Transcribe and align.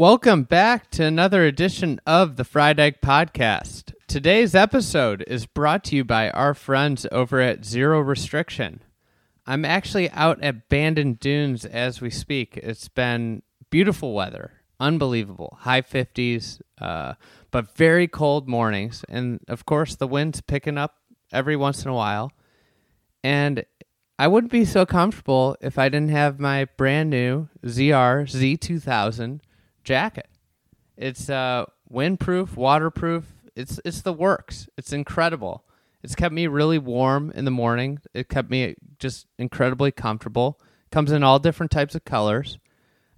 Welcome 0.00 0.44
back 0.44 0.90
to 0.92 1.04
another 1.04 1.44
edition 1.44 2.00
of 2.06 2.36
the 2.36 2.44
Fried 2.44 2.80
Egg 2.80 3.02
Podcast. 3.02 3.92
Today's 4.08 4.54
episode 4.54 5.22
is 5.26 5.44
brought 5.44 5.84
to 5.84 5.96
you 5.96 6.04
by 6.04 6.30
our 6.30 6.54
friends 6.54 7.06
over 7.12 7.38
at 7.38 7.66
Zero 7.66 8.00
Restriction. 8.00 8.80
I'm 9.46 9.66
actually 9.66 10.08
out 10.12 10.42
at 10.42 10.70
Bandon 10.70 11.18
Dunes 11.20 11.66
as 11.66 12.00
we 12.00 12.08
speak. 12.08 12.56
It's 12.56 12.88
been 12.88 13.42
beautiful 13.68 14.14
weather, 14.14 14.52
unbelievable, 14.80 15.58
high 15.60 15.82
50s, 15.82 16.62
uh, 16.80 17.12
but 17.50 17.76
very 17.76 18.08
cold 18.08 18.48
mornings. 18.48 19.04
And 19.06 19.40
of 19.48 19.66
course, 19.66 19.96
the 19.96 20.08
wind's 20.08 20.40
picking 20.40 20.78
up 20.78 20.94
every 21.30 21.56
once 21.56 21.84
in 21.84 21.90
a 21.90 21.94
while. 21.94 22.32
And 23.22 23.66
I 24.18 24.28
wouldn't 24.28 24.50
be 24.50 24.64
so 24.64 24.86
comfortable 24.86 25.58
if 25.60 25.78
I 25.78 25.90
didn't 25.90 26.08
have 26.08 26.40
my 26.40 26.64
brand 26.78 27.10
new 27.10 27.50
ZR 27.66 28.24
Z2000 28.24 29.40
jacket. 29.84 30.28
It's 30.96 31.30
uh, 31.30 31.66
windproof, 31.92 32.56
waterproof. 32.56 33.24
It's 33.56 33.80
it's 33.84 34.02
the 34.02 34.12
works. 34.12 34.68
It's 34.76 34.92
incredible. 34.92 35.64
It's 36.02 36.14
kept 36.14 36.34
me 36.34 36.46
really 36.46 36.78
warm 36.78 37.30
in 37.34 37.44
the 37.44 37.50
morning. 37.50 37.98
It 38.14 38.28
kept 38.28 38.50
me 38.50 38.74
just 38.98 39.26
incredibly 39.38 39.90
comfortable. 39.90 40.60
Comes 40.90 41.12
in 41.12 41.22
all 41.22 41.38
different 41.38 41.70
types 41.70 41.94
of 41.94 42.04
colors. 42.04 42.58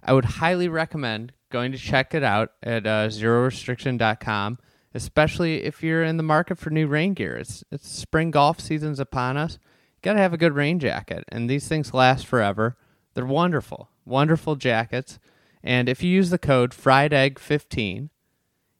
I 0.03 0.13
would 0.13 0.25
highly 0.25 0.67
recommend 0.67 1.33
going 1.49 1.71
to 1.71 1.77
check 1.77 2.13
it 2.13 2.23
out 2.23 2.51
at 2.61 2.85
uh, 2.85 3.07
zerorestriction.com, 3.07 4.57
especially 4.93 5.63
if 5.63 5.81
you're 5.81 6.03
in 6.03 6.17
the 6.17 6.23
market 6.23 6.57
for 6.57 6.71
new 6.71 6.87
rain 6.87 7.13
gear. 7.13 7.37
It's, 7.37 7.63
it's 7.71 7.87
spring 7.87 8.31
golf 8.31 8.59
season's 8.59 8.99
upon 8.99 9.37
us. 9.37 9.59
You 9.95 9.99
got 10.01 10.13
to 10.13 10.19
have 10.19 10.33
a 10.33 10.37
good 10.37 10.53
rain 10.53 10.79
jacket, 10.79 11.23
and 11.29 11.49
these 11.49 11.67
things 11.67 11.93
last 11.93 12.25
forever. 12.25 12.75
They're 13.13 13.25
wonderful, 13.25 13.89
wonderful 14.03 14.55
jackets. 14.55 15.19
And 15.63 15.87
if 15.87 16.03
you 16.03 16.09
use 16.09 16.29
the 16.29 16.37
code 16.37 16.71
FriedEgg15, 16.71 18.09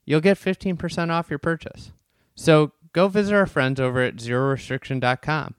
you'll 0.05 0.21
get 0.21 0.37
15% 0.37 1.09
off 1.09 1.29
your 1.29 1.39
purchase. 1.39 1.91
So 2.35 2.73
go 2.91 3.07
visit 3.07 3.33
our 3.33 3.45
friends 3.45 3.79
over 3.79 4.01
at 4.01 4.17
zerorestriction.com. 4.17 5.55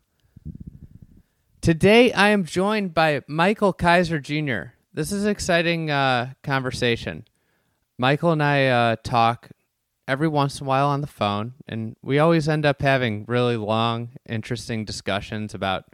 Today, 1.60 2.12
I 2.12 2.28
am 2.28 2.44
joined 2.44 2.92
by 2.92 3.22
Michael 3.26 3.72
Keiser 3.72 4.20
Jr. 4.20 4.72
This 4.92 5.10
is 5.10 5.24
an 5.24 5.30
exciting 5.30 5.90
uh, 5.90 6.34
conversation. 6.42 7.24
Michael 7.96 8.32
and 8.32 8.42
I 8.42 8.66
uh, 8.66 8.96
talk 9.02 9.48
every 10.06 10.28
once 10.28 10.60
in 10.60 10.66
a 10.66 10.68
while 10.68 10.88
on 10.88 11.00
the 11.00 11.06
phone, 11.06 11.54
and 11.66 11.96
we 12.02 12.18
always 12.18 12.48
end 12.48 12.66
up 12.66 12.82
having 12.82 13.24
really 13.26 13.56
long, 13.56 14.10
interesting 14.28 14.84
discussions 14.84 15.54
about 15.54 15.86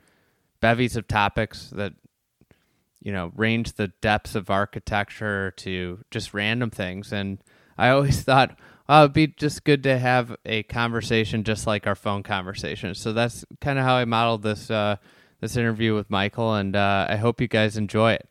bevies 0.61 0.97
of 0.97 1.07
topics 1.07 1.71
that 1.71 1.93
you 3.01 3.13
know 3.13 3.33
range 3.35 3.73
the 3.73 3.89
depths 4.01 4.35
of 4.35 4.51
architecture 4.51 5.53
to 5.59 6.05
just 6.11 6.35
random 6.35 6.71
things. 6.71 7.13
And 7.13 7.39
I 7.79 7.91
always 7.91 8.23
thought, 8.25 8.57
oh, 8.89 9.05
it'd 9.05 9.13
be 9.13 9.29
just 9.29 9.65
good 9.65 9.83
to 9.85 9.99
have 9.99 10.37
a 10.45 10.63
conversation 10.65 11.45
just 11.45 11.67
like 11.67 11.87
our 11.87 11.95
phone 11.95 12.23
conversation. 12.23 12.95
So 12.95 13.13
that's 13.13 13.45
kind 13.61 13.79
of 13.79 13.85
how 13.85 13.95
I 13.95 14.05
modeled 14.05 14.43
this 14.43 14.71
uh, 14.71 14.97
this 15.41 15.57
interview 15.57 15.95
with 15.95 16.11
Michael, 16.11 16.55
and 16.55 16.77
uh, 16.77 17.07
I 17.09 17.17
hope 17.17 17.41
you 17.41 17.49
guys 17.49 17.77
enjoy 17.77 18.13
it. 18.13 18.31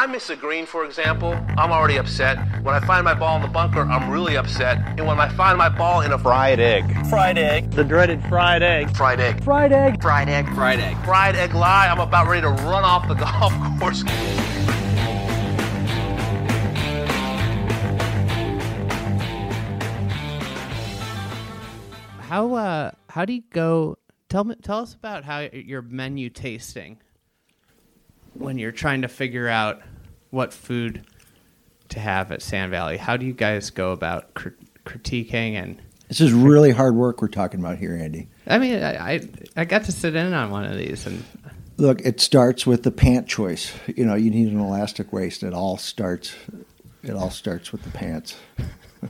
I 0.00 0.06
miss 0.06 0.30
a 0.30 0.34
green, 0.34 0.64
for 0.64 0.86
example, 0.86 1.34
I'm 1.58 1.70
already 1.70 1.98
upset. 1.98 2.38
When 2.62 2.74
I 2.74 2.80
find 2.80 3.04
my 3.04 3.12
ball 3.12 3.36
in 3.36 3.42
the 3.42 3.48
bunker, 3.48 3.82
I'm 3.82 4.10
really 4.10 4.34
upset. 4.38 4.78
And 4.96 5.06
when 5.06 5.20
I 5.20 5.28
find 5.28 5.58
my 5.58 5.68
ball 5.68 6.00
in 6.00 6.12
a 6.12 6.18
fried 6.18 6.58
egg, 6.58 7.06
fried 7.08 7.36
egg, 7.36 7.70
the 7.72 7.84
dreaded 7.84 8.24
fried 8.24 8.62
egg, 8.62 8.96
fried 8.96 9.20
egg, 9.20 9.44
fried 9.44 9.74
egg, 9.74 10.00
fried 10.00 10.30
egg, 10.30 10.46
fried 10.54 10.80
egg, 10.80 10.96
fried 11.04 11.36
egg 11.36 11.52
lie, 11.52 11.86
I'm 11.86 12.00
about 12.00 12.28
ready 12.28 12.40
to 12.40 12.48
run 12.48 12.82
off 12.82 13.08
the 13.08 13.14
golf 13.14 13.52
course. 13.78 14.02
How 22.20 22.54
uh 22.54 22.92
how 23.10 23.26
do 23.26 23.34
you 23.34 23.42
go 23.50 23.98
tell 24.30 24.44
me 24.44 24.54
tell 24.62 24.78
us 24.78 24.94
about 24.94 25.24
how 25.24 25.40
your 25.40 25.82
menu 25.82 26.30
tasting 26.30 27.02
when 28.32 28.58
you're 28.58 28.72
trying 28.72 29.02
to 29.02 29.08
figure 29.08 29.46
out 29.46 29.82
what 30.30 30.52
food 30.52 31.04
to 31.90 32.00
have 32.00 32.32
at 32.32 32.42
Sand 32.42 32.70
Valley. 32.70 32.96
How 32.96 33.16
do 33.16 33.26
you 33.26 33.32
guys 33.32 33.70
go 33.70 33.92
about 33.92 34.34
cr- 34.34 34.48
critiquing 34.84 35.54
and? 35.54 35.80
This 36.08 36.20
is 36.20 36.32
really 36.32 36.72
hard 36.72 36.96
work 36.96 37.22
we're 37.22 37.28
talking 37.28 37.60
about 37.60 37.78
here, 37.78 37.94
Andy. 37.94 38.26
I 38.46 38.58
mean, 38.58 38.82
I, 38.82 39.14
I, 39.14 39.28
I 39.56 39.64
got 39.64 39.84
to 39.84 39.92
sit 39.92 40.16
in 40.16 40.32
on 40.32 40.50
one 40.50 40.64
of 40.64 40.76
these 40.76 41.06
and. 41.06 41.24
Look, 41.76 42.02
it 42.02 42.20
starts 42.20 42.66
with 42.66 42.82
the 42.82 42.90
pant 42.90 43.26
choice. 43.26 43.72
You 43.86 44.04
know, 44.04 44.14
you 44.14 44.30
need 44.30 44.52
an 44.52 44.60
elastic 44.60 45.12
waist. 45.12 45.42
It 45.42 45.54
all 45.54 45.78
starts. 45.78 46.34
It 47.02 47.12
all 47.12 47.30
starts 47.30 47.72
with 47.72 47.82
the 47.84 47.90
pants. 47.90 48.36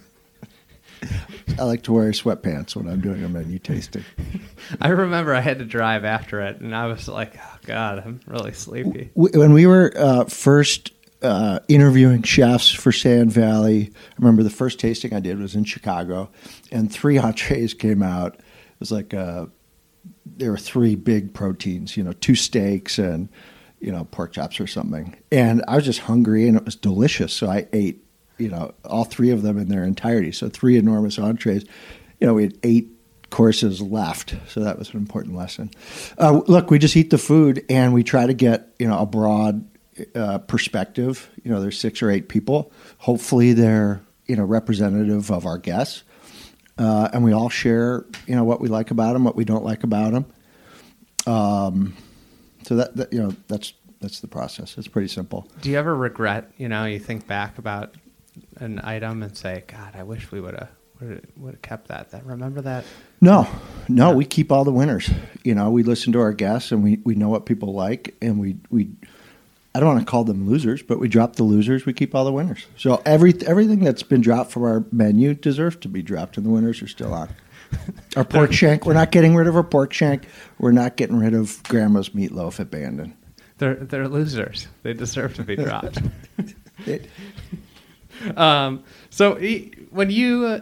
I 1.59 1.65
like 1.65 1.83
to 1.85 1.93
wear 1.93 2.13
sweatpants 2.13 2.77
when 2.77 2.87
I'm 2.87 3.01
doing 3.01 3.25
a 3.25 3.29
menu 3.29 3.59
tasting. 3.59 4.05
I 4.81 4.89
remember 4.89 5.35
I 5.35 5.41
had 5.41 5.59
to 5.59 5.65
drive 5.65 6.05
after 6.05 6.43
it, 6.43 6.61
and 6.61 6.77
I 6.77 6.87
was 6.87 7.09
like, 7.09 7.37
"Oh 7.37 7.59
God, 7.67 8.03
I'm 8.05 8.21
really 8.27 8.53
sleepy." 8.53 9.11
When 9.15 9.53
we 9.53 9.67
were 9.67 9.93
uh, 9.97 10.27
first 10.27 10.93
uh, 11.23 11.61
interviewing 11.69 12.23
chefs 12.23 12.71
for 12.71 12.93
Sand 12.93 13.33
Valley, 13.33 13.91
I 13.93 14.15
remember 14.19 14.43
the 14.43 14.51
first 14.51 14.79
tasting 14.81 15.13
I 15.13 15.21
did 15.21 15.39
was 15.39 15.55
in 15.55 15.65
Chicago, 15.65 16.31
and 16.73 16.91
three 16.91 17.19
entrees 17.23 17.75
came 17.75 18.03
out. 18.03 18.37
It 18.37 18.81
was 18.81 18.93
like 18.93 19.13
uh, 19.13 19.47
there 20.25 20.51
were 20.51 20.59
three 20.59 20.95
big 20.95 21.35
proteins, 21.35 21.97
you 21.97 22.03
know, 22.03 22.13
two 22.13 22.35
steaks 22.35 22.99
and 22.99 23.29
you 23.81 23.91
know 23.91 24.05
pork 24.05 24.33
chops 24.33 24.61
or 24.61 24.67
something, 24.67 25.17
and 25.33 25.65
I 25.69 25.77
was 25.77 25.85
just 25.85 26.01
hungry, 26.01 26.47
and 26.49 26.57
it 26.57 26.65
was 26.65 26.77
delicious, 26.77 27.33
so 27.33 27.49
I 27.49 27.67
ate 27.73 28.05
you 28.39 28.49
know 28.49 28.73
all 28.85 29.05
three 29.05 29.31
of 29.31 29.43
them 29.43 29.59
in 29.59 29.69
their 29.69 29.85
entirety. 29.85 30.33
So 30.33 30.49
three 30.49 30.77
enormous 30.77 31.19
entrees. 31.19 31.65
You 32.21 32.27
know, 32.27 32.35
we 32.35 32.43
had 32.43 32.59
eight 32.63 32.91
courses 33.31 33.81
left, 33.81 34.35
so 34.49 34.61
that 34.61 34.79
was 34.79 34.91
an 34.91 34.97
important 34.97 35.35
lesson. 35.35 35.71
Uh, 36.19 36.43
look, 36.47 36.71
we 36.71 36.79
just 36.79 36.97
eat 36.97 37.11
the 37.11 37.19
food 37.19 37.65
and 37.71 37.95
we 37.95 38.03
try 38.03 38.27
to 38.27 38.35
get 38.35 38.75
you 38.79 38.89
know 38.89 38.99
a 38.99 39.07
broad 39.07 39.70
uh, 40.15 40.39
perspective. 40.39 41.31
You 41.43 41.51
know, 41.51 41.61
there's 41.61 41.79
six 41.79 42.03
or 42.03 42.11
eight 42.11 42.29
people. 42.29 42.73
Hopefully, 42.99 43.53
they're 43.53 44.03
you 44.27 44.37
know 44.37 44.45
representative 44.45 45.31
of 45.31 45.47
our 45.47 45.59
guests, 45.59 46.05
uh, 46.79 47.09
and 47.13 47.25
we 47.25 47.33
all 47.33 47.49
share 47.49 48.05
you 48.27 48.35
know 48.35 48.45
what 48.45 48.61
we 48.61 48.69
like 48.69 48.91
about 48.91 49.15
them, 49.15 49.25
what 49.25 49.37
we 49.37 49.45
don't 49.45 49.65
like 49.65 49.85
about 49.85 50.13
them. 50.13 50.27
Um, 51.27 51.97
so 52.65 52.77
that, 52.77 52.97
that 52.97 53.13
you 53.13 53.23
know 53.23 53.35
that's 53.49 53.73
that's 54.01 54.21
the 54.21 54.29
process. 54.29 54.77
It's 54.79 54.89
pretty 54.89 55.09
simple. 55.09 55.47
Do 55.61 55.71
you 55.71 55.79
ever 55.79 55.95
regret? 55.95 56.51
You 56.57 56.69
know, 56.69 56.85
you 56.85 56.99
think 56.99 57.27
back 57.27 57.59
about 57.59 57.95
an 58.57 58.81
item 58.83 59.23
and 59.23 59.37
say, 59.37 59.65
"God, 59.67 59.95
I 59.95 60.03
wish 60.03 60.31
we 60.33 60.41
would 60.41 60.55
have 60.55 60.71
would 61.37 61.55
have 61.55 61.63
kept 61.63 61.89
that." 61.89 62.11
That 62.11 62.25
remember 62.25 62.61
that? 62.63 62.85
No, 63.21 63.47
no, 63.89 64.13
we 64.13 64.25
keep 64.25 64.51
all 64.51 64.65
the 64.65 64.73
winners. 64.73 65.11
You 65.45 65.55
know, 65.55 65.71
we 65.71 65.83
listen 65.83 66.13
to 66.15 66.21
our 66.21 66.33
guests 66.33 66.73
and 66.73 66.83
we, 66.83 67.01
we 67.05 67.15
know 67.15 67.29
what 67.29 67.47
people 67.47 67.75
like, 67.75 68.15
and 68.23 68.39
we 68.39 68.57
we. 68.71 68.91
I 69.75 69.81
don't 69.81 69.89
want 69.89 70.01
to 70.01 70.11
call 70.11 70.25
them 70.25 70.49
losers, 70.49 70.83
but 70.83 70.99
we 70.99 71.09
drop 71.09 71.37
the 71.37 71.45
losers. 71.45 71.87
We 71.87 71.93
keep 71.93 72.15
all 72.15 72.25
the 72.25 72.33
winners. 72.33 72.67
So 72.77 73.01
every 73.07 73.35
everything 73.47 73.81
that's 73.81 74.03
been 74.03 74.21
dropped 74.21 74.51
from 74.51 74.65
our 74.65 74.85
menu 74.91 75.35
deserves 75.35 75.77
to 75.77 75.89
be 75.89 76.03
dropped, 76.03 76.37
and 76.37 76.45
the 76.45 76.51
winners 76.51 76.83
are 76.83 76.89
still 76.89 77.15
on. 77.15 77.29
Our 78.17 78.25
pork 78.25 78.53
shank. 78.53 78.85
We're 78.85 78.95
not 78.95 79.13
getting 79.13 79.37
rid 79.37 79.47
of 79.47 79.55
our 79.55 79.63
pork 79.63 79.93
shank. 79.93 80.25
We're 80.59 80.73
not 80.73 80.97
getting 80.97 81.17
rid 81.17 81.35
of 81.35 81.63
Grandma's 81.65 82.11
meatloaf 82.11 82.59
at 82.59 82.69
Bandon. 82.69 83.17
They're 83.59 83.77
they're 83.77 84.09
losers. 84.09 84.67
They 84.83 84.93
deserve 84.93 85.35
to 85.35 85.45
be 85.45 85.55
dropped. 85.55 86.01
it, 86.87 87.09
um, 88.37 88.83
so 89.11 89.37
when 89.91 90.11
you 90.11 90.47
uh, 90.47 90.61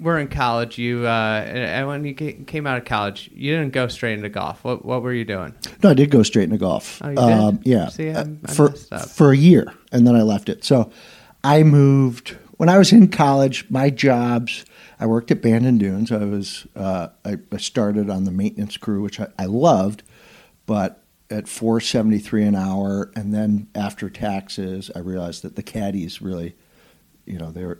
were 0.00 0.18
in 0.18 0.28
college, 0.28 0.78
you 0.78 1.06
uh, 1.06 1.42
and 1.46 1.86
when 1.86 2.04
you 2.04 2.14
came 2.14 2.66
out 2.66 2.78
of 2.78 2.84
college, 2.84 3.30
you 3.32 3.56
didn't 3.56 3.72
go 3.72 3.88
straight 3.88 4.14
into 4.14 4.28
golf. 4.28 4.64
What 4.64 4.84
what 4.84 5.02
were 5.02 5.12
you 5.12 5.24
doing? 5.24 5.54
No, 5.82 5.90
I 5.90 5.94
did 5.94 6.10
go 6.10 6.22
straight 6.22 6.44
into 6.44 6.58
golf. 6.58 7.00
Oh, 7.02 7.08
you 7.08 7.14
did? 7.16 7.24
Um, 7.24 7.60
yeah, 7.64 7.88
See, 7.88 8.10
I 8.10 8.24
for 8.48 8.70
for 8.70 9.32
a 9.32 9.36
year, 9.36 9.72
and 9.92 10.06
then 10.06 10.14
I 10.16 10.22
left 10.22 10.48
it. 10.48 10.64
So 10.64 10.90
I 11.44 11.62
moved 11.62 12.36
when 12.56 12.68
I 12.68 12.78
was 12.78 12.92
in 12.92 13.08
college. 13.08 13.68
My 13.70 13.90
jobs. 13.90 14.64
I 15.00 15.06
worked 15.06 15.30
at 15.30 15.40
Bandon 15.40 15.78
Dunes. 15.78 16.10
I 16.10 16.24
was 16.24 16.66
uh, 16.74 17.08
I, 17.24 17.38
I, 17.52 17.56
started 17.58 18.10
on 18.10 18.24
the 18.24 18.32
maintenance 18.32 18.76
crew, 18.76 19.00
which 19.00 19.20
I, 19.20 19.28
I 19.38 19.44
loved, 19.44 20.02
but 20.66 21.04
at 21.30 21.46
473 21.46 22.42
an 22.42 22.56
hour 22.56 23.12
and 23.14 23.34
then 23.34 23.68
after 23.74 24.08
taxes 24.08 24.90
i 24.96 24.98
realized 24.98 25.42
that 25.42 25.56
the 25.56 25.62
caddies 25.62 26.22
really 26.22 26.56
you 27.28 27.38
know, 27.38 27.52
they 27.52 27.64
were. 27.64 27.78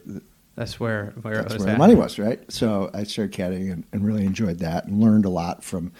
That's 0.58 0.80
where 0.80 1.12
where 1.22 1.36
that's 1.36 1.56
where 1.56 1.68
at. 1.68 1.72
the 1.74 1.78
money 1.78 1.94
was, 1.94 2.18
right? 2.18 2.40
So 2.50 2.90
I 2.92 3.04
started 3.04 3.32
caddying 3.32 3.72
and, 3.72 3.84
and 3.92 4.04
really 4.04 4.26
enjoyed 4.26 4.58
that 4.58 4.86
and 4.86 5.00
learned 5.00 5.24
a 5.24 5.28
lot 5.28 5.62
from 5.62 5.92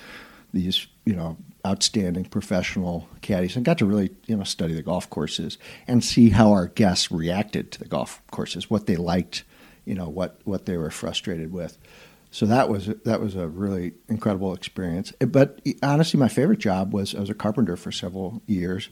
these, 0.53 0.89
you 1.05 1.15
know, 1.15 1.37
outstanding 1.65 2.25
professional 2.25 3.09
caddies 3.21 3.55
and 3.55 3.65
got 3.65 3.79
to 3.79 3.87
really 3.87 4.11
you 4.27 4.37
know 4.37 4.43
study 4.43 4.75
the 4.75 4.83
golf 4.83 5.09
courses 5.11 5.59
and 5.87 6.03
see 6.03 6.31
how 6.31 6.51
our 6.51 6.67
guests 6.67 7.13
reacted 7.13 7.71
to 7.71 7.79
the 7.79 7.85
golf 7.85 8.21
courses, 8.33 8.69
what 8.69 8.87
they 8.87 8.97
liked, 8.97 9.45
you 9.85 9.95
know, 9.95 10.09
what 10.09 10.41
what 10.43 10.67
they 10.67 10.77
were 10.77 10.91
frustrated 10.91 11.53
with. 11.53 11.79
So 12.33 12.45
that 12.47 12.69
was 12.69 12.87
that 13.05 13.21
was 13.21 13.37
a 13.37 13.47
really 13.47 13.93
incredible 14.09 14.55
experience. 14.55 15.13
But 15.21 15.61
honestly, 15.85 16.19
my 16.19 16.29
favorite 16.29 16.59
job 16.59 16.93
was 16.93 17.15
I 17.15 17.21
was 17.21 17.31
a 17.31 17.35
carpenter 17.35 17.77
for 17.77 17.93
several 17.93 18.43
years. 18.47 18.89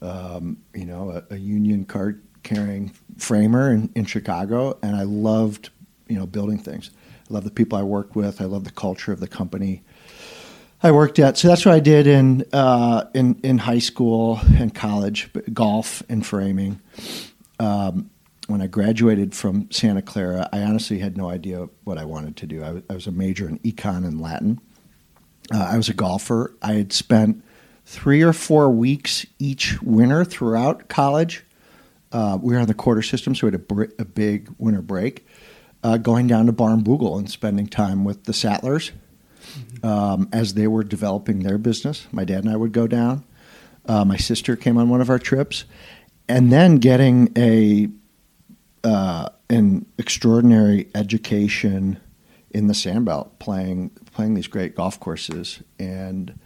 Um, 0.00 0.62
you 0.74 0.86
know, 0.86 1.10
a, 1.10 1.34
a 1.34 1.36
union 1.36 1.84
card 1.84 2.22
carrying 2.44 2.92
framer 3.18 3.72
in, 3.72 3.90
in 3.94 4.04
Chicago, 4.04 4.78
and 4.82 4.94
I 4.94 5.02
loved 5.02 5.70
you 6.08 6.16
know 6.16 6.26
building 6.26 6.58
things. 6.58 6.90
I 7.28 7.34
love 7.34 7.44
the 7.44 7.50
people 7.50 7.76
I 7.76 7.82
worked 7.82 8.14
with. 8.14 8.40
I 8.40 8.44
love 8.44 8.64
the 8.64 8.70
culture 8.70 9.12
of 9.12 9.20
the 9.20 9.28
company. 9.28 9.82
I 10.82 10.92
worked 10.92 11.18
at. 11.18 11.38
So 11.38 11.48
that's 11.48 11.64
what 11.64 11.74
I 11.74 11.80
did 11.80 12.06
in 12.06 12.44
uh, 12.52 13.06
in 13.14 13.40
in 13.42 13.58
high 13.58 13.78
school 13.78 14.40
and 14.56 14.74
college, 14.74 15.30
golf 15.52 16.02
and 16.08 16.24
framing. 16.24 16.80
Um, 17.58 18.10
when 18.46 18.60
I 18.60 18.66
graduated 18.66 19.34
from 19.34 19.70
Santa 19.70 20.02
Clara, 20.02 20.48
I 20.52 20.60
honestly 20.60 20.98
had 20.98 21.16
no 21.16 21.30
idea 21.30 21.68
what 21.84 21.96
I 21.96 22.04
wanted 22.04 22.36
to 22.36 22.46
do. 22.46 22.62
I 22.62 22.72
was, 22.72 22.82
was 22.90 23.06
a 23.06 23.12
major 23.12 23.48
in 23.48 23.58
econ 23.60 24.06
and 24.06 24.20
Latin. 24.20 24.60
Uh, 25.52 25.68
I 25.72 25.76
was 25.76 25.88
a 25.88 25.94
golfer. 25.94 26.54
I 26.60 26.74
had 26.74 26.92
spent 26.92 27.42
three 27.86 28.22
or 28.22 28.32
four 28.32 28.70
weeks 28.70 29.24
each 29.38 29.80
winter 29.82 30.24
throughout 30.24 30.88
college. 30.88 31.44
Uh, 32.14 32.38
we 32.40 32.54
were 32.54 32.60
on 32.60 32.68
the 32.68 32.74
quarter 32.74 33.02
system, 33.02 33.34
so 33.34 33.46
we 33.46 33.48
had 33.48 33.60
a, 33.60 33.64
br- 33.64 33.92
a 33.98 34.04
big 34.04 34.48
winter 34.56 34.80
break. 34.80 35.26
Uh, 35.82 35.98
going 35.98 36.26
down 36.26 36.46
to 36.46 36.52
Barnbougle 36.52 37.18
and 37.18 37.28
spending 37.28 37.66
time 37.66 38.04
with 38.04 38.24
the 38.24 38.32
Sattlers 38.32 38.92
mm-hmm. 39.52 39.86
um, 39.86 40.28
as 40.32 40.54
they 40.54 40.66
were 40.66 40.84
developing 40.84 41.40
their 41.40 41.58
business. 41.58 42.06
My 42.12 42.24
dad 42.24 42.44
and 42.44 42.50
I 42.50 42.56
would 42.56 42.72
go 42.72 42.86
down. 42.86 43.24
Uh, 43.84 44.04
my 44.04 44.16
sister 44.16 44.56
came 44.56 44.78
on 44.78 44.88
one 44.88 45.00
of 45.00 45.10
our 45.10 45.18
trips, 45.18 45.64
and 46.28 46.50
then 46.50 46.76
getting 46.76 47.32
a 47.36 47.88
uh, 48.82 49.28
an 49.50 49.84
extraordinary 49.98 50.88
education 50.94 52.00
in 52.50 52.68
the 52.68 52.74
Sandbelt, 52.74 53.38
playing 53.40 53.90
playing 54.12 54.34
these 54.34 54.46
great 54.46 54.74
golf 54.76 55.00
courses 55.00 55.62
and 55.78 56.38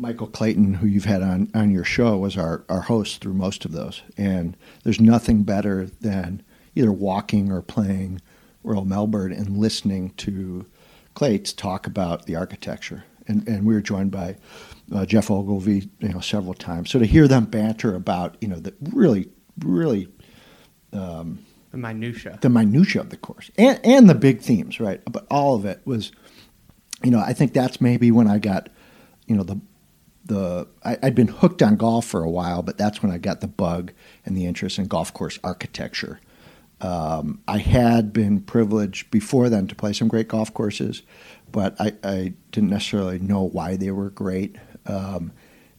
Michael 0.00 0.28
Clayton, 0.28 0.74
who 0.74 0.86
you've 0.86 1.04
had 1.04 1.22
on, 1.22 1.50
on 1.54 1.70
your 1.70 1.84
show, 1.84 2.16
was 2.16 2.36
our, 2.36 2.64
our 2.70 2.80
host 2.80 3.20
through 3.20 3.34
most 3.34 3.66
of 3.66 3.72
those. 3.72 4.02
And 4.16 4.56
there's 4.82 5.00
nothing 5.00 5.42
better 5.42 5.86
than 6.00 6.42
either 6.74 6.90
walking 6.90 7.52
or 7.52 7.60
playing 7.60 8.22
Royal 8.64 8.86
Melbourne 8.86 9.32
and 9.32 9.58
listening 9.58 10.10
to 10.18 10.64
Clates 11.14 11.52
talk 11.52 11.86
about 11.86 12.24
the 12.24 12.34
architecture. 12.34 13.04
And, 13.26 13.46
and 13.46 13.66
we 13.66 13.74
were 13.74 13.82
joined 13.82 14.10
by 14.10 14.36
uh, 14.94 15.04
Geoff 15.04 15.30
Ogilvy, 15.30 15.90
you 16.00 16.08
know, 16.08 16.20
several 16.20 16.54
times. 16.54 16.90
So 16.90 16.98
to 16.98 17.04
hear 17.04 17.28
them 17.28 17.44
banter 17.44 17.94
about, 17.94 18.36
you 18.40 18.48
know, 18.48 18.58
the 18.58 18.72
really, 18.92 19.28
really 19.58 20.08
um, 20.92 21.44
the 21.70 21.76
minutia, 21.76 22.38
the 22.40 22.48
minutia 22.48 23.02
of 23.02 23.10
the 23.10 23.16
course, 23.16 23.50
and 23.56 23.78
and 23.84 24.10
the 24.10 24.14
big 24.14 24.40
themes, 24.40 24.80
right? 24.80 25.00
But 25.04 25.26
all 25.30 25.54
of 25.54 25.64
it 25.64 25.80
was, 25.84 26.10
you 27.04 27.12
know, 27.12 27.20
I 27.20 27.32
think 27.32 27.52
that's 27.52 27.80
maybe 27.80 28.10
when 28.10 28.26
I 28.26 28.38
got, 28.38 28.70
you 29.28 29.36
know, 29.36 29.44
the 29.44 29.60
the 30.30 30.68
I, 30.84 30.96
had 31.02 31.16
been 31.16 31.26
hooked 31.26 31.60
on 31.60 31.74
golf 31.74 32.06
for 32.06 32.22
a 32.22 32.30
while, 32.30 32.62
but 32.62 32.78
that's 32.78 33.02
when 33.02 33.10
I 33.10 33.18
got 33.18 33.40
the 33.40 33.48
bug 33.48 33.92
and 34.24 34.36
the 34.36 34.46
interest 34.46 34.78
in 34.78 34.86
golf 34.86 35.12
course 35.12 35.40
architecture. 35.42 36.20
Um, 36.80 37.40
I 37.48 37.58
had 37.58 38.12
been 38.12 38.40
privileged 38.40 39.10
before 39.10 39.50
then 39.50 39.66
to 39.66 39.74
play 39.74 39.92
some 39.92 40.06
great 40.06 40.28
golf 40.28 40.54
courses, 40.54 41.02
but 41.50 41.78
I, 41.80 41.92
I 42.04 42.32
didn't 42.52 42.70
necessarily 42.70 43.18
know 43.18 43.42
why 43.42 43.76
they 43.76 43.90
were 43.90 44.10
great. 44.10 44.56
Um, 44.86 45.32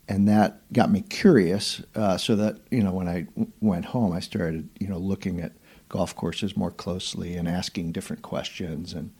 and 0.10 0.28
that 0.28 0.62
got 0.74 0.92
me 0.92 1.02
curious. 1.02 1.82
Uh, 1.96 2.18
so 2.18 2.36
that 2.36 2.58
you 2.70 2.84
know, 2.84 2.92
when 2.92 3.08
I 3.08 3.22
w- 3.22 3.52
went 3.62 3.86
home, 3.86 4.12
I 4.12 4.20
started 4.20 4.68
you 4.82 4.88
know 4.88 4.98
looking 4.98 5.40
at 5.40 5.54
golf 5.88 6.14
courses 6.14 6.58
more 6.58 6.72
closely 6.72 7.36
and 7.36 7.48
asking 7.48 7.94
different 7.94 8.22
questions 8.22 8.94
and 8.94 9.12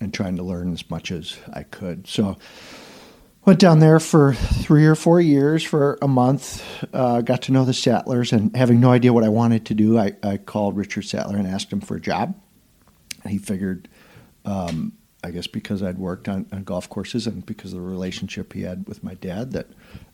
and 0.00 0.12
trying 0.12 0.36
to 0.36 0.42
learn 0.42 0.72
as 0.72 0.90
much 0.90 1.12
as 1.12 1.38
I 1.52 1.62
could. 1.62 2.08
So 2.08 2.36
Went 3.46 3.60
down 3.60 3.78
there 3.78 4.00
for 4.00 4.34
three 4.34 4.86
or 4.86 4.96
four 4.96 5.20
years 5.20 5.62
for 5.62 6.00
a 6.02 6.08
month. 6.08 6.64
Uh, 6.92 7.20
got 7.20 7.42
to 7.42 7.52
know 7.52 7.64
the 7.64 7.70
Sattlers, 7.70 8.32
and 8.32 8.54
having 8.56 8.80
no 8.80 8.90
idea 8.90 9.12
what 9.12 9.22
I 9.22 9.28
wanted 9.28 9.66
to 9.66 9.74
do, 9.74 9.96
I, 9.96 10.14
I 10.20 10.36
called 10.36 10.76
Richard 10.76 11.02
Sattler 11.02 11.36
and 11.36 11.46
asked 11.46 11.72
him 11.72 11.80
for 11.80 11.94
a 11.94 12.00
job. 12.00 12.34
He 13.24 13.38
figured, 13.38 13.86
um, 14.44 14.94
I 15.22 15.30
guess, 15.30 15.46
because 15.46 15.80
I'd 15.80 15.96
worked 15.96 16.28
on, 16.28 16.46
on, 16.50 16.64
golf 16.64 16.88
courses 16.88 17.28
and 17.28 17.46
because 17.46 17.72
of 17.72 17.78
the 17.78 17.84
relationship 17.84 18.52
he 18.52 18.62
had 18.62 18.88
with 18.88 19.04
my 19.04 19.14
dad, 19.14 19.52
that 19.52 19.68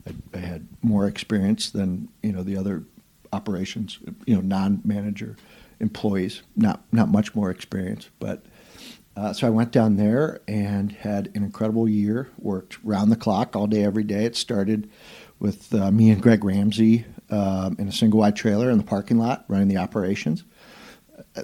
I, 0.07 0.37
I 0.37 0.39
had 0.39 0.67
more 0.83 1.07
experience 1.07 1.71
than 1.71 2.09
you 2.21 2.33
know 2.33 2.43
the 2.43 2.55
other 2.55 2.83
operations, 3.31 3.97
you 4.27 4.35
know, 4.35 4.41
non-manager 4.41 5.37
employees. 5.79 6.43
Not 6.55 6.83
not 6.91 7.09
much 7.09 7.33
more 7.33 7.49
experience, 7.49 8.11
but 8.19 8.45
uh, 9.15 9.31
so 9.33 9.45
I 9.45 9.51
went 9.51 9.71
down 9.71 9.95
there 9.97 10.41
and 10.47 10.91
had 10.91 11.27
an 11.35 11.43
incredible 11.43 11.87
year. 11.87 12.29
Worked 12.37 12.83
round 12.83 13.11
the 13.11 13.15
clock 13.15 13.55
all 13.55 13.67
day, 13.67 13.83
every 13.83 14.03
day. 14.03 14.25
It 14.25 14.35
started 14.35 14.89
with 15.39 15.73
uh, 15.73 15.91
me 15.91 16.09
and 16.09 16.21
Greg 16.21 16.43
Ramsey 16.43 17.05
um, 17.29 17.75
in 17.77 17.87
a 17.87 17.91
single 17.91 18.19
wide 18.19 18.35
trailer 18.35 18.71
in 18.71 18.77
the 18.77 18.83
parking 18.83 19.17
lot 19.17 19.45
running 19.47 19.67
the 19.67 19.77
operations. 19.77 20.43
Uh, 21.35 21.43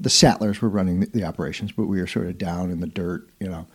the 0.00 0.10
Sattlers 0.10 0.60
were 0.60 0.68
running 0.68 1.00
the, 1.00 1.24
operations, 1.24 1.72
but 1.72 1.86
we 1.86 2.00
were 2.00 2.06
sort 2.06 2.26
of 2.26 2.38
down 2.38 2.70
in 2.70 2.80
the 2.80 2.86
dirt, 2.86 3.28
you 3.40 3.48
know, 3.48 3.66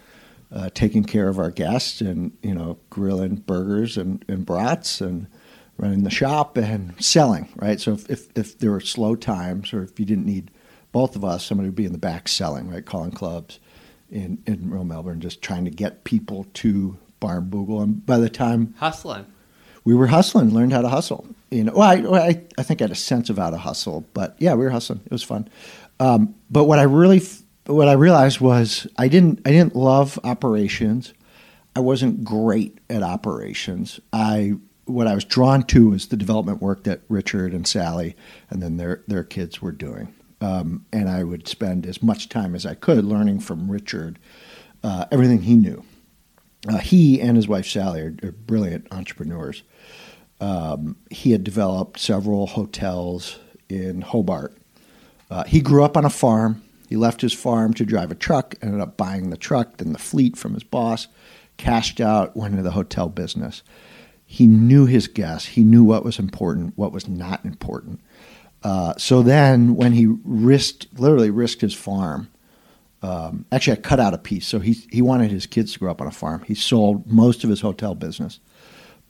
uh, 0.52 0.70
taking 0.74 1.04
care 1.04 1.28
of 1.28 1.40
our 1.40 1.50
guests 1.50 2.02
and 2.02 2.32
you 2.44 2.54
know 2.54 2.78
grilling 2.92 3.38
burgers 3.38 3.98
and, 3.98 4.24
and 4.28 4.46
brats 4.46 5.02
and 5.02 5.28
running 5.78 6.04
the 6.04 6.12
shop 6.12 6.56
and 6.56 6.94
selling. 7.04 7.50
Right. 7.56 7.80
So 7.80 7.94
if, 7.94 8.10
if, 8.10 8.28
if 8.38 8.60
there 8.60 8.72
were 8.72 8.80
slow 8.80 9.16
times 9.16 9.74
or 9.74 9.84
if 9.84 10.00
you 10.00 10.06
didn't 10.06 10.26
need 10.26 10.52
both 10.94 11.18
of 11.18 11.26
us, 11.26 11.44
somebody 11.44 11.68
would 11.68 11.76
be 11.76 11.86
in 11.86 11.92
the 11.92 11.98
back 11.98 12.30
selling, 12.30 12.70
right, 12.70 12.86
calling 12.86 13.12
clubs 13.12 13.60
in 14.10 14.42
in 14.46 14.70
Royal 14.70 14.86
Melbourne, 14.86 15.20
just 15.20 15.42
trying 15.42 15.66
to 15.66 15.72
get 15.72 16.06
people 16.06 16.46
to 16.54 16.98
Barnbougle. 17.20 17.84
And 17.84 18.06
by 18.06 18.20
the 18.20 18.30
time 18.30 18.74
hustling, 18.78 19.26
we 19.84 19.94
were 19.94 20.08
hustling, 20.08 20.54
learned 20.54 20.72
how 20.72 20.82
to 20.82 20.90
hustle. 20.90 21.28
You 21.52 21.66
know, 21.66 21.74
well, 21.74 22.16
I, 22.16 22.28
I, 22.28 22.42
I 22.58 22.64
think 22.64 22.82
I 22.82 22.86
had 22.86 22.92
a 22.92 22.96
sense 22.96 23.30
of 23.30 23.38
how 23.38 23.50
to 23.50 23.58
hustle, 23.58 24.06
but 24.14 24.36
yeah, 24.40 24.54
we 24.54 24.64
were 24.64 24.72
hustling. 24.72 25.02
It 25.06 25.12
was 25.12 25.24
fun. 25.24 25.50
Um, 26.00 26.36
but 26.50 26.66
what 26.66 26.80
I 26.80 26.84
really, 26.84 27.22
what 27.66 27.88
I 27.88 27.94
realized 27.94 28.40
was 28.40 28.88
I 28.98 29.08
didn't, 29.08 29.42
I 29.46 29.52
didn't 29.52 29.76
love 29.76 30.18
operations. 30.24 31.14
I 31.76 31.80
wasn't 31.80 32.24
great 32.24 32.78
at 32.90 33.04
operations. 33.04 34.00
I 34.12 34.54
what 34.86 35.08
I 35.08 35.16
was 35.16 35.24
drawn 35.24 35.64
to 35.64 35.92
was 35.92 36.08
the 36.08 36.18
development 36.18 36.62
work 36.62 36.84
that 36.84 37.02
Richard 37.08 37.54
and 37.54 37.66
Sally 37.66 38.16
and 38.50 38.62
then 38.62 38.78
their 38.78 39.02
their 39.08 39.24
kids 39.24 39.62
were 39.62 39.72
doing. 39.72 40.14
Um, 40.44 40.86
and 40.92 41.10
I 41.10 41.24
would 41.24 41.48
spend 41.48 41.86
as 41.86 42.04
much 42.04 42.28
time 42.28 42.54
as 42.54 42.66
I 42.66 42.74
could 42.74 43.06
learning 43.06 43.40
from 43.40 43.72
Richard 43.72 44.20
uh, 44.84 45.06
everything 45.10 45.44
he 45.44 45.56
knew. 45.56 45.86
Uh, 46.68 46.80
he 46.80 47.22
and 47.22 47.38
his 47.38 47.48
wife 47.48 47.66
Sally 47.66 48.02
are, 48.02 48.16
are 48.24 48.34
brilliant 48.34 48.88
entrepreneurs. 48.92 49.64
Um, 50.42 50.98
he 51.10 51.32
had 51.32 51.46
developed 51.46 51.98
several 51.98 52.48
hotels 52.48 53.40
in 53.70 54.02
Hobart. 54.02 54.58
Uh, 55.32 55.46
he 55.46 55.62
grew 55.62 55.86
up 55.86 55.96
on 55.96 56.04
a 56.04 56.10
farm. 56.10 56.62
He 56.90 56.98
left 56.98 57.22
his 57.22 57.32
farm 57.32 57.74
to 57.76 57.86
drive 57.86 58.12
a 58.12 58.16
truck, 58.16 58.56
ended 58.62 58.82
up 58.82 58.98
buying 58.98 59.30
the 59.30 59.38
truck, 59.38 59.78
then 59.78 59.94
the 59.94 60.00
fleet 60.00 60.36
from 60.36 60.56
his 60.56 60.64
boss, 60.64 61.08
cashed 61.56 62.02
out, 62.02 62.36
went 62.36 62.52
into 62.52 62.64
the 62.64 62.72
hotel 62.72 63.08
business. 63.08 63.64
He 64.26 64.48
knew 64.48 64.88
his 64.88 65.08
guests. 65.08 65.50
He 65.50 65.64
knew 65.64 65.86
what 65.86 66.04
was 66.04 66.20
important, 66.20 66.78
what 66.78 66.92
was 66.92 67.08
not 67.08 67.46
important. 67.46 68.02
Uh, 68.64 68.94
so 68.98 69.22
then, 69.22 69.76
when 69.76 69.92
he 69.92 70.08
risked, 70.24 70.88
literally 70.98 71.30
risked 71.30 71.62
his 71.62 71.74
farm, 71.74 72.30
um, 73.02 73.46
actually, 73.52 73.78
I 73.78 73.82
cut 73.82 74.00
out 74.00 74.14
a 74.14 74.18
piece. 74.18 74.48
So 74.48 74.60
he 74.60 74.74
he 74.90 75.02
wanted 75.02 75.32
his 75.32 75.46
kids 75.46 75.74
to 75.74 75.80
grow 75.80 75.92
up 75.92 76.02
on 76.02 76.08
a 76.08 76.12
farm. 76.12 76.44
He 76.48 76.56
sold 76.56 77.12
most 77.12 77.44
of 77.44 77.50
his 77.50 77.60
hotel 77.60 77.94
business, 77.94 78.40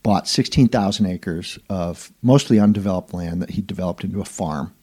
bought 0.01 0.27
sixteen 0.27 0.67
thousand 0.67 1.05
acres 1.05 1.59
of 1.69 2.11
mostly 2.23 2.59
undeveloped 2.59 3.13
land 3.13 3.41
that 3.41 3.51
he 3.51 3.61
developed 3.61 4.03
into 4.03 4.21
a 4.21 4.25
farm. 4.25 4.73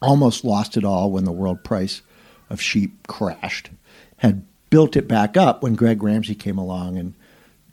Almost 0.00 0.44
lost 0.44 0.76
it 0.76 0.84
all 0.84 1.12
when 1.12 1.24
the 1.24 1.32
world 1.32 1.62
price 1.62 2.00
of 2.48 2.60
sheep 2.60 3.06
crashed. 3.06 3.70
Had 4.18 4.46
built 4.70 4.96
it 4.96 5.06
back 5.06 5.36
up 5.36 5.62
when 5.62 5.74
Greg 5.74 6.02
Ramsey 6.02 6.34
came 6.34 6.56
along 6.58 6.96
and 6.96 7.14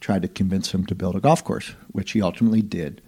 tried 0.01 0.23
to 0.23 0.27
convince 0.27 0.73
him 0.73 0.85
to 0.87 0.95
build 0.95 1.15
a 1.15 1.21
golf 1.21 1.43
course, 1.43 1.73
which 1.91 2.11
he 2.11 2.21
ultimately 2.21 2.61
did. 2.61 3.01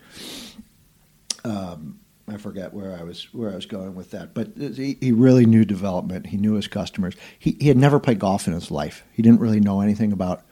Um, 1.43 1.99
I 2.27 2.37
forget 2.37 2.73
where 2.73 2.97
I 2.97 3.03
was 3.03 3.25
where 3.33 3.51
I 3.51 3.55
was 3.55 3.65
going 3.65 3.95
with 3.95 4.11
that, 4.11 4.33
but 4.33 4.51
he, 4.55 4.97
he 5.01 5.11
really 5.11 5.45
knew 5.45 5.65
development. 5.65 6.27
He 6.27 6.37
knew 6.37 6.53
his 6.53 6.67
customers. 6.67 7.15
He 7.37 7.57
he 7.59 7.67
had 7.67 7.77
never 7.77 7.99
played 7.99 8.19
golf 8.19 8.47
in 8.47 8.53
his 8.53 8.71
life. 8.71 9.03
He 9.11 9.21
didn't 9.21 9.41
really 9.41 9.59
know 9.59 9.81
anything 9.81 10.13
about. 10.13 10.43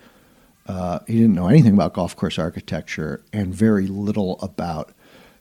Uh, 0.68 1.00
he 1.08 1.16
didn't 1.16 1.34
know 1.34 1.48
anything 1.48 1.74
about 1.74 1.94
golf 1.94 2.16
course 2.16 2.38
architecture 2.38 3.24
and 3.32 3.54
very 3.54 3.88
little 3.88 4.40
about 4.42 4.92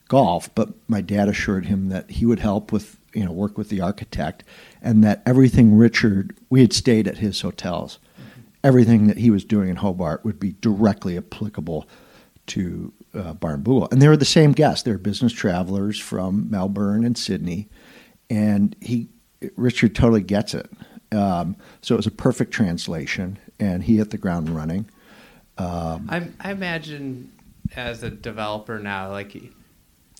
golf. 0.08 0.52
But 0.54 0.70
my 0.88 1.00
dad 1.00 1.28
assured 1.28 1.66
him 1.66 1.88
that 1.88 2.10
he 2.10 2.26
would 2.26 2.40
help 2.40 2.70
with 2.70 2.99
you 3.12 3.25
know 3.25 3.32
work 3.32 3.58
with 3.58 3.68
the 3.68 3.80
architect, 3.80 4.44
and 4.80 5.02
that 5.02 5.22
everything 5.26 5.76
Richard 5.76 6.37
we 6.49 6.60
had 6.60 6.72
stayed 6.72 7.08
at 7.08 7.18
his 7.18 7.40
hotels, 7.40 7.99
mm-hmm. 8.20 8.42
everything 8.62 9.08
that 9.08 9.18
he 9.18 9.30
was 9.30 9.44
doing 9.44 9.68
in 9.68 9.76
Hobart 9.76 10.25
would 10.25 10.38
be 10.38 10.54
directly 10.60 11.16
applicable 11.16 11.88
to 12.46 12.92
uh, 13.14 13.35
and 13.43 14.02
they 14.02 14.09
were 14.09 14.17
the 14.17 14.25
same 14.25 14.52
guests. 14.52 14.85
They 14.85 14.93
were 14.93 14.99
business 14.99 15.33
travelers 15.33 15.99
from 15.99 16.50
Melbourne 16.50 17.05
and 17.05 17.17
Sydney, 17.17 17.69
and 18.29 18.76
he 18.81 19.09
Richard 19.57 19.95
totally 19.95 20.23
gets 20.23 20.55
it. 20.55 20.71
Um, 21.12 21.57
so 21.83 21.95
it 21.95 21.99
was 21.99 22.07
a 22.07 22.12
perfect 22.12 22.52
translation, 22.52 23.38
and 23.59 23.83
he 23.83 23.97
hit 23.97 24.11
the 24.11 24.19
ground 24.19 24.49
running. 24.49 24.88
Um, 25.59 26.09
I, 26.09 26.29
I 26.40 26.52
imagine 26.52 27.33
as 27.75 28.02
a 28.02 28.11
developer 28.11 28.79
now, 28.79 29.11
like 29.11 29.37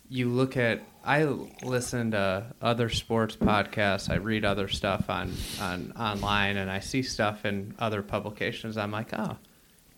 you 0.09 0.29
look 0.29 0.57
at 0.57 0.81
I 1.03 1.23
listen 1.63 2.11
to 2.11 2.45
other 2.61 2.89
sports 2.89 3.35
podcasts. 3.35 4.09
I 4.09 4.15
read 4.15 4.45
other 4.45 4.67
stuff 4.67 5.09
on, 5.09 5.33
on 5.59 5.93
online, 5.97 6.57
and 6.57 6.69
I 6.69 6.79
see 6.79 7.01
stuff 7.01 7.43
in 7.43 7.73
other 7.79 8.03
publications. 8.03 8.77
I'm 8.77 8.91
like, 8.91 9.11
oh, 9.17 9.37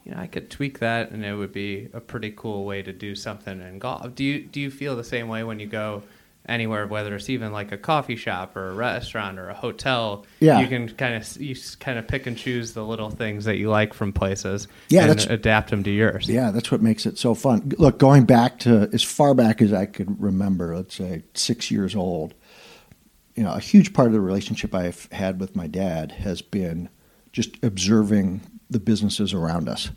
you 0.03 0.11
know, 0.11 0.17
I 0.19 0.27
could 0.27 0.49
tweak 0.49 0.79
that, 0.79 1.11
and 1.11 1.23
it 1.23 1.33
would 1.35 1.53
be 1.53 1.89
a 1.93 2.01
pretty 2.01 2.31
cool 2.35 2.65
way 2.65 2.81
to 2.81 2.91
do 2.91 3.15
something 3.15 3.61
in 3.61 3.79
golf. 3.79 4.13
Do 4.15 4.23
you 4.23 4.41
do 4.41 4.59
you 4.59 4.69
feel 4.69 4.95
the 4.95 5.03
same 5.03 5.27
way 5.27 5.43
when 5.43 5.59
you 5.59 5.67
go 5.67 6.03
anywhere, 6.45 6.85
whether 6.85 7.15
it's 7.15 7.29
even 7.29 7.53
like 7.53 7.71
a 7.71 7.77
coffee 7.77 8.17
shop 8.17 8.57
or 8.57 8.69
a 8.69 8.73
restaurant 8.73 9.39
or 9.39 9.49
a 9.49 9.53
hotel? 9.53 10.25
Yeah. 10.41 10.59
you 10.59 10.67
can 10.67 10.89
kind 10.89 11.15
of 11.15 11.41
you 11.41 11.55
kind 11.79 11.97
of 11.97 12.07
pick 12.07 12.27
and 12.27 12.37
choose 12.37 12.73
the 12.73 12.83
little 12.83 13.09
things 13.09 13.45
that 13.45 13.57
you 13.57 13.69
like 13.69 13.93
from 13.93 14.11
places. 14.11 14.67
Yeah, 14.89 15.09
and 15.09 15.29
adapt 15.29 15.69
them 15.69 15.83
to 15.83 15.91
yours. 15.91 16.27
Yeah, 16.27 16.51
that's 16.51 16.69
what 16.69 16.81
makes 16.81 17.05
it 17.05 17.17
so 17.17 17.33
fun. 17.33 17.71
Look, 17.77 17.97
going 17.97 18.25
back 18.25 18.59
to 18.59 18.89
as 18.91 19.03
far 19.03 19.33
back 19.33 19.61
as 19.61 19.71
I 19.71 19.85
could 19.85 20.21
remember, 20.21 20.75
let's 20.75 20.95
say 20.95 21.23
six 21.33 21.71
years 21.71 21.95
old, 21.95 22.33
you 23.35 23.43
know, 23.43 23.53
a 23.53 23.59
huge 23.59 23.93
part 23.93 24.07
of 24.07 24.13
the 24.13 24.21
relationship 24.21 24.75
I've 24.75 25.07
had 25.13 25.39
with 25.39 25.55
my 25.55 25.67
dad 25.67 26.11
has 26.11 26.41
been 26.41 26.89
just 27.31 27.51
observing 27.63 28.41
the 28.73 28.79
businesses 28.79 29.33
around 29.33 29.69
us, 29.69 29.91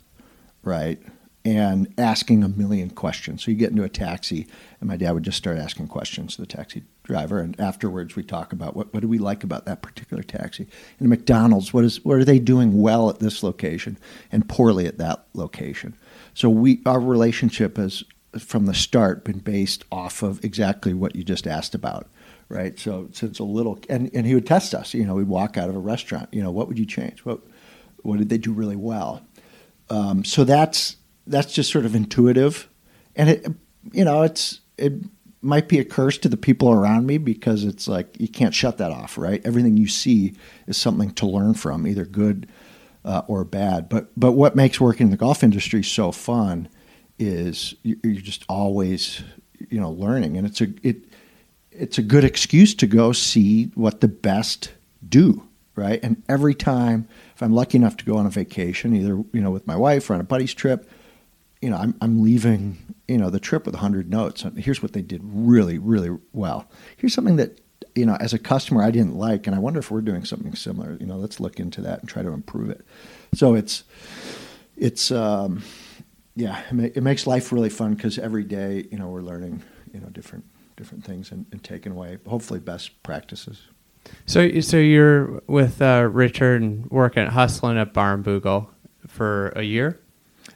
right? 0.63 1.01
And 1.43 1.93
asking 1.97 2.43
a 2.43 2.49
million 2.49 2.89
questions. 2.89 3.43
So 3.43 3.51
you 3.51 3.57
get 3.57 3.71
into 3.71 3.83
a 3.83 3.89
taxi, 3.89 4.47
and 4.79 4.89
my 4.89 4.97
dad 4.97 5.11
would 5.11 5.23
just 5.23 5.37
start 5.37 5.57
asking 5.57 5.87
questions 5.87 6.35
to 6.35 6.41
the 6.41 6.47
taxi 6.47 6.83
driver, 7.03 7.39
and 7.39 7.59
afterwards 7.59 8.15
we 8.15 8.23
talk 8.23 8.51
about 8.51 8.75
what, 8.75 8.93
what 8.93 8.99
do 8.99 9.07
we 9.07 9.17
like 9.17 9.43
about 9.43 9.65
that 9.65 9.81
particular 9.81 10.23
taxi. 10.23 10.67
And 10.99 11.07
McDonald's, 11.07 11.73
what 11.73 11.85
is 11.85 12.03
what 12.03 12.17
are 12.17 12.25
they 12.25 12.39
doing 12.39 12.81
well 12.81 13.09
at 13.09 13.19
this 13.19 13.43
location 13.43 13.97
and 14.31 14.47
poorly 14.49 14.85
at 14.87 14.97
that 14.97 15.25
location? 15.33 15.95
So 16.33 16.49
we 16.49 16.81
our 16.85 16.99
relationship 16.99 17.77
has 17.77 18.03
from 18.37 18.65
the 18.65 18.73
start 18.73 19.23
been 19.23 19.39
based 19.39 19.85
off 19.91 20.21
of 20.21 20.43
exactly 20.43 20.93
what 20.93 21.15
you 21.15 21.23
just 21.23 21.47
asked 21.47 21.73
about, 21.73 22.07
right? 22.49 22.77
So 22.77 23.09
since 23.13 23.39
a 23.39 23.43
little 23.43 23.79
and, 23.89 24.11
and 24.13 24.27
he 24.27 24.35
would 24.35 24.45
test 24.45 24.75
us, 24.75 24.93
you 24.93 25.05
know, 25.05 25.15
we'd 25.15 25.27
walk 25.27 25.57
out 25.57 25.69
of 25.69 25.75
a 25.75 25.79
restaurant, 25.79 26.29
you 26.33 26.43
know, 26.43 26.51
what 26.51 26.67
would 26.67 26.77
you 26.77 26.85
change? 26.85 27.25
What 27.25 27.39
what 28.07 28.19
did 28.19 28.29
they 28.29 28.37
do 28.37 28.51
really 28.53 28.75
well? 28.75 29.21
Um, 29.89 30.23
so 30.23 30.43
that's 30.43 30.95
that's 31.27 31.53
just 31.53 31.71
sort 31.71 31.85
of 31.85 31.93
intuitive, 31.95 32.67
and 33.15 33.29
it 33.29 33.47
you 33.91 34.03
know 34.05 34.23
it's 34.23 34.61
it 34.77 34.93
might 35.41 35.67
be 35.67 35.79
a 35.79 35.85
curse 35.85 36.17
to 36.17 36.29
the 36.29 36.37
people 36.37 36.71
around 36.71 37.05
me 37.05 37.17
because 37.17 37.63
it's 37.63 37.87
like 37.87 38.19
you 38.19 38.27
can't 38.27 38.53
shut 38.53 38.77
that 38.77 38.91
off, 38.91 39.17
right? 39.17 39.41
Everything 39.45 39.77
you 39.77 39.87
see 39.87 40.33
is 40.67 40.77
something 40.77 41.11
to 41.11 41.25
learn 41.27 41.53
from, 41.53 41.85
either 41.87 42.05
good 42.05 42.47
uh, 43.05 43.21
or 43.27 43.43
bad. 43.43 43.87
But 43.89 44.09
but 44.17 44.33
what 44.33 44.55
makes 44.55 44.79
working 44.81 45.07
in 45.07 45.11
the 45.11 45.17
golf 45.17 45.43
industry 45.43 45.83
so 45.83 46.11
fun 46.11 46.67
is 47.19 47.75
you- 47.83 47.99
you're 48.03 48.21
just 48.21 48.43
always 48.49 49.21
you 49.69 49.79
know 49.79 49.91
learning, 49.91 50.37
and 50.37 50.47
it's 50.47 50.61
a 50.61 50.67
it 50.83 50.97
it's 51.71 51.97
a 51.97 52.01
good 52.03 52.23
excuse 52.23 52.73
to 52.75 52.87
go 52.87 53.11
see 53.11 53.65
what 53.75 54.01
the 54.01 54.07
best 54.07 54.71
do, 55.07 55.43
right? 55.75 55.99
And 56.03 56.23
every 56.27 56.55
time, 56.55 57.07
if 57.37 57.43
I'm 57.43 57.53
lucky 57.53 57.77
enough 57.77 57.95
to 57.97 58.03
go 58.03 58.17
on 58.17 58.25
a 58.25 58.31
vacation, 58.31 58.95
either 58.95 59.23
you 59.31 59.41
know 59.41 59.51
with 59.51 59.67
my 59.67 59.75
wife 59.75 60.09
or 60.09 60.15
on 60.15 60.19
a 60.19 60.23
buddy's 60.23 60.55
trip, 60.55 60.89
you 61.61 61.69
know, 61.69 61.77
I'm 61.77 61.93
I'm 62.01 62.23
leaving 62.23 62.79
you 63.07 63.19
know 63.19 63.29
the 63.29 63.39
trip 63.39 63.67
with 63.67 63.75
100 63.75 64.09
notes. 64.09 64.43
Here's 64.57 64.81
what 64.81 64.93
they 64.93 65.03
did 65.03 65.21
really 65.23 65.77
really 65.77 66.17
well. 66.33 66.67
Here's 66.97 67.13
something 67.13 67.35
that 67.35 67.61
you 67.93 68.07
know 68.07 68.15
as 68.15 68.33
a 68.33 68.39
customer 68.39 68.81
I 68.81 68.89
didn't 68.89 69.17
like, 69.17 69.45
and 69.45 69.55
I 69.55 69.59
wonder 69.59 69.79
if 69.79 69.91
we're 69.91 70.01
doing 70.01 70.25
something 70.25 70.55
similar. 70.55 70.97
You 70.99 71.05
know, 71.05 71.17
let's 71.17 71.39
look 71.39 71.59
into 71.59 71.79
that 71.81 71.99
and 71.99 72.09
try 72.09 72.23
to 72.23 72.29
improve 72.29 72.71
it. 72.71 72.83
So 73.35 73.53
it's 73.53 73.83
it's 74.75 75.11
um, 75.11 75.61
yeah, 76.35 76.63
it, 76.71 76.97
it 76.97 77.01
makes 77.01 77.27
life 77.27 77.51
really 77.51 77.69
fun 77.69 77.93
because 77.93 78.17
every 78.17 78.45
day 78.45 78.87
you 78.89 78.97
know 78.97 79.09
we're 79.09 79.21
learning 79.21 79.61
you 79.93 79.99
know 79.99 80.07
different 80.07 80.45
different 80.75 81.05
things 81.05 81.31
and, 81.31 81.45
and 81.51 81.63
taking 81.63 81.91
away 81.91 82.17
hopefully 82.25 82.59
best 82.59 83.03
practices. 83.03 83.61
So, 84.25 84.59
so 84.61 84.77
you're 84.77 85.41
with 85.47 85.81
uh, 85.81 86.09
Richard 86.11 86.61
and 86.61 86.89
working 86.91 87.23
at 87.23 87.29
hustling 87.29 87.77
at 87.77 87.93
Barnbougle 87.93 88.67
for 89.07 89.49
a 89.55 89.63
year. 89.63 89.99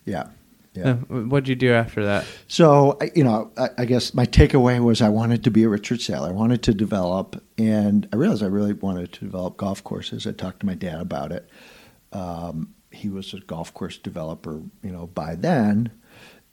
Yeah, 0.05 0.27
yeah. 0.74 0.89
Uh, 0.91 0.96
what'd 1.24 1.48
you 1.48 1.55
do 1.55 1.72
after 1.74 2.03
that? 2.05 2.25
So, 2.48 2.98
I- 3.01 3.12
you 3.15 3.24
know, 3.24 3.51
I, 3.58 3.70
I 3.79 3.86
guess 3.86 4.13
my 4.13 4.25
takeaway 4.25 4.84
was 4.84 5.01
I 5.01 5.10
wanted 5.10 5.43
to 5.46 5.51
be 5.51 5.63
a 5.63 5.70
Richard 5.70 6.01
Sattler. 6.01 6.29
I 6.29 6.34
wanted 6.34 6.63
to 6.63 6.74
develop, 6.74 7.41
and 7.58 8.08
I 8.12 8.15
realized 8.17 8.43
I 8.43 8.48
really 8.48 8.74
wanted 8.74 9.13
to 9.13 9.20
develop 9.25 9.58
golf 9.58 9.84
courses. 9.84 10.25
I 10.27 10.31
talked 10.31 10.62
to 10.62 10.65
my 10.65 10.75
dad 10.75 11.00
about 11.00 11.31
it. 11.31 11.50
Um, 12.13 12.74
he 12.91 13.08
was 13.10 13.34
a 13.34 13.39
golf 13.39 13.74
course 13.74 13.98
developer, 13.98 14.62
you 14.84 14.91
know, 14.91 15.08
by 15.08 15.36
then. 15.36 15.91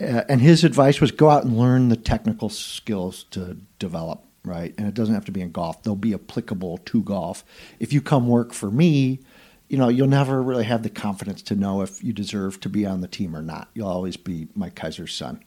Uh, 0.00 0.22
and 0.28 0.40
his 0.40 0.62
advice 0.62 1.00
was 1.00 1.10
go 1.10 1.28
out 1.30 1.42
and 1.42 1.58
learn 1.58 1.88
the 1.88 1.96
technical 1.96 2.48
skills 2.48 3.24
to 3.32 3.56
develop, 3.80 4.24
right? 4.48 4.74
And 4.78 4.86
it 4.86 4.94
doesn't 4.94 5.14
have 5.14 5.24
to 5.26 5.32
be 5.32 5.40
in 5.40 5.52
golf, 5.52 5.82
they'll 5.82 5.96
be 5.96 6.14
applicable 6.14 6.78
to 6.78 7.02
golf. 7.02 7.44
If 7.78 7.92
you 7.92 8.00
come 8.00 8.28
work 8.28 8.52
for 8.52 8.70
me, 8.70 9.20
you 9.68 9.76
know, 9.76 9.88
you'll 9.88 10.08
never 10.08 10.42
really 10.42 10.64
have 10.64 10.82
the 10.82 10.90
confidence 10.90 11.42
to 11.42 11.54
know 11.54 11.82
if 11.82 12.02
you 12.02 12.12
deserve 12.12 12.58
to 12.60 12.68
be 12.68 12.86
on 12.86 13.00
the 13.00 13.08
team 13.08 13.36
or 13.36 13.42
not. 13.42 13.68
You'll 13.74 13.88
always 13.88 14.16
be 14.16 14.48
Mike 14.54 14.74
Keiser's 14.74 15.14
son. 15.14 15.44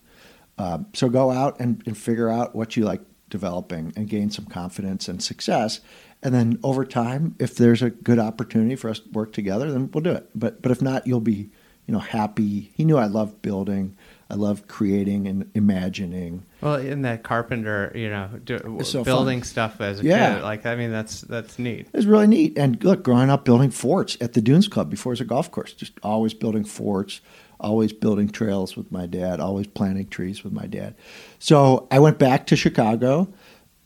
Um, 0.57 0.87
so 0.93 1.09
go 1.09 1.31
out 1.31 1.59
and, 1.59 1.81
and 1.87 1.97
figure 1.97 2.29
out 2.29 2.55
what 2.55 2.77
you 2.77 2.85
like 2.85 3.01
developing 3.29 3.93
and 3.95 4.07
gain 4.07 4.29
some 4.29 4.45
confidence 4.45 5.07
and 5.07 5.23
success. 5.23 5.79
And 6.21 6.35
then 6.35 6.59
over 6.63 6.85
time, 6.85 7.35
if 7.39 7.55
there's 7.55 7.81
a 7.81 7.89
good 7.89 8.19
opportunity 8.19 8.75
for 8.75 8.89
us 8.89 8.99
to 8.99 9.09
work 9.09 9.33
together, 9.33 9.71
then 9.71 9.89
we'll 9.91 10.03
do 10.03 10.11
it. 10.11 10.29
But 10.35 10.61
but 10.61 10.71
if 10.71 10.81
not, 10.81 11.07
you'll 11.07 11.19
be 11.19 11.49
you 11.87 11.93
know 11.93 11.99
happy. 11.99 12.71
He 12.75 12.85
knew 12.85 12.97
I 12.97 13.07
loved 13.07 13.41
building. 13.41 13.97
I 14.29 14.35
love 14.35 14.67
creating 14.67 15.27
and 15.27 15.49
imagining. 15.55 16.45
Well, 16.61 16.75
in 16.75 17.01
that 17.03 17.23
carpenter, 17.23 17.91
you 17.95 18.09
know, 18.09 18.29
do, 18.43 18.79
so 18.83 19.03
building 19.03 19.39
fun. 19.39 19.45
stuff 19.47 19.81
as 19.81 19.99
a 19.99 20.03
Yeah. 20.05 20.35
kid, 20.35 20.43
like 20.43 20.65
I 20.65 20.75
mean, 20.75 20.91
that's 20.91 21.21
that's 21.21 21.57
neat. 21.59 21.87
It's 21.93 22.05
really 22.05 22.27
neat. 22.27 22.57
And 22.57 22.83
look, 22.83 23.03
growing 23.03 23.29
up 23.29 23.45
building 23.45 23.71
forts 23.71 24.17
at 24.21 24.33
the 24.33 24.41
Dunes 24.41 24.67
Club 24.67 24.89
before 24.89 25.11
it 25.11 25.13
was 25.13 25.21
a 25.21 25.25
golf 25.25 25.49
course, 25.51 25.73
just 25.73 25.93
always 26.03 26.33
building 26.33 26.63
forts, 26.63 27.21
always 27.59 27.93
building 27.93 28.29
trails 28.29 28.75
with 28.77 28.91
my 28.91 29.05
dad, 29.07 29.39
always 29.39 29.67
planting 29.67 30.07
trees 30.07 30.43
with 30.43 30.53
my 30.53 30.67
dad. 30.67 30.95
So 31.39 31.87
I 31.91 31.99
went 31.99 32.19
back 32.19 32.45
to 32.47 32.55
Chicago, 32.55 33.27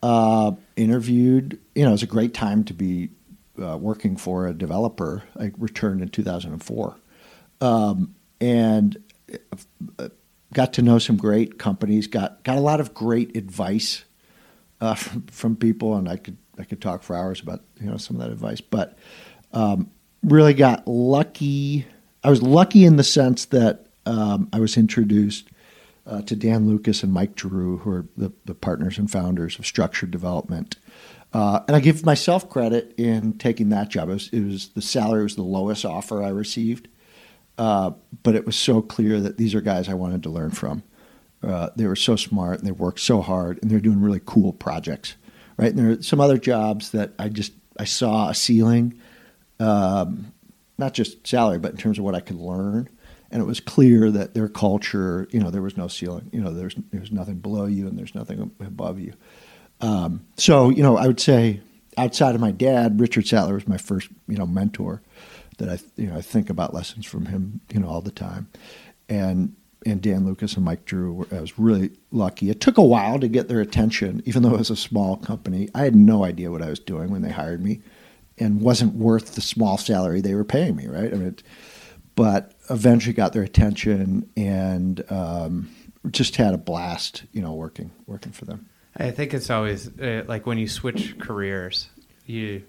uh, 0.03 0.51
interviewed. 0.75 1.59
You 1.75 1.83
know, 1.83 1.89
it 1.89 1.93
was 1.93 2.03
a 2.03 2.07
great 2.07 2.33
time 2.33 2.63
to 2.65 2.73
be 2.73 3.09
uh, 3.61 3.77
working 3.77 4.17
for 4.17 4.47
a 4.47 4.53
developer. 4.53 5.23
I 5.39 5.51
returned 5.57 6.01
in 6.01 6.09
2004. 6.09 6.95
Um, 7.61 8.15
and 8.41 8.97
uh, 9.97 10.09
got 10.53 10.73
to 10.73 10.81
know 10.81 10.99
some 10.99 11.17
great 11.17 11.57
companies, 11.57 12.07
got, 12.07 12.43
got 12.43 12.57
a 12.57 12.61
lot 12.61 12.79
of 12.79 12.93
great 12.93 13.35
advice 13.35 14.05
uh, 14.81 14.95
from, 14.95 15.21
from 15.23 15.55
people, 15.55 15.95
and 15.95 16.07
I 16.07 16.17
could 16.17 16.37
I 16.57 16.63
could 16.63 16.81
talk 16.81 17.03
for 17.03 17.15
hours 17.15 17.41
about 17.41 17.61
you 17.79 17.87
know 17.89 17.97
some 17.97 18.15
of 18.15 18.21
that 18.21 18.31
advice, 18.31 18.61
but 18.61 18.97
um, 19.51 19.91
really 20.23 20.53
got 20.53 20.87
lucky. 20.87 21.85
I 22.23 22.29
was 22.29 22.41
lucky 22.41 22.85
in 22.85 22.95
the 22.95 23.03
sense 23.03 23.45
that 23.45 23.87
um, 24.05 24.49
I 24.53 24.59
was 24.59 24.77
introduced 24.77 25.49
uh, 26.07 26.21
to 26.23 26.35
Dan 26.35 26.67
Lucas 26.67 27.03
and 27.03 27.11
Mike 27.11 27.35
Drew, 27.35 27.77
who 27.77 27.91
are 27.91 28.05
the, 28.15 28.31
the 28.45 28.55
partners 28.55 28.97
and 28.97 29.09
founders 29.09 29.57
of 29.59 29.65
Structured 29.65 30.11
Development. 30.11 30.75
Uh, 31.33 31.61
and 31.67 31.75
I 31.75 31.79
give 31.79 32.05
myself 32.05 32.49
credit 32.49 32.93
in 32.97 33.37
taking 33.37 33.69
that 33.69 33.89
job. 33.89 34.09
It 34.09 34.13
was, 34.13 34.29
it 34.29 34.45
was 34.45 34.69
the 34.69 34.81
salary 34.81 35.23
was 35.23 35.35
the 35.35 35.43
lowest 35.43 35.83
offer 35.83 36.23
I 36.23 36.29
received, 36.29 36.87
uh, 37.57 37.91
but 38.23 38.35
it 38.35 38.45
was 38.45 38.55
so 38.55 38.81
clear 38.81 39.19
that 39.19 39.37
these 39.37 39.55
are 39.55 39.61
guys 39.61 39.87
I 39.87 39.93
wanted 39.93 40.23
to 40.23 40.29
learn 40.29 40.51
from. 40.51 40.83
Uh, 41.43 41.69
they 41.75 41.85
were 41.85 41.95
so 41.95 42.15
smart 42.15 42.59
and 42.59 42.67
they 42.67 42.71
worked 42.71 42.99
so 42.99 43.21
hard 43.21 43.59
and 43.61 43.69
they're 43.69 43.79
doing 43.79 44.01
really 44.01 44.21
cool 44.25 44.51
projects, 44.51 45.15
right? 45.57 45.69
And 45.69 45.77
there 45.77 45.91
are 45.91 46.01
some 46.01 46.19
other 46.19 46.37
jobs 46.37 46.91
that 46.91 47.13
I 47.19 47.29
just 47.29 47.53
I 47.77 47.83
saw 47.85 48.29
a 48.29 48.33
ceiling, 48.33 48.99
um, 49.59 50.33
not 50.77 50.93
just 50.93 51.25
salary, 51.27 51.59
but 51.59 51.71
in 51.71 51.77
terms 51.77 51.99
of 51.99 52.03
what 52.03 52.15
I 52.15 52.19
could 52.19 52.37
learn. 52.37 52.89
And 53.31 53.41
it 53.41 53.45
was 53.45 53.59
clear 53.59 54.11
that 54.11 54.33
their 54.33 54.47
culture, 54.47 55.27
you 55.31 55.39
know, 55.39 55.51
there 55.51 55.61
was 55.61 55.77
no 55.77 55.87
ceiling. 55.87 56.29
You 56.31 56.41
know, 56.41 56.51
there's 56.51 56.75
there's 56.91 57.11
nothing 57.11 57.35
below 57.35 57.65
you 57.65 57.87
and 57.87 57.97
there's 57.97 58.15
nothing 58.15 58.51
above 58.59 58.99
you. 58.99 59.13
Um, 59.81 60.25
so 60.37 60.69
you 60.69 60.83
know, 60.83 60.97
I 60.97 61.07
would 61.07 61.19
say 61.19 61.61
outside 61.97 62.35
of 62.35 62.41
my 62.41 62.51
dad, 62.51 62.99
Richard 62.99 63.27
Sattler 63.27 63.55
was 63.55 63.67
my 63.67 63.77
first 63.77 64.09
you 64.27 64.37
know 64.37 64.47
mentor 64.47 65.01
that 65.55 65.69
I 65.69 65.79
you 65.95 66.07
know 66.07 66.15
I 66.15 66.21
think 66.21 66.49
about 66.49 66.73
lessons 66.73 67.05
from 67.05 67.27
him 67.27 67.61
you 67.73 67.79
know 67.79 67.87
all 67.87 68.01
the 68.01 68.11
time, 68.11 68.47
and 69.09 69.55
and 69.85 70.01
Dan 70.01 70.25
Lucas 70.25 70.55
and 70.55 70.65
Mike 70.65 70.85
Drew. 70.85 71.13
Were, 71.13 71.27
I 71.31 71.41
was 71.41 71.59
really 71.59 71.91
lucky. 72.11 72.49
It 72.49 72.61
took 72.61 72.77
a 72.77 72.83
while 72.83 73.19
to 73.19 73.27
get 73.27 73.47
their 73.47 73.61
attention, 73.61 74.21
even 74.25 74.43
though 74.43 74.53
it 74.53 74.59
was 74.59 74.69
a 74.69 74.75
small 74.75 75.17
company. 75.17 75.69
I 75.75 75.83
had 75.83 75.95
no 75.95 76.23
idea 76.23 76.51
what 76.51 76.61
I 76.61 76.69
was 76.69 76.79
doing 76.79 77.11
when 77.11 77.21
they 77.21 77.31
hired 77.31 77.63
me, 77.63 77.81
and 78.37 78.61
wasn't 78.61 78.95
worth 78.95 79.35
the 79.35 79.41
small 79.41 79.77
salary 79.77 80.21
they 80.21 80.35
were 80.35 80.43
paying 80.43 80.75
me. 80.75 80.87
Right? 80.87 81.13
I 81.13 81.15
mean, 81.15 81.27
it, 81.27 81.43
but 82.15 82.53
eventually 82.69 83.13
got 83.13 83.33
their 83.33 83.43
attention 83.43 84.29
and 84.37 85.03
um, 85.11 85.69
just 86.09 86.35
had 86.37 86.53
a 86.53 86.57
blast. 86.57 87.23
You 87.31 87.41
know, 87.41 87.53
working 87.53 87.91
working 88.07 88.31
for 88.31 88.45
them. 88.45 88.67
I 88.97 89.11
think 89.11 89.33
it's 89.33 89.49
always 89.49 89.87
uh, 89.99 90.23
like 90.27 90.45
when 90.45 90.57
you 90.57 90.67
switch 90.67 91.17
careers, 91.19 91.89
you, 92.25 92.63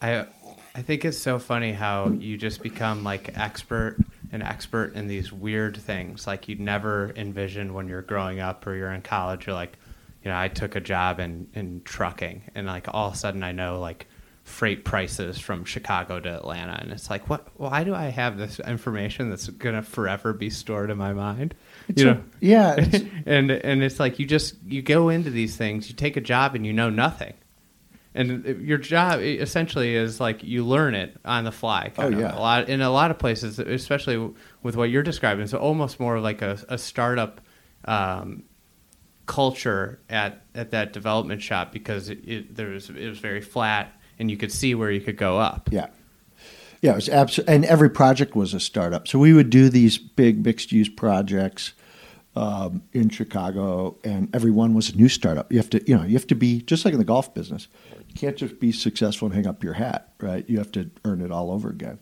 I, 0.00 0.26
I 0.74 0.82
think 0.82 1.04
it's 1.04 1.18
so 1.18 1.38
funny 1.38 1.72
how 1.72 2.08
you 2.08 2.36
just 2.36 2.62
become 2.62 3.04
like 3.04 3.36
expert 3.38 3.98
an 4.32 4.40
expert 4.40 4.94
in 4.94 5.06
these 5.06 5.30
weird 5.30 5.76
things 5.76 6.26
like 6.26 6.48
you'd 6.48 6.58
never 6.60 7.12
envision 7.16 7.74
when 7.74 7.86
you're 7.86 8.00
growing 8.02 8.40
up 8.40 8.66
or 8.66 8.74
you're 8.74 8.90
in 8.92 9.02
college. 9.02 9.46
You're 9.46 9.54
like, 9.54 9.76
you 10.24 10.30
know, 10.30 10.38
I 10.38 10.48
took 10.48 10.74
a 10.74 10.80
job 10.80 11.20
in 11.20 11.48
in 11.54 11.82
trucking, 11.84 12.42
and 12.54 12.66
like 12.66 12.86
all 12.92 13.08
of 13.08 13.14
a 13.14 13.16
sudden 13.16 13.42
I 13.42 13.52
know 13.52 13.78
like 13.80 14.06
freight 14.44 14.84
prices 14.84 15.38
from 15.38 15.64
Chicago 15.64 16.18
to 16.18 16.28
Atlanta, 16.34 16.78
and 16.80 16.90
it's 16.92 17.10
like, 17.10 17.28
what? 17.28 17.46
Why 17.56 17.84
do 17.84 17.94
I 17.94 18.06
have 18.06 18.38
this 18.38 18.58
information 18.60 19.28
that's 19.30 19.48
gonna 19.48 19.82
forever 19.82 20.32
be 20.32 20.48
stored 20.48 20.90
in 20.90 20.96
my 20.96 21.12
mind? 21.12 21.54
It's 21.88 22.02
a- 22.02 22.22
yeah, 22.40 22.76
and 23.26 23.50
and 23.50 23.82
it's 23.82 24.00
like 24.00 24.18
you 24.18 24.26
just 24.26 24.54
you 24.64 24.80
go 24.80 25.10
into 25.10 25.30
these 25.30 25.56
things, 25.56 25.88
you 25.90 25.94
take 25.94 26.16
a 26.16 26.20
job, 26.22 26.54
and 26.54 26.64
you 26.64 26.72
know 26.72 26.88
nothing. 26.88 27.34
And 28.14 28.44
your 28.66 28.76
job 28.78 29.20
essentially 29.20 29.94
is 29.94 30.20
like 30.20 30.44
you 30.44 30.64
learn 30.66 30.94
it 30.94 31.16
on 31.24 31.44
the 31.44 31.52
fly. 31.52 31.90
Kind 31.96 32.14
Oh, 32.14 32.18
of. 32.18 32.22
yeah. 32.22 32.36
a 32.36 32.40
lot 32.40 32.68
in 32.68 32.80
a 32.82 32.90
lot 32.90 33.10
of 33.10 33.18
places, 33.18 33.58
especially 33.58 34.32
with 34.62 34.76
what 34.76 34.90
you're 34.90 35.02
describing. 35.02 35.42
It's 35.44 35.54
almost 35.54 35.98
more 35.98 36.20
like 36.20 36.42
a, 36.42 36.58
a 36.68 36.76
startup 36.76 37.40
um, 37.86 38.42
culture 39.26 40.00
at, 40.10 40.44
at 40.54 40.70
that 40.72 40.92
development 40.92 41.40
shop 41.42 41.72
because 41.72 42.08
it, 42.08 42.18
it 42.28 42.54
there 42.54 42.68
was 42.68 42.90
it 42.90 43.08
was 43.08 43.18
very 43.18 43.40
flat 43.40 43.92
and 44.18 44.30
you 44.30 44.36
could 44.36 44.52
see 44.52 44.74
where 44.74 44.90
you 44.90 45.00
could 45.00 45.16
go 45.16 45.38
up. 45.38 45.68
Yeah. 45.72 45.86
Yeah, 46.82 46.92
it 46.92 46.96
was 46.96 47.08
absolutely, 47.08 47.54
and 47.54 47.64
every 47.64 47.88
project 47.90 48.34
was 48.34 48.54
a 48.54 48.60
startup. 48.60 49.06
So 49.06 49.16
we 49.20 49.32
would 49.32 49.50
do 49.50 49.68
these 49.68 49.98
big 49.98 50.44
mixed 50.44 50.72
use 50.72 50.88
projects 50.88 51.74
um, 52.34 52.82
in 52.92 53.08
Chicago, 53.08 53.96
and 54.02 54.34
every 54.34 54.50
one 54.50 54.74
was 54.74 54.90
a 54.90 54.96
new 54.96 55.08
startup. 55.08 55.52
You 55.52 55.58
have 55.58 55.70
to, 55.70 55.82
you 55.88 55.96
know, 55.96 56.02
you 56.02 56.14
have 56.14 56.26
to 56.26 56.34
be 56.34 56.60
just 56.62 56.84
like 56.84 56.92
in 56.92 56.98
the 56.98 57.04
golf 57.04 57.32
business. 57.34 57.68
You 58.12 58.20
can't 58.20 58.36
just 58.36 58.60
be 58.60 58.72
successful 58.72 59.26
and 59.26 59.34
hang 59.34 59.46
up 59.46 59.64
your 59.64 59.74
hat, 59.74 60.12
right? 60.20 60.48
You 60.48 60.58
have 60.58 60.72
to 60.72 60.90
earn 61.04 61.20
it 61.20 61.30
all 61.30 61.50
over 61.50 61.68
again 61.70 61.98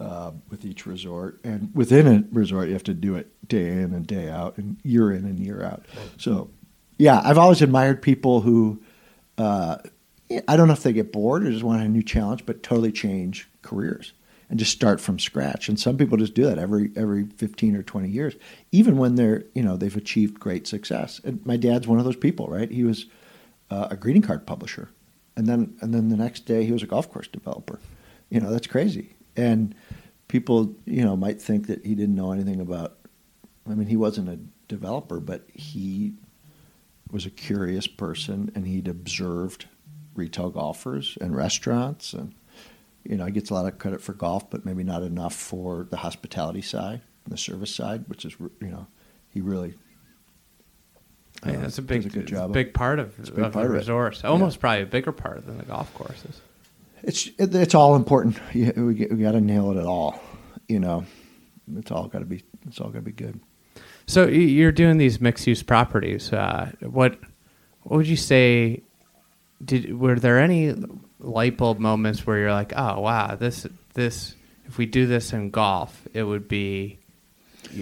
uh, 0.00 0.32
with 0.50 0.64
each 0.64 0.86
resort, 0.86 1.40
and 1.44 1.70
within 1.74 2.06
a 2.06 2.24
resort, 2.32 2.68
you 2.68 2.74
have 2.74 2.84
to 2.84 2.94
do 2.94 3.14
it 3.14 3.28
day 3.48 3.68
in 3.68 3.94
and 3.94 4.06
day 4.06 4.28
out, 4.28 4.58
and 4.58 4.78
year 4.82 5.12
in 5.12 5.24
and 5.24 5.38
year 5.38 5.62
out. 5.62 5.86
So, 6.18 6.50
yeah, 6.98 7.20
I've 7.24 7.38
always 7.38 7.62
admired 7.62 8.02
people 8.02 8.40
who. 8.40 8.82
Uh, 9.38 9.78
I 10.48 10.56
don't 10.56 10.68
know 10.68 10.72
if 10.72 10.82
they 10.82 10.92
get 10.92 11.12
bored 11.12 11.46
or 11.46 11.50
just 11.50 11.62
want 11.62 11.82
a 11.82 11.88
new 11.88 12.02
challenge, 12.02 12.46
but 12.46 12.62
totally 12.62 12.90
change 12.90 13.48
careers 13.62 14.14
and 14.48 14.58
just 14.58 14.72
start 14.72 15.00
from 15.00 15.18
scratch. 15.18 15.68
And 15.68 15.78
some 15.78 15.96
people 15.96 16.16
just 16.16 16.34
do 16.34 16.44
that 16.44 16.58
every 16.58 16.90
every 16.96 17.26
fifteen 17.26 17.76
or 17.76 17.82
twenty 17.82 18.08
years, 18.08 18.34
even 18.72 18.96
when 18.96 19.16
they're 19.16 19.44
you 19.54 19.62
know 19.62 19.76
they've 19.76 19.96
achieved 19.96 20.40
great 20.40 20.66
success. 20.66 21.20
And 21.24 21.44
my 21.44 21.56
dad's 21.56 21.86
one 21.86 21.98
of 21.98 22.04
those 22.04 22.16
people, 22.16 22.46
right? 22.46 22.70
He 22.70 22.84
was 22.84 23.06
uh, 23.70 23.88
a 23.90 23.96
greeting 23.96 24.22
card 24.22 24.46
publisher, 24.46 24.88
and 25.36 25.46
then 25.46 25.76
and 25.80 25.94
then 25.94 26.08
the 26.08 26.16
next 26.16 26.46
day 26.46 26.64
he 26.64 26.72
was 26.72 26.82
a 26.82 26.86
golf 26.86 27.10
course 27.10 27.28
developer. 27.28 27.80
You 28.30 28.40
know 28.40 28.50
that's 28.50 28.66
crazy. 28.66 29.14
And 29.36 29.74
people 30.28 30.74
you 30.84 31.04
know 31.04 31.16
might 31.16 31.40
think 31.40 31.66
that 31.66 31.84
he 31.84 31.94
didn't 31.94 32.14
know 32.14 32.32
anything 32.32 32.60
about. 32.60 32.98
I 33.68 33.74
mean, 33.74 33.88
he 33.88 33.96
wasn't 33.96 34.28
a 34.28 34.38
developer, 34.68 35.20
but 35.20 35.46
he 35.52 36.14
was 37.10 37.24
a 37.24 37.30
curious 37.30 37.86
person, 37.86 38.50
and 38.54 38.66
he'd 38.66 38.88
observed 38.88 39.66
retail 40.14 40.50
golfers 40.50 41.18
and 41.20 41.34
restaurants 41.34 42.12
and 42.12 42.34
you 43.04 43.16
know 43.16 43.26
he 43.26 43.32
gets 43.32 43.50
a 43.50 43.54
lot 43.54 43.66
of 43.66 43.78
credit 43.78 44.00
for 44.00 44.12
golf 44.12 44.48
but 44.50 44.64
maybe 44.64 44.84
not 44.84 45.02
enough 45.02 45.34
for 45.34 45.86
the 45.90 45.96
hospitality 45.96 46.62
side 46.62 47.00
and 47.24 47.32
the 47.32 47.36
service 47.36 47.74
side 47.74 48.04
which 48.08 48.24
is 48.24 48.34
you 48.38 48.68
know 48.68 48.86
he 49.28 49.40
really 49.40 49.74
uh, 51.46 51.50
Yeah, 51.52 51.56
that's 51.60 51.78
a 51.78 51.82
big, 51.82 52.06
a 52.16 52.22
job 52.22 52.46
of. 52.46 52.52
big 52.52 52.74
part 52.74 52.98
of, 52.98 53.18
It's 53.18 53.28
a 53.28 53.32
big 53.32 53.44
of 53.44 53.52
part 53.52 53.64
the 53.64 53.70
of 53.70 53.74
it. 53.74 53.78
resorts. 53.78 54.24
Almost 54.24 54.60
probably 54.60 54.82
a 54.82 54.86
bigger 54.86 55.12
part 55.12 55.44
than 55.46 55.58
the 55.58 55.64
golf 55.64 55.92
courses. 55.94 56.40
it's 57.02 57.26
it, 57.38 57.54
it's 57.54 57.74
all 57.74 57.96
important 57.96 58.38
you, 58.52 58.72
we, 58.76 58.82
we 59.14 59.22
got 59.22 59.32
to 59.32 59.40
nail 59.40 59.70
it 59.72 59.76
at 59.78 59.86
all 59.86 60.18
you 60.68 60.80
know 60.80 61.04
it's 61.76 61.90
all 61.90 62.06
got 62.08 62.20
to 62.20 62.24
be 62.24 62.42
it's 62.66 62.80
all 62.80 62.88
got 62.88 62.98
to 62.98 63.02
be 63.02 63.12
good 63.12 63.38
So 64.06 64.26
you're 64.26 64.72
doing 64.72 64.96
these 64.98 65.20
mixed 65.20 65.46
use 65.46 65.62
properties. 65.62 66.32
Uh, 66.32 66.72
what 66.80 67.18
what 67.82 67.96
would 67.98 68.06
you 68.06 68.16
say? 68.16 68.82
Did 69.64 69.98
were 69.98 70.16
there 70.18 70.38
any 70.40 70.74
light 71.20 71.56
bulb 71.56 71.78
moments 71.78 72.26
where 72.26 72.38
you're 72.38 72.52
like, 72.52 72.72
oh 72.76 73.00
wow, 73.00 73.34
this 73.34 73.66
this 73.94 74.34
if 74.66 74.76
we 74.78 74.84
do 74.86 75.06
this 75.06 75.32
in 75.32 75.50
golf, 75.50 76.06
it 76.14 76.22
would 76.22 76.48
be, 76.48 76.98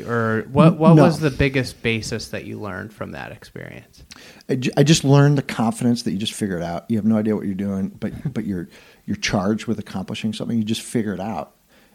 or 0.06 0.42
what 0.50 0.78
what 0.78 0.94
No. 0.94 1.04
was 1.04 1.20
the 1.20 1.30
biggest 1.30 1.82
basis 1.82 2.28
that 2.28 2.44
you 2.44 2.58
learned 2.58 2.92
from 2.92 3.12
that 3.12 3.32
experience? 3.32 4.02
I, 4.48 4.56
ju- 4.56 4.70
I 4.76 4.82
just 4.82 5.04
learned 5.04 5.38
the 5.38 5.42
confidence 5.42 6.02
that 6.04 6.12
you 6.12 6.18
just 6.18 6.32
figure 6.32 6.56
it 6.56 6.62
out. 6.62 6.84
You 6.90 6.96
have 6.98 7.04
no 7.04 7.16
idea 7.18 7.34
what 7.36 7.44
you're 7.46 7.54
doing, 7.54 7.88
but 7.88 8.12
but 8.32 8.44
you're 8.44 8.68
you're 9.06 9.16
charged 9.16 9.66
with 9.66 9.78
accomplishing 9.78 10.32
something. 10.32 10.56
You 10.56 10.64
just 10.64 10.82
figure 10.82 11.12
it 11.14 11.20
out, 11.20 11.52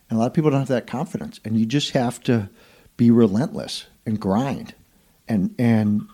and 0.10 0.18
a 0.18 0.20
lot 0.20 0.28
of 0.28 0.34
people 0.34 0.50
don't 0.52 0.60
have 0.60 0.68
that 0.70 0.88
confidence. 0.88 1.40
And 1.46 1.58
you 1.60 1.66
just 1.66 1.92
have 1.92 2.22
to 2.24 2.50
be 2.98 3.12
relentless 3.12 3.86
and 4.06 4.20
grind, 4.20 4.74
and 5.28 5.54
and 5.60 6.08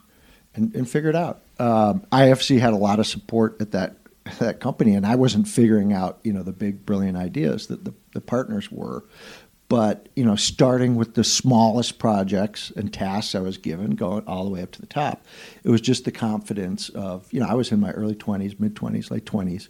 and, 0.55 0.73
and 0.75 0.89
figure 0.89 1.09
it 1.09 1.15
out. 1.15 1.41
Um, 1.59 2.05
IFC 2.11 2.59
had 2.59 2.73
a 2.73 2.77
lot 2.77 2.99
of 2.99 3.07
support 3.07 3.57
at 3.61 3.71
that 3.71 3.97
that 4.39 4.59
company, 4.61 4.95
and 4.95 5.05
I 5.05 5.15
wasn't 5.15 5.47
figuring 5.47 5.91
out 5.93 6.19
you 6.23 6.31
know 6.33 6.43
the 6.43 6.53
big 6.53 6.85
brilliant 6.85 7.17
ideas 7.17 7.67
that 7.67 7.83
the, 7.85 7.93
the 8.13 8.21
partners 8.21 8.71
were. 8.71 9.03
But 9.73 10.07
you 10.15 10.23
know, 10.23 10.35
starting 10.35 10.93
with 10.97 11.15
the 11.15 11.23
smallest 11.23 11.97
projects 11.97 12.71
and 12.75 12.93
tasks 12.93 13.33
I 13.33 13.39
was 13.39 13.57
given, 13.57 13.95
going 13.95 14.23
all 14.27 14.43
the 14.43 14.51
way 14.51 14.61
up 14.61 14.69
to 14.73 14.81
the 14.81 14.85
top, 14.85 15.25
it 15.63 15.71
was 15.71 15.81
just 15.81 16.05
the 16.05 16.11
confidence 16.11 16.89
of 16.89 17.25
you 17.33 17.39
know 17.39 17.47
I 17.49 17.55
was 17.55 17.71
in 17.71 17.79
my 17.79 17.89
early 17.89 18.13
twenties, 18.13 18.59
mid 18.59 18.75
twenties, 18.75 19.09
late 19.09 19.25
twenties, 19.25 19.69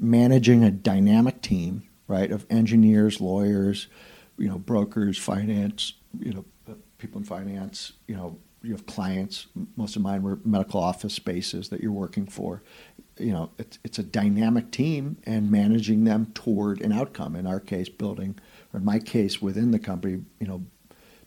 managing 0.00 0.64
a 0.64 0.72
dynamic 0.72 1.40
team, 1.40 1.84
right, 2.08 2.32
of 2.32 2.44
engineers, 2.50 3.20
lawyers, 3.20 3.86
you 4.38 4.48
know, 4.48 4.58
brokers, 4.58 5.18
finance, 5.18 5.92
you 6.18 6.32
know, 6.32 6.74
people 6.98 7.20
in 7.20 7.24
finance, 7.24 7.92
you 8.08 8.16
know, 8.16 8.36
you 8.60 8.72
have 8.72 8.86
clients. 8.86 9.46
Most 9.76 9.94
of 9.94 10.02
mine 10.02 10.24
were 10.24 10.40
medical 10.44 10.80
office 10.80 11.14
spaces 11.14 11.68
that 11.68 11.80
you're 11.80 11.92
working 11.92 12.26
for. 12.26 12.64
You 13.18 13.30
know, 13.30 13.50
it's 13.58 13.78
it's 13.84 14.00
a 14.00 14.02
dynamic 14.02 14.72
team 14.72 15.18
and 15.22 15.48
managing 15.48 16.02
them 16.02 16.32
toward 16.34 16.80
an 16.80 16.90
outcome. 16.90 17.36
In 17.36 17.46
our 17.46 17.60
case, 17.60 17.88
building, 17.88 18.36
or 18.74 18.78
in 18.78 18.84
my 18.84 18.98
case, 18.98 19.40
within 19.40 19.70
the 19.70 19.78
company, 19.78 20.22
you 20.40 20.46
know, 20.46 20.66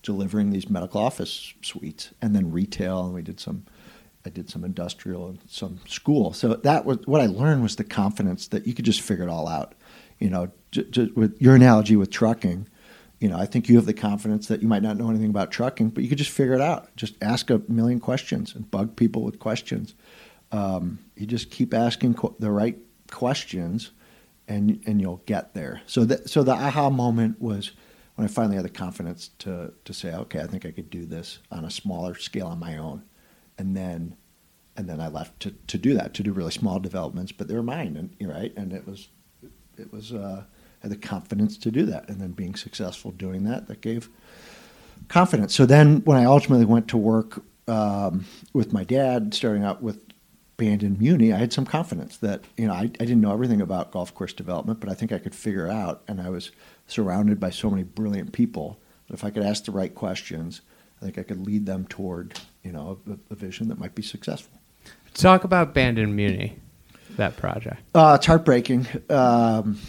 delivering 0.04 0.52
these 0.52 0.70
medical 0.70 1.02
office 1.02 1.54
suites, 1.64 2.14
and 2.22 2.36
then 2.36 2.52
retail, 2.52 3.06
and 3.06 3.14
we 3.14 3.22
did 3.24 3.40
some. 3.40 3.66
I 4.26 4.30
did 4.30 4.50
some 4.50 4.66
industrial 4.66 5.30
and 5.30 5.40
some 5.48 5.80
school. 5.88 6.34
So 6.34 6.56
that 6.56 6.84
was 6.84 6.98
what 7.06 7.22
I 7.22 7.28
learned 7.28 7.64
was 7.64 7.78
the 7.78 7.86
confidence 7.86 8.50
that 8.50 8.68
you 8.68 8.74
could 8.74 8.84
just 8.84 9.00
figure 9.00 9.24
it 9.24 9.30
all 9.30 9.48
out. 9.48 9.74
You 10.20 10.30
know, 10.30 10.52
j- 10.72 10.84
j- 10.90 11.12
with 11.16 11.42
your 11.42 11.56
analogy 11.56 11.96
with 11.96 12.10
trucking, 12.10 12.68
you 13.20 13.30
know, 13.30 13.38
I 13.38 13.46
think 13.46 13.70
you 13.70 13.78
have 13.78 13.86
the 13.86 13.94
confidence 13.94 14.48
that 14.50 14.62
you 14.62 14.68
might 14.68 14.84
not 14.84 14.98
know 14.98 15.10
anything 15.10 15.30
about 15.30 15.52
trucking, 15.52 15.90
but 15.90 16.04
you 16.04 16.10
could 16.10 16.18
just 16.18 16.32
figure 16.32 16.54
it 16.54 16.62
out. 16.62 16.94
Just 16.98 17.16
ask 17.22 17.50
a 17.50 17.62
million 17.70 18.02
questions 18.02 18.54
and 18.54 18.70
bug 18.70 18.98
people 18.98 19.24
with 19.24 19.40
questions. 19.40 19.96
Um, 20.52 21.00
you 21.16 21.26
just 21.26 21.50
keep 21.50 21.74
asking 21.74 22.18
the 22.40 22.52
right 22.52 22.78
questions, 23.12 23.92
and 24.48 24.82
and 24.86 25.02
you'll 25.02 25.24
get 25.26 25.54
there. 25.54 25.82
So 25.86 26.06
that 26.06 26.30
so 26.30 26.44
the 26.44 26.54
aha 26.54 26.90
moment 26.90 27.42
was 27.42 27.72
when 28.16 28.26
I 28.26 28.28
finally 28.28 28.56
had 28.56 28.66
the 28.66 28.70
confidence 28.70 29.30
to 29.40 29.74
to 29.86 29.94
say, 29.94 30.14
okay, 30.14 30.40
I 30.40 30.48
think 30.48 30.66
I 30.66 30.72
could 30.72 30.90
do 30.90 31.06
this 31.06 31.40
on 31.52 31.66
a 31.66 31.72
smaller 31.72 32.16
scale 32.16 32.48
on 32.48 32.60
my 32.60 32.78
own, 32.78 33.04
and 33.58 33.76
then 33.76 34.16
and 34.76 34.88
then 34.88 35.02
I 35.02 35.08
left 35.08 35.40
to, 35.42 35.52
to 35.68 35.78
do 35.78 35.94
that 35.96 36.14
to 36.16 36.24
do 36.24 36.32
really 36.32 36.52
small 36.52 36.80
developments, 36.80 37.32
but 37.32 37.48
they 37.48 37.56
were 37.56 37.64
mine, 37.64 38.16
and 38.20 38.30
right, 38.30 38.54
and 38.56 38.74
it 38.74 38.88
was 38.88 39.10
it 39.78 39.92
was 39.92 40.14
uh, 40.14 40.44
had 40.80 40.92
the 40.92 40.98
confidence 40.98 41.58
to 41.58 41.72
do 41.72 41.86
that, 41.86 42.10
and 42.10 42.22
then 42.22 42.32
being 42.32 42.56
successful 42.56 43.12
doing 43.12 43.44
that 43.44 43.68
that 43.68 43.82
gave 43.82 44.10
confidence. 45.10 45.54
So 45.54 45.66
then 45.66 46.02
when 46.06 46.18
I 46.18 46.26
ultimately 46.26 46.66
went 46.66 46.88
to 46.90 46.98
work 46.98 47.44
um, 47.68 48.26
with 48.54 48.74
my 48.74 48.84
dad, 48.84 49.34
starting 49.34 49.64
out 49.64 49.82
with 49.82 50.00
Bandon 50.58 50.98
Muni, 51.00 51.32
I 51.32 51.38
had 51.38 51.54
some 51.54 51.66
confidence 51.66 52.18
that 52.18 52.42
you 52.58 52.68
know 52.68 52.74
I, 52.74 52.82
I 52.82 52.88
didn't 52.88 53.22
know 53.22 53.32
everything 53.32 53.62
about 53.62 53.92
golf 53.92 54.14
course 54.14 54.34
development, 54.34 54.80
but 54.80 54.90
I 54.90 54.96
think 54.96 55.12
I 55.12 55.20
could 55.20 55.36
figure 55.36 55.68
out, 55.68 56.02
and 56.08 56.20
I 56.20 56.30
was 56.30 56.52
surrounded 56.88 57.40
by 57.40 57.52
so 57.52 57.70
many 57.70 57.84
brilliant 57.84 58.34
people 58.34 58.80
that 59.08 59.14
if 59.14 59.24
I 59.24 59.30
could 59.30 59.44
ask 59.44 59.66
the 59.66 59.72
right 59.72 59.94
questions, 59.94 60.62
I 61.00 61.06
think 61.06 61.20
I 61.20 61.24
could 61.24 61.46
lead 61.46 61.68
them 61.68 61.86
toward 61.88 62.40
you 62.64 62.72
know 62.72 63.00
a, 63.08 63.34
a 63.34 63.36
vision 63.36 63.68
that 63.68 63.80
might 63.80 63.94
be 63.94 64.02
successful. 64.02 64.60
Talk 65.14 65.44
about 65.44 65.74
Bandon 65.76 66.16
Muni, 66.16 66.58
that 67.18 67.38
project. 67.38 67.82
Uh, 67.94 68.16
it's 68.18 68.26
heartbreaking 68.26 68.88
um, 69.10 69.80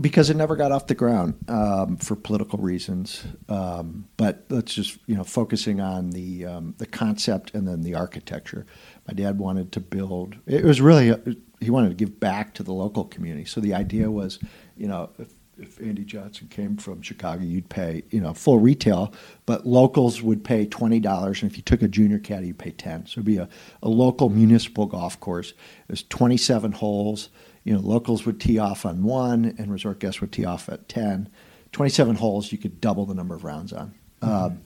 because 0.00 0.30
it 0.30 0.36
never 0.36 0.56
got 0.56 0.72
off 0.72 0.86
the 0.86 0.94
ground 0.94 1.34
um, 1.48 1.96
for 1.96 2.16
political 2.16 2.58
reasons. 2.58 3.24
Um, 3.48 4.08
but 4.16 4.44
let's 4.48 4.74
just 4.74 4.98
you 5.06 5.14
know 5.14 5.24
focusing 5.24 5.80
on 5.80 6.10
the 6.10 6.46
um, 6.46 6.74
the 6.78 6.86
concept 6.86 7.54
and 7.54 7.66
then 7.66 7.82
the 7.82 7.94
architecture. 7.94 8.66
My 9.06 9.14
dad 9.14 9.38
wanted 9.38 9.72
to 9.72 9.80
build. 9.80 10.36
It 10.46 10.64
was 10.64 10.80
really 10.80 11.14
he 11.60 11.70
wanted 11.70 11.88
to 11.88 11.94
give 11.94 12.20
back 12.20 12.54
to 12.54 12.62
the 12.62 12.72
local 12.72 13.04
community. 13.04 13.44
So 13.44 13.60
the 13.60 13.74
idea 13.74 14.10
was, 14.10 14.38
you 14.76 14.86
know, 14.86 15.10
if, 15.18 15.34
if 15.58 15.80
Andy 15.80 16.04
Johnson 16.04 16.48
came 16.48 16.76
from 16.76 17.02
Chicago, 17.02 17.42
you'd 17.42 17.68
pay 17.68 18.02
you 18.10 18.20
know 18.20 18.34
full 18.34 18.58
retail, 18.58 19.12
but 19.46 19.66
locals 19.66 20.22
would 20.22 20.44
pay 20.44 20.66
twenty 20.66 21.00
dollars, 21.00 21.42
and 21.42 21.50
if 21.50 21.56
you 21.56 21.62
took 21.62 21.82
a 21.82 21.88
junior 21.88 22.18
caddy, 22.18 22.48
you 22.48 22.54
pay 22.54 22.70
ten. 22.70 23.06
So 23.06 23.14
it'd 23.14 23.24
be 23.24 23.38
a, 23.38 23.48
a 23.82 23.88
local 23.88 24.28
municipal 24.28 24.86
golf 24.86 25.18
course. 25.20 25.50
It 25.50 25.90
was 25.90 26.02
twenty 26.04 26.36
seven 26.36 26.72
holes. 26.72 27.28
You 27.64 27.74
know, 27.74 27.80
locals 27.80 28.26
would 28.26 28.40
tee 28.40 28.58
off 28.58 28.84
on 28.84 29.04
one, 29.04 29.54
and 29.58 29.70
resort 29.70 30.00
guests 30.00 30.20
would 30.20 30.32
tee 30.32 30.44
off 30.44 30.68
at 30.68 30.88
ten. 30.88 31.28
Twenty 31.70 31.90
seven 31.90 32.16
holes, 32.16 32.52
you 32.52 32.58
could 32.58 32.80
double 32.80 33.06
the 33.06 33.14
number 33.14 33.34
of 33.34 33.44
rounds 33.44 33.72
on. 33.72 33.94
Um, 34.20 34.62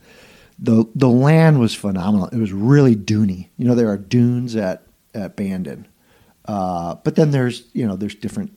the 0.58 0.86
the 0.94 1.08
land 1.08 1.60
was 1.60 1.74
phenomenal. 1.74 2.28
It 2.28 2.38
was 2.38 2.52
really 2.52 2.96
duny. 2.96 3.48
You 3.56 3.66
know, 3.66 3.74
there 3.74 3.90
are 3.90 3.98
dunes 3.98 4.56
at 4.56 4.82
at 5.14 5.36
Bandon, 5.36 5.86
uh, 6.46 6.96
but 6.96 7.16
then 7.16 7.30
there's 7.30 7.68
you 7.72 7.86
know 7.86 7.96
there's 7.96 8.14
different 8.14 8.52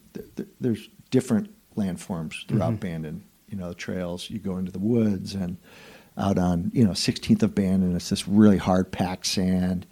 there's 0.59 0.89
different 1.11 1.53
landforms 1.75 2.47
throughout 2.47 2.73
mm-hmm. 2.73 2.87
Bandon. 2.87 3.23
You 3.49 3.57
know, 3.57 3.69
the 3.69 3.75
trails 3.75 4.29
you 4.29 4.39
go 4.39 4.57
into 4.57 4.71
the 4.71 4.79
woods 4.79 5.33
and 5.33 5.57
out 6.17 6.37
on 6.37 6.71
you 6.73 6.83
know 6.83 6.91
16th 6.91 7.43
of 7.43 7.55
Bandon. 7.55 7.95
It's 7.95 8.09
this 8.09 8.27
really 8.27 8.57
hard 8.57 8.91
packed 8.91 9.25
sand. 9.25 9.85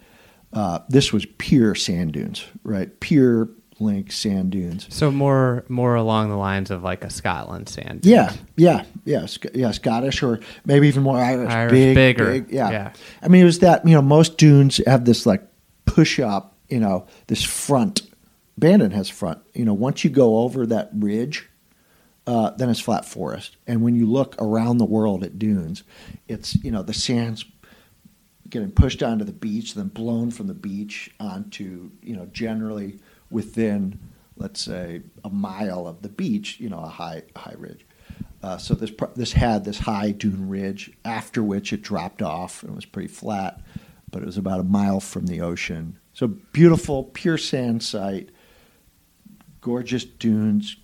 Uh, 0.52 0.78
this 0.88 1.12
was 1.12 1.26
pure 1.36 1.74
sand 1.74 2.12
dunes, 2.12 2.44
right? 2.62 2.98
Pure 3.00 3.50
link 3.80 4.12
sand 4.12 4.50
dunes. 4.50 4.86
So 4.90 5.10
more 5.10 5.64
more 5.68 5.94
along 5.94 6.30
the 6.30 6.36
lines 6.36 6.70
of 6.70 6.82
like 6.82 7.04
a 7.04 7.10
Scotland 7.10 7.68
sand. 7.68 8.02
Dune. 8.02 8.12
Yeah, 8.12 8.32
yeah, 8.56 8.84
yeah, 9.04 9.26
yeah, 9.54 9.70
Scottish 9.70 10.22
or 10.22 10.40
maybe 10.64 10.88
even 10.88 11.02
more 11.02 11.18
Irish. 11.18 11.50
Irish 11.50 11.70
big, 11.72 11.94
bigger. 11.94 12.24
Big, 12.26 12.50
yeah. 12.50 12.70
yeah. 12.70 12.92
I 13.22 13.28
mean, 13.28 13.42
it 13.42 13.46
was 13.46 13.60
that 13.60 13.86
you 13.86 13.94
know 13.94 14.02
most 14.02 14.38
dunes 14.38 14.80
have 14.86 15.04
this 15.04 15.26
like 15.26 15.42
push 15.84 16.20
up, 16.20 16.56
you 16.68 16.80
know, 16.80 17.06
this 17.26 17.42
front. 17.42 18.02
Bandon 18.56 18.90
has 18.90 19.08
front. 19.08 19.40
You 19.54 19.64
know, 19.64 19.74
once 19.74 20.02
you 20.02 20.10
go 20.10 20.38
over 20.38 20.66
that 20.66 20.90
ridge, 20.92 21.48
uh, 22.26 22.50
then 22.50 22.68
it's 22.68 22.80
flat 22.80 23.04
forest. 23.04 23.56
And 23.66 23.82
when 23.82 23.94
you 23.94 24.06
look 24.06 24.34
around 24.38 24.78
the 24.78 24.84
world 24.84 25.24
at 25.24 25.38
dunes, 25.38 25.82
it's 26.26 26.54
you 26.62 26.70
know 26.70 26.82
the 26.82 26.94
sand's 26.94 27.44
getting 28.50 28.70
pushed 28.70 29.02
onto 29.02 29.24
the 29.24 29.32
beach, 29.32 29.74
then 29.74 29.88
blown 29.88 30.30
from 30.30 30.46
the 30.46 30.54
beach 30.54 31.10
onto 31.20 31.90
you 32.02 32.16
know 32.16 32.26
generally 32.26 32.98
within, 33.30 33.98
let's 34.36 34.60
say, 34.60 35.02
a 35.24 35.30
mile 35.30 35.86
of 35.86 36.02
the 36.02 36.08
beach, 36.08 36.58
you 36.60 36.68
know, 36.68 36.80
a 36.80 36.88
high 36.88 37.22
high 37.36 37.54
ridge. 37.56 37.84
Uh, 38.42 38.56
so 38.56 38.74
this 38.74 38.92
this 39.16 39.32
had 39.32 39.64
this 39.64 39.80
high 39.80 40.12
dune 40.12 40.48
ridge, 40.48 40.92
after 41.04 41.42
which 41.42 41.72
it 41.72 41.82
dropped 41.82 42.22
off 42.22 42.62
and 42.62 42.74
was 42.74 42.84
pretty 42.84 43.08
flat, 43.08 43.60
but 44.10 44.22
it 44.22 44.26
was 44.26 44.38
about 44.38 44.60
a 44.60 44.64
mile 44.64 45.00
from 45.00 45.26
the 45.26 45.40
ocean. 45.40 45.98
So 46.12 46.28
beautiful, 46.28 47.04
pure 47.04 47.38
sand 47.38 47.82
site, 47.82 48.30
gorgeous 49.60 50.04
dunes. 50.04 50.76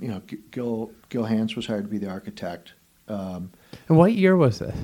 You 0.00 0.08
know, 0.08 0.22
Gil 0.50 0.90
Gil 1.08 1.24
Hanse 1.24 1.56
was 1.56 1.66
hired 1.66 1.84
to 1.84 1.90
be 1.90 1.98
the 1.98 2.10
architect. 2.10 2.72
Um, 3.06 3.52
and 3.88 3.96
what 3.96 4.12
year 4.12 4.36
was 4.36 4.58
this? 4.58 4.76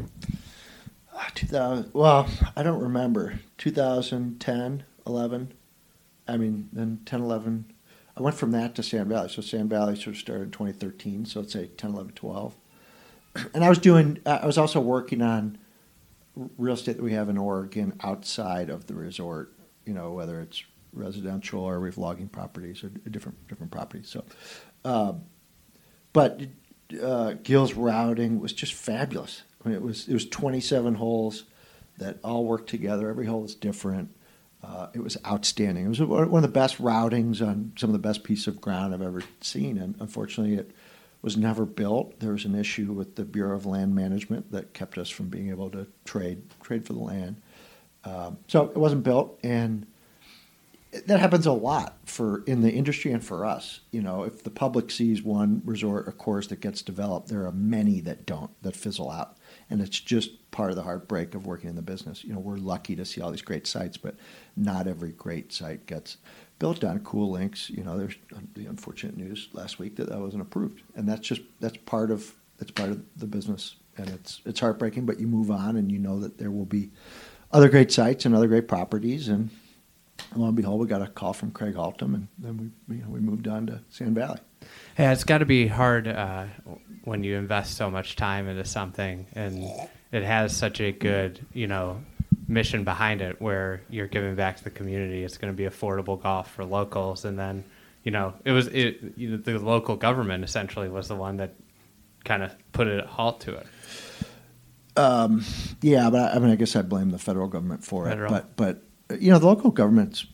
Uh, 1.14 1.24
2000. 1.35 1.90
Well, 1.92 2.29
I 2.57 2.62
don't 2.62 2.81
remember. 2.81 3.38
2010, 3.59 4.85
11. 5.07 5.53
I 6.26 6.37
mean, 6.37 6.68
then 6.72 7.00
10, 7.04 7.20
11. 7.20 7.72
I 8.16 8.22
went 8.22 8.37
from 8.37 8.52
that 8.52 8.74
to 8.76 8.82
Sand 8.82 9.08
Valley. 9.08 9.28
So 9.28 9.42
Sand 9.42 9.70
Valley 9.70 9.96
sort 9.96 10.14
of 10.14 10.18
started 10.18 10.44
in 10.44 10.50
2013. 10.50 11.26
So 11.26 11.40
let's 11.40 11.52
say 11.52 11.66
10, 11.76 11.92
11, 11.92 12.12
12. 12.12 12.56
And 13.52 13.64
I 13.64 13.68
was 13.68 13.78
doing, 13.78 14.18
I 14.24 14.46
was 14.46 14.56
also 14.56 14.80
working 14.80 15.20
on 15.20 15.58
real 16.56 16.74
estate 16.74 16.96
that 16.96 17.02
we 17.02 17.12
have 17.12 17.28
in 17.28 17.38
Oregon 17.38 17.98
outside 18.02 18.70
of 18.70 18.87
the 18.87 18.94
resort, 18.94 19.52
you 19.84 19.92
know, 19.94 20.12
whether 20.12 20.40
it's 20.40 20.62
residential 20.92 21.60
or 21.60 21.80
we 21.80 21.88
have 21.88 21.98
logging 21.98 22.28
properties 22.28 22.84
or 22.84 22.88
different 22.88 23.46
different 23.48 23.72
properties. 23.72 24.08
So, 24.08 24.24
uh, 24.84 25.14
but 26.12 26.40
uh, 27.02 27.34
Gil's 27.42 27.74
routing 27.74 28.40
was 28.40 28.52
just 28.52 28.74
fabulous. 28.74 29.42
I 29.64 29.68
mean, 29.68 29.76
it 29.76 29.82
was 29.82 30.08
it 30.08 30.14
was 30.14 30.26
27 30.26 30.94
holes 30.94 31.44
that 31.98 32.18
all 32.24 32.44
worked 32.44 32.68
together. 32.68 33.08
Every 33.08 33.26
hole 33.26 33.42
was 33.42 33.54
different. 33.54 34.14
Uh, 34.64 34.88
it 34.94 35.03
was 35.03 35.18
outstanding. 35.27 35.85
It 35.85 35.88
was 35.88 36.00
one 36.00 36.33
of 36.33 36.42
the 36.42 36.48
best 36.48 36.79
routings 36.79 37.46
on 37.46 37.72
some 37.77 37.90
of 37.90 37.92
the 37.92 37.98
best 37.98 38.24
piece 38.24 38.46
of 38.46 38.61
ground 38.61 38.94
I've 38.94 39.03
ever 39.03 39.22
seen, 39.40 39.77
and 39.77 39.94
unfortunately, 40.00 40.55
it 40.57 40.70
was 41.20 41.37
never 41.37 41.66
built. 41.66 42.20
There 42.20 42.33
was 42.33 42.44
an 42.46 42.55
issue 42.55 42.92
with 42.92 43.16
the 43.16 43.24
Bureau 43.24 43.57
of 43.57 43.66
Land 43.66 43.94
Management 43.94 44.53
that 44.53 44.72
kept 44.72 44.96
us 44.96 45.11
from 45.11 45.29
being 45.29 45.50
able 45.50 45.70
to 45.70 45.87
trade 46.05 46.42
trade 46.62 46.87
for 46.87 46.94
the 46.94 47.00
land. 47.00 47.42
Um, 48.05 48.38
so 48.48 48.64
it 48.64 48.77
wasn't 48.77 49.03
built, 49.03 49.38
and 49.42 49.87
that 51.07 51.20
happens 51.20 51.46
a 51.46 51.53
lot 51.53 51.98
for 52.07 52.42
in 52.46 52.62
the 52.62 52.70
industry 52.70 53.12
and 53.12 53.22
for 53.22 53.44
us. 53.44 53.81
You 53.90 54.00
know, 54.00 54.22
if 54.22 54.44
the 54.44 54.50
public 54.50 54.90
sees 54.90 55.22
one 55.22 55.61
resort 55.64 56.09
or 56.09 56.12
course 56.12 56.46
that 56.46 56.61
gets 56.61 56.81
developed, 56.81 57.29
there 57.29 57.44
are 57.44 57.53
many 57.53 58.00
that 58.00 58.24
don't 58.24 58.50
that 58.62 58.77
fizzle 58.77 59.11
out 59.11 59.37
and 59.70 59.81
it's 59.81 60.00
just 60.00 60.50
part 60.50 60.70
of 60.70 60.77
the 60.77 60.83
heartbreak 60.83 61.35
of 61.35 61.46
working 61.46 61.68
in 61.68 61.77
the 61.77 61.83
business. 61.83 62.24
You 62.24 62.33
know, 62.33 62.38
we're 62.38 62.57
lucky 62.57 62.94
to 62.96 63.05
see 63.05 63.20
all 63.20 63.31
these 63.31 63.42
great 63.42 63.66
sites, 63.66 63.96
but 63.96 64.14
not 64.57 64.87
every 64.87 65.12
great 65.12 65.53
site 65.53 65.87
gets 65.87 66.16
built 66.59 66.85
on 66.85 67.00
Coul 67.00 67.31
Links. 67.31 67.70
You 67.70 67.85
know, 67.85 67.98
there's 67.98 68.14
the 68.55 68.66
unfortunate 68.66 69.16
news 69.16 69.48
last 69.53 69.79
week 69.79 69.96
that 69.96 70.09
that 70.09 70.20
wasn't 70.20 70.42
approved, 70.42 70.83
and 70.94 71.09
that's 71.09 71.27
just 71.27 71.42
that's 71.61 71.77
part 71.79 72.11
of 72.11 72.35
that's 72.59 72.70
part 72.70 72.90
of 72.90 73.03
the 73.16 73.27
business, 73.27 73.77
and 73.96 74.09
it's 74.11 74.40
it's 74.44 74.61
heartbreaking. 74.61 75.07
But 75.07 75.20
you 75.20 75.27
move 75.27 75.50
on, 75.50 75.77
and 75.77 75.90
you 75.90 75.98
know 75.98 76.20
that 76.20 76.38
there 76.38 76.50
will 76.50 76.66
be 76.66 76.90
other 77.53 77.68
great 77.68 77.92
sites 77.92 78.24
and 78.24 78.35
other 78.35 78.48
great 78.48 78.68
properties, 78.68 79.29
and 79.29 79.50
lo 80.37 80.46
and 80.46 80.57
behold, 80.57 80.81
we 80.81 80.87
got 80.87 81.03
a 81.03 81.07
call 81.07 81.33
from 81.33 81.50
Craig 81.50 81.74
Haltom, 81.74 82.14
and 82.14 82.29
then 82.38 82.72
we 82.88 82.96
you 82.96 83.03
know, 83.03 83.11
we 83.11 83.20
moved 83.20 83.48
on 83.48 83.66
to 83.66 83.81
Sand 83.88 84.14
Valley. 84.14 84.40
Yeah, 84.98 85.12
it's 85.12 85.24
got 85.24 85.38
to 85.38 85.46
be 85.46 85.66
hard 85.66 86.09
uh, 86.09 86.46
when 87.04 87.22
you 87.22 87.36
invest 87.36 87.76
so 87.76 87.90
much 87.90 88.16
time 88.16 88.48
into 88.48 88.64
something 88.64 89.26
and 89.34 89.62
it 90.10 90.22
has 90.22 90.56
such 90.56 90.80
a 90.80 90.90
good, 90.92 91.44
you 91.52 91.66
know, 91.66 92.00
mission 92.48 92.84
behind 92.84 93.20
it 93.20 93.40
where 93.40 93.82
you're 93.88 94.06
giving 94.06 94.34
back 94.34 94.56
to 94.56 94.64
the 94.64 94.70
community. 94.70 95.22
It's 95.22 95.38
going 95.38 95.52
to 95.52 95.56
be 95.56 95.64
affordable 95.68 96.20
golf 96.20 96.50
for 96.50 96.64
locals, 96.64 97.24
and 97.24 97.38
then, 97.38 97.64
you 98.02 98.10
know, 98.10 98.34
it 98.44 98.52
was 98.52 98.68
it, 98.68 99.14
you 99.16 99.30
know, 99.30 99.36
the 99.36 99.58
local 99.58 99.96
government 99.96 100.44
essentially 100.44 100.88
was 100.88 101.08
the 101.08 101.16
one 101.16 101.38
that 101.38 101.54
kind 102.24 102.42
of 102.42 102.54
put 102.72 102.88
a 102.88 103.06
halt 103.06 103.40
to 103.42 103.54
it. 103.54 103.66
Um, 104.96 105.44
yeah, 105.82 106.08
but 106.10 106.32
I, 106.32 106.36
I, 106.36 106.38
mean, 106.38 106.50
I 106.50 106.56
guess 106.56 106.76
I 106.76 106.82
blame 106.82 107.10
the 107.10 107.18
federal 107.18 107.48
government 107.48 107.84
for 107.84 108.06
federal. 108.06 108.34
it. 108.34 108.44
But 108.56 108.82
but 109.08 109.18
you 109.20 109.30
know, 109.30 109.38
the 109.38 109.46
local 109.46 109.70
governments, 109.70 110.26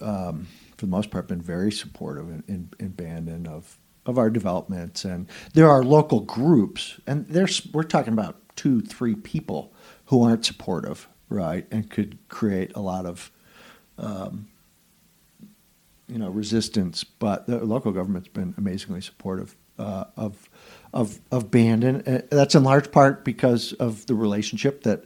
um, 0.00 0.46
for 0.76 0.86
the 0.86 0.90
most 0.90 1.10
part, 1.10 1.28
been 1.28 1.40
very 1.40 1.72
supportive 1.72 2.28
in, 2.28 2.44
in, 2.48 2.70
in 2.78 2.88
Bandon 2.88 3.46
of 3.46 3.78
of 4.06 4.18
our 4.18 4.30
developments, 4.30 5.04
and 5.04 5.28
there 5.54 5.68
are 5.68 5.82
local 5.82 6.20
groups, 6.20 7.00
and 7.06 7.26
there's 7.28 7.66
we're 7.72 7.82
talking 7.82 8.12
about 8.12 8.36
two, 8.56 8.80
three 8.80 9.14
people 9.14 9.72
who 10.06 10.22
aren't 10.22 10.44
supportive, 10.44 11.08
right, 11.28 11.66
and 11.70 11.90
could 11.90 12.18
create 12.28 12.72
a 12.74 12.80
lot 12.80 13.06
of, 13.06 13.30
um, 13.98 14.48
you 16.08 16.18
know, 16.18 16.28
resistance. 16.30 17.04
But 17.04 17.46
the 17.46 17.64
local 17.64 17.92
government's 17.92 18.28
been 18.28 18.54
amazingly 18.56 19.00
supportive 19.00 19.56
uh, 19.78 20.04
of 20.16 20.48
of 20.92 21.20
of 21.30 21.50
Bandon. 21.50 22.02
Uh, 22.06 22.22
that's 22.30 22.54
in 22.54 22.64
large 22.64 22.90
part 22.90 23.24
because 23.24 23.72
of 23.74 24.06
the 24.06 24.14
relationship 24.14 24.82
that 24.82 25.04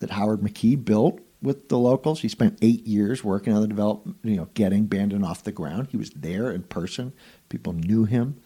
that 0.00 0.10
Howard 0.10 0.40
McKee 0.40 0.82
built 0.82 1.20
with 1.44 1.68
the 1.68 1.78
locals. 1.78 2.20
He 2.20 2.28
spent 2.28 2.58
eight 2.62 2.86
years 2.86 3.22
working 3.22 3.52
on 3.52 3.60
the 3.60 3.68
development, 3.68 4.16
you 4.22 4.36
know, 4.36 4.48
getting 4.54 4.86
Bandon 4.86 5.24
off 5.24 5.44
the 5.44 5.52
ground. 5.52 5.88
He 5.90 5.96
was 5.96 6.10
there 6.10 6.50
in 6.50 6.62
person. 6.64 7.12
People 7.54 7.72
knew 7.72 8.04
him. 8.04 8.40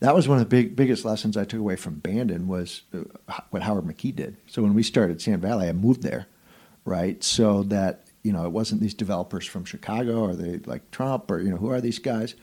That 0.00 0.14
was 0.14 0.26
one 0.26 0.38
of 0.38 0.40
the 0.40 0.48
big 0.48 0.74
biggest 0.74 1.04
lessons 1.04 1.36
I 1.36 1.44
took 1.44 1.60
away 1.60 1.76
from 1.76 1.96
Bandon 1.96 2.48
was 2.48 2.80
uh, 2.94 3.00
what 3.50 3.62
Howard 3.62 3.84
McKee 3.84 4.16
did. 4.16 4.38
So 4.46 4.62
when 4.62 4.72
we 4.72 4.82
started 4.82 5.20
Sand 5.20 5.42
Valley, 5.42 5.68
I 5.68 5.72
moved 5.74 6.02
there, 6.02 6.28
right? 6.86 7.22
So 7.22 7.62
that 7.64 8.06
you 8.22 8.32
know 8.32 8.46
it 8.46 8.52
wasn't 8.52 8.80
these 8.80 8.94
developers 8.94 9.46
from 9.46 9.66
Chicago 9.66 10.20
or 10.20 10.34
they 10.34 10.60
like 10.64 10.90
Trump 10.90 11.30
or 11.30 11.40
you 11.40 11.50
know 11.50 11.58
who 11.58 11.70
are 11.70 11.82
these 11.82 11.98
guys? 11.98 12.36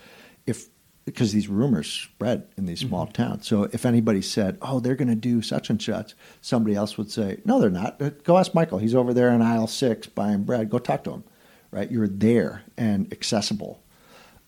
If 0.46 0.68
because 1.06 1.34
these 1.34 1.48
rumors 1.48 1.92
spread 1.92 2.48
in 2.56 2.68
these 2.68 2.82
small 2.82 3.06
mm-hmm. 3.06 3.14
towns. 3.14 3.48
So 3.48 3.64
if 3.64 3.84
anybody 3.84 4.22
said, 4.22 4.60
"Oh, 4.62 4.80
they're 4.80 4.94
going 4.96 5.08
to 5.08 5.16
do 5.16 5.42
such 5.42 5.72
and 5.72 5.82
such," 5.82 6.14
somebody 6.40 6.76
else 6.76 7.00
would 7.00 7.10
say, 7.10 7.40
"No, 7.46 7.60
they're 7.60 7.72
not. 7.72 8.00
Uh, 8.00 8.12
go 8.24 8.38
ask 8.38 8.54
Michael. 8.54 8.78
He's 8.78 8.94
over 8.94 9.12
there 9.12 9.30
in 9.30 9.42
aisle 9.42 9.66
six 9.66 10.06
buying 10.06 10.44
bread. 10.44 10.70
Go 10.70 10.78
talk 10.78 11.04
to 11.06 11.14
him." 11.14 11.24
Right? 11.72 11.90
You're 11.90 12.08
there 12.08 12.62
and 12.78 13.12
accessible. 13.12 13.82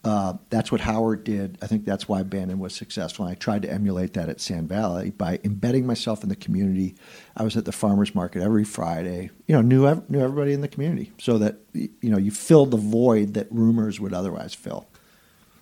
Uh, 0.04 0.34
that's 0.50 0.70
what 0.70 0.82
Howard 0.82 1.24
did. 1.24 1.58
I 1.62 1.68
think 1.68 1.86
that's 1.86 2.10
why 2.10 2.24
Bandon 2.24 2.60
was 2.60 2.76
successful. 2.76 3.26
And 3.26 3.32
I 3.32 3.36
tried 3.36 3.62
to 3.62 3.72
emulate 3.72 4.13
that 4.13 4.28
at 4.28 4.42
Sand 4.42 4.68
Valley 4.68 5.12
by 5.12 5.39
embedding 5.46 5.86
myself 5.86 6.24
in 6.24 6.30
the 6.30 6.36
community. 6.36 6.96
I 7.38 7.44
was 7.44 7.56
at 7.56 7.63
the 7.63 7.72
farmers 7.72 8.13
market 8.13 8.42
every 8.42 8.66
Friday. 8.66 9.30
You 9.48 9.56
know, 9.56 9.62
knew 9.62 10.04
knew 10.10 10.20
everybody 10.20 10.52
in 10.52 10.60
the 10.60 10.68
community, 10.68 11.13
so 11.20 11.38
that 11.38 11.60
you 11.74 11.89
know 12.04 12.18
you 12.18 12.32
filled 12.32 12.72
the 12.72 12.78
void 12.78 13.34
that 13.36 13.48
rumors 13.50 14.00
would 14.02 14.13
otherwise 14.13 14.54
fill. 14.54 14.88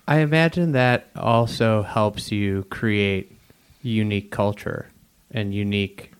I 0.08 0.18
imagine 0.18 0.72
that 0.72 1.08
also 1.14 1.82
helps 1.82 2.32
you 2.32 2.64
create 2.64 3.38
unique 3.82 4.32
culture 4.32 4.90
and 5.30 5.54
unique, 5.54 6.12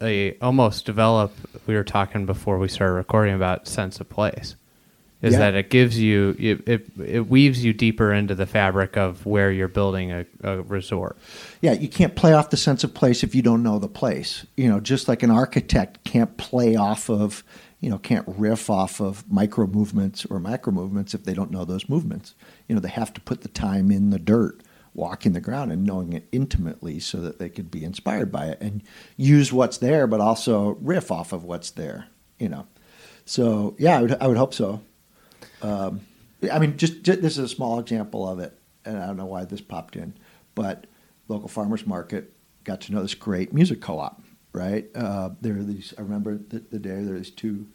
a, 0.00 0.36
almost 0.40 0.86
develop. 0.86 1.32
We 1.66 1.74
were 1.74 1.84
talking 1.84 2.24
before 2.24 2.58
we 2.58 2.68
started 2.68 2.94
recording 2.94 3.34
about 3.34 3.66
sense 3.66 3.98
of 3.98 4.08
place. 4.08 4.54
Is 5.20 5.32
yeah. 5.32 5.38
that 5.40 5.54
it 5.54 5.68
gives 5.68 5.98
you 5.98 6.36
it, 6.38 6.68
it, 6.68 6.90
it 7.04 7.28
weaves 7.28 7.64
you 7.64 7.72
deeper 7.72 8.12
into 8.12 8.36
the 8.36 8.46
fabric 8.46 8.96
of 8.96 9.26
where 9.26 9.50
you're 9.50 9.66
building 9.66 10.12
a, 10.12 10.26
a 10.44 10.62
resort. 10.62 11.18
Yeah, 11.60 11.72
you 11.72 11.88
can't 11.88 12.14
play 12.14 12.34
off 12.34 12.50
the 12.50 12.56
sense 12.56 12.84
of 12.84 12.94
place 12.94 13.24
if 13.24 13.34
you 13.34 13.42
don't 13.42 13.64
know 13.64 13.80
the 13.80 13.88
place. 13.88 14.46
You 14.56 14.68
know, 14.68 14.78
just 14.78 15.08
like 15.08 15.24
an 15.24 15.30
architect 15.30 16.04
can't 16.04 16.36
play 16.36 16.76
off 16.76 17.10
of 17.10 17.42
you 17.80 17.90
know, 17.90 17.98
can't 17.98 18.24
riff 18.26 18.70
off 18.70 19.00
of 19.00 19.30
micro 19.30 19.66
movements 19.66 20.24
or 20.26 20.40
macro 20.40 20.72
movements 20.72 21.14
if 21.14 21.24
they 21.24 21.34
don't 21.34 21.50
know 21.50 21.64
those 21.64 21.88
movements. 21.88 22.34
You 22.66 22.74
know, 22.74 22.80
they 22.80 22.88
have 22.88 23.12
to 23.14 23.20
put 23.20 23.42
the 23.42 23.48
time 23.48 23.90
in 23.90 24.10
the 24.10 24.18
dirt 24.18 24.62
walking 24.94 25.32
the 25.32 25.40
ground 25.40 25.70
and 25.70 25.84
knowing 25.84 26.12
it 26.12 26.26
intimately 26.32 26.98
so 26.98 27.20
that 27.20 27.38
they 27.38 27.48
could 27.48 27.70
be 27.70 27.84
inspired 27.84 28.32
by 28.32 28.46
it 28.46 28.60
and 28.60 28.82
use 29.16 29.52
what's 29.52 29.78
there, 29.78 30.06
but 30.08 30.20
also 30.20 30.70
riff 30.80 31.12
off 31.12 31.32
of 31.32 31.44
what's 31.44 31.70
there, 31.70 32.06
you 32.38 32.48
know. 32.48 32.66
So 33.24 33.76
yeah, 33.78 33.98
I 33.98 34.02
would, 34.02 34.16
I 34.20 34.26
would 34.26 34.36
hope 34.36 34.54
so. 34.54 34.80
Um, 35.62 36.00
I 36.52 36.58
mean, 36.58 36.76
just, 36.76 37.02
just 37.02 37.22
this 37.22 37.38
is 37.38 37.44
a 37.44 37.48
small 37.48 37.78
example 37.78 38.28
of 38.28 38.38
it, 38.38 38.58
and 38.84 38.98
I 38.98 39.06
don't 39.06 39.16
know 39.16 39.26
why 39.26 39.44
this 39.44 39.60
popped 39.60 39.96
in, 39.96 40.14
but 40.54 40.86
local 41.26 41.48
farmers 41.48 41.86
market 41.86 42.32
got 42.64 42.80
to 42.82 42.92
know 42.92 43.02
this 43.02 43.14
great 43.14 43.52
music 43.52 43.80
co-op. 43.80 44.22
Right 44.52 44.88
uh, 44.94 45.30
there 45.40 45.56
are 45.56 45.62
these. 45.62 45.92
I 45.98 46.00
remember 46.00 46.38
the, 46.38 46.60
the 46.60 46.78
day 46.78 47.02
there 47.02 47.14
was 47.14 47.30
two 47.30 47.68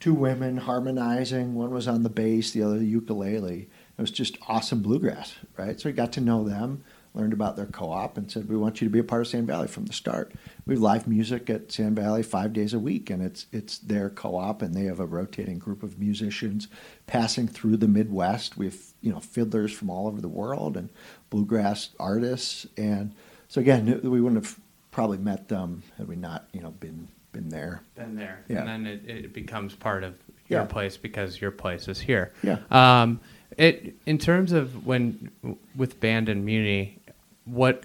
two 0.00 0.14
women 0.14 0.56
harmonizing. 0.56 1.54
One 1.54 1.70
was 1.70 1.86
on 1.86 2.02
the 2.02 2.08
bass, 2.08 2.50
the 2.50 2.62
other 2.62 2.78
the 2.78 2.86
ukulele. 2.86 3.68
It 3.96 4.00
was 4.00 4.10
just 4.10 4.38
awesome 4.48 4.80
bluegrass, 4.80 5.34
right? 5.56 5.78
So 5.78 5.88
we 5.88 5.92
got 5.92 6.12
to 6.12 6.20
know 6.20 6.42
them, 6.42 6.82
learned 7.14 7.32
about 7.32 7.56
their 7.56 7.66
co-op, 7.66 8.16
and 8.18 8.30
said, 8.30 8.48
"We 8.48 8.56
want 8.56 8.80
you 8.80 8.88
to 8.88 8.92
be 8.92 8.98
a 8.98 9.04
part 9.04 9.22
of 9.22 9.28
Sand 9.28 9.46
Valley 9.46 9.68
from 9.68 9.86
the 9.86 9.92
start." 9.92 10.32
We 10.66 10.74
have 10.74 10.82
live 10.82 11.06
music 11.06 11.48
at 11.48 11.70
Sand 11.70 11.94
Valley 11.96 12.22
five 12.22 12.52
days 12.52 12.74
a 12.74 12.78
week, 12.78 13.08
and 13.10 13.22
it's 13.22 13.46
it's 13.52 13.78
their 13.78 14.10
co-op, 14.10 14.62
and 14.62 14.74
they 14.74 14.84
have 14.84 15.00
a 15.00 15.06
rotating 15.06 15.58
group 15.58 15.82
of 15.82 15.98
musicians 15.98 16.68
passing 17.06 17.46
through 17.48 17.76
the 17.76 17.88
Midwest. 17.88 18.56
We 18.56 18.66
have 18.66 18.78
you 19.00 19.12
know 19.12 19.20
fiddlers 19.20 19.72
from 19.72 19.90
all 19.90 20.06
over 20.06 20.20
the 20.20 20.28
world 20.28 20.76
and 20.76 20.88
bluegrass 21.30 21.90
artists, 22.00 22.66
and 22.76 23.12
so 23.48 23.60
again, 23.60 24.00
we 24.02 24.20
wouldn't 24.20 24.44
have 24.44 24.58
probably 24.90 25.18
met 25.18 25.48
them 25.48 25.82
had 25.98 26.08
we 26.08 26.16
not 26.16 26.48
you 26.52 26.60
know 26.60 26.70
been 26.70 27.08
been 27.32 27.48
there. 27.48 27.82
Been 27.96 28.16
there, 28.16 28.44
Yeah. 28.48 28.60
and 28.60 28.68
then 28.68 28.86
it, 28.86 29.02
it 29.08 29.32
becomes 29.32 29.74
part 29.74 30.04
of 30.04 30.14
your 30.48 30.60
Yeah. 30.60 30.66
place 30.66 30.96
because 30.96 31.40
your 31.40 31.50
place 31.50 31.88
is 31.88 32.00
here. 32.00 32.32
Yeah. 32.42 32.58
Um, 32.70 33.20
it 33.56 33.94
in 34.06 34.18
terms 34.18 34.52
of 34.52 34.86
when 34.86 35.30
with 35.76 36.00
Bandon 36.00 36.44
Muni, 36.44 36.98
what 37.44 37.84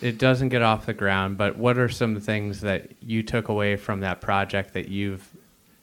it 0.00 0.18
doesn't 0.18 0.48
get 0.48 0.62
off 0.62 0.86
the 0.86 0.94
ground, 0.94 1.36
but 1.36 1.56
what 1.56 1.78
are 1.78 1.88
some 1.88 2.20
things 2.20 2.60
that 2.62 2.90
you 3.02 3.22
took 3.22 3.48
away 3.48 3.76
from 3.76 4.00
that 4.00 4.20
project 4.20 4.74
that 4.74 4.88
you've 4.88 5.28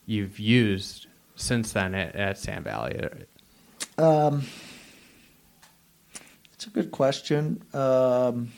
you've 0.05 0.39
used 0.39 1.07
since 1.35 1.73
then 1.73 1.93
at, 1.93 2.15
at 2.15 2.37
Sand 2.37 2.63
Valley? 2.63 2.99
Um, 3.97 4.43
it's 6.53 6.65
a 6.65 6.69
good 6.69 6.91
question. 6.91 7.61
Um, 7.73 8.51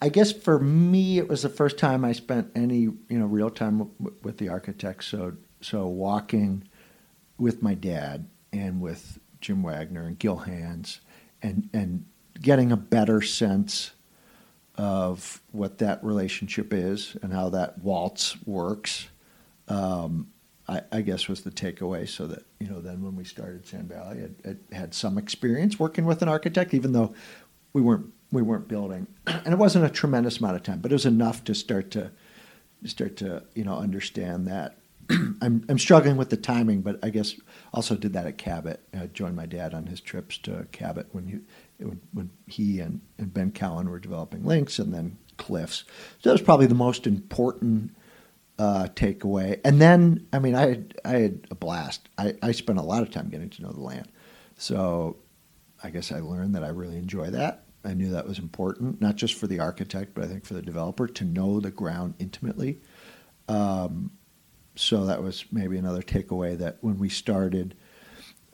I 0.00 0.08
guess 0.08 0.32
for 0.32 0.58
me, 0.58 1.18
it 1.18 1.28
was 1.28 1.42
the 1.42 1.48
first 1.48 1.78
time 1.78 2.04
I 2.04 2.12
spent 2.12 2.50
any 2.54 2.80
you 2.80 2.98
know 3.10 3.26
real 3.26 3.50
time 3.50 3.78
w- 3.78 4.16
with 4.22 4.38
the 4.38 4.48
architects. 4.48 5.06
So 5.06 5.34
so 5.60 5.86
walking 5.86 6.64
with 7.38 7.62
my 7.62 7.74
dad 7.74 8.28
and 8.52 8.80
with 8.80 9.18
Jim 9.40 9.62
Wagner 9.62 10.04
and 10.06 10.18
Gil 10.18 10.38
Hanse, 10.38 11.00
and 11.40 11.70
and 11.72 12.04
getting 12.40 12.72
a 12.72 12.76
better 12.76 13.20
sense 13.22 13.92
of 14.76 15.42
what 15.52 15.78
that 15.78 16.02
relationship 16.02 16.72
is 16.72 17.16
and 17.22 17.32
how 17.32 17.50
that 17.50 17.78
waltz 17.82 18.36
works. 18.46 19.08
Um, 19.68 20.28
I, 20.68 20.82
I 20.90 21.00
guess 21.02 21.28
was 21.28 21.42
the 21.42 21.50
takeaway. 21.50 22.08
So 22.08 22.26
that 22.26 22.44
you 22.58 22.68
know, 22.68 22.80
then 22.80 23.02
when 23.02 23.16
we 23.16 23.24
started 23.24 23.66
Sand 23.66 23.88
Valley, 23.88 24.28
I, 24.44 24.50
I 24.50 24.74
had 24.74 24.94
some 24.94 25.18
experience 25.18 25.78
working 25.78 26.04
with 26.04 26.22
an 26.22 26.28
architect, 26.28 26.74
even 26.74 26.92
though 26.92 27.14
we 27.72 27.82
weren't 27.82 28.06
we 28.30 28.42
weren't 28.42 28.68
building, 28.68 29.06
and 29.26 29.48
it 29.48 29.58
wasn't 29.58 29.84
a 29.84 29.90
tremendous 29.90 30.38
amount 30.38 30.56
of 30.56 30.62
time, 30.62 30.80
but 30.80 30.90
it 30.90 30.94
was 30.94 31.06
enough 31.06 31.44
to 31.44 31.54
start 31.54 31.90
to 31.92 32.10
start 32.84 33.16
to 33.18 33.42
you 33.54 33.64
know 33.64 33.76
understand 33.76 34.46
that. 34.48 34.76
I'm 35.42 35.64
I'm 35.68 35.78
struggling 35.78 36.16
with 36.16 36.30
the 36.30 36.36
timing, 36.36 36.82
but 36.82 36.98
I 37.02 37.10
guess 37.10 37.34
also 37.72 37.96
did 37.96 38.12
that 38.12 38.26
at 38.26 38.38
Cabot. 38.38 38.80
I 38.94 39.06
joined 39.06 39.36
my 39.36 39.46
dad 39.46 39.74
on 39.74 39.86
his 39.86 40.00
trips 40.00 40.38
to 40.38 40.66
Cabot 40.72 41.08
when 41.12 41.26
he 41.26 41.38
when, 42.12 42.30
he 42.46 42.80
and, 42.80 43.00
and 43.18 43.32
Ben 43.32 43.50
Cowan 43.50 43.90
were 43.90 43.98
developing 43.98 44.44
links, 44.44 44.78
and 44.78 44.94
then 44.94 45.18
Cliffs. 45.36 45.84
So 46.20 46.28
that 46.28 46.32
was 46.32 46.42
probably 46.42 46.66
the 46.66 46.74
most 46.74 47.06
important 47.06 47.94
uh, 48.58 48.88
takeaway. 48.94 49.60
And 49.64 49.80
then, 49.80 50.26
I 50.32 50.38
mean, 50.38 50.54
I 50.54 50.68
had, 50.68 51.00
I 51.04 51.10
had 51.14 51.46
a 51.50 51.54
blast. 51.54 52.08
I, 52.18 52.36
I 52.42 52.52
spent 52.52 52.78
a 52.78 52.82
lot 52.82 53.02
of 53.02 53.10
time 53.10 53.28
getting 53.28 53.50
to 53.50 53.62
know 53.62 53.72
the 53.72 53.80
land. 53.80 54.08
So 54.56 55.16
I 55.82 55.90
guess 55.90 56.12
I 56.12 56.20
learned 56.20 56.54
that 56.54 56.64
I 56.64 56.68
really 56.68 56.96
enjoy 56.96 57.30
that. 57.30 57.64
I 57.84 57.94
knew 57.94 58.10
that 58.10 58.28
was 58.28 58.38
important, 58.38 59.00
not 59.00 59.16
just 59.16 59.34
for 59.34 59.48
the 59.48 59.58
architect, 59.58 60.14
but 60.14 60.22
I 60.22 60.28
think 60.28 60.44
for 60.44 60.54
the 60.54 60.62
developer 60.62 61.08
to 61.08 61.24
know 61.24 61.58
the 61.58 61.72
ground 61.72 62.14
intimately. 62.20 62.78
Um, 63.48 64.12
so 64.74 65.04
that 65.06 65.22
was 65.22 65.44
maybe 65.52 65.76
another 65.76 66.02
takeaway 66.02 66.56
that 66.58 66.78
when 66.80 66.98
we 66.98 67.08
started 67.08 67.74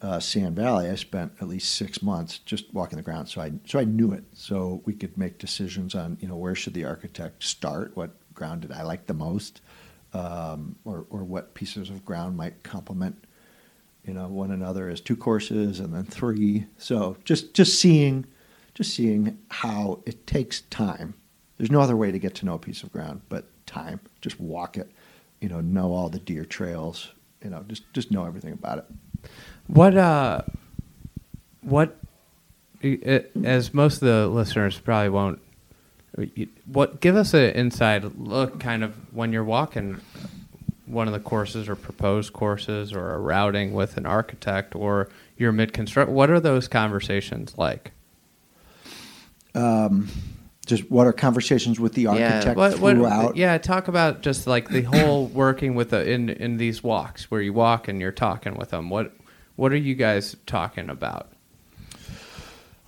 uh, 0.00 0.20
Sand 0.20 0.54
Valley, 0.56 0.88
I 0.88 0.94
spent 0.94 1.32
at 1.40 1.48
least 1.48 1.74
six 1.74 2.02
months 2.02 2.38
just 2.38 2.72
walking 2.72 2.96
the 2.96 3.02
ground, 3.02 3.28
so 3.28 3.40
I 3.40 3.52
so 3.66 3.78
I 3.78 3.84
knew 3.84 4.12
it. 4.12 4.24
So 4.32 4.80
we 4.84 4.92
could 4.94 5.16
make 5.18 5.38
decisions 5.38 5.94
on 5.94 6.18
you 6.20 6.28
know 6.28 6.36
where 6.36 6.54
should 6.54 6.74
the 6.74 6.84
architect 6.84 7.42
start, 7.42 7.96
what 7.96 8.12
ground 8.32 8.62
did 8.62 8.72
I 8.72 8.82
like 8.82 9.06
the 9.06 9.14
most, 9.14 9.60
um, 10.12 10.76
or 10.84 11.06
or 11.10 11.24
what 11.24 11.54
pieces 11.54 11.90
of 11.90 12.04
ground 12.04 12.36
might 12.36 12.62
complement 12.62 13.24
you 14.04 14.14
know 14.14 14.28
one 14.28 14.52
another 14.52 14.88
as 14.88 15.00
two 15.00 15.16
courses 15.16 15.80
and 15.80 15.92
then 15.92 16.04
three. 16.04 16.66
So 16.76 17.16
just 17.24 17.54
just 17.54 17.78
seeing 17.80 18.24
just 18.74 18.94
seeing 18.94 19.38
how 19.50 20.00
it 20.06 20.26
takes 20.26 20.60
time. 20.62 21.14
There's 21.56 21.72
no 21.72 21.80
other 21.80 21.96
way 21.96 22.12
to 22.12 22.18
get 22.20 22.36
to 22.36 22.46
know 22.46 22.54
a 22.54 22.58
piece 22.58 22.84
of 22.84 22.92
ground 22.92 23.22
but 23.28 23.46
time. 23.66 24.00
Just 24.20 24.38
walk 24.38 24.76
it, 24.76 24.90
you 25.40 25.48
know, 25.48 25.60
know 25.60 25.92
all 25.92 26.08
the 26.08 26.18
deer 26.18 26.44
trails, 26.44 27.12
you 27.42 27.50
know, 27.50 27.64
just 27.68 27.92
just 27.92 28.10
know 28.10 28.24
everything 28.24 28.52
about 28.52 28.78
it. 28.78 29.30
What 29.66 29.96
uh, 29.96 30.42
what 31.62 31.96
it, 32.80 33.32
as 33.44 33.74
most 33.74 34.02
of 34.02 34.08
the 34.08 34.28
listeners 34.28 34.78
probably 34.78 35.10
won't. 35.10 35.40
What 36.66 37.00
give 37.00 37.14
us 37.14 37.32
an 37.34 37.50
inside 37.50 38.04
look, 38.18 38.58
kind 38.58 38.82
of 38.82 38.96
when 39.14 39.32
you're 39.32 39.44
walking 39.44 40.00
one 40.88 41.06
of 41.06 41.12
the 41.12 41.20
courses 41.20 41.68
or 41.68 41.76
proposed 41.76 42.32
courses 42.32 42.92
or 42.92 43.12
a 43.12 43.18
routing 43.18 43.72
with 43.72 43.96
an 43.96 44.06
architect 44.06 44.74
or 44.74 45.08
you're 45.36 45.52
mid 45.52 45.72
construct. 45.72 46.10
What 46.10 46.30
are 46.30 46.40
those 46.40 46.66
conversations 46.66 47.56
like? 47.56 47.92
Just 50.68 50.90
what 50.90 51.06
are 51.06 51.12
conversations 51.12 51.80
with 51.80 51.94
the 51.94 52.06
architect 52.06 52.56
what, 52.56 52.78
what- 52.78 52.96
throughout? 52.96 53.36
yeah, 53.36 53.58
talk 53.58 53.88
about 53.88 54.22
just 54.22 54.46
like 54.46 54.68
the 54.68 54.82
whole 54.82 55.26
working 55.44 55.74
with 55.74 55.90
the 55.90 56.08
in 56.08 56.28
in 56.28 56.58
these 56.58 56.82
walks 56.82 57.30
where 57.30 57.40
you 57.40 57.52
walk 57.52 57.88
and 57.88 58.00
you're 58.00 58.12
talking 58.12 58.56
with 58.56 58.70
them. 58.70 58.90
What 58.90 59.12
what 59.56 59.72
are 59.72 59.76
you 59.76 59.96
guys 59.96 60.36
talking 60.46 60.88
about? 60.88 61.32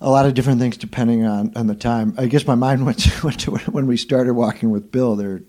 a 0.01 0.09
lot 0.09 0.25
of 0.25 0.33
different 0.33 0.59
things 0.59 0.77
depending 0.77 1.25
on, 1.25 1.51
on 1.55 1.67
the 1.67 1.75
time. 1.75 2.15
I 2.17 2.25
guess 2.25 2.47
my 2.47 2.55
mind 2.55 2.85
went 2.87 2.99
to, 2.99 3.25
went 3.25 3.39
to 3.41 3.51
when 3.51 3.87
we 3.87 3.97
started 3.97 4.33
walking 4.33 4.71
with 4.71 4.91
Bill. 4.91 5.15
There 5.15 5.41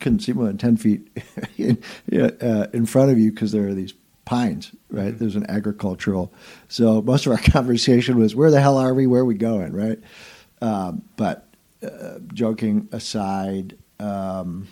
couldn't 0.00 0.20
see 0.20 0.32
more 0.32 0.46
than 0.46 0.58
ten 0.58 0.76
feet 0.76 1.08
in, 1.58 1.82
uh, 2.12 2.66
in 2.72 2.86
front 2.86 3.10
of 3.10 3.18
you 3.18 3.30
because 3.30 3.52
there 3.52 3.68
are 3.68 3.74
these 3.74 3.92
pines. 4.24 4.72
Right, 4.90 5.16
there's 5.16 5.36
an 5.36 5.48
agricultural. 5.48 6.32
So 6.68 7.02
most 7.02 7.26
of 7.26 7.32
our 7.32 7.38
conversation 7.52 8.18
was, 8.18 8.34
"Where 8.34 8.50
the 8.50 8.60
hell 8.60 8.78
are 8.78 8.94
we? 8.94 9.06
Where 9.06 9.20
are 9.22 9.26
we 9.26 9.34
going?" 9.34 9.72
Right, 9.72 9.98
um, 10.62 11.02
but 11.16 11.46
uh, 11.82 12.18
joking 12.32 12.88
aside. 12.92 13.76
Um, 13.98 14.68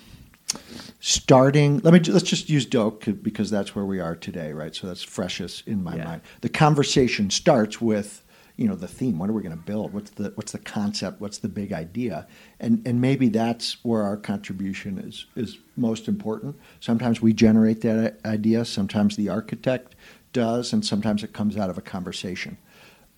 starting 1.00 1.78
let 1.80 1.92
me 1.92 2.00
let's 2.00 2.24
just 2.28 2.48
use 2.48 2.64
doak 2.64 3.04
because 3.22 3.50
that's 3.50 3.74
where 3.74 3.84
we 3.84 4.00
are 4.00 4.16
today 4.16 4.52
right? 4.52 4.74
So 4.74 4.86
that's 4.86 5.02
freshest 5.02 5.66
in 5.68 5.82
my 5.82 5.96
Yeah. 5.96 6.04
mind. 6.04 6.22
The 6.40 6.48
conversation 6.48 7.28
starts 7.30 7.80
with 7.80 8.24
you 8.56 8.66
know 8.66 8.74
the 8.74 8.88
theme. 8.88 9.18
What 9.18 9.30
are 9.30 9.34
we 9.34 9.42
going 9.42 9.56
to 9.56 9.62
build? 9.62 9.92
What's 9.92 10.10
the 10.10 10.32
what's 10.34 10.52
the 10.52 10.58
concept? 10.58 11.20
What's 11.20 11.38
the 11.38 11.48
big 11.48 11.72
idea? 11.72 12.26
And 12.58 12.82
and 12.86 13.00
maybe 13.00 13.28
that's 13.28 13.76
where 13.84 14.02
our 14.02 14.16
contribution 14.16 14.98
is 14.98 15.26
is 15.36 15.58
most 15.76 16.08
important. 16.08 16.56
Sometimes 16.80 17.20
we 17.22 17.32
generate 17.32 17.82
that 17.82 18.18
idea 18.24 18.64
sometimes 18.64 19.16
the 19.16 19.28
architect 19.28 19.94
does 20.32 20.72
and 20.72 20.84
sometimes 20.84 21.22
it 21.22 21.32
comes 21.32 21.56
out 21.56 21.70
of 21.70 21.78
a 21.78 21.82
conversation. 21.82 22.58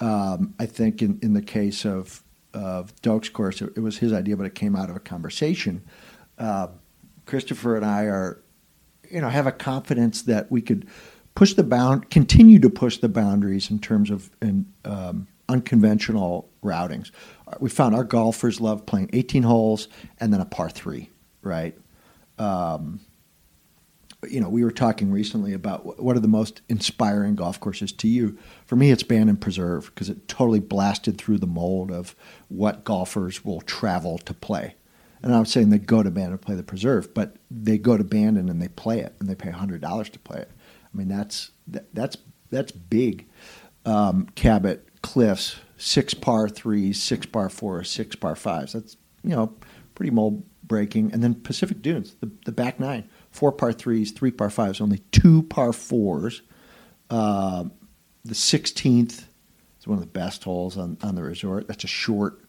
Um, 0.00 0.54
i 0.58 0.64
think 0.64 1.02
in, 1.02 1.18
in 1.20 1.34
the 1.34 1.42
case 1.42 1.84
of 1.84 2.22
of 2.52 2.94
doak's 3.02 3.28
course 3.28 3.62
it, 3.62 3.78
was 3.78 3.98
his 3.98 4.12
idea 4.12 4.36
but 4.36 4.46
it 4.46 4.54
came 4.54 4.74
out 4.74 4.90
of 4.90 4.96
a 4.96 5.00
conversation 5.00 5.82
uh, 6.40 6.68
Christopher 7.30 7.76
and 7.76 7.86
I 7.86 8.04
are, 8.04 8.42
you 9.08 9.20
know, 9.20 9.28
have 9.28 9.46
a 9.46 9.52
confidence 9.52 10.22
that 10.22 10.50
we 10.50 10.60
could 10.60 10.88
push 11.36 11.54
the 11.54 11.62
bound, 11.62 12.10
continue 12.10 12.58
to 12.58 12.68
push 12.68 12.98
the 12.98 13.08
boundaries 13.08 13.70
in 13.70 13.78
terms 13.78 14.10
of 14.10 14.30
in, 14.42 14.66
um, 14.84 15.28
unconventional 15.48 16.50
routings. 16.62 17.12
We 17.60 17.70
found 17.70 17.94
our 17.94 18.02
golfers 18.04 18.60
love 18.60 18.84
playing 18.84 19.10
18 19.12 19.44
holes 19.44 19.86
and 20.18 20.32
then 20.32 20.40
a 20.40 20.44
par 20.44 20.70
three, 20.70 21.10
right? 21.42 21.78
Um, 22.38 23.00
you 24.28 24.40
know, 24.40 24.48
we 24.48 24.64
were 24.64 24.70
talking 24.70 25.10
recently 25.10 25.52
about 25.52 26.00
what 26.02 26.16
are 26.16 26.20
the 26.20 26.28
most 26.28 26.60
inspiring 26.68 27.34
golf 27.34 27.58
courses 27.58 27.92
to 27.92 28.08
you. 28.08 28.36
For 28.66 28.76
me, 28.76 28.90
it's 28.90 29.02
Bandon 29.02 29.36
Preserve 29.36 29.86
because 29.86 30.10
it 30.10 30.28
totally 30.28 30.60
blasted 30.60 31.16
through 31.16 31.38
the 31.38 31.46
mold 31.46 31.90
of 31.90 32.14
what 32.48 32.84
golfers 32.84 33.44
will 33.44 33.62
travel 33.62 34.18
to 34.18 34.34
play. 34.34 34.74
And 35.22 35.34
I'm 35.34 35.46
saying 35.46 35.70
they 35.70 35.78
go 35.78 36.02
to 36.02 36.10
Bandon 36.10 36.38
to 36.38 36.38
play 36.38 36.54
the 36.54 36.62
Preserve, 36.62 37.14
but 37.14 37.36
they 37.50 37.78
go 37.78 37.96
to 37.96 38.04
Bandon 38.04 38.48
and 38.48 38.60
they 38.60 38.68
play 38.68 39.00
it, 39.00 39.14
and 39.20 39.28
they 39.28 39.34
pay 39.34 39.50
hundred 39.50 39.80
dollars 39.80 40.10
to 40.10 40.18
play 40.18 40.40
it. 40.40 40.50
I 40.92 40.96
mean, 40.96 41.08
that's 41.08 41.50
that, 41.68 41.94
that's 41.94 42.16
that's 42.50 42.72
big. 42.72 43.26
Um, 43.86 44.26
Cabot, 44.34 44.86
cliffs, 45.02 45.56
six 45.76 46.14
par 46.14 46.48
threes, 46.48 47.02
six 47.02 47.26
par 47.26 47.48
fours, 47.48 47.90
six 47.90 48.16
par 48.16 48.36
fives. 48.36 48.72
That's 48.72 48.96
you 49.22 49.30
know 49.30 49.54
pretty 49.94 50.10
mold 50.10 50.44
breaking. 50.62 51.12
And 51.12 51.22
then 51.22 51.34
Pacific 51.34 51.82
Dunes, 51.82 52.14
the, 52.20 52.30
the 52.46 52.52
back 52.52 52.80
nine, 52.80 53.08
four 53.30 53.52
par 53.52 53.72
threes, 53.72 54.10
three 54.12 54.30
par 54.30 54.50
fives, 54.50 54.80
only 54.80 54.98
two 55.12 55.42
par 55.44 55.72
fours. 55.72 56.42
Uh, 57.08 57.64
the 58.24 58.34
16th 58.34 59.24
is 59.80 59.86
one 59.86 59.96
of 59.98 60.00
the 60.00 60.10
best 60.10 60.44
holes 60.44 60.76
on, 60.76 60.98
on 61.02 61.14
the 61.14 61.22
resort. 61.22 61.66
That's 61.68 61.84
a 61.84 61.88
short 61.88 62.40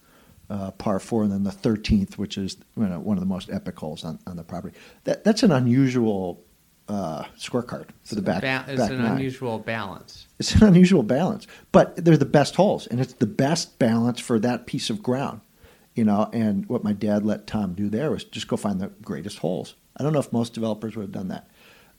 uh, 0.49 0.71
par 0.71 0.99
four, 0.99 1.23
and 1.23 1.31
then 1.31 1.43
the 1.43 1.51
13th, 1.51 2.17
which 2.17 2.37
is 2.37 2.57
you 2.75 2.85
know, 2.85 2.99
one 2.99 3.17
of 3.17 3.21
the 3.21 3.27
most 3.27 3.49
epic 3.49 3.79
holes 3.79 4.03
on, 4.03 4.19
on 4.27 4.35
the 4.35 4.43
property. 4.43 4.77
That 5.05 5.23
that's 5.23 5.43
an 5.43 5.51
unusual 5.51 6.43
uh, 6.89 7.23
scorecard 7.37 7.87
for 8.03 8.15
the 8.15 8.21
back. 8.21 8.41
Ba- 8.41 8.65
it's 8.67 8.81
back 8.81 8.91
an 8.91 8.97
nine. 8.97 9.13
unusual 9.13 9.59
balance. 9.59 10.27
It's 10.39 10.55
an 10.55 10.67
unusual 10.67 11.03
balance, 11.03 11.47
but 11.71 11.95
they're 12.03 12.17
the 12.17 12.25
best 12.25 12.55
holes, 12.55 12.85
and 12.87 12.99
it's 12.99 13.13
the 13.13 13.27
best 13.27 13.79
balance 13.79 14.19
for 14.19 14.39
that 14.39 14.65
piece 14.65 14.89
of 14.89 15.01
ground. 15.01 15.41
You 15.95 16.03
know, 16.05 16.29
and 16.33 16.65
what 16.67 16.83
my 16.83 16.93
dad 16.93 17.25
let 17.25 17.47
Tom 17.47 17.73
do 17.73 17.89
there 17.89 18.11
was 18.11 18.23
just 18.23 18.47
go 18.47 18.57
find 18.57 18.79
the 18.79 18.87
greatest 19.01 19.39
holes. 19.39 19.75
I 19.97 20.03
don't 20.03 20.13
know 20.13 20.19
if 20.19 20.31
most 20.31 20.53
developers 20.53 20.95
would 20.95 21.03
have 21.03 21.11
done 21.11 21.29
that, 21.29 21.49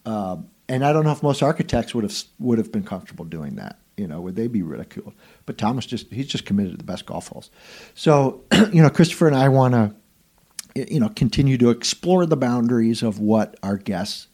um, 0.05 0.49
and 0.69 0.85
I 0.85 0.93
don't 0.93 1.05
know 1.05 1.13
if 1.13 1.23
most 1.23 1.43
architects 1.43 1.95
would 1.95 2.05
have 2.05 2.17
would 2.39 2.59
have 2.59 2.73
been 2.73 2.85
comfortable 2.85 3.25
doing 3.25 3.57
that. 3.57 3.79
You 3.97 4.07
know, 4.07 4.21
would 4.21 4.37
they 4.37 4.49
be 4.49 4.63
ridiculed? 4.63 5.15
But 5.45 5.59
Thomas 5.59 5.87
just 5.87 6.11
he's 6.11 6.27
just 6.27 6.47
committed 6.47 6.73
to 6.73 6.79
the 6.79 6.85
best 6.85 7.07
golf 7.07 7.29
holes. 7.29 7.51
So, 7.95 8.43
you 8.73 8.83
know, 8.83 8.91
Christopher 8.91 9.27
and 9.27 9.37
I 9.37 9.49
want 9.49 9.75
to, 9.75 9.95
you 10.75 11.01
know, 11.01 11.11
continue 11.11 11.59
to 11.59 11.71
explore 11.71 12.25
the 12.25 12.37
boundaries 12.37 13.03
of 13.03 13.19
what 13.19 13.59
our 13.63 13.77
guests 13.77 14.29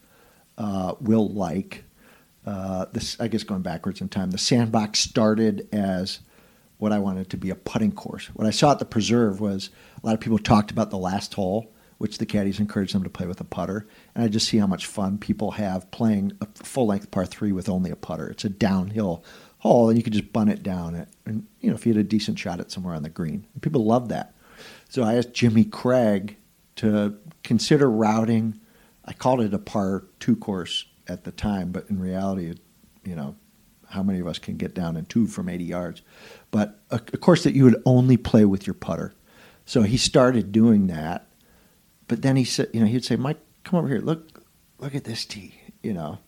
uh, 0.57 0.95
will 1.01 1.29
like. 1.29 1.85
Uh, 2.47 2.87
this, 2.93 3.21
I 3.21 3.29
guess, 3.29 3.43
going 3.43 3.63
backwards 3.63 4.01
in 4.01 4.09
time, 4.09 4.31
the 4.31 4.39
sandbox 4.39 5.01
started 5.01 5.69
as 5.73 6.21
what 6.79 6.93
I 6.93 6.99
wanted 6.99 7.29
to 7.31 7.37
be 7.37 7.51
a 7.51 7.55
putting 7.55 7.93
course. 7.93 8.27
What 8.35 8.47
I 8.47 8.51
saw 8.51 8.73
at 8.73 8.79
the 8.79 8.85
preserve 8.85 9.41
was 9.41 9.71
a 10.03 10.07
lot 10.07 10.15
of 10.15 10.21
people 10.21 10.39
talked 10.39 10.71
about 10.71 10.91
the 10.91 10.99
last 10.99 11.35
hole, 11.35 11.73
which 11.99 12.19
the 12.19 12.27
caddies 12.27 12.61
encourage 12.61 12.93
them 12.93 13.03
to 13.03 13.11
play 13.11 13.27
with 13.27 13.41
a 13.41 13.45
putter, 13.45 13.87
and 14.15 14.25
I 14.25 14.29
just 14.29 14.49
see 14.49 14.59
how 14.59 14.67
much 14.67 14.87
fun 14.87 15.19
people 15.19 15.53
have 15.53 15.91
playing 15.91 16.33
a 16.41 16.47
full 16.55 16.87
length 16.87 17.11
par 17.11 17.27
three 17.27 17.53
with 17.53 17.69
only 17.69 17.91
a 17.91 17.97
putter. 17.97 18.29
It's 18.29 18.45
a 18.45 18.49
downhill 18.49 19.25
hole, 19.59 19.89
and 19.89 19.99
you 19.99 20.05
can 20.05 20.13
just 20.13 20.33
bun 20.33 20.49
it 20.49 20.63
down. 20.63 20.95
It, 20.95 21.09
and 21.27 21.47
you 21.61 21.71
know, 21.71 21.77
if 21.77 21.87
you 21.87 21.93
had 21.93 22.01
a 22.01 22.09
decent 22.09 22.39
shot 22.39 22.61
at 22.61 22.71
somewhere 22.71 22.95
on 22.95 23.03
the 23.03 23.09
green, 23.09 23.47
and 23.53 23.63
people 23.63 23.85
love 23.85 24.09
that. 24.09 24.35
So 24.89 25.03
I 25.03 25.15
asked 25.15 25.35
Jimmy 25.35 25.65
Craig 25.65 26.37
to 26.77 27.19
consider 27.43 27.91
routing. 27.91 28.61
I 29.05 29.13
called 29.13 29.41
it 29.41 29.55
a 29.55 29.59
par 29.59 30.05
two 30.21 30.37
course 30.37 30.85
at 31.07 31.25
the 31.25 31.33
time, 31.33 31.73
but 31.73 31.89
in 31.91 31.99
reality, 31.99 32.55
you 33.05 33.17
know, 33.17 33.37
how 33.91 34.03
many 34.03 34.21
of 34.21 34.27
us 34.27 34.39
can 34.39 34.57
get 34.57 34.75
down 34.75 34.97
in 34.97 35.07
two 35.07 35.27
from 35.27 35.49
80 35.49 35.65
yards? 35.65 36.03
But 36.51 36.81
a, 36.91 36.97
a 36.97 37.17
course 37.17 37.45
that 37.45 37.55
you 37.55 37.65
would 37.65 37.83
only 37.87 38.17
play 38.17 38.45
with 38.45 38.67
your 38.67 38.75
putter. 38.75 39.15
So 39.65 39.83
he 39.83 39.97
started 39.97 40.53
doing 40.53 40.87
that, 40.89 41.27
but 42.09 42.23
then 42.23 42.37
he 42.37 42.45
said, 42.45 42.69
you 42.73 42.81
know, 42.81 42.87
he'd 42.87 43.05
say, 43.05 43.17
Mike, 43.17 43.39
come 43.65 43.79
over 43.79 43.89
here, 43.89 44.01
look, 44.01 44.43
look 44.79 44.95
at 44.95 45.05
this 45.05 45.25
tee, 45.25 45.55
you 45.83 45.93
know, 45.93 46.19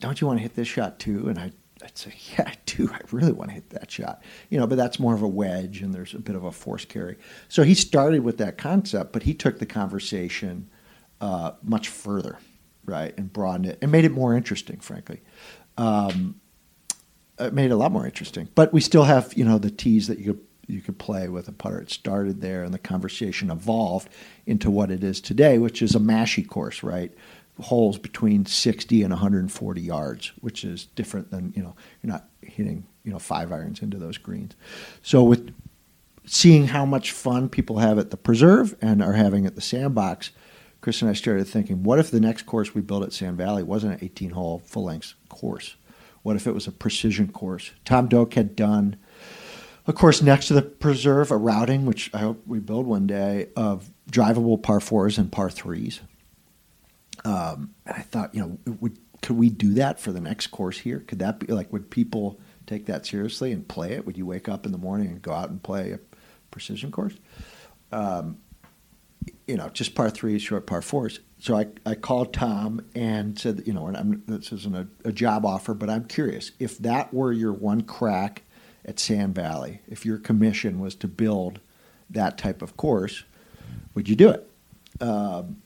don't 0.00 0.20
you 0.20 0.26
want 0.26 0.38
to 0.38 0.42
hit 0.42 0.54
this 0.54 0.68
shot 0.68 0.98
too? 0.98 1.28
And 1.28 1.38
I, 1.38 1.52
I'd 1.82 1.96
say, 1.96 2.14
yeah, 2.32 2.48
I 2.48 2.54
do. 2.66 2.90
I 2.92 3.00
really 3.12 3.32
want 3.32 3.50
to 3.50 3.54
hit 3.54 3.70
that 3.70 3.90
shot, 3.90 4.22
you 4.50 4.58
know, 4.58 4.66
but 4.66 4.76
that's 4.76 4.98
more 4.98 5.14
of 5.14 5.22
a 5.22 5.28
wedge 5.28 5.82
and 5.82 5.94
there's 5.94 6.14
a 6.14 6.18
bit 6.18 6.34
of 6.34 6.44
a 6.44 6.52
force 6.52 6.84
carry. 6.84 7.16
So 7.48 7.62
he 7.62 7.74
started 7.74 8.24
with 8.24 8.38
that 8.38 8.58
concept, 8.58 9.12
but 9.12 9.24
he 9.24 9.34
took 9.34 9.58
the 9.58 9.66
conversation 9.66 10.68
uh, 11.20 11.52
much 11.62 11.88
further, 11.88 12.38
right, 12.84 13.16
and 13.18 13.32
broadened 13.32 13.66
it 13.66 13.78
and 13.82 13.92
made 13.92 14.04
it 14.04 14.12
more 14.12 14.34
interesting, 14.34 14.80
frankly. 14.80 15.20
Um, 15.76 16.40
it 17.38 17.52
made 17.52 17.66
it 17.66 17.72
a 17.72 17.76
lot 17.76 17.92
more 17.92 18.04
interesting. 18.04 18.48
But 18.54 18.72
we 18.72 18.80
still 18.80 19.04
have, 19.04 19.32
you 19.34 19.44
know, 19.44 19.58
the 19.58 19.70
tees 19.70 20.08
that 20.08 20.18
you 20.18 20.34
could 20.34 20.40
you 20.68 20.80
could 20.80 20.98
play 20.98 21.28
with 21.28 21.48
a 21.48 21.52
putter. 21.52 21.80
It 21.80 21.90
started 21.90 22.40
there, 22.40 22.62
and 22.62 22.72
the 22.72 22.78
conversation 22.78 23.50
evolved 23.50 24.08
into 24.46 24.70
what 24.70 24.90
it 24.90 25.02
is 25.02 25.20
today, 25.20 25.58
which 25.58 25.82
is 25.82 25.94
a 25.94 25.98
mashie 25.98 26.46
course, 26.46 26.82
right? 26.82 27.12
Holes 27.60 27.98
between 27.98 28.46
60 28.46 29.02
and 29.02 29.10
140 29.10 29.80
yards, 29.80 30.32
which 30.40 30.62
is 30.64 30.84
different 30.94 31.30
than 31.30 31.52
you 31.56 31.62
know 31.62 31.74
you're 32.02 32.12
not 32.12 32.28
hitting 32.40 32.86
you 33.02 33.10
know 33.10 33.18
five 33.18 33.50
irons 33.50 33.82
into 33.82 33.96
those 33.96 34.18
greens. 34.18 34.54
So 35.02 35.24
with 35.24 35.52
seeing 36.24 36.68
how 36.68 36.84
much 36.84 37.10
fun 37.10 37.48
people 37.48 37.78
have 37.78 37.98
at 37.98 38.10
the 38.10 38.16
preserve 38.16 38.76
and 38.80 39.02
are 39.02 39.14
having 39.14 39.46
at 39.46 39.54
the 39.54 39.60
sandbox, 39.60 40.30
Chris 40.80 41.02
and 41.02 41.10
I 41.10 41.14
started 41.14 41.46
thinking, 41.46 41.82
what 41.82 41.98
if 41.98 42.10
the 42.10 42.20
next 42.20 42.42
course 42.42 42.74
we 42.74 42.82
built 42.82 43.02
at 43.02 43.12
Sand 43.12 43.36
Valley 43.36 43.62
wasn't 43.62 43.94
an 43.94 44.04
18 44.04 44.30
hole 44.30 44.62
full 44.64 44.84
length 44.84 45.14
course? 45.28 45.74
What 46.22 46.36
if 46.36 46.46
it 46.46 46.52
was 46.52 46.66
a 46.66 46.72
precision 46.72 47.32
course? 47.32 47.72
Tom 47.84 48.08
Doak 48.08 48.34
had 48.34 48.54
done 48.54 48.96
a 49.88 49.92
course 49.94 50.20
next 50.20 50.48
to 50.48 50.54
the 50.54 50.62
preserve, 50.62 51.30
a 51.30 51.36
routing, 51.36 51.86
which 51.86 52.10
I 52.14 52.18
hope 52.18 52.42
we 52.46 52.60
build 52.60 52.86
one 52.86 53.06
day, 53.06 53.48
of 53.56 53.90
drivable 54.10 54.62
par 54.62 54.80
fours 54.80 55.16
and 55.16 55.32
par 55.32 55.50
threes. 55.50 56.00
Um, 57.24 57.74
and 57.86 57.96
I 57.96 58.02
thought, 58.02 58.34
you 58.34 58.40
know, 58.42 58.74
would 58.80 58.98
could 59.22 59.36
we 59.36 59.48
do 59.48 59.74
that 59.74 59.98
for 59.98 60.12
the 60.12 60.20
next 60.20 60.48
course 60.48 60.78
here? 60.78 61.00
Could 61.00 61.18
that 61.18 61.40
be 61.40 61.52
like, 61.52 61.72
would 61.72 61.90
people 61.90 62.38
take 62.66 62.86
that 62.86 63.04
seriously 63.04 63.50
and 63.50 63.66
play 63.66 63.92
it? 63.92 64.06
Would 64.06 64.16
you 64.16 64.26
wake 64.26 64.48
up 64.48 64.64
in 64.64 64.70
the 64.70 64.78
morning 64.78 65.08
and 65.08 65.22
go 65.22 65.32
out 65.32 65.50
and 65.50 65.60
play 65.60 65.90
a 65.90 65.98
precision 66.52 66.92
course? 66.92 67.14
Um, 67.90 68.38
you 69.48 69.56
know, 69.56 69.70
just 69.70 69.94
par 69.94 70.10
threes, 70.10 70.42
short 70.42 70.66
par 70.66 70.82
fours. 70.82 71.18
So 71.40 71.56
I, 71.56 71.66
I 71.84 71.94
called 71.94 72.32
Tom 72.32 72.82
and 72.94 73.38
said, 73.38 73.64
you 73.66 73.72
know, 73.72 73.88
and 73.88 73.96
I'm, 73.96 74.22
this 74.26 74.52
isn't 74.52 74.76
a, 74.76 74.86
a 75.04 75.12
job 75.12 75.44
offer, 75.44 75.74
but 75.74 75.90
I'm 75.90 76.04
curious 76.04 76.52
if 76.58 76.78
that 76.78 77.12
were 77.12 77.32
your 77.32 77.52
one 77.52 77.82
crack 77.82 78.44
at 78.88 78.98
Sand 78.98 79.34
Valley, 79.34 79.82
if 79.86 80.06
your 80.06 80.16
commission 80.16 80.80
was 80.80 80.94
to 80.96 81.06
build 81.06 81.60
that 82.08 82.38
type 82.38 82.62
of 82.62 82.76
course, 82.78 83.24
would 83.94 84.08
you 84.08 84.16
do 84.16 84.30
it? 84.30 84.50
Um, 85.00 85.62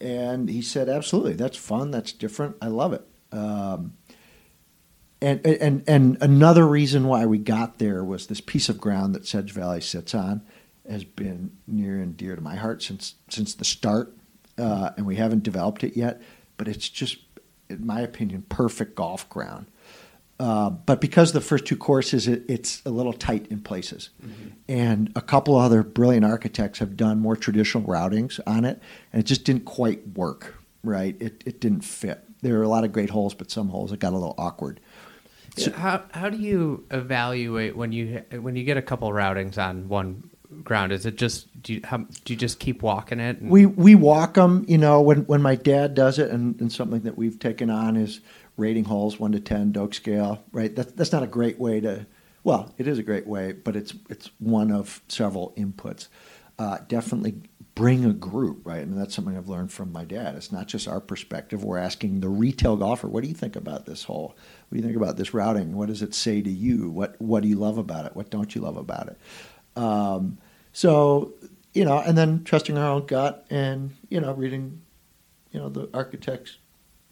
and 0.00 0.48
he 0.48 0.62
said, 0.62 0.88
absolutely. 0.88 1.32
That's 1.32 1.56
fun. 1.56 1.90
That's 1.90 2.12
different. 2.12 2.56
I 2.62 2.68
love 2.68 2.92
it. 2.92 3.04
Um, 3.32 3.94
and, 5.20 5.44
and, 5.44 5.84
and 5.88 6.18
another 6.20 6.66
reason 6.66 7.08
why 7.08 7.26
we 7.26 7.38
got 7.38 7.78
there 7.78 8.04
was 8.04 8.28
this 8.28 8.40
piece 8.40 8.68
of 8.68 8.80
ground 8.80 9.14
that 9.16 9.26
Sedge 9.26 9.52
Valley 9.52 9.80
sits 9.80 10.14
on 10.14 10.42
has 10.88 11.04
been 11.04 11.56
near 11.66 11.98
and 11.98 12.16
dear 12.16 12.34
to 12.36 12.42
my 12.42 12.56
heart 12.56 12.82
since 12.82 13.14
since 13.28 13.54
the 13.54 13.64
start, 13.64 14.16
uh, 14.58 14.90
and 14.96 15.06
we 15.06 15.14
haven't 15.14 15.44
developed 15.44 15.84
it 15.84 15.96
yet. 15.96 16.20
But 16.56 16.66
it's 16.66 16.88
just, 16.88 17.18
in 17.68 17.86
my 17.86 18.00
opinion, 18.00 18.42
perfect 18.48 18.96
golf 18.96 19.28
ground. 19.28 19.66
Uh, 20.42 20.70
but 20.70 21.00
because 21.00 21.30
the 21.30 21.40
first 21.40 21.66
two 21.66 21.76
courses, 21.76 22.26
it, 22.26 22.42
it's 22.48 22.82
a 22.84 22.90
little 22.90 23.12
tight 23.12 23.46
in 23.46 23.60
places, 23.60 24.10
mm-hmm. 24.20 24.48
and 24.68 25.12
a 25.14 25.20
couple 25.20 25.54
other 25.54 25.84
brilliant 25.84 26.24
architects 26.24 26.80
have 26.80 26.96
done 26.96 27.20
more 27.20 27.36
traditional 27.36 27.84
routings 27.84 28.40
on 28.44 28.64
it, 28.64 28.82
and 29.12 29.20
it 29.20 29.24
just 29.24 29.44
didn't 29.44 29.66
quite 29.66 30.04
work. 30.16 30.56
Right, 30.82 31.14
it 31.20 31.44
it 31.46 31.60
didn't 31.60 31.82
fit. 31.82 32.24
There 32.40 32.58
are 32.58 32.64
a 32.64 32.68
lot 32.68 32.82
of 32.82 32.90
great 32.90 33.10
holes, 33.10 33.34
but 33.34 33.52
some 33.52 33.68
holes 33.68 33.92
it 33.92 34.00
got 34.00 34.14
a 34.14 34.18
little 34.18 34.34
awkward. 34.36 34.80
So, 35.56 35.70
how 35.70 36.02
how 36.10 36.28
do 36.28 36.38
you 36.38 36.86
evaluate 36.90 37.76
when 37.76 37.92
you 37.92 38.24
when 38.32 38.56
you 38.56 38.64
get 38.64 38.76
a 38.76 38.82
couple 38.82 39.08
routings 39.10 39.58
on 39.58 39.88
one 39.88 40.28
ground? 40.64 40.90
Is 40.90 41.06
it 41.06 41.14
just 41.14 41.62
do 41.62 41.74
you, 41.74 41.80
how, 41.84 41.98
do 41.98 42.32
you 42.32 42.36
just 42.36 42.58
keep 42.58 42.82
walking 42.82 43.20
it? 43.20 43.38
And... 43.38 43.48
We 43.48 43.66
we 43.66 43.94
walk 43.94 44.34
them. 44.34 44.64
You 44.66 44.78
know, 44.78 45.00
when 45.02 45.18
when 45.26 45.40
my 45.40 45.54
dad 45.54 45.94
does 45.94 46.18
it, 46.18 46.32
and, 46.32 46.60
and 46.60 46.72
something 46.72 47.02
that 47.02 47.16
we've 47.16 47.38
taken 47.38 47.70
on 47.70 47.96
is 47.96 48.20
rating 48.62 48.84
holes 48.84 49.20
one 49.20 49.32
to 49.32 49.40
ten 49.40 49.72
Doak 49.72 49.92
scale. 49.94 50.42
Right. 50.52 50.74
That, 50.76 50.96
that's 50.96 51.12
not 51.12 51.22
a 51.22 51.26
great 51.38 51.58
way 51.58 51.80
to. 51.80 52.06
Well, 52.44 52.74
it 52.78 52.86
is 52.88 52.98
a 52.98 53.02
great 53.10 53.26
way, 53.26 53.52
but 53.52 53.76
it's 53.76 53.94
it's 54.08 54.30
one 54.38 54.70
of 54.72 55.00
several 55.08 55.52
inputs. 55.56 56.08
Uh, 56.58 56.78
definitely 56.88 57.34
bring 57.74 58.04
a 58.04 58.12
group, 58.12 58.66
right? 58.66 58.82
And 58.82 58.98
that's 58.98 59.14
something 59.14 59.36
I've 59.36 59.48
learned 59.48 59.72
from 59.72 59.92
my 59.92 60.04
dad. 60.04 60.34
It's 60.34 60.52
not 60.52 60.66
just 60.68 60.86
our 60.86 61.00
perspective. 61.00 61.64
We're 61.64 61.78
asking 61.78 62.20
the 62.20 62.28
retail 62.28 62.76
golfer, 62.76 63.08
what 63.08 63.22
do 63.22 63.28
you 63.28 63.34
think 63.34 63.56
about 63.56 63.86
this 63.86 64.04
hole? 64.04 64.36
What 64.68 64.76
do 64.76 64.76
you 64.76 64.82
think 64.82 64.96
about 64.96 65.16
this 65.16 65.32
routing? 65.32 65.74
What 65.74 65.88
does 65.88 66.02
it 66.02 66.14
say 66.14 66.42
to 66.42 66.50
you? 66.50 66.90
What 66.90 67.16
what 67.20 67.42
do 67.42 67.48
you 67.48 67.56
love 67.56 67.78
about 67.78 68.06
it? 68.06 68.14
What 68.14 68.30
don't 68.30 68.54
you 68.54 68.60
love 68.60 68.76
about 68.76 69.08
it? 69.08 69.18
Um, 69.74 70.38
so, 70.72 71.32
you 71.72 71.84
know, 71.84 71.98
and 71.98 72.16
then 72.16 72.44
trusting 72.44 72.76
our 72.76 72.90
own 72.92 73.06
gut 73.06 73.46
and, 73.50 73.92
you 74.10 74.20
know, 74.20 74.34
reading, 74.34 74.82
you 75.52 75.60
know, 75.60 75.70
the 75.70 75.88
architects, 75.94 76.58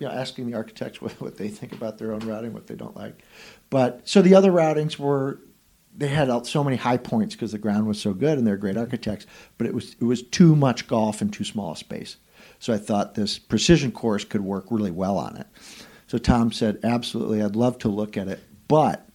you 0.01 0.09
know, 0.09 0.13
asking 0.13 0.47
the 0.47 0.55
architects 0.57 1.01
what, 1.03 1.13
what 1.21 1.37
they 1.37 1.49
think 1.49 1.73
about 1.73 1.99
their 1.99 2.13
own 2.13 2.21
routing, 2.21 2.53
what 2.53 2.67
they 2.67 2.75
don't 2.75 2.97
like. 2.97 3.23
But 3.69 4.09
so 4.09 4.23
the 4.23 4.35
other 4.35 4.51
routings 4.51 4.99
were, 4.99 5.39
they 5.97 6.09
had 6.09 6.47
so 6.47 6.65
many 6.65 6.77
high 6.77 6.97
points 6.97 7.35
because 7.35 7.53
the 7.53 7.59
ground 7.59 7.87
was 7.87 8.01
so 8.01 8.13
good 8.15 8.39
and 8.39 8.47
they're 8.47 8.57
great 8.57 8.77
architects, 8.77 9.27
but 9.59 9.67
it 9.67 9.75
was, 9.75 9.95
it 10.01 10.05
was 10.05 10.23
too 10.23 10.57
much 10.57 10.89
golf 10.89 11.21
in 11.23 11.31
too 11.31 11.45
small 11.45 11.73
a 11.73 11.77
space. 11.77 12.17
So 12.59 12.73
I 12.73 12.79
thought 12.79 13.15
this 13.15 13.39
precision 13.39 13.93
course 13.93 14.25
could 14.25 14.41
work 14.41 14.67
really 14.71 14.91
well 14.91 15.19
on 15.19 15.37
it. 15.37 15.47
So 16.07 16.19
Tom 16.19 16.53
said, 16.53 16.79
absolutely, 16.83 17.43
I'd 17.43 17.57
love 17.57 17.79
to 17.81 17.89
look 17.89 18.17
at 18.17 18.29
it, 18.29 18.41
but 18.67 19.09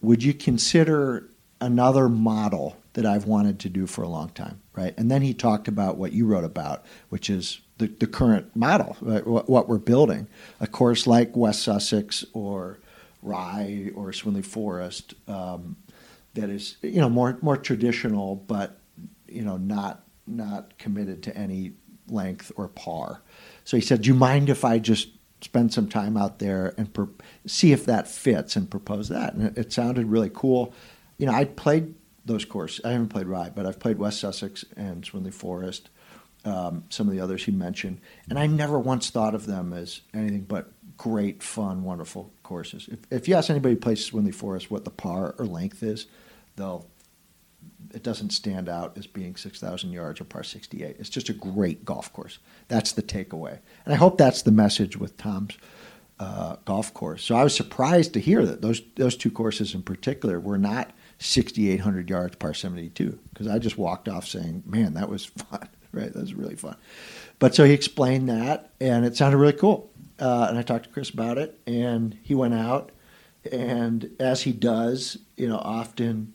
would 0.00 0.22
you 0.22 0.34
consider 0.34 1.28
another 1.60 2.08
model 2.08 2.76
that 2.92 3.06
I've 3.06 3.26
wanted 3.26 3.58
to 3.60 3.68
do 3.68 3.86
for 3.86 4.02
a 4.02 4.08
long 4.08 4.28
time, 4.30 4.60
right? 4.74 4.94
And 4.96 5.10
then 5.10 5.22
he 5.22 5.34
talked 5.34 5.66
about 5.66 5.96
what 5.96 6.12
you 6.12 6.26
wrote 6.26 6.44
about, 6.44 6.84
which 7.08 7.30
is 7.30 7.60
the, 7.78 7.88
the 7.88 8.06
current 8.06 8.54
model, 8.54 8.96
right? 9.00 9.26
what, 9.26 9.48
what, 9.48 9.68
we're 9.68 9.78
building. 9.78 10.28
A 10.60 10.66
course 10.66 11.06
like 11.06 11.36
West 11.36 11.62
Sussex 11.62 12.24
or 12.32 12.78
Rye 13.22 13.90
or 13.94 14.12
Swinley 14.12 14.44
Forest 14.44 15.14
um, 15.26 15.76
that 16.34 16.50
is 16.50 16.76
you 16.82 17.00
know 17.00 17.08
more 17.08 17.38
more 17.42 17.56
traditional, 17.56 18.36
but 18.36 18.78
you 19.26 19.42
know 19.42 19.56
not 19.56 20.04
not 20.26 20.76
committed 20.78 21.22
to 21.24 21.36
any 21.36 21.72
length 22.08 22.52
or 22.56 22.68
par. 22.68 23.22
So 23.64 23.76
he 23.76 23.80
said, 23.80 24.02
"Do 24.02 24.08
you 24.08 24.14
mind 24.14 24.50
if 24.50 24.64
I 24.64 24.78
just 24.78 25.08
spend 25.40 25.72
some 25.72 25.88
time 25.88 26.16
out 26.16 26.38
there 26.38 26.74
and 26.76 26.92
pro- 26.92 27.10
see 27.46 27.72
if 27.72 27.86
that 27.86 28.08
fits 28.08 28.56
and 28.56 28.70
propose 28.70 29.08
that?" 29.08 29.34
And 29.34 29.46
it, 29.46 29.58
it 29.58 29.72
sounded 29.72 30.06
really 30.06 30.30
cool. 30.32 30.74
You 31.18 31.26
know, 31.26 31.32
I 31.32 31.44
played 31.44 31.94
those 32.24 32.44
courses. 32.44 32.84
I 32.84 32.92
haven't 32.92 33.08
played 33.08 33.26
Rye, 33.26 33.50
but 33.54 33.66
I've 33.66 33.78
played 33.78 33.98
West 33.98 34.20
Sussex 34.20 34.64
and 34.76 35.04
Swinley 35.04 35.32
Forest. 35.32 35.88
Um, 36.44 36.84
some 36.90 37.08
of 37.08 37.14
the 37.14 37.20
others 37.20 37.44
he 37.44 37.52
mentioned, 37.52 38.02
and 38.28 38.38
I 38.38 38.46
never 38.46 38.78
once 38.78 39.08
thought 39.08 39.34
of 39.34 39.46
them 39.46 39.72
as 39.72 40.02
anything 40.12 40.42
but 40.42 40.70
great, 40.98 41.42
fun, 41.42 41.84
wonderful 41.84 42.34
courses. 42.42 42.86
If, 42.92 42.98
if 43.10 43.28
you 43.28 43.34
ask 43.34 43.48
anybody 43.48 43.76
who 43.76 43.80
plays 43.80 44.10
Swinley 44.10 44.34
Forest 44.34 44.70
what 44.70 44.84
the 44.84 44.90
par 44.90 45.34
or 45.38 45.46
length 45.46 45.82
is, 45.82 46.06
they'll 46.56 46.86
it 47.92 48.02
doesn't 48.02 48.30
stand 48.30 48.68
out 48.68 48.96
as 48.98 49.06
being 49.06 49.36
6,000 49.36 49.92
yards 49.92 50.20
or 50.20 50.24
par 50.24 50.42
68. 50.42 50.96
It's 50.98 51.08
just 51.08 51.28
a 51.28 51.32
great 51.32 51.84
golf 51.84 52.12
course. 52.12 52.38
That's 52.68 52.92
the 52.92 53.02
takeaway. 53.02 53.58
And 53.84 53.94
I 53.94 53.96
hope 53.96 54.18
that's 54.18 54.42
the 54.42 54.50
message 54.50 54.96
with 54.96 55.16
Tom's 55.16 55.56
uh, 56.18 56.56
golf 56.64 56.92
course. 56.92 57.22
So 57.22 57.36
I 57.36 57.44
was 57.44 57.54
surprised 57.54 58.12
to 58.14 58.20
hear 58.20 58.44
that 58.46 58.62
those, 58.62 58.82
those 58.96 59.16
two 59.16 59.30
courses 59.30 59.74
in 59.74 59.82
particular 59.82 60.40
were 60.40 60.58
not 60.58 60.92
6,800 61.18 62.10
yards 62.10 62.36
par 62.36 62.54
72 62.54 63.18
because 63.32 63.46
I 63.46 63.58
just 63.58 63.78
walked 63.78 64.08
off 64.08 64.26
saying, 64.26 64.64
man, 64.66 64.94
that 64.94 65.08
was 65.08 65.24
fun, 65.50 65.68
right? 65.94 66.12
That 66.12 66.20
was 66.20 66.34
really 66.34 66.56
fun. 66.56 66.76
But 67.38 67.54
so 67.54 67.64
he 67.64 67.72
explained 67.72 68.28
that 68.28 68.72
and 68.80 69.04
it 69.04 69.16
sounded 69.16 69.38
really 69.38 69.52
cool. 69.52 69.90
Uh, 70.18 70.46
and 70.48 70.58
I 70.58 70.62
talked 70.62 70.84
to 70.84 70.90
Chris 70.90 71.10
about 71.10 71.38
it 71.38 71.58
and 71.66 72.16
he 72.22 72.34
went 72.34 72.54
out 72.54 72.92
and 73.50 74.10
as 74.18 74.42
he 74.42 74.52
does, 74.52 75.18
you 75.36 75.48
know, 75.48 75.58
often, 75.58 76.34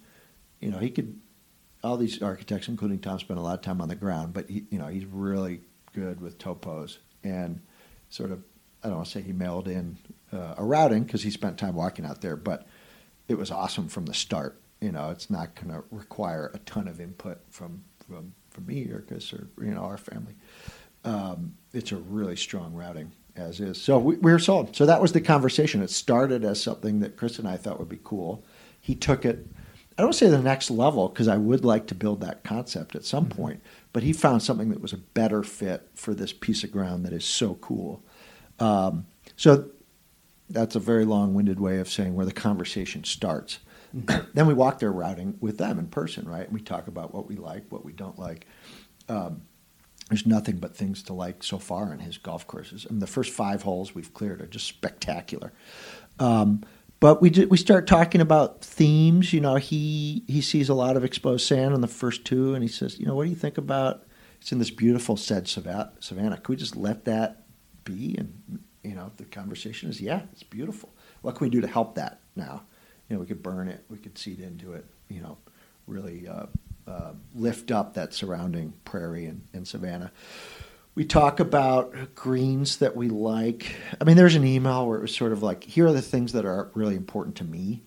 you 0.60 0.70
know, 0.70 0.78
he 0.78 0.90
could 0.90 1.20
all 1.84 1.98
these 1.98 2.22
architects, 2.22 2.68
including 2.68 3.00
Tom, 3.00 3.20
spend 3.20 3.40
a 3.40 3.44
lot 3.44 3.54
of 3.54 3.62
time 3.62 3.82
on 3.82 3.88
the 3.88 3.96
ground, 3.96 4.34
but 4.34 4.50
he, 4.50 4.66
you 4.70 4.78
know, 4.78 4.88
he's 4.88 5.06
really 5.06 5.62
good 5.94 6.20
with 6.22 6.38
topos 6.38 6.98
and 7.24 7.62
sort 8.10 8.32
of. 8.32 8.44
I 8.84 8.88
don't 8.88 8.98
want 8.98 9.08
to 9.08 9.12
say 9.12 9.22
he 9.22 9.34
mailed 9.34 9.68
in 9.68 9.98
uh, 10.32 10.56
a 10.58 10.64
routing 10.64 11.04
because 11.04 11.22
he 11.22 11.32
spent 11.32 11.58
time 11.58 11.76
walking 11.76 12.06
out 12.06 12.22
there, 12.22 12.38
but 12.38 12.66
it 13.28 13.38
was 13.38 13.52
awesome 13.52 13.90
from 13.90 14.06
the 14.06 14.14
start. 14.14 14.62
You 14.80 14.94
know, 14.94 15.10
it's 15.10 15.30
not 15.30 15.56
going 15.56 15.70
to 15.70 15.84
require 15.92 16.50
a 16.54 16.60
ton 16.60 16.88
of 16.88 17.02
input 17.02 17.40
from 17.50 17.84
from 18.08 18.34
from 18.50 18.66
me 18.66 18.90
or 18.90 19.02
Chris 19.02 19.34
or 19.34 19.48
you 19.62 19.74
know 19.74 19.82
our 19.82 19.98
family. 19.98 20.36
Um, 21.04 21.56
it's 21.74 21.92
a 21.92 21.98
really 21.98 22.36
strong 22.36 22.74
routing 22.74 23.12
as 23.36 23.60
is. 23.60 23.82
So 23.82 23.98
we, 23.98 24.18
we 24.18 24.32
were 24.32 24.40
sold. 24.40 24.76
So 24.76 24.86
that 24.86 25.02
was 25.02 25.14
the 25.14 25.22
conversation. 25.22 25.82
It 25.82 25.90
started 25.90 26.44
as 26.44 26.62
something 26.62 27.00
that 27.00 27.16
Chris 27.16 27.40
and 27.40 27.48
I 27.48 27.56
thought 27.56 27.80
would 27.80 27.90
be 27.90 28.00
cool. 28.04 28.44
He 28.82 28.96
took 28.96 29.24
it 29.24 29.48
I 30.00 30.02
don't 30.02 30.14
say 30.14 30.30
the 30.30 30.42
next 30.42 30.72
level 30.72 31.10
because 31.10 31.28
I 31.28 31.36
would 31.36 31.66
like 31.66 31.88
to 31.88 31.96
build 31.96 32.22
that 32.22 32.46
concept 32.46 32.96
at 32.96 33.04
some 33.04 33.26
mm-hmm. 33.26 33.42
point, 33.42 33.64
but 33.92 34.02
he 34.02 34.14
found 34.14 34.42
something 34.42 34.70
that 34.70 34.80
was 34.80 34.94
a 34.94 34.98
better 34.98 35.44
fit 35.44 35.90
for 35.94 36.14
this 36.14 36.32
piece 36.32 36.64
of 36.64 36.72
ground 36.72 37.04
that 37.04 37.12
is 37.12 37.26
so 37.26 37.56
cool. 37.56 38.02
Um, 38.60 39.08
so 39.36 39.70
that's 40.50 40.78
a 40.78 40.80
very 40.80 41.04
long-winded 41.04 41.60
way 41.60 41.80
of 41.80 41.90
saying 41.90 42.16
where 42.16 42.26
the 42.26 42.32
conversation 42.32 43.04
starts. 43.04 43.60
Then 44.34 44.48
we 44.48 44.54
walk 44.54 44.80
their 44.80 44.92
routing 44.92 45.38
with 45.40 45.58
them 45.58 45.80
in 45.80 45.88
person, 45.88 46.28
right? 46.28 46.46
And 46.46 46.54
we 46.54 46.62
talk 46.62 46.88
about 46.88 47.14
what 47.14 47.28
we 47.28 47.36
like, 47.36 47.66
what 47.70 47.84
we 47.84 47.92
don't 47.92 48.18
like. 48.20 48.46
Um, 49.08 49.42
there's 50.10 50.26
nothing 50.26 50.58
but 50.58 50.76
things 50.76 51.04
to 51.04 51.14
like 51.14 51.44
so 51.44 51.60
far 51.60 51.94
in 51.94 52.00
his 52.00 52.18
golf 52.18 52.48
courses. 52.48 52.86
I 52.90 52.94
mean, 52.94 53.00
the 53.00 53.08
first 53.08 53.32
five 53.32 53.64
holes 53.64 53.94
we've 53.94 54.14
cleared 54.14 54.42
are 54.42 54.48
just 54.48 54.68
spectacular. 54.68 55.54
Um, 56.20 56.64
but 57.00 57.22
we 57.22 57.30
we 57.30 57.58
start 57.58 57.88
talking 57.88 58.20
about 58.20 58.62
themes. 58.62 59.32
You 59.32 59.40
know, 59.40 59.56
he 59.56 60.24
he 60.28 60.42
sees 60.42 60.68
a 60.68 60.74
lot 60.74 60.98
of 60.98 61.06
exposed 61.06 61.48
sand 61.48 61.74
on 61.74 61.82
the 61.82 61.88
first 61.88 62.26
two, 62.26 62.54
and 62.54 62.64
he 62.64 62.68
says, 62.68 63.00
you 63.00 63.06
know, 63.06 63.16
what 63.16 63.24
do 63.24 63.30
you 63.30 63.36
think 63.36 63.58
about? 63.58 64.04
It's 64.42 64.52
in 64.52 64.60
this 64.60 64.72
beautiful 64.72 65.16
said 65.16 65.48
savannah. 65.48 65.92
Can 66.02 66.44
we 66.48 66.56
just 66.56 66.76
let 66.76 67.06
that 67.06 67.44
be? 67.84 68.16
And 68.18 68.60
you 68.84 68.96
know, 68.96 69.12
the 69.18 69.26
conversation 69.26 69.90
is, 69.90 70.02
yeah, 70.02 70.24
it's 70.32 70.44
beautiful. 70.44 70.94
What 71.22 71.36
can 71.36 71.46
we 71.46 71.50
do 71.50 71.62
to 71.62 71.68
help 71.68 71.96
that 71.96 72.22
now? 72.36 72.64
You 73.10 73.16
know, 73.16 73.20
we 73.20 73.26
could 73.26 73.44
burn 73.44 73.68
it, 73.68 73.84
we 73.90 73.98
could 73.98 74.18
seed 74.18 74.40
into 74.40 74.74
it. 74.74 74.86
You 75.10 75.22
know, 75.22 75.38
really 75.88 76.28
uh, 76.28 76.46
uh, 76.88 77.14
lift 77.36 77.72
up 77.72 77.96
that 77.96 78.14
surrounding 78.14 78.74
prairie 78.86 79.26
and, 79.26 79.42
and 79.54 79.68
savannah 79.68 80.12
we 81.00 81.06
talk 81.06 81.40
about 81.40 82.14
greens 82.14 82.80
that 82.80 82.94
we 82.94 83.08
like. 83.08 83.74
I 84.02 84.04
mean, 84.04 84.18
there's 84.18 84.36
an 84.36 84.46
email 84.46 84.86
where 84.86 84.98
it 84.98 85.02
was 85.02 85.16
sort 85.16 85.32
of 85.32 85.42
like, 85.42 85.64
here 85.64 85.88
are 85.88 85.94
the 85.94 86.02
things 86.02 86.34
that 86.34 86.44
are 86.44 86.72
really 86.74 86.96
important 86.96 87.38
to 87.38 87.46
me, 87.46 87.84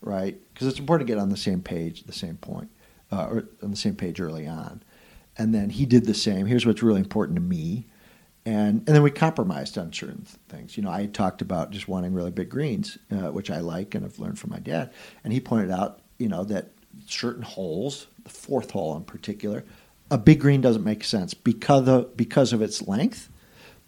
right? 0.00 0.36
Because 0.52 0.66
it's 0.66 0.80
important 0.80 1.06
to 1.06 1.14
get 1.14 1.20
on 1.20 1.28
the 1.28 1.36
same 1.36 1.60
page 1.60 2.00
at 2.00 2.08
the 2.08 2.12
same 2.12 2.36
point, 2.36 2.70
uh, 3.12 3.26
or 3.26 3.48
on 3.62 3.70
the 3.70 3.76
same 3.76 3.94
page 3.94 4.20
early 4.20 4.48
on. 4.48 4.82
And 5.38 5.54
then 5.54 5.70
he 5.70 5.86
did 5.86 6.06
the 6.06 6.14
same. 6.14 6.46
Here's 6.46 6.66
what's 6.66 6.82
really 6.82 6.98
important 6.98 7.36
to 7.36 7.42
me. 7.42 7.86
And, 8.46 8.84
and 8.86 8.86
then 8.86 9.02
we 9.02 9.10
compromised 9.10 9.76
on 9.76 9.92
certain 9.92 10.24
things. 10.48 10.76
You 10.76 10.84
know, 10.84 10.90
I 10.90 11.06
talked 11.06 11.42
about 11.42 11.72
just 11.72 11.88
wanting 11.88 12.14
really 12.14 12.30
big 12.30 12.48
greens, 12.48 12.96
uh, 13.10 13.32
which 13.32 13.50
I 13.50 13.58
like 13.58 13.96
and 13.96 14.04
have 14.04 14.20
learned 14.20 14.38
from 14.38 14.50
my 14.50 14.60
dad. 14.60 14.92
And 15.24 15.32
he 15.32 15.40
pointed 15.40 15.72
out, 15.72 15.98
you 16.18 16.28
know, 16.28 16.44
that 16.44 16.70
certain 17.06 17.42
holes, 17.42 18.06
the 18.22 18.30
fourth 18.30 18.70
hole 18.70 18.96
in 18.96 19.02
particular, 19.02 19.64
a 20.12 20.16
big 20.16 20.40
green 20.40 20.60
doesn't 20.60 20.84
make 20.84 21.02
sense 21.02 21.34
because 21.34 21.88
of, 21.88 22.16
because 22.16 22.52
of 22.52 22.62
its 22.62 22.86
length, 22.86 23.28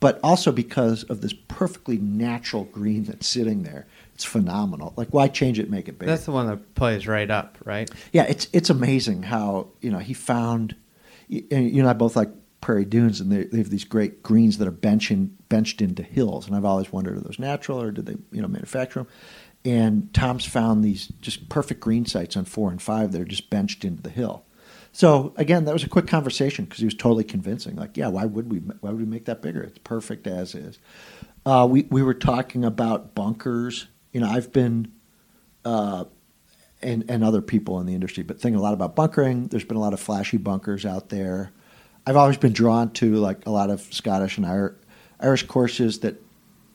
but 0.00 0.18
also 0.24 0.50
because 0.50 1.04
of 1.04 1.20
this 1.20 1.34
perfectly 1.46 1.98
natural 1.98 2.64
green 2.64 3.04
that's 3.04 3.28
sitting 3.28 3.62
there. 3.62 3.86
It's 4.14 4.24
phenomenal. 4.24 4.92
Like, 4.96 5.10
why 5.10 5.28
change 5.28 5.60
it, 5.60 5.70
make 5.70 5.88
it 5.88 6.00
bigger? 6.00 6.10
That's 6.10 6.24
the 6.24 6.32
one 6.32 6.48
that 6.48 6.74
plays 6.74 7.06
right 7.06 7.30
up, 7.30 7.58
right? 7.64 7.88
Yeah, 8.12 8.24
it's 8.24 8.48
it's 8.52 8.70
amazing 8.70 9.22
how 9.22 9.68
you 9.80 9.92
know 9.92 9.98
he 9.98 10.14
found. 10.14 10.74
You, 11.28 11.44
you 11.50 11.82
know, 11.84 11.88
I 11.88 11.92
both 11.92 12.16
like 12.16 12.30
Prairie 12.68 12.84
Dunes, 12.84 13.18
and 13.18 13.32
they, 13.32 13.44
they 13.44 13.56
have 13.56 13.70
these 13.70 13.86
great 13.86 14.22
greens 14.22 14.58
that 14.58 14.68
are 14.68 14.70
benching, 14.70 15.30
benched 15.48 15.80
into 15.80 16.02
hills. 16.02 16.46
And 16.46 16.54
I've 16.54 16.66
always 16.66 16.92
wondered, 16.92 17.16
are 17.16 17.20
those 17.20 17.38
natural 17.38 17.80
or 17.80 17.90
did 17.90 18.04
they 18.04 18.16
you 18.30 18.42
know 18.42 18.46
manufacture 18.46 19.00
them? 19.00 19.08
And 19.64 20.12
Tom's 20.12 20.44
found 20.44 20.84
these 20.84 21.06
just 21.22 21.48
perfect 21.48 21.80
green 21.80 22.04
sites 22.04 22.36
on 22.36 22.44
four 22.44 22.70
and 22.70 22.82
five 22.82 23.12
that 23.12 23.22
are 23.22 23.24
just 23.24 23.48
benched 23.48 23.86
into 23.86 24.02
the 24.02 24.10
hill. 24.10 24.44
So 24.92 25.32
again, 25.38 25.64
that 25.64 25.72
was 25.72 25.82
a 25.82 25.88
quick 25.88 26.06
conversation 26.06 26.66
because 26.66 26.80
he 26.80 26.84
was 26.84 26.94
totally 26.94 27.24
convincing. 27.24 27.74
Like, 27.74 27.96
yeah, 27.96 28.08
why 28.08 28.26
would 28.26 28.52
we? 28.52 28.58
Why 28.58 28.90
would 28.90 29.00
we 29.00 29.06
make 29.06 29.24
that 29.24 29.40
bigger? 29.40 29.62
It's 29.62 29.78
perfect 29.78 30.26
as 30.26 30.54
is. 30.54 30.78
Uh, 31.46 31.66
we 31.70 31.86
we 31.88 32.02
were 32.02 32.12
talking 32.12 32.66
about 32.66 33.14
bunkers. 33.14 33.86
You 34.12 34.20
know, 34.20 34.28
I've 34.28 34.52
been, 34.52 34.92
uh, 35.64 36.04
and 36.82 37.06
and 37.08 37.24
other 37.24 37.40
people 37.40 37.80
in 37.80 37.86
the 37.86 37.94
industry, 37.94 38.24
but 38.24 38.38
thinking 38.38 38.58
a 38.58 38.62
lot 38.62 38.74
about 38.74 38.94
bunkering. 38.94 39.48
There's 39.48 39.64
been 39.64 39.78
a 39.78 39.80
lot 39.80 39.94
of 39.94 40.00
flashy 40.00 40.36
bunkers 40.36 40.84
out 40.84 41.08
there. 41.08 41.50
I've 42.08 42.16
always 42.16 42.38
been 42.38 42.54
drawn 42.54 42.90
to 42.92 43.16
like 43.16 43.44
a 43.44 43.50
lot 43.50 43.68
of 43.68 43.82
Scottish 43.92 44.38
and 44.38 44.72
Irish 45.20 45.42
courses 45.42 45.98
that 46.00 46.16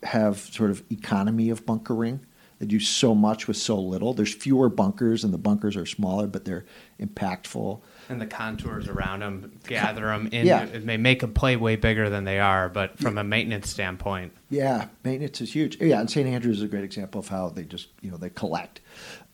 have 0.04 0.38
sort 0.38 0.70
of 0.70 0.84
economy 0.92 1.50
of 1.50 1.66
bunkering. 1.66 2.24
They 2.60 2.66
do 2.66 2.78
so 2.78 3.16
much 3.16 3.48
with 3.48 3.56
so 3.56 3.76
little. 3.80 4.14
There's 4.14 4.32
fewer 4.32 4.68
bunkers, 4.68 5.24
and 5.24 5.34
the 5.34 5.38
bunkers 5.38 5.76
are 5.76 5.86
smaller, 5.86 6.28
but 6.28 6.44
they're 6.44 6.64
impactful 7.00 7.80
and 8.08 8.20
the 8.20 8.26
contours 8.26 8.86
around 8.86 9.20
them 9.20 9.58
gather 9.66 10.02
them 10.02 10.28
in. 10.30 10.46
Yeah. 10.46 10.66
It 10.66 10.84
may 10.84 10.98
make 10.98 11.18
them 11.18 11.32
play 11.32 11.56
way 11.56 11.74
bigger 11.74 12.08
than 12.08 12.22
they 12.22 12.38
are, 12.38 12.68
but 12.68 12.96
from 12.98 13.18
a 13.18 13.24
maintenance 13.24 13.68
standpoint, 13.68 14.32
yeah, 14.50 14.86
maintenance 15.02 15.40
is 15.40 15.52
huge. 15.52 15.80
Yeah, 15.80 15.98
and 15.98 16.08
St. 16.08 16.28
Andrews 16.28 16.58
is 16.58 16.62
a 16.62 16.68
great 16.68 16.84
example 16.84 17.18
of 17.18 17.26
how 17.26 17.48
they 17.48 17.64
just 17.64 17.88
you 18.02 18.10
know 18.12 18.18
they 18.18 18.30
collect. 18.30 18.82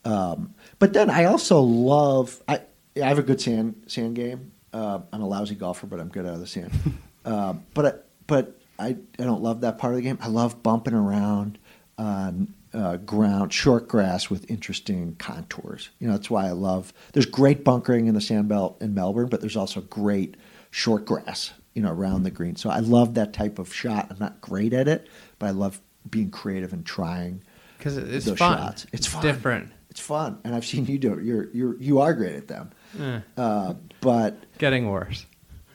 Um, 0.07 0.55
but 0.78 0.94
then 0.94 1.11
I 1.11 1.24
also 1.24 1.61
love 1.61 2.42
I 2.48 2.62
I 2.96 3.07
have 3.07 3.18
a 3.18 3.22
good 3.22 3.40
sand 3.42 3.84
sand 3.86 4.16
game. 4.16 4.53
Uh, 4.73 5.01
I'm 5.12 5.23
a 5.23 5.27
lousy 5.27 5.55
golfer, 5.55 5.87
but 5.87 6.01
I'm 6.01 6.09
good 6.09 6.27
out 6.27 6.35
of 6.35 6.41
the 6.41 6.47
sand. 6.47 6.73
uh, 7.25 7.55
but 7.75 8.09
but 8.27 8.61
I 8.79 8.89
I 8.89 9.23
don't 9.25 9.43
love 9.43 9.62
that 9.62 9.79
part 9.79 9.93
of 9.93 9.97
the 9.97 10.03
game. 10.03 10.18
I 10.21 10.29
love 10.29 10.62
bumping 10.62 10.95
around 10.95 11.59
on 11.99 12.55
uh, 12.73 12.97
ground, 12.99 13.53
short 13.53 13.89
grass 13.89 14.31
with 14.31 14.51
interesting 14.51 15.16
contours. 15.16 15.91
You 15.99 16.07
know, 16.07 16.14
that's 16.14 16.31
why 16.31 16.47
I 16.47 16.53
love. 16.53 16.93
There's 17.12 17.27
great 17.27 17.64
bunkering 17.64 18.07
in 18.07 18.14
the 18.14 18.21
sandbelt 18.21 18.81
in 18.81 18.95
Melbourne, 18.95 19.29
but 19.29 19.41
there's 19.41 19.57
also 19.57 19.81
great 19.83 20.37
short 20.71 21.05
grass, 21.05 21.53
you 21.75 21.83
know, 21.83 21.93
around 21.93 22.23
the 22.23 22.31
green. 22.31 22.57
So 22.57 22.71
I 22.71 22.79
love 22.79 23.14
that 23.14 23.33
type 23.33 23.59
of 23.59 23.75
shot. 23.75 24.07
I'm 24.11 24.18
not 24.18 24.41
great 24.41 24.73
at 24.73 24.89
it, 24.89 25.09
but 25.39 25.47
I 25.47 25.51
love 25.51 25.81
being 26.09 26.31
creative 26.31 26.73
and 26.73 26.87
trying 26.87 27.43
because 27.77 27.97
it's 27.97 28.27
those 28.27 28.39
fun. 28.39 28.59
shots. 28.59 28.85
It's, 28.85 28.95
it's 28.95 29.07
fun. 29.07 29.23
different. 29.23 29.73
It's 29.91 30.01
fun, 30.01 30.38
and 30.45 30.55
I've 30.55 30.64
seen 30.64 30.86
you 30.86 30.99
do 30.99 31.14
it. 31.14 31.24
You're 31.24 31.51
you're 31.51 31.76
you 31.80 32.01
are 32.01 32.14
great 32.14 32.36
at 32.36 32.49
them, 32.49 32.70
eh. 32.99 33.20
uh, 33.36 33.74
but 34.01 34.38
getting 34.59 34.88
worse. 34.88 35.26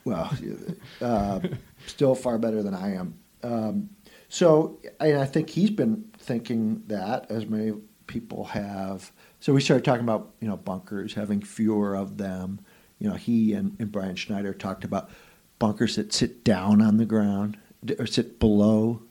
Well, 0.04 0.32
uh, 1.02 1.40
still 1.86 2.14
far 2.14 2.38
better 2.38 2.62
than 2.62 2.74
I 2.74 2.94
am. 2.94 3.18
Um, 3.42 3.90
so, 4.28 4.80
and 5.00 5.18
I 5.18 5.26
think 5.26 5.50
he's 5.50 5.70
been 5.70 6.04
thinking 6.18 6.82
that, 6.86 7.30
as 7.30 7.46
many 7.46 7.74
people 8.06 8.44
have. 8.44 9.12
So 9.40 9.52
we 9.52 9.60
started 9.60 9.84
talking 9.84 10.04
about 10.04 10.32
you 10.40 10.48
know 10.48 10.56
bunkers, 10.56 11.14
having 11.14 11.42
fewer 11.42 11.94
of 11.94 12.16
them. 12.16 12.60
You 12.98 13.10
know, 13.10 13.16
he 13.16 13.52
and, 13.52 13.76
and 13.78 13.92
Brian 13.92 14.16
Schneider 14.16 14.54
talked 14.54 14.84
about 14.84 15.10
bunkers 15.58 15.96
that 15.96 16.12
sit 16.12 16.42
down 16.42 16.80
on 16.80 16.96
the 16.96 17.04
ground 17.04 17.58
or 17.98 18.06
sit 18.06 18.38
below 18.38 19.02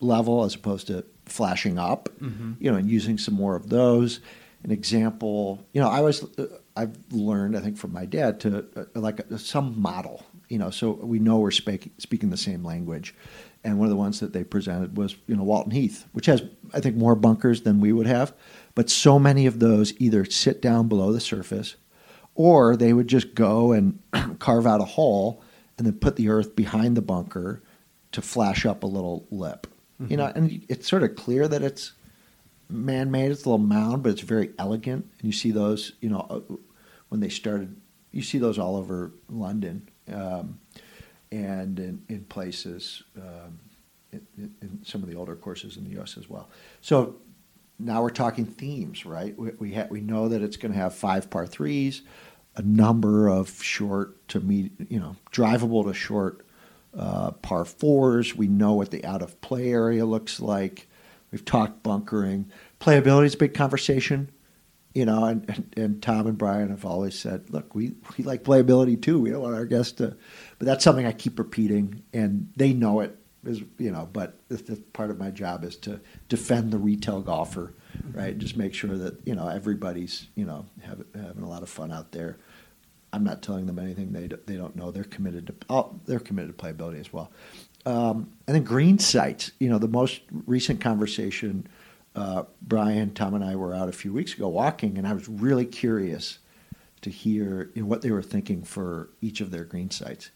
level 0.00 0.44
as 0.44 0.54
opposed 0.54 0.86
to 0.86 1.04
flashing 1.28 1.78
up, 1.78 2.08
you 2.60 2.70
know, 2.70 2.76
and 2.76 2.88
using 2.88 3.18
some 3.18 3.34
more 3.34 3.56
of 3.56 3.68
those. 3.68 4.20
An 4.64 4.72
example, 4.72 5.64
you 5.72 5.80
know, 5.80 5.88
I 5.88 6.00
was 6.00 6.24
uh, 6.38 6.46
I've 6.76 6.96
learned 7.12 7.56
I 7.56 7.60
think 7.60 7.76
from 7.76 7.92
my 7.92 8.06
dad 8.06 8.40
to 8.40 8.66
uh, 8.76 8.84
like 9.00 9.20
uh, 9.20 9.36
some 9.36 9.80
model, 9.80 10.24
you 10.48 10.58
know, 10.58 10.70
so 10.70 10.92
we 10.92 11.18
know 11.18 11.38
we're 11.38 11.52
speaking 11.52 11.92
speaking 11.98 12.30
the 12.30 12.36
same 12.36 12.64
language. 12.64 13.14
And 13.64 13.78
one 13.78 13.86
of 13.86 13.90
the 13.90 13.96
ones 13.96 14.20
that 14.20 14.32
they 14.32 14.44
presented 14.44 14.96
was 14.96 15.16
you 15.26 15.36
know 15.36 15.44
Walton 15.44 15.72
Heath, 15.72 16.06
which 16.12 16.26
has 16.26 16.42
I 16.74 16.80
think 16.80 16.96
more 16.96 17.14
bunkers 17.14 17.62
than 17.62 17.80
we 17.80 17.92
would 17.92 18.06
have, 18.06 18.32
but 18.74 18.90
so 18.90 19.18
many 19.18 19.46
of 19.46 19.60
those 19.60 19.92
either 20.00 20.24
sit 20.24 20.60
down 20.60 20.88
below 20.88 21.12
the 21.12 21.20
surface, 21.20 21.76
or 22.34 22.76
they 22.76 22.92
would 22.92 23.08
just 23.08 23.34
go 23.34 23.72
and 23.72 24.00
carve 24.38 24.66
out 24.66 24.80
a 24.80 24.84
hole 24.84 25.42
and 25.76 25.86
then 25.86 25.94
put 25.94 26.16
the 26.16 26.28
earth 26.28 26.56
behind 26.56 26.96
the 26.96 27.02
bunker 27.02 27.62
to 28.12 28.22
flash 28.22 28.66
up 28.66 28.82
a 28.82 28.86
little 28.86 29.26
lip. 29.30 29.66
You 30.06 30.16
know, 30.16 30.26
and 30.34 30.64
it's 30.68 30.88
sort 30.88 31.02
of 31.02 31.16
clear 31.16 31.48
that 31.48 31.62
it's 31.62 31.92
man-made. 32.68 33.30
It's 33.32 33.44
a 33.44 33.48
little 33.48 33.66
mound, 33.66 34.02
but 34.04 34.10
it's 34.12 34.20
very 34.20 34.50
elegant. 34.58 35.04
And 35.20 35.24
you 35.24 35.32
see 35.32 35.50
those, 35.50 35.92
you 36.00 36.08
know, 36.08 36.20
uh, 36.30 36.40
when 37.08 37.20
they 37.20 37.28
started, 37.28 37.74
you 38.12 38.22
see 38.22 38.38
those 38.38 38.58
all 38.60 38.76
over 38.76 39.10
London 39.28 39.88
um, 40.12 40.60
and 41.32 41.78
in, 41.80 42.02
in 42.08 42.24
places, 42.26 43.02
um, 43.16 43.58
in, 44.12 44.26
in- 44.36 44.54
in 44.62 44.78
some 44.84 45.02
of 45.02 45.08
the 45.08 45.16
older 45.16 45.34
courses 45.34 45.76
in 45.76 45.84
the 45.84 45.90
U.S. 45.92 46.16
as 46.16 46.28
well. 46.30 46.48
So 46.80 47.16
now 47.80 48.00
we're 48.02 48.10
talking 48.10 48.44
themes, 48.46 49.04
right? 49.04 49.36
We 49.38 49.50
we, 49.58 49.74
ha- 49.74 49.86
we 49.90 50.00
know 50.00 50.28
that 50.28 50.42
it's 50.42 50.56
going 50.56 50.72
to 50.72 50.78
have 50.78 50.94
five 50.94 51.28
par 51.28 51.46
threes, 51.46 52.02
a 52.56 52.62
number 52.62 53.28
of 53.28 53.62
short 53.62 54.28
to 54.28 54.40
meet, 54.40 54.72
you 54.88 55.00
know, 55.00 55.16
drivable 55.32 55.84
to 55.86 55.92
short 55.94 56.44
uh, 56.96 57.32
par 57.32 57.64
fours. 57.64 58.36
We 58.36 58.48
know 58.48 58.74
what 58.74 58.90
the 58.90 59.04
out 59.04 59.22
of 59.22 59.40
play 59.40 59.72
area 59.72 60.04
looks 60.04 60.40
like. 60.40 60.88
We've 61.30 61.44
talked 61.44 61.82
bunkering. 61.82 62.50
Playability 62.80 63.26
is 63.26 63.34
a 63.34 63.38
big 63.38 63.54
conversation, 63.54 64.30
you 64.94 65.04
know, 65.04 65.24
and, 65.24 65.44
and, 65.48 65.74
and 65.76 66.02
Tom 66.02 66.26
and 66.26 66.38
Brian 66.38 66.70
have 66.70 66.84
always 66.86 67.18
said, 67.18 67.50
look, 67.50 67.74
we, 67.74 67.92
we 68.16 68.24
like 68.24 68.44
playability 68.44 69.00
too. 69.00 69.20
We 69.20 69.30
don't 69.30 69.42
want 69.42 69.54
our 69.54 69.66
guests 69.66 69.92
to, 69.98 70.16
but 70.58 70.66
that's 70.66 70.82
something 70.82 71.04
I 71.04 71.12
keep 71.12 71.38
repeating, 71.38 72.02
and 72.12 72.50
they 72.56 72.72
know 72.72 73.00
it, 73.00 73.16
is 73.44 73.62
you 73.78 73.90
know, 73.90 74.08
but 74.12 74.40
part 74.92 75.10
of 75.10 75.18
my 75.18 75.30
job 75.30 75.64
is 75.64 75.76
to 75.76 76.00
defend 76.28 76.72
the 76.72 76.78
retail 76.78 77.20
golfer, 77.20 77.74
right? 78.12 78.36
Just 78.36 78.56
make 78.56 78.74
sure 78.74 78.96
that, 78.96 79.26
you 79.26 79.34
know, 79.34 79.48
everybody's, 79.48 80.28
you 80.34 80.44
know, 80.44 80.66
have, 80.82 81.04
having 81.14 81.42
a 81.42 81.48
lot 81.48 81.62
of 81.62 81.68
fun 81.68 81.92
out 81.92 82.12
there. 82.12 82.38
I'm 83.12 83.24
not 83.24 83.42
telling 83.42 83.66
them 83.66 83.78
anything 83.78 84.12
they, 84.12 84.28
do- 84.28 84.38
they 84.46 84.56
don't 84.56 84.76
know. 84.76 84.90
They're 84.90 85.04
committed 85.04 85.46
to, 85.48 85.54
oh, 85.70 85.94
they're 86.06 86.20
committed 86.20 86.56
to 86.56 86.64
playability 86.64 87.00
as 87.00 87.12
well. 87.12 87.30
Um, 87.86 88.30
and 88.46 88.54
then 88.54 88.64
green 88.64 88.98
sites, 88.98 89.52
you 89.58 89.68
know, 89.68 89.78
the 89.78 89.88
most 89.88 90.20
recent 90.46 90.80
conversation, 90.80 91.66
uh, 92.14 92.42
Brian, 92.60 93.14
Tom, 93.14 93.34
and 93.34 93.44
I 93.44 93.56
were 93.56 93.74
out 93.74 93.88
a 93.88 93.92
few 93.92 94.12
weeks 94.12 94.34
ago 94.34 94.48
walking, 94.48 94.98
and 94.98 95.06
I 95.06 95.14
was 95.14 95.28
really 95.28 95.64
curious 95.64 96.38
to 97.02 97.10
hear 97.10 97.70
you 97.74 97.82
know, 97.82 97.88
what 97.88 98.02
they 98.02 98.10
were 98.10 98.22
thinking 98.22 98.62
for 98.62 99.08
each 99.22 99.40
of 99.40 99.50
their 99.50 99.64
green 99.64 99.90
sites. 99.90 100.30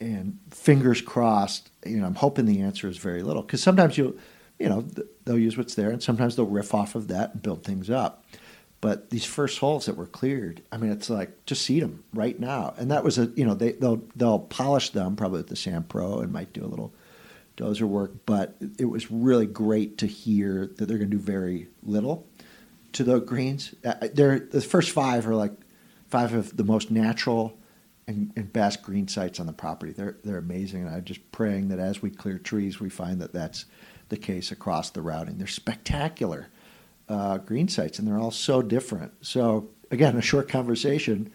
And 0.00 0.38
fingers 0.50 1.00
crossed, 1.00 1.70
you 1.86 1.98
know, 1.98 2.06
I'm 2.06 2.16
hoping 2.16 2.44
the 2.44 2.60
answer 2.60 2.88
is 2.88 2.98
very 2.98 3.22
little 3.22 3.42
because 3.42 3.62
sometimes 3.62 3.96
you'll, 3.96 4.14
you 4.58 4.68
know, 4.68 4.82
th- 4.82 5.06
they'll 5.24 5.38
use 5.38 5.56
what's 5.56 5.74
there, 5.76 5.90
and 5.90 6.02
sometimes 6.02 6.36
they'll 6.36 6.44
riff 6.46 6.74
off 6.74 6.94
of 6.94 7.08
that 7.08 7.32
and 7.32 7.42
build 7.42 7.64
things 7.64 7.88
up. 7.88 8.24
But 8.80 9.10
these 9.10 9.24
first 9.24 9.58
holes 9.58 9.86
that 9.86 9.96
were 9.96 10.06
cleared, 10.06 10.62
I 10.70 10.76
mean, 10.76 10.92
it's 10.92 11.08
like 11.08 11.44
just 11.46 11.62
seed 11.62 11.82
them 11.82 12.04
right 12.12 12.38
now, 12.38 12.74
and 12.76 12.90
that 12.90 13.04
was 13.04 13.18
a, 13.18 13.26
you 13.34 13.44
know, 13.44 13.54
they 13.54 13.72
they'll 13.72 14.02
they'll 14.14 14.38
polish 14.38 14.90
them 14.90 15.16
probably 15.16 15.38
with 15.38 15.48
the 15.48 15.56
Sand 15.56 15.88
Pro 15.88 16.20
and 16.20 16.32
might 16.32 16.52
do 16.52 16.64
a 16.64 16.68
little 16.68 16.92
dozer 17.56 17.88
work, 17.88 18.12
but 18.26 18.54
it 18.78 18.84
was 18.84 19.10
really 19.10 19.46
great 19.46 19.98
to 19.98 20.06
hear 20.06 20.70
that 20.76 20.86
they're 20.86 20.98
going 20.98 21.10
to 21.10 21.16
do 21.16 21.22
very 21.22 21.68
little 21.82 22.26
to 22.92 23.02
the 23.02 23.18
greens. 23.20 23.74
Uh, 23.84 23.94
They're 24.12 24.38
the 24.38 24.60
first 24.60 24.90
five 24.90 25.26
are 25.26 25.34
like 25.34 25.52
five 26.08 26.34
of 26.34 26.56
the 26.56 26.64
most 26.64 26.90
natural 26.90 27.56
and, 28.06 28.32
and 28.36 28.52
best 28.52 28.82
green 28.82 29.08
sites 29.08 29.40
on 29.40 29.46
the 29.46 29.52
property. 29.52 29.92
They're 29.92 30.16
they're 30.22 30.38
amazing, 30.38 30.86
and 30.86 30.94
I'm 30.94 31.04
just 31.04 31.32
praying 31.32 31.68
that 31.68 31.78
as 31.78 32.02
we 32.02 32.10
clear 32.10 32.38
trees, 32.38 32.78
we 32.78 32.90
find 32.90 33.20
that 33.20 33.32
that's 33.32 33.64
the 34.10 34.16
case 34.16 34.52
across 34.52 34.90
the 34.90 35.02
routing. 35.02 35.38
They're 35.38 35.46
spectacular 35.46 36.48
uh, 37.08 37.38
green 37.38 37.68
sites, 37.68 37.98
and 37.98 38.06
they're 38.06 38.18
all 38.18 38.30
so 38.30 38.62
different. 38.62 39.12
So 39.20 39.70
again, 39.90 40.16
a 40.16 40.22
short 40.22 40.48
conversation. 40.48 41.32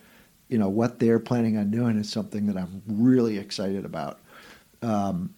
You 0.48 0.58
know 0.58 0.70
what 0.70 1.00
they're 1.00 1.20
planning 1.20 1.58
on 1.58 1.72
doing 1.72 1.98
is 1.98 2.10
something 2.10 2.48
that 2.48 2.58
I'm 2.58 2.82
really 2.88 3.38
excited 3.38 3.86
about. 3.86 4.20
Um, 4.82 5.36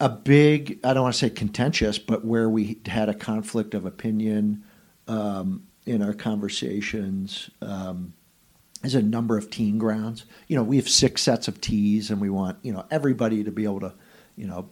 a 0.00 0.08
big, 0.08 0.80
I 0.82 0.92
don't 0.92 1.04
want 1.04 1.14
to 1.14 1.18
say 1.18 1.30
contentious, 1.30 1.98
but 1.98 2.24
where 2.24 2.48
we 2.48 2.80
had 2.86 3.08
a 3.08 3.14
conflict 3.14 3.74
of 3.74 3.86
opinion 3.86 4.64
um, 5.06 5.66
in 5.86 6.02
our 6.02 6.12
conversations 6.12 7.50
um, 7.62 8.14
is 8.82 8.94
a 8.94 9.02
number 9.02 9.38
of 9.38 9.50
teeing 9.50 9.78
grounds. 9.78 10.24
You 10.48 10.56
know, 10.56 10.62
we 10.62 10.76
have 10.76 10.88
six 10.88 11.22
sets 11.22 11.46
of 11.46 11.60
tees, 11.60 12.10
and 12.10 12.20
we 12.20 12.30
want 12.30 12.58
you 12.62 12.72
know 12.72 12.84
everybody 12.90 13.44
to 13.44 13.50
be 13.50 13.64
able 13.64 13.80
to, 13.80 13.94
you 14.36 14.46
know, 14.46 14.68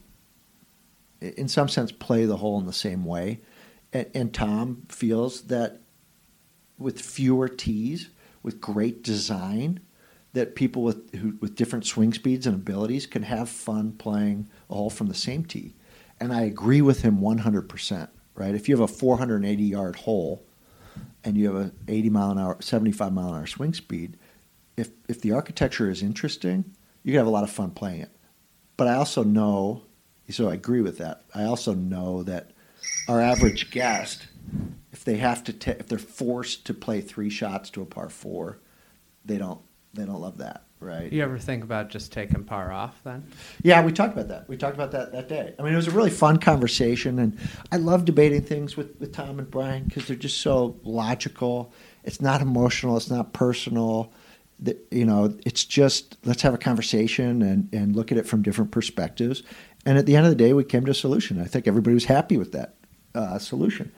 in 1.21 1.49
some 1.49 1.69
sense, 1.69 1.93
play 1.93 2.25
the 2.25 2.37
hole 2.37 2.59
in 2.59 2.67
the 2.67 2.73
same 2.73 3.05
way. 3.05 3.41
And, 3.93 4.07
and 4.15 4.35
Tom 4.35 4.83
feels 4.89 5.43
that 5.43 5.81
with 6.79 7.01
fewer 7.01 7.49
tees, 7.49 8.11
with 8.43 8.61
great 8.61 9.03
design, 9.03 9.81
that 10.33 10.55
people 10.55 10.83
with 10.83 11.15
who, 11.15 11.37
with 11.41 11.55
different 11.55 11.87
swing 11.87 12.13
speeds 12.13 12.47
and 12.47 12.57
abilities 12.57 13.07
can 13.07 13.23
have 13.23 13.49
fun 13.49 13.93
playing 13.93 14.49
a 14.71 14.75
hole 14.75 14.91
from 14.91 15.09
the 15.09 15.15
same 15.15 15.45
tee. 15.45 15.75
And 16.19 16.33
I 16.33 16.43
agree 16.43 16.81
with 16.81 17.03
him 17.03 17.19
100%, 17.19 18.09
right? 18.35 18.55
If 18.55 18.69
you 18.69 18.77
have 18.77 18.91
a 18.91 18.93
480 18.93 19.63
yard 19.63 19.97
hole 19.97 20.45
and 21.25 21.37
you 21.37 21.53
have 21.53 21.67
a 21.67 21.73
80 21.89 22.11
mile 22.11 22.31
an 22.31 22.39
hour, 22.39 22.57
75 22.61 23.13
mile 23.13 23.29
an 23.29 23.41
hour 23.41 23.47
swing 23.47 23.75
speed, 23.75 24.17
if 24.77 24.91
if 25.09 25.21
the 25.21 25.33
architecture 25.33 25.91
is 25.91 26.03
interesting, 26.03 26.65
you 27.03 27.13
can 27.13 27.19
have 27.19 27.27
a 27.27 27.31
lot 27.31 27.45
of 27.45 27.51
fun 27.51 27.71
playing 27.73 28.01
it. 28.01 28.11
But 28.77 28.89
I 28.89 28.95
also 28.95 29.23
know, 29.23 29.83
so 30.31 30.49
I 30.49 30.55
agree 30.55 30.81
with 30.81 30.99
that. 30.99 31.25
I 31.35 31.45
also 31.45 31.75
know 31.75 32.23
that 32.23 32.52
our 33.09 33.21
average 33.21 33.71
guest, 33.71 34.27
if 34.93 35.05
they 35.05 35.17
have 35.17 35.43
to, 35.45 35.53
ta- 35.53 35.75
if 35.79 35.89
they're 35.89 35.99
forced 35.99 36.67
to 36.67 36.75
play 36.75 37.01
three 37.01 37.31
shots 37.31 37.71
to 37.71 37.83
a 37.83 37.87
par 37.87 38.09
four, 38.09 38.59
they 39.25 39.39
don't 39.39 39.61
they 39.95 40.05
don't 40.07 40.21
love 40.21 40.39
that, 40.39 40.65
right? 40.81 41.13
You 41.13 41.23
ever 41.23 41.39
think 41.39 41.63
about 41.63 41.91
just 41.91 42.13
taking 42.13 42.45
par 42.45 42.73
off 42.73 42.99
then? 43.05 43.25
Yeah, 43.63 43.85
we 43.85 43.93
talked 43.93 44.15
about 44.15 44.29
that. 44.29 44.49
We 44.49 44.57
talked 44.57 44.75
about 44.75 44.91
that 44.93 45.13
that 45.13 45.29
day. 45.29 45.55
I 45.59 45.63
mean, 45.63 45.73
it 45.75 45.77
was 45.77 45.87
a 45.89 45.93
really 45.93 46.11
fun 46.11 46.39
conversation, 46.39 47.19
and 47.19 47.39
I 47.71 47.77
love 47.77 48.05
debating 48.07 48.43
things 48.43 48.77
with, 48.77 48.99
with 48.99 49.13
Tom 49.13 49.39
and 49.39 49.51
Brian 49.51 49.85
because 49.85 50.07
they're 50.07 50.17
just 50.17 50.41
so 50.41 50.79
logical. 50.83 51.73
It's 52.05 52.21
not 52.21 52.41
emotional. 52.41 52.97
It's 52.97 53.11
not 53.11 53.33
personal. 53.35 54.13
The- 54.61 54.79
You 54.91 55.05
know, 55.05 55.37
it's 55.45 55.65
just 55.65 56.17
let's 56.25 56.41
have 56.43 56.55
a 56.55 56.59
conversation 56.59 57.43
and, 57.43 57.69
and 57.73 57.95
look 57.95 58.11
at 58.11 58.17
it 58.19 58.27
from 58.27 58.43
different 58.43 58.71
perspectives. 58.71 59.43
And 59.85 59.99
at 59.99 60.07
the 60.07 60.17
end 60.17 60.27
of 60.27 60.31
the 60.31 60.37
day, 60.37 60.53
we 60.53 60.65
came 60.65 60.85
to 60.85 60.93
a 60.93 60.95
solution. 60.95 61.41
I 61.41 61.45
think 61.45 61.67
everybody 61.67 61.95
was 61.95 62.05
happy 62.05 62.37
with 62.37 62.53
that 62.53 62.75
uh, 63.15 63.39
solution. 63.39 63.93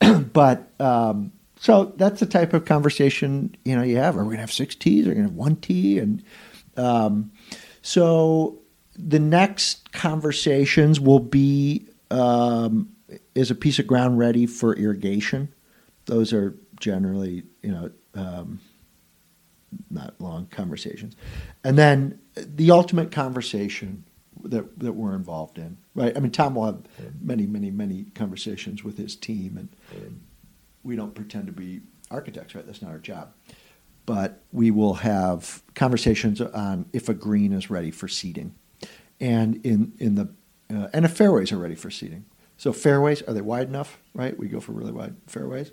but 0.32 0.70
um, 0.80 1.32
so 1.58 1.92
that's 1.96 2.20
the 2.20 2.26
type 2.26 2.52
of 2.52 2.64
conversation 2.64 3.56
you 3.64 3.76
know 3.76 3.82
you 3.82 3.96
have. 3.96 4.16
Are 4.16 4.20
we 4.20 4.28
going 4.28 4.36
to 4.36 4.42
have 4.42 4.52
six 4.52 4.74
tees? 4.74 5.06
Are 5.06 5.10
we 5.10 5.14
going 5.16 5.26
to 5.26 5.30
have 5.30 5.36
one 5.36 5.56
tee? 5.56 5.98
And 5.98 6.22
um, 6.76 7.32
so 7.82 8.58
the 8.96 9.18
next 9.18 9.92
conversations 9.92 11.00
will 11.00 11.20
be 11.20 11.86
um, 12.10 12.90
is 13.34 13.50
a 13.50 13.54
piece 13.54 13.78
of 13.78 13.86
ground 13.86 14.18
ready 14.18 14.46
for 14.46 14.74
irrigation? 14.74 15.52
Those 16.06 16.32
are 16.32 16.54
generally 16.80 17.44
you 17.62 17.72
know 17.72 17.90
um, 18.14 18.60
not 19.90 20.14
long 20.20 20.46
conversations, 20.46 21.16
and 21.64 21.78
then 21.78 22.20
the 22.36 22.70
ultimate 22.70 23.10
conversation 23.10 24.04
that 24.50 24.78
that 24.78 24.92
we're 24.92 25.14
involved 25.14 25.58
in. 25.58 25.78
Right? 25.94 26.16
I 26.16 26.20
mean, 26.20 26.32
Tom 26.32 26.54
will 26.54 26.66
have 26.66 26.82
many, 27.20 27.46
many, 27.46 27.70
many 27.70 28.04
conversations 28.14 28.84
with 28.84 28.98
his 28.98 29.16
team, 29.16 29.56
and 29.56 29.68
we 30.82 30.96
don't 30.96 31.14
pretend 31.14 31.46
to 31.46 31.52
be 31.52 31.80
architects, 32.10 32.54
right? 32.54 32.66
That's 32.66 32.82
not 32.82 32.90
our 32.90 32.98
job. 32.98 33.32
But 34.06 34.42
we 34.52 34.70
will 34.70 34.94
have 34.94 35.62
conversations 35.74 36.40
on 36.40 36.86
if 36.92 37.08
a 37.08 37.14
green 37.14 37.52
is 37.52 37.70
ready 37.70 37.90
for 37.90 38.06
seeding, 38.06 38.54
and 39.18 39.64
in 39.64 39.92
in 39.98 40.14
the 40.14 40.28
uh, 40.70 40.88
and 40.92 41.04
if 41.04 41.12
fairways 41.12 41.52
are 41.52 41.58
ready 41.58 41.74
for 41.74 41.90
seeding. 41.90 42.26
So 42.56 42.72
fairways 42.72 43.22
are 43.22 43.32
they 43.32 43.40
wide 43.40 43.68
enough? 43.68 43.98
Right, 44.14 44.38
we 44.38 44.48
go 44.48 44.60
for 44.60 44.72
really 44.72 44.92
wide 44.92 45.16
fairways. 45.26 45.72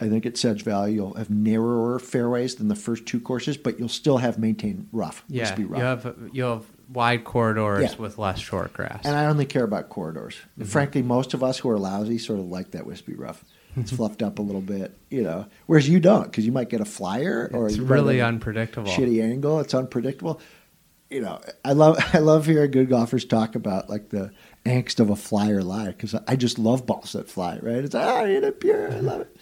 I 0.00 0.08
think 0.08 0.26
at 0.26 0.36
Sedge 0.36 0.62
Valley 0.64 0.94
you'll 0.94 1.14
have 1.14 1.30
narrower 1.30 2.00
fairways 2.00 2.56
than 2.56 2.66
the 2.66 2.74
first 2.74 3.06
two 3.06 3.20
courses, 3.20 3.56
but 3.56 3.78
you'll 3.78 3.88
still 3.88 4.18
have 4.18 4.36
maintained 4.36 4.88
rough. 4.90 5.24
Yeah, 5.28 5.44
Must 5.44 5.56
be 5.56 5.62
you 5.62 5.74
have 5.74 6.16
you 6.32 6.42
have 6.42 6.64
wide 6.92 7.24
corridors 7.24 7.92
Yeah. 7.92 7.96
with 7.98 8.18
less 8.18 8.38
short 8.38 8.72
grass. 8.72 9.02
And 9.04 9.16
I 9.16 9.26
only 9.26 9.46
care 9.46 9.64
about 9.64 9.88
corridors. 9.88 10.36
Mm-hmm. 10.58 10.64
Frankly, 10.64 11.02
most 11.02 11.34
of 11.34 11.42
us 11.42 11.58
who 11.58 11.70
are 11.70 11.78
lousy 11.78 12.18
sort 12.18 12.38
of 12.38 12.46
like 12.46 12.72
that 12.72 12.86
wispy 12.86 13.14
rough. 13.14 13.44
It's 13.74 13.90
fluffed 13.90 14.22
up 14.22 14.38
a 14.38 14.42
little 14.42 14.60
bit, 14.60 14.94
you 15.08 15.22
know. 15.22 15.46
Whereas 15.64 15.88
you 15.88 15.98
don't, 15.98 16.24
because 16.24 16.44
you 16.44 16.52
might 16.52 16.68
get 16.68 16.82
a 16.82 16.84
flyer 16.84 17.50
or 17.54 17.66
it's 17.68 17.78
really 17.78 18.20
unpredictable. 18.20 18.90
shitty 18.92 19.22
angle. 19.22 19.60
It's 19.60 19.72
unpredictable. 19.72 20.42
You 21.08 21.22
know, 21.22 21.40
I 21.64 21.72
love 21.72 21.96
I 22.12 22.18
love 22.18 22.44
hearing 22.44 22.70
good 22.70 22.90
golfers 22.90 23.24
talk 23.24 23.54
about 23.54 23.88
like 23.88 24.10
the 24.10 24.30
angst 24.66 25.00
of 25.00 25.08
a 25.08 25.16
flyer 25.16 25.62
lie 25.62 25.86
because 25.86 26.14
I 26.28 26.36
just 26.36 26.58
love 26.58 26.84
balls 26.84 27.12
that 27.12 27.30
fly. 27.30 27.60
Right? 27.62 27.76
It's 27.82 27.94
ah, 27.94 28.26
hit 28.26 28.44
it 28.44 28.60
pure. 28.60 28.92
I 28.92 29.00
love 29.00 29.22
it. 29.22 29.34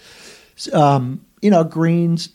So, 0.54 0.80
um, 0.80 1.26
you 1.42 1.50
know, 1.50 1.64
greens, 1.64 2.28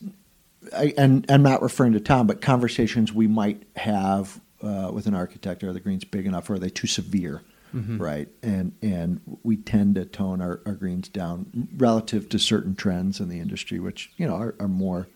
I, 0.75 0.93
and 0.97 1.25
I'm 1.29 1.43
not 1.43 1.61
referring 1.61 1.93
to 1.93 2.01
Tom, 2.01 2.27
but 2.27 2.41
conversations 2.41 3.13
we 3.13 3.27
might 3.27 3.63
have 3.77 4.41
uh, 4.65 4.91
with 4.91 5.05
an 5.07 5.13
architect 5.13 5.63
are 5.63 5.73
the 5.73 5.79
greens 5.79 6.03
big 6.03 6.25
enough 6.25 6.49
or 6.49 6.53
are 6.53 6.59
they 6.59 6.69
too 6.69 6.87
severe? 6.87 7.41
Mm-hmm. 7.73 7.97
Right, 7.97 8.29
and 8.41 8.71
and 8.81 9.19
we 9.43 9.57
tend 9.57 9.95
to 9.95 10.05
tone 10.05 10.39
our, 10.39 10.61
our 10.65 10.73
greens 10.73 11.09
down 11.09 11.67
relative 11.75 12.29
to 12.29 12.39
certain 12.39 12.73
trends 12.73 13.19
in 13.19 13.27
the 13.27 13.39
industry, 13.39 13.79
which 13.79 14.11
you 14.15 14.25
know 14.25 14.35
are, 14.35 14.55
are 14.61 14.69
more 14.69 15.07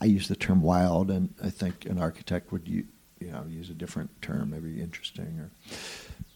I 0.00 0.06
use 0.06 0.28
the 0.28 0.36
term 0.36 0.62
wild, 0.62 1.10
and 1.10 1.34
I 1.42 1.50
think 1.50 1.86
an 1.86 1.98
architect 1.98 2.52
would 2.52 2.66
you 2.68 2.84
know 3.20 3.44
use 3.48 3.70
a 3.70 3.74
different 3.74 4.10
term, 4.22 4.50
maybe 4.50 4.80
interesting 4.80 5.38
or. 5.40 5.50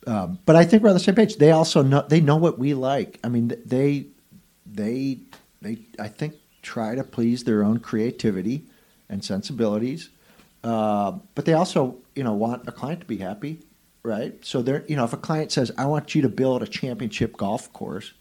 Um, 0.06 0.38
but 0.46 0.56
I 0.56 0.64
think 0.64 0.82
we're 0.82 0.88
on 0.88 0.94
the 0.94 1.00
same 1.00 1.14
page. 1.14 1.36
They 1.36 1.50
also 1.50 1.82
know 1.82 2.04
they 2.08 2.20
know 2.20 2.36
what 2.36 2.58
we 2.58 2.72
like. 2.72 3.20
I 3.22 3.28
mean, 3.28 3.52
they 3.66 4.06
they 4.64 5.18
they 5.60 5.78
I 5.98 6.08
think 6.08 6.34
try 6.62 6.94
to 6.94 7.04
please 7.04 7.44
their 7.44 7.62
own 7.62 7.80
creativity 7.80 8.64
and 9.10 9.22
sensibilities, 9.22 10.08
uh, 10.64 11.12
but 11.34 11.44
they 11.44 11.54
also 11.54 11.96
you 12.14 12.24
know 12.24 12.32
want 12.32 12.68
a 12.68 12.72
client 12.72 13.00
to 13.00 13.06
be 13.06 13.18
happy 13.18 13.61
right? 14.02 14.44
So 14.44 14.62
there, 14.62 14.84
you 14.88 14.96
know, 14.96 15.04
if 15.04 15.12
a 15.12 15.18
client 15.18 15.52
says, 15.52 15.70
"I 15.76 15.86
want 15.86 16.14
you 16.14 16.22
to 16.22 16.28
build 16.28 16.62
a 16.62 16.66
championship 16.66 17.36
golf 17.36 17.72
course," 17.72 18.12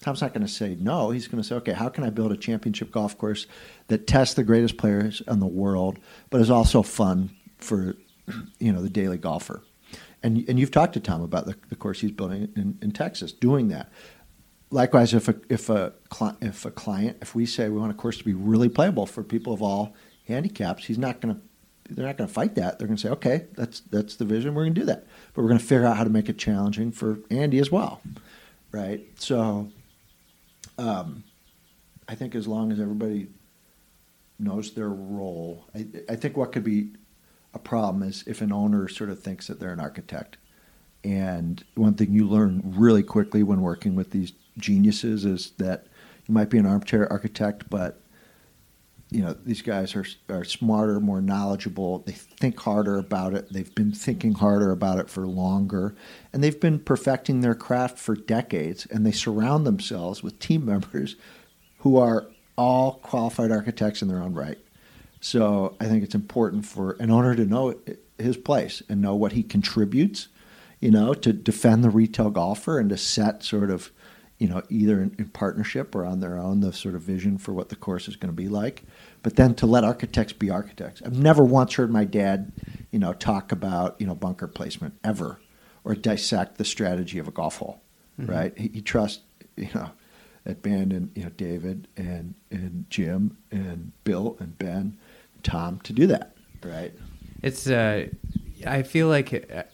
Tom's 0.00 0.20
not 0.20 0.32
going 0.32 0.46
to 0.46 0.52
say 0.52 0.76
no. 0.78 1.10
He's 1.10 1.28
going 1.28 1.42
to 1.42 1.48
say, 1.48 1.54
"Okay, 1.56 1.72
how 1.72 1.88
can 1.88 2.04
I 2.04 2.10
build 2.10 2.32
a 2.32 2.36
championship 2.36 2.90
golf 2.90 3.18
course 3.18 3.46
that 3.88 4.06
tests 4.06 4.34
the 4.34 4.44
greatest 4.44 4.76
players 4.76 5.22
in 5.26 5.40
the 5.40 5.46
world, 5.46 5.98
but 6.30 6.40
is 6.40 6.50
also 6.50 6.82
fun 6.82 7.30
for, 7.58 7.96
you 8.58 8.72
know, 8.72 8.82
the 8.82 8.90
daily 8.90 9.18
golfer?" 9.18 9.62
And 10.22 10.48
and 10.48 10.58
you've 10.58 10.70
talked 10.70 10.94
to 10.94 11.00
Tom 11.00 11.22
about 11.22 11.46
the, 11.46 11.56
the 11.68 11.76
course 11.76 12.00
he's 12.00 12.12
building 12.12 12.52
in, 12.56 12.78
in 12.80 12.92
Texas, 12.92 13.32
doing 13.32 13.68
that. 13.68 13.90
Likewise, 14.70 15.14
if 15.14 15.28
a 15.28 15.36
if 15.48 15.68
a 15.68 15.92
if 16.40 16.64
a 16.64 16.70
client, 16.70 17.18
if 17.20 17.34
we 17.34 17.46
say 17.46 17.68
we 17.68 17.78
want 17.78 17.90
a 17.90 17.94
course 17.94 18.18
to 18.18 18.24
be 18.24 18.34
really 18.34 18.68
playable 18.68 19.06
for 19.06 19.22
people 19.22 19.52
of 19.52 19.62
all 19.62 19.94
handicaps, 20.26 20.84
he's 20.84 20.98
not 20.98 21.20
going 21.20 21.34
to 21.34 21.40
they're 21.90 22.06
not 22.06 22.16
going 22.16 22.28
to 22.28 22.34
fight 22.34 22.54
that. 22.56 22.78
They're 22.78 22.88
going 22.88 22.96
to 22.96 23.02
say, 23.02 23.10
okay, 23.10 23.46
that's 23.54 23.80
that's 23.80 24.16
the 24.16 24.24
vision. 24.24 24.54
We're 24.54 24.64
going 24.64 24.74
to 24.74 24.80
do 24.80 24.86
that, 24.86 25.06
but 25.32 25.42
we're 25.42 25.48
going 25.48 25.60
to 25.60 25.64
figure 25.64 25.86
out 25.86 25.96
how 25.96 26.04
to 26.04 26.10
make 26.10 26.28
it 26.28 26.38
challenging 26.38 26.92
for 26.92 27.18
Andy 27.30 27.58
as 27.58 27.70
well, 27.70 28.02
right? 28.72 29.06
So, 29.18 29.70
um, 30.76 31.24
I 32.08 32.14
think 32.14 32.34
as 32.34 32.46
long 32.46 32.72
as 32.72 32.80
everybody 32.80 33.28
knows 34.38 34.72
their 34.72 34.88
role, 34.88 35.66
I, 35.74 35.86
I 36.08 36.16
think 36.16 36.36
what 36.36 36.52
could 36.52 36.64
be 36.64 36.90
a 37.54 37.58
problem 37.58 38.02
is 38.02 38.24
if 38.26 38.40
an 38.40 38.52
owner 38.52 38.88
sort 38.88 39.10
of 39.10 39.20
thinks 39.20 39.46
that 39.46 39.60
they're 39.60 39.72
an 39.72 39.80
architect. 39.80 40.36
And 41.04 41.64
one 41.74 41.94
thing 41.94 42.12
you 42.12 42.26
learn 42.28 42.62
really 42.64 43.02
quickly 43.02 43.42
when 43.42 43.62
working 43.62 43.94
with 43.94 44.10
these 44.10 44.32
geniuses 44.58 45.24
is 45.24 45.52
that 45.58 45.86
you 46.26 46.34
might 46.34 46.50
be 46.50 46.58
an 46.58 46.66
armchair 46.66 47.10
architect, 47.10 47.70
but 47.70 48.00
you 49.10 49.22
know 49.22 49.34
these 49.44 49.62
guys 49.62 49.96
are 49.96 50.04
are 50.28 50.44
smarter, 50.44 51.00
more 51.00 51.22
knowledgeable. 51.22 52.00
They 52.00 52.12
think 52.12 52.60
harder 52.60 52.98
about 52.98 53.34
it. 53.34 53.50
They've 53.52 53.74
been 53.74 53.92
thinking 53.92 54.34
harder 54.34 54.70
about 54.70 54.98
it 54.98 55.08
for 55.08 55.26
longer, 55.26 55.94
and 56.32 56.44
they've 56.44 56.60
been 56.60 56.78
perfecting 56.78 57.40
their 57.40 57.54
craft 57.54 57.98
for 57.98 58.14
decades. 58.14 58.86
And 58.86 59.06
they 59.06 59.12
surround 59.12 59.66
themselves 59.66 60.22
with 60.22 60.38
team 60.38 60.64
members 60.66 61.16
who 61.78 61.96
are 61.96 62.26
all 62.56 62.94
qualified 63.02 63.50
architects 63.50 64.02
in 64.02 64.08
their 64.08 64.20
own 64.20 64.34
right. 64.34 64.58
So 65.20 65.76
I 65.80 65.86
think 65.86 66.04
it's 66.04 66.14
important 66.14 66.66
for 66.66 66.92
an 67.00 67.10
owner 67.10 67.34
to 67.34 67.44
know 67.44 67.74
his 68.18 68.36
place 68.36 68.82
and 68.88 69.00
know 69.00 69.14
what 69.14 69.32
he 69.32 69.42
contributes. 69.42 70.28
You 70.80 70.92
know, 70.92 71.12
to 71.12 71.32
defend 71.32 71.82
the 71.82 71.90
retail 71.90 72.30
golfer 72.30 72.78
and 72.78 72.88
to 72.90 72.96
set 72.96 73.42
sort 73.42 73.70
of 73.70 73.90
you 74.38 74.46
know, 74.48 74.62
either 74.70 75.02
in, 75.02 75.14
in, 75.18 75.28
partnership 75.28 75.94
or 75.94 76.04
on 76.04 76.20
their 76.20 76.38
own, 76.38 76.60
the 76.60 76.72
sort 76.72 76.94
of 76.94 77.02
vision 77.02 77.38
for 77.38 77.52
what 77.52 77.68
the 77.68 77.76
course 77.76 78.08
is 78.08 78.16
going 78.16 78.32
to 78.32 78.36
be 78.36 78.48
like. 78.48 78.84
But 79.22 79.36
then 79.36 79.54
to 79.56 79.66
let 79.66 79.84
architects 79.84 80.32
be 80.32 80.50
architects. 80.50 81.02
I've 81.04 81.18
never 81.18 81.44
once 81.44 81.74
heard 81.74 81.90
my 81.90 82.04
dad, 82.04 82.52
you 82.90 82.98
know, 82.98 83.12
talk 83.12 83.52
about 83.52 83.96
you 84.00 84.06
know 84.06 84.14
bunker 84.14 84.46
placement 84.46 84.94
ever, 85.02 85.40
or 85.84 85.94
dissect 85.94 86.58
the 86.58 86.64
strategy 86.64 87.18
of 87.18 87.28
a 87.28 87.30
golf 87.30 87.58
hole. 87.58 87.82
Mm-hmm. 88.20 88.30
Right? 88.30 88.58
He, 88.58 88.68
he 88.74 88.80
trusts 88.80 89.22
you 89.56 89.68
know 89.74 89.90
at 90.46 90.62
Bandon 90.62 91.10
you 91.14 91.24
know 91.24 91.30
David 91.30 91.88
and 91.96 92.34
and 92.50 92.86
Jim 92.90 93.36
and 93.50 93.92
Bill 94.04 94.36
and 94.40 94.56
Ben, 94.58 94.96
Tom 95.42 95.80
to 95.80 95.92
do 95.92 96.06
that. 96.06 96.34
Right? 96.64 96.94
It's 97.42 97.68
uh, 97.68 98.08
I 98.66 98.82
feel 98.82 99.08
like 99.08 99.50
uh, 99.54 99.64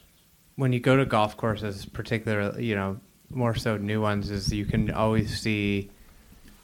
when 0.57 0.73
you 0.73 0.81
go 0.81 0.97
to 0.97 1.05
golf 1.05 1.37
courses, 1.37 1.85
particularly 1.87 2.65
you 2.65 2.75
know 2.75 3.01
more 3.31 3.55
so 3.55 3.77
new 3.77 4.01
ones 4.01 4.31
is 4.31 4.53
you 4.53 4.65
can 4.65 4.91
always 4.91 5.41
see 5.41 5.91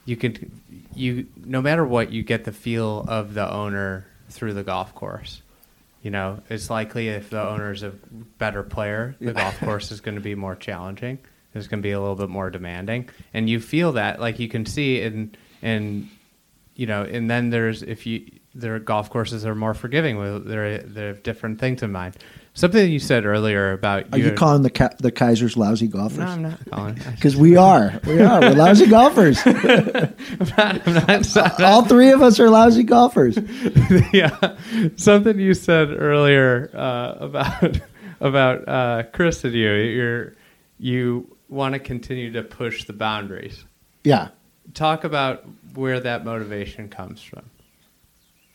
you 0.05 0.17
could 0.17 0.51
you 0.93 1.27
no 1.35 1.61
matter 1.61 1.85
what 1.85 2.11
you 2.11 2.23
get 2.23 2.43
the 2.43 2.51
feel 2.51 3.05
of 3.07 3.33
the 3.33 3.51
owner 3.51 4.05
through 4.29 4.53
the 4.53 4.63
golf 4.63 4.95
course. 4.95 5.41
You 6.01 6.11
know 6.11 6.41
it's 6.49 6.69
likely 6.69 7.09
if 7.09 7.29
the 7.29 7.41
owner 7.41 7.71
is 7.71 7.83
a 7.83 7.91
better 7.91 8.63
player 8.63 9.15
the 9.19 9.33
golf 9.33 9.59
course 9.59 9.91
is 9.91 10.01
going 10.01 10.15
to 10.15 10.21
be 10.21 10.33
more 10.33 10.55
challenging 10.55 11.19
it's 11.53 11.67
going 11.67 11.81
to 11.81 11.87
be 11.87 11.91
a 11.91 11.99
little 11.99 12.15
bit 12.15 12.29
more 12.29 12.49
demanding. 12.49 13.09
And 13.33 13.49
you 13.49 13.59
feel 13.59 13.93
that 13.93 14.19
like 14.19 14.39
you 14.39 14.47
can 14.47 14.65
see 14.65 15.01
and 15.01 15.35
and 15.61 16.09
you 16.75 16.87
know 16.87 17.03
and 17.03 17.29
then 17.29 17.49
there's 17.49 17.83
if 17.83 18.05
you 18.05 18.31
their 18.55 18.79
golf 18.79 19.09
courses 19.09 19.45
are 19.45 19.55
more 19.55 19.73
forgiving 19.73 20.17
with 20.17 20.45
they're 20.45 20.79
they 20.79 21.05
have 21.07 21.23
different 21.23 21.59
things 21.59 21.83
in 21.83 21.91
mind 21.91 22.17
Something 22.53 22.91
you 22.91 22.99
said 22.99 23.25
earlier 23.25 23.71
about 23.71 24.07
are 24.11 24.17
you 24.17 24.33
calling 24.33 24.61
the 24.61 24.95
the 24.99 25.11
Keisers 25.11 25.55
lousy 25.55 25.87
golfers? 25.87 26.17
No, 26.17 26.25
I'm 26.25 26.41
not 26.41 26.59
calling 26.69 26.95
because 26.95 27.37
we 27.37 27.55
are. 27.55 27.99
We 28.05 28.19
are. 28.21 28.41
We're 28.41 28.51
lousy 28.51 28.87
golfers. 28.87 29.39
I'm 29.45 30.13
not, 30.57 30.87
I'm 30.87 31.21
not, 31.33 31.61
All 31.61 31.85
three 31.85 32.11
of 32.11 32.21
us 32.21 32.41
are 32.41 32.49
lousy 32.49 32.83
golfers. 32.83 33.37
yeah, 34.13 34.57
something 34.97 35.39
you 35.39 35.53
said 35.53 35.91
earlier 35.91 36.69
uh, 36.73 37.15
about 37.21 37.79
about 38.19 38.67
uh, 38.67 39.03
Chris 39.13 39.45
and 39.45 39.53
you. 39.53 39.71
You're 39.71 40.35
you 40.77 41.37
want 41.47 41.73
to 41.73 41.79
continue 41.79 42.33
to 42.33 42.43
push 42.43 42.83
the 42.83 42.93
boundaries. 42.93 43.63
Yeah. 44.03 44.29
Talk 44.73 45.05
about 45.05 45.45
where 45.73 46.01
that 46.01 46.25
motivation 46.25 46.89
comes 46.89 47.21
from 47.21 47.43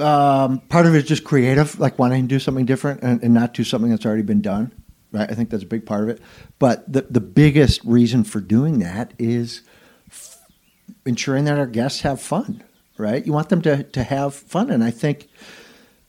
um, 0.00 0.60
part 0.68 0.86
of 0.86 0.94
it 0.94 0.98
is 0.98 1.04
just 1.04 1.24
creative, 1.24 1.78
like 1.80 1.98
wanting 1.98 2.22
to 2.22 2.28
do 2.28 2.38
something 2.38 2.66
different 2.66 3.02
and, 3.02 3.22
and, 3.22 3.32
not 3.32 3.54
do 3.54 3.64
something 3.64 3.90
that's 3.90 4.04
already 4.04 4.22
been 4.22 4.42
done. 4.42 4.72
Right, 5.12 5.30
I 5.30 5.34
think 5.34 5.50
that's 5.50 5.62
a 5.62 5.66
big 5.66 5.86
part 5.86 6.02
of 6.02 6.08
it. 6.10 6.20
But 6.58 6.90
the 6.92 7.06
the 7.08 7.20
biggest 7.20 7.82
reason 7.84 8.24
for 8.24 8.40
doing 8.40 8.80
that 8.80 9.14
is 9.18 9.62
f- 10.10 10.42
ensuring 11.06 11.44
that 11.44 11.58
our 11.58 11.66
guests 11.66 12.00
have 12.00 12.20
fun. 12.20 12.62
Right, 12.98 13.24
you 13.24 13.32
want 13.32 13.48
them 13.48 13.62
to 13.62 13.84
to 13.84 14.02
have 14.02 14.34
fun, 14.34 14.70
and 14.70 14.84
I 14.84 14.90
think. 14.90 15.28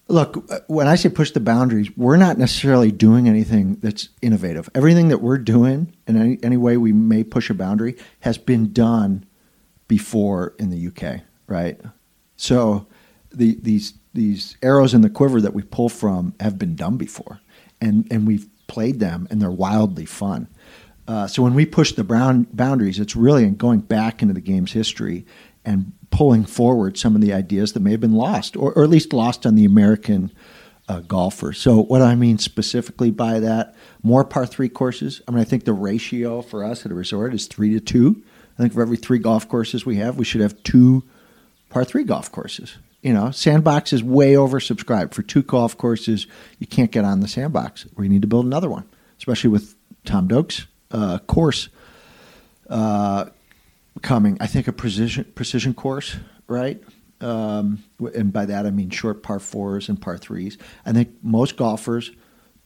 Look, 0.09 0.49
when 0.67 0.87
I 0.87 0.95
say 0.95 1.09
push 1.09 1.31
the 1.31 1.41
boundaries, 1.41 1.89
we're 1.97 2.15
not 2.15 2.37
necessarily 2.37 2.93
doing 2.93 3.27
anything 3.27 3.75
that's 3.81 4.07
innovative. 4.21 4.69
Everything 4.73 5.09
that 5.09 5.17
we're 5.17 5.37
doing, 5.37 5.97
in 6.07 6.15
any, 6.15 6.39
any 6.41 6.55
way 6.55 6.77
we 6.77 6.93
may 6.93 7.25
push 7.25 7.49
a 7.49 7.53
boundary, 7.53 7.97
has 8.21 8.37
been 8.37 8.71
done 8.71 9.25
before 9.89 10.55
in 10.59 10.69
the 10.69 10.87
UK, 10.87 11.23
right? 11.47 11.77
So 12.37 12.87
the, 13.37 13.57
these 13.61 13.93
these 14.13 14.57
arrows 14.63 14.93
in 14.93 15.01
the 15.01 15.09
quiver 15.09 15.39
that 15.41 15.53
we 15.53 15.61
pull 15.61 15.89
from 15.89 16.33
have 16.39 16.57
been 16.57 16.75
done 16.75 16.97
before, 16.97 17.39
and 17.79 18.07
and 18.11 18.27
we've 18.27 18.47
played 18.67 18.99
them, 18.99 19.27
and 19.29 19.41
they're 19.41 19.49
wildly 19.51 20.05
fun. 20.05 20.47
Uh, 21.07 21.25
so 21.25 21.41
when 21.41 21.53
we 21.53 21.65
push 21.65 21.93
the 21.93 22.03
brown 22.03 22.47
boundaries, 22.51 22.99
it's 22.99 23.15
really 23.15 23.49
going 23.51 23.79
back 23.79 24.21
into 24.21 24.33
the 24.33 24.41
game's 24.41 24.73
history 24.73 25.25
and 25.63 25.93
pulling 26.09 26.45
forward 26.45 26.97
some 26.97 27.15
of 27.15 27.21
the 27.21 27.33
ideas 27.33 27.73
that 27.73 27.79
may 27.79 27.91
have 27.91 28.01
been 28.01 28.15
lost, 28.15 28.57
or, 28.57 28.73
or 28.73 28.83
at 28.83 28.89
least 28.89 29.13
lost 29.13 29.45
on 29.45 29.55
the 29.55 29.65
American 29.65 30.31
uh, 30.89 30.99
golfer. 31.01 31.53
So 31.53 31.83
what 31.83 32.01
I 32.01 32.15
mean 32.15 32.37
specifically 32.37 33.11
by 33.11 33.39
that, 33.39 33.75
more 34.03 34.25
par 34.25 34.45
three 34.45 34.69
courses. 34.69 35.21
I 35.27 35.31
mean, 35.31 35.39
I 35.39 35.43
think 35.43 35.65
the 35.65 35.73
ratio 35.73 36.41
for 36.41 36.63
us 36.63 36.85
at 36.85 36.91
a 36.91 36.95
resort 36.95 37.33
is 37.33 37.47
three 37.47 37.73
to 37.73 37.79
two. 37.79 38.21
I 38.57 38.61
think 38.61 38.73
for 38.73 38.81
every 38.81 38.97
three 38.97 39.19
golf 39.19 39.47
courses 39.47 39.85
we 39.85 39.97
have, 39.97 40.17
we 40.17 40.25
should 40.25 40.41
have 40.41 40.61
two 40.63 41.03
par 41.69 41.85
three 41.85 42.03
golf 42.03 42.31
courses 42.31 42.77
you 43.07 43.13
know, 43.13 43.31
sandbox 43.31 43.93
is 43.93 44.03
way 44.03 44.33
oversubscribed. 44.33 45.13
For 45.13 45.21
two 45.21 45.41
golf 45.41 45.77
courses, 45.77 46.27
you 46.59 46.67
can't 46.67 46.91
get 46.91 47.05
on 47.05 47.21
the 47.21 47.27
sandbox. 47.29 47.85
We 47.95 48.09
need 48.09 48.21
to 48.23 48.27
build 48.27 48.45
another 48.45 48.69
one, 48.69 48.83
especially 49.17 49.49
with 49.49 49.75
Tom 50.03 50.27
Doak's 50.27 50.67
uh, 50.91 51.19
course 51.19 51.69
uh, 52.69 53.27
coming. 54.01 54.37
I 54.41 54.47
think 54.47 54.67
a 54.67 54.73
precision 54.73 55.23
precision 55.35 55.73
course, 55.73 56.17
right? 56.47 56.83
Um, 57.21 57.81
and 58.13 58.33
by 58.33 58.45
that 58.45 58.65
I 58.65 58.71
mean 58.71 58.89
short 58.89 59.23
par 59.23 59.39
fours 59.39 59.87
and 59.87 60.01
par 60.01 60.17
threes. 60.17 60.57
I 60.85 60.91
think 60.91 61.11
most 61.23 61.55
golfers 61.55 62.11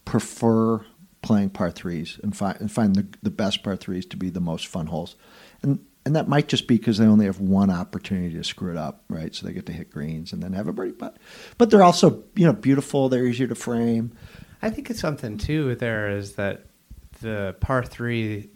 prefer 0.05 0.83
playing 1.21 1.51
par 1.51 1.69
threes 1.69 2.19
and 2.23 2.35
find 2.35 2.59
and 2.59 2.71
find 2.71 2.95
the, 2.95 3.05
the 3.21 3.29
best 3.29 3.61
par 3.61 3.75
threes 3.75 4.07
to 4.07 4.17
be 4.17 4.31
the 4.31 4.41
most 4.41 4.65
fun 4.65 4.87
holes. 4.87 5.15
And 5.61 5.85
and 6.05 6.15
that 6.15 6.27
might 6.27 6.47
just 6.47 6.67
be 6.67 6.77
because 6.77 6.97
they 6.97 7.05
only 7.05 7.25
have 7.25 7.39
one 7.39 7.69
opportunity 7.69 8.33
to 8.35 8.43
screw 8.43 8.71
it 8.71 8.77
up, 8.77 9.03
right? 9.09 9.33
So 9.35 9.45
they 9.45 9.53
get 9.53 9.65
to 9.67 9.71
hit 9.73 9.91
greens 9.91 10.33
and 10.33 10.41
then 10.41 10.53
have 10.53 10.67
a 10.67 10.73
birdie 10.73 10.93
putt. 10.93 11.17
But 11.57 11.69
they're 11.69 11.83
also, 11.83 12.23
you 12.35 12.45
know, 12.45 12.53
beautiful. 12.53 13.07
They're 13.09 13.25
easier 13.25 13.47
to 13.47 13.55
frame. 13.55 14.13
I 14.61 14.69
think 14.71 14.89
it's 14.89 14.99
something 14.99 15.37
too. 15.37 15.75
There 15.75 16.09
is 16.09 16.33
that 16.33 16.65
the 17.21 17.55
par 17.59 17.83
three, 17.83 18.49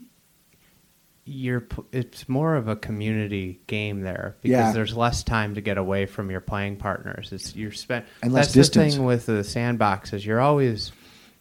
you're 1.28 1.68
it's 1.92 2.30
more 2.30 2.56
of 2.56 2.68
a 2.68 2.76
community 2.76 3.60
game 3.68 4.02
there 4.02 4.36
because 4.44 4.52
Yeah. 4.68 4.72
there's 4.72 4.96
less 4.96 5.24
time 5.24 5.56
to 5.56 5.62
get 5.62 5.78
away 5.80 6.06
from 6.06 6.30
your 6.30 6.42
playing 6.42 6.76
partners. 6.78 7.32
It's 7.32 7.56
you're 7.56 7.72
spent 7.72 8.06
And 8.22 8.32
less 8.32 8.46
that's 8.48 8.54
distance. 8.54 8.94
the 8.94 8.98
thing 9.00 9.06
with 9.06 9.26
the 9.26 9.42
sandboxes. 9.42 10.24
You're 10.26 10.42
always 10.42 10.92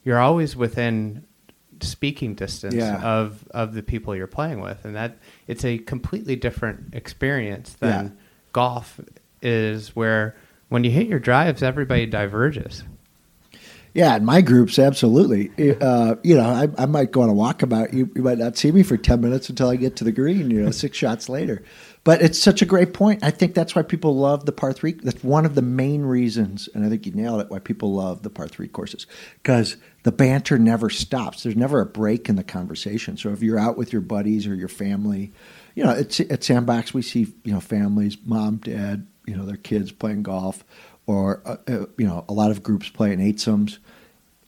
you're 0.03 0.19
always 0.21 0.57
within 0.57 1.25
speaking 1.81 2.35
distance 2.35 2.75
Yeah. 2.75 3.03
of 3.03 3.47
of 3.51 3.75
the 3.75 3.83
people 3.83 4.17
you're 4.17 4.27
playing 4.27 4.61
with, 4.61 4.85
and 4.87 4.97
that 4.97 5.19
it's 5.47 5.64
a 5.64 5.78
completely 5.78 6.36
different 6.36 6.95
experience 6.95 7.74
than 7.74 8.05
Yeah. 8.07 8.11
golf 8.53 9.01
is, 9.42 9.95
where 9.97 10.36
when 10.68 10.84
you 10.84 10.90
hit 10.90 11.07
your 11.07 11.18
drives, 11.18 11.62
everybody 11.62 12.07
diverges. 12.07 12.84
Yeah, 13.92 14.16
in 14.16 14.24
my 14.24 14.40
groups, 14.40 14.76
absolutely. 14.80 15.51
Uh, 15.80 16.16
you 16.24 16.36
know, 16.36 16.42
I, 16.42 16.68
I 16.82 16.86
might 16.86 17.12
go 17.12 17.22
on 17.22 17.28
a 17.28 17.32
walkabout. 17.32 17.92
You, 17.92 18.11
you 18.16 18.22
might 18.22 18.38
not 18.38 18.57
see 18.57 18.72
me 18.72 18.82
for 18.82 18.97
10 18.97 19.20
minutes 19.20 19.49
until 19.49 19.68
I 19.68 19.76
get 19.76 19.95
to 19.97 20.05
the 20.05 20.11
green, 20.11 20.51
you 20.51 20.62
know, 20.62 20.72
six 20.72 20.97
shots 20.99 21.28
later. 21.28 21.62
But 22.05 22.21
it's 22.21 22.39
such 22.39 22.61
a 22.61 22.67
great 22.67 22.93
point. 22.93 23.25
I 23.25 23.31
think 23.31 23.55
that's 23.55 23.75
why 23.75 23.83
people 23.83 24.15
love 24.15 24.45
the 24.45 24.53
par 24.53 24.75
three. 24.75 24.93
That's 24.93 25.25
one 25.25 25.47
of 25.47 25.55
the 25.55 25.63
main 25.63 26.03
reasons, 26.03 26.69
and 26.75 26.85
I 26.85 26.91
think 26.91 27.07
you 27.07 27.13
nailed 27.13 27.41
it, 27.41 27.51
why 27.51 27.61
people 27.61 27.95
love 27.95 28.23
the 28.23 28.31
par 28.31 28.47
three 28.47 28.69
courses. 28.69 29.07
Because 29.43 29.79
the 30.03 30.13
banter 30.13 30.59
never 30.59 30.91
stops. 30.91 31.43
There's 31.43 31.57
never 31.57 31.81
a 31.81 31.87
break 31.87 32.29
in 32.29 32.37
the 32.37 32.45
conversation. 32.45 33.17
So 33.17 33.31
if 33.31 33.43
you're 33.43 33.59
out 33.59 33.79
with 33.79 33.91
your 33.91 34.03
buddies 34.03 34.47
or 34.47 34.55
your 34.55 34.69
family, 34.69 35.33
you 35.75 35.83
know, 35.83 35.93
it's, 35.93 36.21
at 36.21 36.45
Sandbox, 36.45 36.93
we 36.93 37.01
see, 37.01 37.33
you 37.43 37.53
know, 37.53 37.61
families, 37.61 38.19
mom, 38.25 38.57
dad, 38.57 39.07
you 39.27 39.35
know, 39.35 39.47
their 39.47 39.57
kids 39.57 39.91
playing 39.91 40.25
golf, 40.25 40.63
or, 41.07 41.41
uh, 41.47 41.57
uh, 41.67 41.87
you 41.97 42.07
know, 42.07 42.27
a 42.29 42.35
lot 42.35 42.51
of 42.51 42.63
groups 42.63 42.89
playing 42.91 43.21
eight 43.21 43.37
eightsomes 43.37 43.79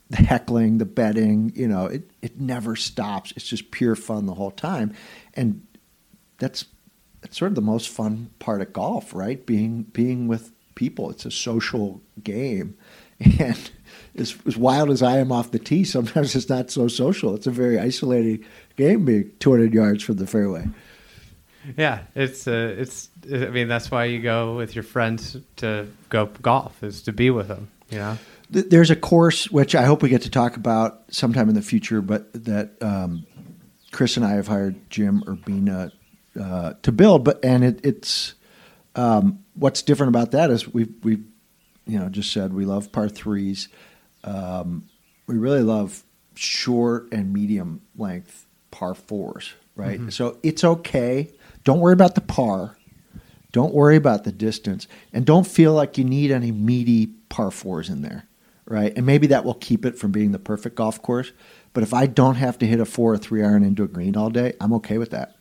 the 0.09 0.17
heckling, 0.17 0.77
the 0.77 0.85
betting, 0.85 1.51
you 1.55 1.67
know, 1.67 1.85
it, 1.85 2.09
it 2.21 2.39
never 2.39 2.75
stops. 2.75 3.33
It's 3.35 3.47
just 3.47 3.71
pure 3.71 3.95
fun 3.95 4.25
the 4.25 4.33
whole 4.33 4.51
time. 4.51 4.93
And 5.33 5.65
that's 6.37 6.65
sort 7.31 7.51
of 7.51 7.55
the 7.55 7.61
most 7.61 7.89
fun 7.89 8.29
part 8.39 8.61
of 8.61 8.73
golf, 8.73 9.13
right? 9.13 9.45
Being 9.45 9.83
being 9.83 10.27
with 10.27 10.51
people. 10.75 11.09
It's 11.09 11.25
a 11.25 11.31
social 11.31 12.01
game. 12.23 12.77
And 13.39 13.71
as, 14.15 14.37
as 14.45 14.57
wild 14.57 14.91
as 14.91 15.01
I 15.01 15.17
am 15.17 15.31
off 15.31 15.49
the 15.49 15.57
tee, 15.57 15.83
sometimes 15.83 16.35
it's 16.35 16.49
not 16.49 16.69
so 16.69 16.87
social. 16.87 17.33
It's 17.33 17.47
a 17.47 17.51
very 17.51 17.79
isolated 17.79 18.45
game 18.75 19.05
being 19.05 19.31
200 19.39 19.73
yards 19.73 20.03
from 20.03 20.17
the 20.17 20.27
fairway. 20.27 20.67
Yeah, 21.75 22.03
it's 22.15 22.47
uh, 22.47 22.75
it's. 22.77 23.09
I 23.25 23.47
mean, 23.47 23.67
that's 23.67 23.91
why 23.91 24.05
you 24.05 24.21
go 24.21 24.55
with 24.55 24.75
your 24.75 24.83
friends 24.83 25.35
to 25.57 25.87
go 26.09 26.27
golf 26.41 26.81
is 26.83 27.01
to 27.03 27.11
be 27.11 27.29
with 27.29 27.47
them. 27.47 27.69
You 27.89 27.97
know. 27.97 28.17
There's 28.49 28.91
a 28.91 28.95
course 28.95 29.51
which 29.51 29.75
I 29.75 29.83
hope 29.83 30.01
we 30.01 30.09
get 30.09 30.21
to 30.21 30.29
talk 30.29 30.55
about 30.55 31.03
sometime 31.09 31.49
in 31.49 31.55
the 31.55 31.61
future, 31.61 32.01
but 32.01 32.31
that 32.45 32.81
um, 32.81 33.25
Chris 33.91 34.15
and 34.15 34.25
I 34.25 34.33
have 34.33 34.47
hired 34.47 34.89
Jim 34.89 35.21
Urbina 35.25 35.91
uh, 36.39 36.73
to 36.83 36.91
build. 36.91 37.23
But 37.23 37.43
and 37.43 37.63
it, 37.63 37.79
it's 37.83 38.35
um, 38.95 39.43
what's 39.55 39.81
different 39.81 40.09
about 40.09 40.31
that 40.31 40.49
is 40.51 40.67
we 40.67 40.87
we 41.03 41.19
you 41.85 41.99
know 41.99 42.09
just 42.09 42.31
said 42.31 42.53
we 42.53 42.65
love 42.65 42.91
par 42.91 43.09
threes. 43.09 43.69
Um, 44.23 44.89
we 45.27 45.37
really 45.37 45.63
love 45.63 46.03
short 46.35 47.11
and 47.11 47.33
medium 47.33 47.81
length 47.95 48.45
par 48.71 48.93
fours, 48.95 49.53
right? 49.75 49.99
So 50.11 50.37
it's 50.43 50.63
okay. 50.63 51.31
Don't 51.63 51.79
worry 51.79 51.93
about 51.93 52.15
the 52.15 52.21
par. 52.21 52.77
Don't 53.53 53.73
worry 53.73 53.95
about 53.95 54.23
the 54.23 54.31
distance, 54.31 54.87
and 55.13 55.25
don't 55.25 55.47
feel 55.47 55.73
like 55.73 55.97
you 55.97 56.03
need 56.03 56.31
any 56.31 56.51
meaty 56.51 57.07
par 57.29 57.49
fours 57.49 57.89
in 57.89 58.01
there, 58.01 58.27
right? 58.65 58.93
And 58.95 59.05
maybe 59.05 59.27
that 59.27 59.45
will 59.45 59.55
keep 59.55 59.85
it 59.85 59.97
from 59.97 60.11
being 60.11 60.31
the 60.31 60.39
perfect 60.39 60.75
golf 60.75 61.01
course. 61.01 61.31
But 61.73 61.83
if 61.83 61.93
I 61.93 62.05
don't 62.07 62.35
have 62.35 62.57
to 62.59 62.67
hit 62.67 62.79
a 62.79 62.85
four 62.85 63.13
or 63.13 63.17
three 63.17 63.43
iron 63.43 63.63
into 63.63 63.83
a 63.83 63.87
green 63.87 64.17
all 64.17 64.29
day, 64.29 64.53
I'm 64.59 64.73
okay 64.73 64.97
with 64.97 65.11
that, 65.11 65.36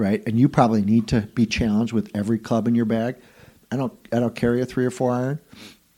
right? 0.00 0.22
And 0.26 0.40
you 0.40 0.48
probably 0.48 0.82
need 0.82 1.08
to 1.08 1.20
be 1.20 1.46
challenged 1.46 1.92
with 1.92 2.10
every 2.16 2.38
club 2.38 2.66
in 2.66 2.74
your 2.74 2.86
bag. 2.86 3.16
I 3.70 3.76
don't. 3.76 3.92
I 4.12 4.18
don't 4.18 4.34
carry 4.34 4.60
a 4.60 4.66
three 4.66 4.84
or 4.84 4.90
four 4.90 5.12
iron. 5.12 5.38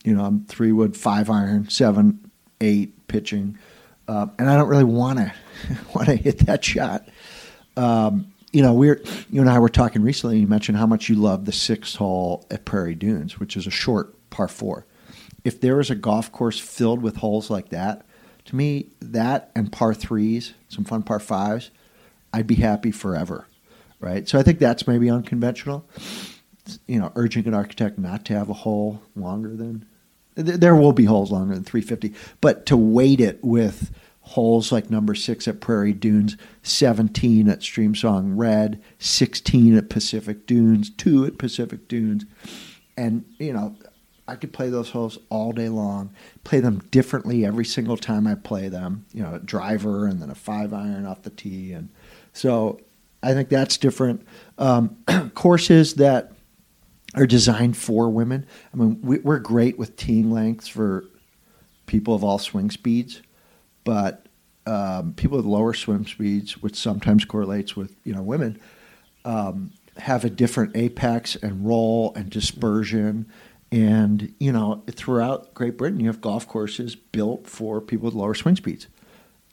You 0.05 0.14
know, 0.14 0.24
I'm 0.24 0.44
three 0.44 0.72
wood, 0.72 0.96
five 0.96 1.30
iron, 1.30 1.70
seven, 1.70 2.30
eight 2.61 3.07
pitching, 3.09 3.57
uh, 4.09 4.26
and 4.38 4.50
I 4.50 4.57
don't 4.57 4.68
really 4.68 4.84
want 4.84 5.20
to 5.20 5.32
want 5.94 6.09
to 6.09 6.16
hit 6.16 6.40
that 6.40 6.62
shot. 6.64 7.09
Um, 7.76 8.32
you 8.53 8.61
know, 8.61 8.74
we're 8.74 9.03
you 9.30 9.40
and 9.40 9.48
I 9.48 9.59
were 9.59 9.70
talking 9.70 10.03
recently. 10.03 10.36
And 10.36 10.42
you 10.42 10.48
mentioned 10.48 10.76
how 10.76 10.86
much 10.86 11.09
you 11.09 11.14
love 11.14 11.46
the 11.46 11.53
sixth 11.53 11.96
hole 11.96 12.46
at 12.50 12.66
Prairie 12.66 12.94
Dunes, 12.94 13.40
which 13.40 13.57
is 13.57 13.66
a 13.66 13.70
short 13.70 14.14
par 14.28 14.48
four. 14.48 14.84
If 15.44 15.61
there 15.61 15.76
was 15.76 15.90
a 15.90 15.94
golf 15.94 16.30
course 16.30 16.59
filled 16.59 17.00
with 17.03 17.16
holes 17.16 17.48
like 17.48 17.70
that, 17.70 18.05
to 18.46 18.57
me, 18.57 18.88
that 19.00 19.50
and 19.55 19.72
par 19.72 19.94
threes, 19.94 20.55
some 20.68 20.84
fun 20.84 21.03
par 21.03 21.20
fives, 21.20 21.70
I'd 22.32 22.46
be 22.46 22.57
happy 22.57 22.90
forever, 22.90 23.46
right? 24.03 24.28
So 24.28 24.38
I 24.38 24.42
think 24.42 24.59
that's 24.59 24.86
maybe 24.86 25.09
unconventional. 25.09 25.86
You 26.86 27.00
know, 27.00 27.12
urging 27.16 27.46
an 27.48 27.55
architect 27.55 27.98
not 27.98 28.24
to 28.26 28.34
have 28.34 28.50
a 28.50 28.55
hole 28.55 29.03
longer 29.16 29.57
than 29.57 29.86
th- 30.36 30.61
there 30.61 30.76
will 30.76 30.92
be 30.92 31.05
holes 31.05 31.30
longer 31.30 31.55
than 31.55 31.64
350, 31.64 32.14
but 32.40 32.66
to 32.66 32.76
weight 32.76 33.20
it 33.20 33.42
with 33.42 33.90
holes 34.20 34.70
like 34.70 34.90
number 34.90 35.14
six 35.14 35.48
at 35.48 35.61
Prairie 35.61 35.92
Dunes, 35.92 36.36
17 36.62 37.48
at 37.48 37.61
Streamsong 37.61 38.34
Red, 38.36 38.80
16 38.98 39.76
at 39.76 39.90
Pacific 39.90 40.46
Dunes, 40.46 40.90
two 40.90 41.24
at 41.24 41.38
Pacific 41.38 41.88
Dunes. 41.88 42.24
And, 42.96 43.24
you 43.38 43.53
know, 43.53 43.76
I 44.28 44.36
could 44.36 44.53
play 44.53 44.70
those 44.70 44.90
holes 44.90 45.18
all 45.28 45.53
day 45.53 45.68
long, 45.68 46.11
play 46.44 46.61
them 46.61 46.82
differently 46.90 47.44
every 47.44 47.64
single 47.64 47.96
time 47.96 48.26
I 48.26 48.36
play 48.36 48.68
them, 48.68 49.05
you 49.12 49.22
know, 49.22 49.34
a 49.34 49.38
driver 49.40 50.07
and 50.07 50.22
then 50.22 50.30
a 50.30 50.34
five 50.34 50.72
iron 50.72 51.05
off 51.05 51.22
the 51.22 51.30
tee. 51.30 51.72
And 51.72 51.88
so 52.32 52.80
I 53.23 53.35
think 53.35 53.49
that's 53.49 53.77
different. 53.77 54.27
Um, 54.59 54.97
courses 55.35 55.95
that 55.95 56.33
are 57.14 57.27
designed 57.27 57.77
for 57.77 58.09
women. 58.11 58.47
I 58.73 58.77
mean, 58.77 59.01
we, 59.03 59.18
we're 59.18 59.39
great 59.39 59.79
with 59.79 59.97
teeing 59.97 60.31
lengths 60.31 60.68
for 60.68 61.05
people 61.87 62.14
of 62.14 62.25
all 62.25 62.39
swing 62.39 62.70
speeds, 62.70 63.23
but 63.85 64.27
um, 64.66 65.12
people 65.14 65.37
with 65.37 65.47
lower 65.47 65.75
swim 65.75 66.07
speeds, 66.07 66.62
which 66.62 66.77
sometimes 66.77 67.25
correlates 67.25 67.77
with 67.77 67.95
you 68.05 68.14
know 68.14 68.23
women, 68.23 68.61
um, 69.25 69.73
have 69.99 70.25
a 70.25 70.31
different 70.31 70.77
apex 70.77 71.37
and 71.37 71.66
roll 71.66 72.12
and 72.14 72.31
dispersion. 72.31 73.27
And 73.70 74.35
you 74.39 74.53
know, 74.53 74.83
throughout 74.91 75.55
Great 75.55 75.77
Britain, 75.77 76.01
you 76.01 76.07
have 76.07 76.20
golf 76.20 76.47
courses 76.47 76.95
built 76.95 77.47
for 77.47 77.81
people 77.81 78.07
with 78.07 78.14
lower 78.14 78.35
swing 78.35 78.57
speeds. 78.57 78.87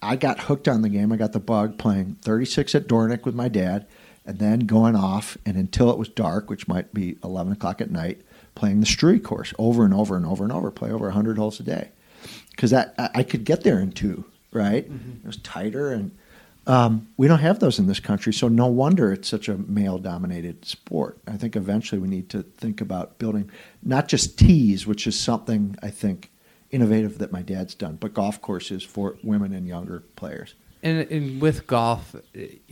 I 0.01 0.15
got 0.15 0.41
hooked 0.41 0.67
on 0.67 0.81
the 0.81 0.89
game. 0.89 1.11
I 1.11 1.17
got 1.17 1.33
the 1.33 1.39
bug 1.39 1.77
playing 1.77 2.17
36 2.21 2.75
at 2.75 2.87
Dornoch 2.87 3.25
with 3.25 3.35
my 3.35 3.49
dad, 3.49 3.85
and 4.25 4.39
then 4.39 4.59
going 4.61 4.95
off 4.95 5.37
and 5.45 5.57
until 5.57 5.89
it 5.91 5.97
was 5.97 6.07
dark, 6.07 6.49
which 6.49 6.67
might 6.67 6.93
be 6.93 7.17
11 7.23 7.53
o'clock 7.53 7.81
at 7.81 7.91
night, 7.91 8.21
playing 8.55 8.79
the 8.79 8.85
Struie 8.85 9.23
course 9.23 9.53
over 9.57 9.83
and 9.83 9.93
over 9.93 10.15
and 10.15 10.25
over 10.25 10.43
and 10.43 10.53
over, 10.53 10.71
play 10.71 10.91
over 10.91 11.05
100 11.05 11.37
holes 11.37 11.59
a 11.59 11.63
day. 11.63 11.89
Because 12.51 12.71
that 12.71 12.93
I, 12.97 13.23
could 13.23 13.45
get 13.45 13.63
there 13.63 13.79
in 13.79 13.91
two, 13.91 14.25
right? 14.51 14.85
It 15.23 15.25
was 15.25 15.37
tighter, 15.37 15.93
and 15.93 16.11
um, 16.67 17.07
we 17.15 17.27
don't 17.27 17.39
have 17.39 17.59
those 17.59 17.79
in 17.79 17.87
this 17.87 18.01
country. 18.01 18.33
So 18.33 18.49
no 18.49 18.67
wonder 18.67 19.13
it's 19.13 19.29
such 19.29 19.47
a 19.47 19.57
male-dominated 19.57 20.65
sport. 20.65 21.17
I 21.25 21.37
think 21.37 21.55
eventually 21.55 21.99
we 21.99 22.09
need 22.09 22.29
to 22.29 22.43
think 22.43 22.81
about 22.81 23.17
building 23.17 23.49
not 23.81 24.09
just 24.09 24.37
tees, 24.37 24.85
which 24.85 25.07
is 25.07 25.17
something 25.17 25.77
I 25.81 25.89
think 25.89 26.29
innovative 26.71 27.17
that 27.19 27.31
my 27.31 27.41
dad's 27.41 27.75
done, 27.75 27.97
but 27.99 28.13
golf 28.13 28.41
courses 28.41 28.83
for 28.83 29.17
women 29.23 29.53
and 29.53 29.67
younger 29.67 30.01
players. 30.15 30.53
And, 30.83 30.99
and 31.11 31.41
with 31.41 31.67
golf, 31.67 32.15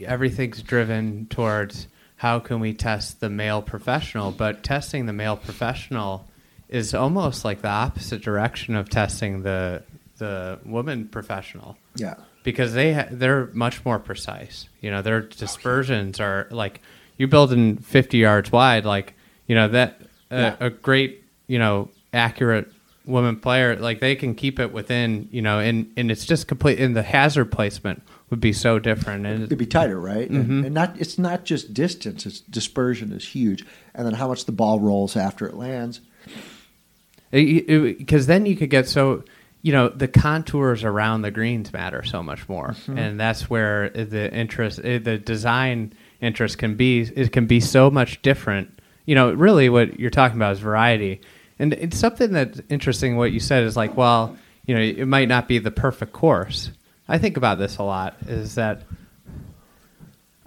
everything's 0.04 0.62
driven 0.62 1.28
towards 1.30 1.88
how 2.18 2.40
can 2.40 2.60
we 2.60 2.74
test 2.74 3.20
the 3.20 3.30
male 3.30 3.62
professional, 3.62 4.32
but 4.32 4.64
testing 4.64 5.06
the 5.06 5.14
male 5.14 5.36
professional 5.38 6.28
is 6.70 6.94
almost 6.94 7.46
like 7.46 7.62
the 7.62 7.68
opposite 7.70 8.22
direction 8.22 8.76
of 8.76 8.90
testing 8.90 9.44
the 9.44 9.84
the 10.18 10.58
woman 10.66 11.08
professional 11.08 11.78
Yeah. 11.96 12.16
because 12.44 12.74
they 12.74 12.92
ha- 12.92 13.06
they're 13.12 13.52
much 13.54 13.86
more 13.86 14.00
precise. 14.00 14.68
You 14.82 14.90
know, 14.90 15.04
their 15.04 15.22
dispersions 15.22 16.20
are 16.20 16.48
like 16.50 16.82
you 17.18 17.28
building 17.28 17.78
50 17.78 18.18
yards 18.18 18.52
wide 18.52 18.84
like, 18.84 19.14
you 19.46 19.54
know, 19.54 19.68
that 19.68 20.02
uh, 20.32 20.36
Yeah. 20.36 20.56
a 20.60 20.70
great, 20.72 21.24
you 21.46 21.60
know, 21.60 21.90
accurate 22.14 22.72
woman 23.08 23.40
player 23.40 23.76
like 23.78 24.00
they 24.00 24.16
can 24.16 24.36
keep 24.36 24.60
it 24.60 24.72
within, 24.72 25.28
you 25.32 25.42
know, 25.42 25.60
and 25.60 25.92
and 25.98 26.12
it's 26.12 26.26
just 26.26 26.48
complete 26.48 26.80
and 26.80 26.96
the 26.96 27.02
hazard 27.04 27.46
placement 27.52 28.04
would 28.30 28.40
be 28.42 28.52
so 28.54 28.78
different 28.80 29.26
and 29.26 29.44
It'd 29.44 29.58
be 29.58 29.66
tighter, 29.66 30.00
right? 30.00 30.30
And, 30.30 30.66
and 30.66 30.74
not 30.76 31.00
it's 31.00 31.18
not 31.18 31.46
just 31.46 31.74
distance; 31.74 32.26
it's 32.26 32.42
dispersion 32.42 33.12
is 33.14 33.26
huge, 33.28 33.66
and 33.96 34.06
then 34.06 34.14
how 34.14 34.28
much 34.28 34.46
the 34.46 34.52
ball 34.52 34.80
rolls 34.80 35.16
after 35.16 35.48
it 35.48 35.56
lands. 35.56 36.02
because 37.32 38.28
then 38.28 38.46
you 38.46 38.56
could 38.56 38.70
get 38.70 38.88
so 38.88 39.24
you 39.62 39.72
know 39.74 39.90
the 39.90 40.08
contours 40.08 40.84
around 40.84 41.22
the 41.24 41.32
greens 41.32 41.74
matter 41.74 42.04
so 42.04 42.22
much 42.24 42.48
more 42.48 42.70
Mm-hmm. 42.70 42.98
and 42.98 43.20
that's 43.20 43.50
where 43.50 43.90
the 43.90 44.34
interest 44.34 44.80
eh, 44.84 44.98
the 45.00 45.18
design 45.18 45.94
interest 46.22 46.58
can 46.58 46.76
be 46.76 47.02
it 47.02 47.32
can 47.32 47.48
be 47.48 47.60
so 47.60 47.90
much 47.90 48.22
different 48.22 48.80
you 49.06 49.16
know 49.16 49.34
really 49.34 49.68
what 49.70 50.00
you're 50.00 50.10
talking 50.10 50.38
about 50.38 50.54
is 50.54 50.60
variety 50.60 51.22
and 51.60 51.74
it's 51.74 51.98
something 51.98 52.32
that's 52.32 52.62
interesting 52.70 53.18
what 53.18 53.32
you 53.32 53.40
said 53.40 53.64
is 53.64 53.76
like 53.76 53.96
well 53.98 54.38
you 54.66 54.76
know 54.76 54.82
it 54.82 55.08
might 55.08 55.28
not 55.28 55.48
be 55.48 55.60
the 55.60 55.72
perfect 55.72 56.14
course 56.14 56.72
I 57.08 57.18
think 57.18 57.38
about 57.38 57.58
this 57.58 57.78
a 57.78 57.84
lot. 57.84 58.16
Is 58.28 58.56
that 58.56 58.84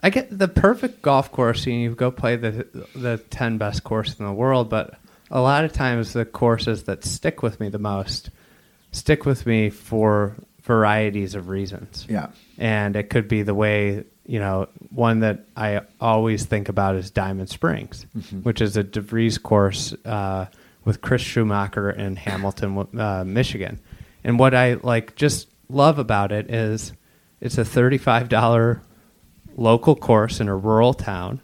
I 0.01 0.11
get 0.11 0.37
the 0.37 0.49
perfect 0.49 1.03
golf 1.03 1.33
course, 1.33 1.67
and 1.67 1.81
you 1.81 1.95
go 1.95 2.11
play 2.11 2.37
the 2.37 2.67
the 2.95 3.19
ten 3.31 3.59
best 3.59 3.85
course 3.85 4.19
in 4.19 4.25
the 4.25 4.33
world, 4.33 4.69
but 4.69 4.99
a 5.31 5.41
lot 5.41 5.65
of 5.65 5.73
times 5.73 6.13
the 6.13 6.25
courses 6.25 6.85
that 6.85 7.05
stick 7.05 7.43
with 7.43 7.61
me 7.61 7.69
the 7.69 7.79
most 7.79 8.31
stick 8.93 9.25
with 9.25 9.47
me 9.47 9.71
for 9.71 10.35
varieties 10.63 11.35
of 11.35 11.49
reasons. 11.49 12.07
Yeah. 12.09 12.29
And 12.59 12.97
it 12.97 13.09
could 13.09 13.29
be 13.29 13.43
the 13.43 13.55
way, 13.55 14.05
you 14.27 14.39
know, 14.41 14.69
one 14.91 15.21
that 15.21 15.47
I 15.57 15.83
always 16.01 16.45
think 16.45 16.69
about 16.69 16.97
is 16.97 17.11
Diamond 17.11 17.49
Springs, 17.49 18.05
which 18.43 18.61
is 18.61 18.77
a 18.77 18.85
DeVries 18.85 19.41
course 19.41 19.95
uh, 20.05 20.47
with 20.85 21.01
Chris 21.01 21.23
Schumacher 21.23 21.91
in 21.91 22.17
Hamilton, 22.17 22.87
uh, 22.99 23.25
Michigan. 23.27 23.81
And 24.25 24.39
what 24.39 24.55
I 24.55 24.75
like 24.75 25.15
just 25.17 25.49
love 25.69 25.99
about 25.99 26.33
it 26.33 26.51
is 26.51 26.93
it's 27.41 27.59
a 27.59 27.63
$35 27.65 28.81
local 29.57 29.95
course 29.97 30.41
in 30.41 30.49
a 30.49 30.57
rural 30.57 30.95
town 30.95 31.41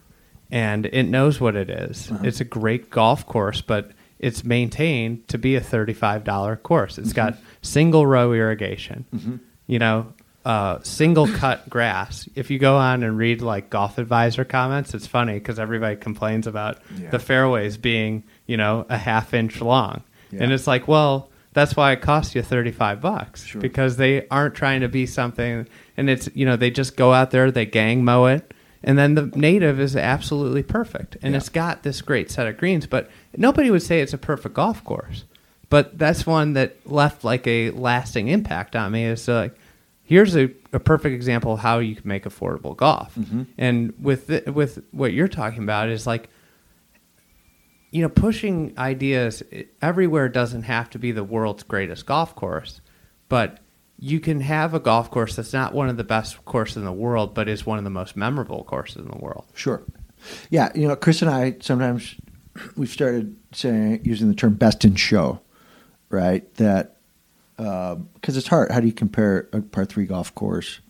and 0.51 0.87
it 0.87 1.05
knows 1.05 1.41
what 1.41 1.57
it 1.57 1.69
is. 1.69 2.11
It's 2.23 2.41
a 2.41 2.45
great 2.45 2.91
golf 2.91 3.27
course, 3.27 3.61
but 3.61 3.91
it's 4.19 4.45
maintained 4.45 5.27
to 5.29 5.39
be 5.39 5.57
a 5.57 5.61
$35 5.61 6.63
course. 6.63 6.99
It's 6.99 7.13
got 7.13 7.37
single 7.63 8.07
row 8.07 8.33
irrigation, 8.33 9.41
you 9.67 9.79
know, 9.79 10.13
uh, 10.45 10.79
single 10.85 11.27
cut 11.27 11.69
grass. 11.69 12.29
If 12.37 12.51
you 12.53 12.61
go 12.61 12.77
on 12.77 13.03
and 13.03 13.19
read 13.19 13.43
like 13.43 13.69
golf 13.71 13.99
advisor 13.99 14.45
comments, 14.45 14.95
it's 14.95 15.07
funny 15.09 15.35
because 15.35 15.59
everybody 15.59 15.97
complains 15.97 16.47
about 16.47 16.79
Yeah. 16.97 17.11
the 17.11 17.19
fairways 17.19 17.77
being, 17.77 18.23
you 18.47 18.57
know, 18.57 18.87
a 18.89 18.97
half 18.99 19.35
inch 19.35 19.61
long. 19.61 20.03
Yeah. 20.31 20.45
And 20.45 20.53
it's 20.53 20.67
like, 20.67 20.87
well, 20.89 21.31
that's 21.53 21.75
why 21.77 21.93
it 21.93 22.01
costs 22.03 22.35
you 22.35 22.43
35 22.43 23.01
bucks 23.01 23.45
Sure. 23.45 23.61
because 23.61 23.97
they 23.97 24.27
aren't 24.29 24.55
trying 24.55 24.81
to 24.83 24.89
be 24.89 25.07
something 25.07 25.67
and 25.97 26.11
it's, 26.11 26.29
you 26.35 26.45
know, 26.45 26.57
they 26.57 26.71
just 26.71 26.97
go 26.97 27.13
out 27.13 27.31
there, 27.31 27.51
they 27.51 27.65
gang 27.65 28.05
mow 28.05 28.27
it, 28.27 28.53
and 28.83 28.99
then 28.99 29.15
the 29.15 29.27
native 29.35 29.81
is 29.81 29.97
absolutely 29.97 30.63
perfect. 30.63 31.17
And 31.23 31.33
Yeah. 31.33 31.39
it's 31.39 31.49
got 31.49 31.83
this 31.83 32.03
great 32.03 32.31
set 32.31 32.47
of 32.47 32.57
greens, 32.59 32.87
but 32.87 33.11
nobody 33.37 33.71
would 33.71 33.83
say 33.83 34.01
it's 34.01 34.13
a 34.13 34.19
perfect 34.19 34.55
golf 34.55 34.85
course. 34.85 35.25
But 35.71 35.99
that's 35.99 36.27
one 36.27 36.53
that 36.53 36.77
left 36.89 37.25
like 37.25 37.47
a 37.47 37.71
lasting 37.71 38.29
impact 38.29 38.77
on 38.77 38.93
me 38.93 39.05
is 39.05 39.27
like 39.27 39.57
here's 40.05 40.37
a, 40.37 40.51
a 40.73 40.79
perfect 40.79 41.15
example 41.15 41.55
of 41.55 41.59
how 41.61 41.79
you 41.81 41.97
can 41.97 42.07
make 42.07 42.25
affordable 42.25 42.77
golf. 42.77 43.13
Mm-hmm. 43.17 43.43
And 43.59 43.93
with 44.01 44.29
the, 44.29 44.53
with 44.53 44.85
what 44.93 45.13
you're 45.13 45.27
talking 45.27 45.63
about 45.65 45.89
is 45.89 46.07
like 46.07 46.29
you 47.97 48.03
know, 48.03 48.11
pushing 48.11 48.75
ideas 48.77 49.43
everywhere 49.81 50.29
doesn't 50.29 50.65
have 50.65 50.91
to 50.91 50.99
be 50.99 51.13
the 51.13 51.25
world's 51.25 51.63
greatest 51.63 52.05
golf 52.05 52.37
course, 52.37 52.83
but 53.31 53.61
you 53.99 54.21
can 54.21 54.43
have 54.43 54.75
a 54.75 54.79
golf 54.79 55.11
course 55.11 55.35
that's 55.35 55.55
not 55.55 55.73
one 55.73 55.89
of 55.89 55.97
the 55.97 56.05
best 56.05 56.45
courses 56.45 56.77
in 56.77 56.85
the 56.85 56.93
world, 56.93 57.33
but 57.33 57.49
is 57.49 57.65
one 57.65 57.79
of 57.79 57.85
the 57.85 57.91
most 57.91 58.15
memorable 58.15 58.65
courses 58.65 58.97
in 58.97 59.09
the 59.11 59.17
world. 59.17 59.47
Sure. 59.55 59.83
Yeah, 60.51 60.71
you 60.75 60.87
know, 60.87 60.95
Chris 60.95 61.23
and 61.23 61.31
I 61.31 61.57
sometimes 61.61 62.17
we've 62.77 62.91
started 62.91 63.35
saying 63.53 64.03
using 64.05 64.29
the 64.29 64.35
term 64.35 64.53
"best 64.57 64.85
in 64.85 64.95
show," 64.95 65.41
right? 66.11 66.55
That 66.57 66.99
um, 67.57 68.11
because 68.13 68.37
it's 68.37 68.49
hard. 68.49 68.73
How 68.73 68.81
do 68.81 68.87
you 68.87 68.93
compare 68.93 69.49
a 69.55 69.63
par 69.63 69.87
three 69.87 70.05
golf 70.05 70.35
course, 70.35 70.81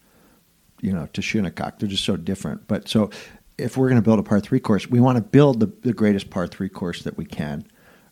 you 0.81 0.93
know, 0.93 1.07
to 1.13 1.23
Shinnecock? 1.23 1.79
They're 1.79 1.89
just 1.89 2.05
so 2.05 2.17
different. 2.17 2.67
But 2.67 2.89
so 2.89 3.11
if 3.59 3.77
we're 3.77 3.89
going 3.89 4.01
to 4.01 4.05
build 4.05 4.19
a 4.19 4.23
par 4.23 4.41
three 4.41 4.61
course, 4.61 4.89
we 4.89 5.01
want 5.01 5.17
to 5.17 5.23
build 5.23 5.61
the, 5.61 5.73
the 5.83 5.93
greatest 5.93 6.31
par 6.31 6.47
three 6.47 6.69
course 6.69 7.03
that 7.03 7.17
we 7.17 7.25
can, 7.25 7.67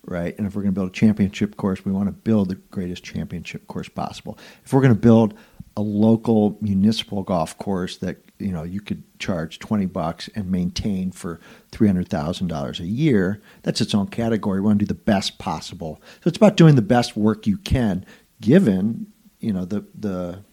right? 0.05 0.37
And 0.39 0.47
if 0.47 0.55
we're 0.55 0.63
going 0.63 0.75
to 0.75 0.79
build 0.81 0.91
a 0.91 0.93
championship 0.93 1.57
course, 1.57 1.85
we 1.85 1.93
want 1.93 2.09
to 2.09 2.13
build 2.13 2.49
the 2.49 2.55
greatest 2.55 3.05
championship 3.05 3.67
course 3.67 3.89
possible. 3.89 4.39
If 4.65 4.73
we're 4.73 4.81
going 4.81 4.95
to 4.95 5.01
build 5.01 5.35
a 5.77 5.83
local 5.83 6.57
municipal 6.61 7.23
golf 7.23 7.59
course 7.59 7.97
that 7.99 8.19
you 8.39 8.53
know 8.53 8.63
you 8.63 8.81
could 8.81 9.03
charge 9.19 9.59
20 9.59 9.87
bucks 9.87 10.29
and 10.35 10.51
maintain 10.51 11.11
for 11.11 11.41
$300,000 11.73 12.81
a 12.81 12.87
year 12.87 13.41
that's 13.63 13.81
its 13.81 13.95
own 13.95 14.07
category 14.07 14.61
we 14.61 14.67
want 14.67 14.79
to 14.79 14.85
do 14.85 14.89
the 14.89 14.95
best 14.95 15.39
possible 15.39 16.01
so 16.23 16.29
it's 16.29 16.37
about 16.37 16.57
doing 16.57 16.77
the 16.77 16.83
best 16.83 17.17
work 17.17 17.47
you 17.47 17.57
can 17.57 18.07
given 18.41 19.07
you 19.41 19.53
know 19.53 19.65
the 19.65 19.85
the 19.99 20.45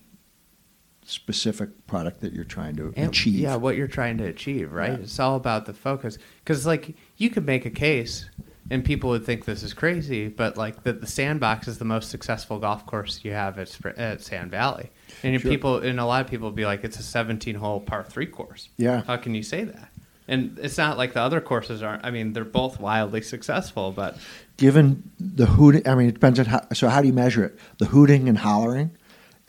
specific 1.11 1.69
product 1.87 2.21
that 2.21 2.33
you're 2.33 2.43
trying 2.43 2.75
to 2.77 2.93
And- 2.95 3.09
achieve 3.09 3.35
Yeah, 3.35 3.55
what 3.55 3.75
you're 3.75 3.87
trying 3.87 4.17
to 4.19 4.23
achieve, 4.25 4.71
right? 4.71 4.91
Yeah. 4.93 4.97
It's 5.03 5.19
all 5.19 5.35
about 5.35 5.65
the 5.65 5.73
focus. 5.73 6.17
Because, 6.43 6.65
like, 6.65 6.95
you 7.17 7.29
could 7.29 7.45
make 7.45 7.65
a 7.65 7.69
case, 7.69 8.29
and 8.69 8.83
people 8.83 9.09
would 9.11 9.25
think 9.25 9.45
this 9.45 9.63
is 9.63 9.73
crazy, 9.73 10.27
but, 10.29 10.57
like, 10.57 10.83
that 10.83 11.01
the 11.01 11.07
Sandbox 11.07 11.67
is 11.67 11.77
the 11.77 11.85
most 11.85 12.09
successful 12.09 12.57
golf 12.59 12.85
course 12.85 13.19
you 13.23 13.31
have 13.33 13.59
at, 13.59 13.75
at 13.97 14.21
Sand 14.21 14.51
Valley. 14.51 14.89
And 15.23 15.39
Sure. 15.41 15.51
people, 15.51 15.77
and 15.77 15.99
a 15.99 16.05
lot 16.05 16.23
of 16.23 16.29
people 16.31 16.47
would 16.47 16.55
be 16.55 16.65
like, 16.65 16.83
it's 16.83 16.99
a 16.99 17.03
17 17.03 17.55
hole 17.55 17.79
par 17.81 18.03
three 18.07 18.25
course. 18.27 18.69
Yeah. 18.77 19.03
How 19.05 19.17
can 19.17 19.35
you 19.35 19.43
say 19.43 19.63
that? 19.65 19.89
And 20.27 20.57
it's 20.61 20.77
not 20.77 20.97
like 20.97 21.11
the 21.13 21.19
other 21.19 21.41
courses 21.41 21.83
aren't. 21.83 22.05
I 22.05 22.11
mean, 22.11 22.31
they're 22.31 22.45
both 22.45 22.79
wildly 22.79 23.21
successful, 23.21 23.91
but 23.91 24.17
given 24.55 25.01
the 25.19 25.47
hooting 25.47 25.81
i 25.87 25.95
mean 25.95 26.07
it 26.07 26.11
depends 26.13 26.37
on 26.39 26.45
how 26.45 26.61
so 26.71 26.87
how 26.87 27.01
do 27.01 27.07
you 27.07 27.13
measure 27.13 27.43
it 27.43 27.57
the 27.79 27.85
hooting 27.85 28.29
and 28.29 28.37
hollering 28.37 28.91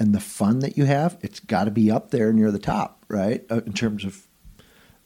and 0.03 0.12
the 0.12 0.20
fun 0.20 0.59
that 0.59 0.76
you 0.76 0.84
have 0.84 1.16
it's 1.20 1.38
got 1.38 1.64
to 1.64 1.70
be 1.70 1.90
up 1.90 2.11
there 2.11 2.32
near 2.32 2.50
the 2.50 2.59
top 2.59 3.03
right? 3.09 3.44
Uh, 3.50 3.61
in 3.66 3.72
terms 3.72 4.05
of 4.05 4.26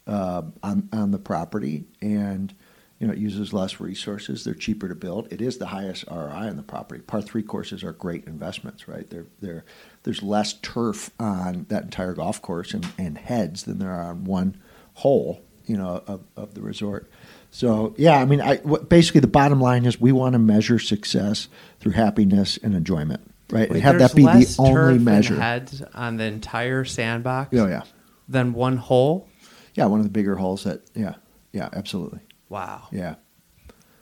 uh, 0.07 0.41
on 0.63 0.89
on 0.91 1.11
the 1.11 1.19
property 1.19 1.85
and 2.01 2.55
you 2.99 3.05
know 3.05 3.13
it 3.13 3.19
uses 3.19 3.53
less 3.53 3.79
resources 3.79 4.43
they're 4.43 4.55
cheaper 4.55 4.87
to 4.87 4.95
build. 4.95 5.31
It 5.31 5.41
is 5.41 5.57
the 5.57 5.67
highest 5.67 6.05
ROI 6.09 6.49
on 6.49 6.57
the 6.57 6.63
property. 6.63 7.01
Par 7.01 7.21
3 7.21 7.43
courses 7.43 7.83
are 7.83 7.91
great 7.91 8.25
investments 8.25 8.87
right? 8.87 9.07
They're 9.09 9.27
they're 9.39 9.65
there's 10.03 10.23
less 10.23 10.53
turf 10.53 11.11
on 11.19 11.65
that 11.69 11.83
entire 11.83 12.13
golf 12.13 12.41
course 12.41 12.73
and, 12.73 12.87
and 12.97 13.17
heads 13.17 13.63
than 13.63 13.77
there 13.77 13.91
are 13.91 14.09
on 14.09 14.23
one 14.23 14.57
hole 14.95 15.43
you 15.65 15.77
know 15.77 16.01
of, 16.07 16.23
of 16.35 16.53
the 16.55 16.61
resort. 16.61 17.11
So 17.51 17.93
yeah, 17.97 18.17
I 18.17 18.25
mean, 18.25 18.41
I 18.41 18.57
basically 18.57 19.21
the 19.21 19.27
bottom 19.27 19.59
line 19.59 19.85
is 19.85 19.99
we 19.99 20.11
want 20.11 20.33
to 20.33 20.39
measure 20.39 20.79
success 20.79 21.49
through 21.79 21.93
happiness 21.93 22.57
and 22.63 22.73
enjoyment, 22.73 23.29
right? 23.51 23.69
and 23.69 23.81
have 23.81 23.99
that 23.99 24.15
be 24.15 24.23
the 24.23 24.55
only 24.59 24.99
measure. 24.99 25.39
heads 25.39 25.81
on 25.93 26.17
the 26.17 26.23
entire 26.25 26.83
Sandbox 26.85 27.57
Oh 27.57 27.67
yeah, 27.67 27.83
than 28.27 28.53
one 28.53 28.77
hole. 28.77 29.27
yeah, 29.73 29.85
one 29.85 29.99
of 29.99 30.05
the 30.05 30.11
bigger 30.11 30.35
holes 30.35 30.63
that 30.65 30.81
yeah, 30.95 31.15
yeah, 31.51 31.69
absolutely, 31.73 32.19
Wow. 32.49 32.87
yeah. 32.91 33.15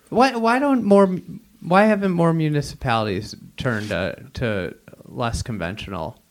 Why 0.10 0.36
why 0.36 0.60
don't 0.60 0.84
more 0.84 1.08
why 1.62 1.86
haven't 1.86 2.12
more 2.12 2.32
municipalities 2.34 3.36
turned 3.58 3.90
to, 3.90 4.24
to 4.36 4.76
less 5.06 5.42
conventional? 5.42 6.22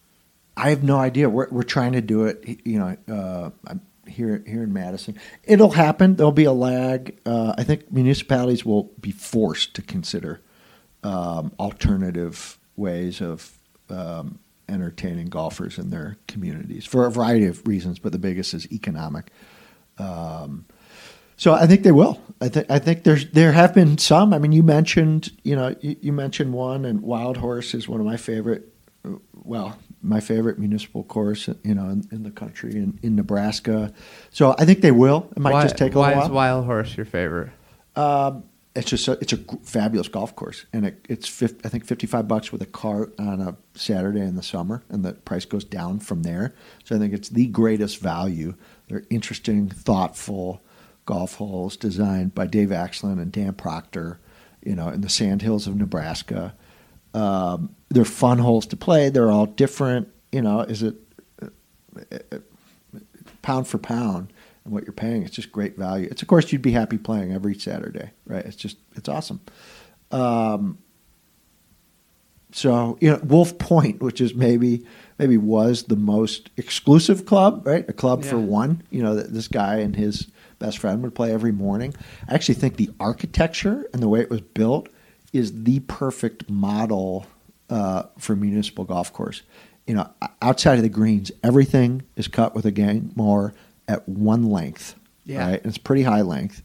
I 0.57 0.71
have 0.71 0.85
no 0.85 0.97
idea. 0.99 1.29
We're 1.29 1.49
we're 1.51 1.65
trying 1.65 1.93
to 1.93 2.01
do 2.01 2.27
it. 2.27 2.61
You 2.65 2.79
know, 2.79 2.97
uh, 3.13 3.51
I'm 3.67 3.81
here 4.07 4.45
here 4.47 4.63
in 4.63 4.73
Madison. 4.73 5.19
It'll 5.43 5.73
happen. 5.73 6.15
There'll 6.15 6.31
be 6.31 6.45
a 6.45 6.53
lag. 6.53 7.19
Uh, 7.27 7.55
I 7.59 7.65
think 7.65 7.91
municipalities 7.91 8.65
will 8.65 8.93
be 9.01 9.11
forced 9.11 9.75
to 9.75 9.83
consider 9.83 10.41
um, 11.03 11.53
alternative 11.59 12.59
ways 12.77 13.21
of 13.21 13.59
um, 13.91 14.39
entertaining 14.69 15.29
golfers 15.29 15.79
in 15.79 15.91
their 15.91 16.17
communities 16.29 16.85
for 16.85 17.07
a 17.07 17.11
variety 17.11 17.47
of 17.47 17.67
reasons. 17.67 17.99
But 17.99 18.13
the 18.13 18.19
biggest 18.19 18.55
is 18.55 18.71
economic. 18.73 19.31
Um, 19.99 20.67
so 21.37 21.53
I 21.53 21.67
think 21.67 21.83
they 21.83 21.93
will. 21.93 22.21
I 22.41 22.49
think 22.49 22.71
I 22.71 22.79
think 22.79 23.05
there's 23.05 23.31
there 23.31 23.53
have 23.53 23.75
been 23.75 23.99
some. 23.99 24.33
I 24.33 24.39
mean, 24.39 24.53
you 24.53 24.63
mentioned 24.63 25.33
you 25.43 25.57
know 25.57 25.75
you, 25.81 25.97
you 26.01 26.13
mentioned 26.13 26.53
one, 26.53 26.85
and 26.85 27.03
Wild 27.03 27.37
Horse 27.37 27.75
is 27.75 27.89
one 27.89 28.01
of 28.01 28.07
my 28.07 28.17
favorite. 28.17 28.73
uh, 29.05 29.17
Well, 29.33 29.77
my 30.05 30.21
favorite 30.21 30.59
municipal 30.59 31.03
course, 31.03 31.49
you 31.63 31.75
know, 31.75 31.89
in, 31.89 32.07
in 32.13 32.23
the 32.23 32.31
country, 32.31 32.73
in, 32.73 32.99
in 33.03 33.17
Nebraska. 33.17 33.93
So 34.31 34.55
I 34.59 34.67
think 34.67 34.83
they 34.83 34.91
will. 34.91 35.29
It 35.35 35.39
might 35.39 35.55
why, 35.55 35.63
just 35.63 35.79
take 35.79 35.95
a 35.95 35.99
why 35.99 36.09
little 36.09 36.25
is 36.25 36.29
while. 36.29 36.57
Wild 36.57 36.67
Horse 36.67 36.97
your 36.97 37.07
favorite? 37.07 37.51
Um, 37.97 38.45
it's 38.75 38.91
just 38.91 39.07
a, 39.07 39.13
it's 39.21 39.33
a 39.33 39.39
fabulous 39.63 40.09
golf 40.09 40.35
course, 40.35 40.67
and 40.73 40.87
it, 40.87 41.07
it's 41.09 41.29
fif- 41.29 41.65
I 41.65 41.69
think 41.69 41.85
fifty 41.85 42.07
five 42.07 42.27
bucks 42.27 42.51
with 42.51 42.61
a 42.61 42.67
cart 42.67 43.15
on 43.19 43.41
a 43.41 43.57
Saturday 43.75 44.21
in 44.21 44.35
the 44.35 44.43
summer, 44.43 44.83
and 44.89 45.05
the 45.05 45.13
price 45.13 45.45
goes 45.45 45.65
down 45.65 46.01
from 46.01 46.23
there. 46.23 46.55
So 46.85 46.97
I 46.97 46.99
think 46.99 47.15
it's 47.15 47.29
the 47.29 47.47
greatest 47.47 47.99
value. 48.01 48.55
They're 48.89 49.05
interesting, 49.11 49.69
thoughtful 49.69 50.61
golf 51.07 51.35
holes 51.37 51.77
designed 51.77 52.35
by 52.35 52.47
Dave 52.47 52.71
Axland 52.71 53.21
and 53.21 53.31
Dan 53.31 53.55
Proctor, 53.55 54.19
you 54.63 54.75
know, 54.75 54.89
in 54.89 55.03
the 55.03 55.09
sandhills 55.09 55.67
of 55.67 55.77
Nebraska. 55.77 56.55
Um, 57.13 57.77
they're 57.91 58.05
fun 58.05 58.39
holes 58.39 58.67
to 58.67 58.77
play. 58.77 59.09
They're 59.09 59.31
all 59.31 59.47
different. 59.47 60.09
You 60.33 60.43
know, 60.43 60.61
is 60.61 60.83
it 60.83 60.97
uh, 61.41 62.39
pound 63.43 63.69
for 63.69 63.79
pound 63.79 64.33
and 64.65 64.73
what 64.75 64.85
you're 64.85 64.93
paying? 64.93 65.23
It's 65.23 65.35
just 65.35 65.53
great 65.53 65.77
value. 65.77 66.09
It's 66.11 66.23
of 66.23 66.29
course 66.29 66.53
you'd 66.53 66.63
be 66.63 66.73
happy 66.73 66.99
playing 66.99 67.33
every 67.33 67.55
Saturday, 67.55 68.11
right? 68.27 68.45
It's 68.45 68.57
just 68.57 68.79
it's 68.97 69.09
awesome. 69.09 69.41
Um, 70.11 70.79
so 72.53 72.97
you 73.01 73.11
know, 73.11 73.21
Wolf 73.25 73.59
Point, 73.59 74.01
which 74.01 74.21
is 74.21 74.35
maybe 74.35 74.87
maybe 75.19 75.37
was 75.37 75.85
the 75.85 75.97
most 75.97 76.51
exclusive 76.57 77.27
club, 77.27 77.67
right? 77.67 77.89
A 77.89 77.93
club 77.93 78.25
for 78.25 78.39
one. 78.39 78.83
You 78.91 79.03
know, 79.03 79.15
that 79.17 79.33
this 79.33 79.49
guy 79.49 79.77
and 79.77 79.97
his 79.97 80.29
best 80.59 80.79
friend 80.79 81.03
would 81.03 81.15
play 81.15 81.33
every 81.33 81.53
morning. 81.53 81.95
I 82.29 82.35
actually 82.35 82.55
think 82.55 82.77
the 82.77 82.91
architecture 83.01 83.89
and 83.93 84.03
the 84.03 84.09
way 84.09 84.21
it 84.21 84.31
was 84.31 84.41
built 84.41 84.89
is 85.33 85.65
the 85.65 85.81
perfect 85.81 86.49
model 86.49 87.27
uh, 87.69 88.05
for 88.19 88.37
municipal 88.37 88.85
golf 88.85 89.13
course. 89.13 89.43
you 89.87 89.95
know, 89.95 90.09
outside 90.41 90.77
of 90.77 90.83
the 90.83 90.89
greens, 90.89 91.31
everything 91.43 92.03
is 92.17 92.29
cut 92.29 92.55
with 92.55 92.65
a 92.65 92.71
gang 92.71 93.13
mower 93.17 93.53
at 93.89 94.09
one 94.09 94.51
length. 94.51 94.95
Yeah. 95.25 95.51
Right? 95.51 95.59
And 95.59 95.67
it's 95.67 95.79
pretty 95.79 96.03
high 96.03 96.23
length. 96.23 96.63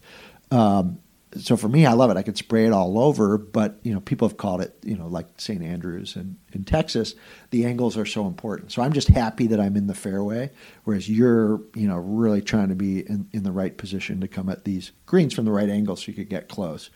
Um, 0.50 1.00
so 1.36 1.56
for 1.56 1.68
me, 1.68 1.86
I 1.86 1.92
love 1.92 2.10
it. 2.10 2.16
I 2.16 2.22
could 2.22 2.36
spray 2.36 2.66
it 2.66 2.72
all 2.72 2.98
over, 2.98 3.38
but 3.38 3.78
you 3.84 3.94
know, 3.94 4.00
people 4.00 4.26
have 4.28 4.36
called 4.36 4.60
it, 4.62 4.76
you 4.82 4.96
know, 4.96 5.06
like 5.06 5.26
St. 5.36 5.62
Andrews 5.62 6.16
and 6.16 6.36
in 6.52 6.64
Texas, 6.64 7.14
the 7.50 7.66
angles 7.66 7.96
are 7.96 8.04
so 8.04 8.26
important. 8.26 8.72
So 8.72 8.82
I'm 8.82 8.92
just 8.92 9.08
happy 9.08 9.46
that 9.48 9.60
I'm 9.60 9.76
in 9.76 9.86
the 9.86 9.94
fairway, 9.94 10.50
whereas 10.84 11.08
you're, 11.08 11.60
you 11.74 11.86
know, 11.86 11.98
really 11.98 12.42
trying 12.42 12.68
to 12.70 12.74
be 12.74 13.00
in, 13.00 13.28
in 13.32 13.44
the 13.44 13.52
right 13.52 13.76
position 13.76 14.20
to 14.22 14.28
come 14.28 14.48
at 14.48 14.64
these 14.64 14.90
greens 15.06 15.32
from 15.32 15.44
the 15.44 15.52
right 15.52 15.68
angle 15.68 15.94
so 15.94 16.06
you 16.08 16.14
could 16.14 16.28
get 16.28 16.48
close. 16.48 16.90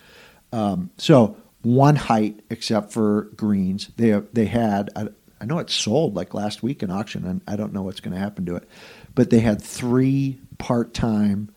Um, 0.52 0.90
so 0.98 1.36
one 1.62 1.96
height, 1.96 2.40
except 2.50 2.92
for 2.92 3.30
greens, 3.36 3.90
they 3.96 4.20
they 4.32 4.46
had. 4.46 4.90
I, 4.94 5.08
I 5.40 5.46
know 5.46 5.58
it's 5.58 5.74
sold 5.74 6.14
like 6.14 6.32
last 6.32 6.62
week 6.62 6.82
in 6.82 6.90
auction, 6.90 7.26
and 7.26 7.40
I 7.46 7.56
don't 7.56 7.72
know 7.72 7.82
what's 7.82 8.00
going 8.00 8.14
to 8.14 8.20
happen 8.20 8.46
to 8.46 8.56
it, 8.56 8.68
but 9.14 9.30
they 9.30 9.40
had 9.40 9.62
three 9.62 10.40
part-time 10.58 11.50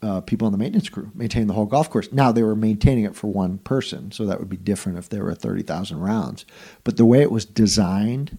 uh, 0.00 0.20
people 0.20 0.46
on 0.46 0.52
the 0.52 0.58
maintenance 0.58 0.88
crew 0.88 1.10
maintain 1.14 1.46
the 1.48 1.54
whole 1.54 1.66
golf 1.66 1.90
course. 1.90 2.12
Now 2.12 2.30
they 2.30 2.42
were 2.42 2.54
maintaining 2.54 3.04
it 3.04 3.16
for 3.16 3.26
one 3.26 3.58
person, 3.58 4.12
so 4.12 4.26
that 4.26 4.38
would 4.38 4.48
be 4.48 4.56
different 4.56 4.98
if 4.98 5.08
there 5.08 5.24
were 5.24 5.34
thirty 5.34 5.62
thousand 5.62 6.00
rounds. 6.00 6.46
But 6.84 6.96
the 6.96 7.04
way 7.04 7.22
it 7.22 7.32
was 7.32 7.44
designed 7.44 8.38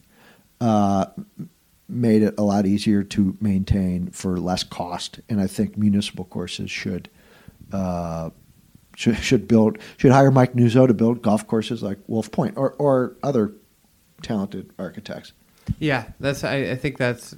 uh, 0.62 1.08
made 1.88 2.22
it 2.22 2.36
a 2.38 2.44
lot 2.44 2.66
easier 2.66 3.04
to 3.04 3.38
maintain 3.42 4.12
for 4.12 4.38
less 4.38 4.64
cost, 4.64 5.20
and 5.28 5.42
I 5.42 5.48
think 5.48 5.78
municipal 5.78 6.26
courses 6.26 6.72
should. 6.72 7.10
Uh, 7.72 8.32
should, 8.96 9.48
build 9.48 9.78
should 9.96 10.12
hire 10.12 10.30
Mike 10.30 10.54
Nuzzo 10.56 10.86
to 10.86 10.94
build 10.94 11.22
golf 11.22 11.48
courses 11.48 11.82
like 11.82 12.00
Wolf 12.08 12.32
Point 12.32 12.58
or, 12.58 12.74
or 12.74 13.16
other 13.24 13.54
talented 14.22 14.74
architects. 14.78 15.32
Yeah, 15.80 16.06
that's. 16.20 16.44
I, 16.44 16.72
I 16.72 16.76
think 16.76 16.98
that's. 16.98 17.36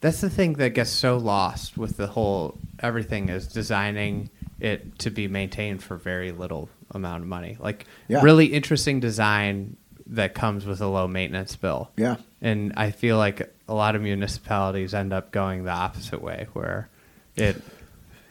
That's 0.00 0.20
the 0.20 0.30
thing 0.30 0.54
that 0.54 0.70
gets 0.70 0.90
so 0.90 1.16
lost 1.16 1.76
with 1.78 1.96
the 1.96 2.06
whole 2.06 2.58
everything 2.80 3.28
is 3.28 3.46
designing 3.46 4.30
it 4.60 4.98
to 5.00 5.10
be 5.10 5.28
maintained 5.28 5.82
for 5.82 5.96
very 5.96 6.32
little 6.32 6.68
amount 6.92 7.22
of 7.22 7.28
money. 7.28 7.56
Like 7.58 7.86
Yeah. 8.08 8.22
really 8.22 8.46
interesting 8.46 9.00
design 9.00 9.76
that 10.08 10.34
comes 10.34 10.64
with 10.64 10.80
a 10.80 10.86
low 10.86 11.08
maintenance 11.08 11.56
bill. 11.56 11.90
Yeah. 11.96 12.16
And 12.40 12.72
I 12.76 12.90
feel 12.90 13.16
like 13.18 13.52
a 13.68 13.74
lot 13.74 13.96
of 13.96 14.02
municipalities 14.02 14.94
end 14.94 15.12
up 15.12 15.32
going 15.32 15.64
the 15.64 15.72
opposite 15.72 16.22
way 16.22 16.46
where 16.52 16.88
it 17.34 17.60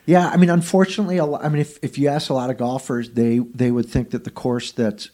Yeah, 0.06 0.30
I 0.30 0.38
mean, 0.38 0.50
unfortunately, 0.52 1.18
a 1.18 1.26
lo- 1.26 1.40
I 1.42 1.50
mean, 1.50 1.60
if, 1.62 1.78
if 1.84 1.98
you 1.98 2.08
ask 2.08 2.30
a 2.30 2.34
lot 2.34 2.50
of 2.50 2.58
golfers, 2.58 3.10
they 3.12 3.40
they 3.40 3.72
would 3.72 3.90
think 3.90 4.12
that 4.12 4.24
the 4.24 4.32
course 4.32 4.72
that's 4.72 5.10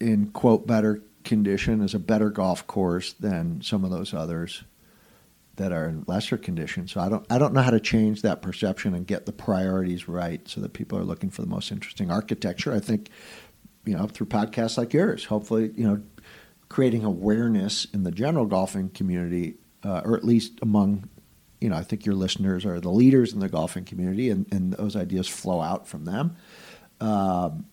in 0.00 0.28
quote 0.30 0.66
better 0.66 1.02
condition 1.24 1.80
is 1.82 1.94
a 1.94 1.98
better 1.98 2.30
golf 2.30 2.66
course 2.66 3.12
than 3.14 3.60
some 3.60 3.84
of 3.84 3.90
those 3.90 4.14
others 4.14 4.62
that 5.56 5.72
are 5.72 5.88
in 5.88 6.04
lesser 6.06 6.36
condition. 6.36 6.86
So 6.86 7.00
I 7.00 7.08
don't 7.08 7.26
I 7.30 7.38
don't 7.38 7.52
know 7.52 7.62
how 7.62 7.70
to 7.70 7.80
change 7.80 8.22
that 8.22 8.42
perception 8.42 8.94
and 8.94 9.06
get 9.06 9.26
the 9.26 9.32
priorities 9.32 10.08
right 10.08 10.46
so 10.48 10.60
that 10.60 10.72
people 10.72 10.98
are 10.98 11.04
looking 11.04 11.30
for 11.30 11.42
the 11.42 11.48
most 11.48 11.72
interesting 11.72 12.10
architecture. 12.10 12.72
I 12.72 12.80
think 12.80 13.10
you 13.84 13.96
know 13.96 14.06
through 14.06 14.26
podcasts 14.26 14.78
like 14.78 14.92
yours, 14.92 15.24
hopefully 15.24 15.72
you 15.74 15.86
know 15.86 16.02
creating 16.68 17.04
awareness 17.04 17.86
in 17.92 18.02
the 18.02 18.10
general 18.10 18.46
golfing 18.46 18.90
community, 18.90 19.54
uh, 19.84 20.02
or 20.04 20.16
at 20.16 20.24
least 20.24 20.58
among 20.62 21.08
you 21.60 21.68
know 21.68 21.76
I 21.76 21.82
think 21.82 22.04
your 22.04 22.14
listeners 22.14 22.64
are 22.66 22.80
the 22.80 22.90
leaders 22.90 23.32
in 23.32 23.40
the 23.40 23.48
golfing 23.48 23.84
community, 23.84 24.30
and, 24.30 24.46
and 24.52 24.72
those 24.74 24.96
ideas 24.96 25.28
flow 25.28 25.60
out 25.60 25.88
from 25.88 26.04
them. 26.04 26.36
Um, 27.00 27.66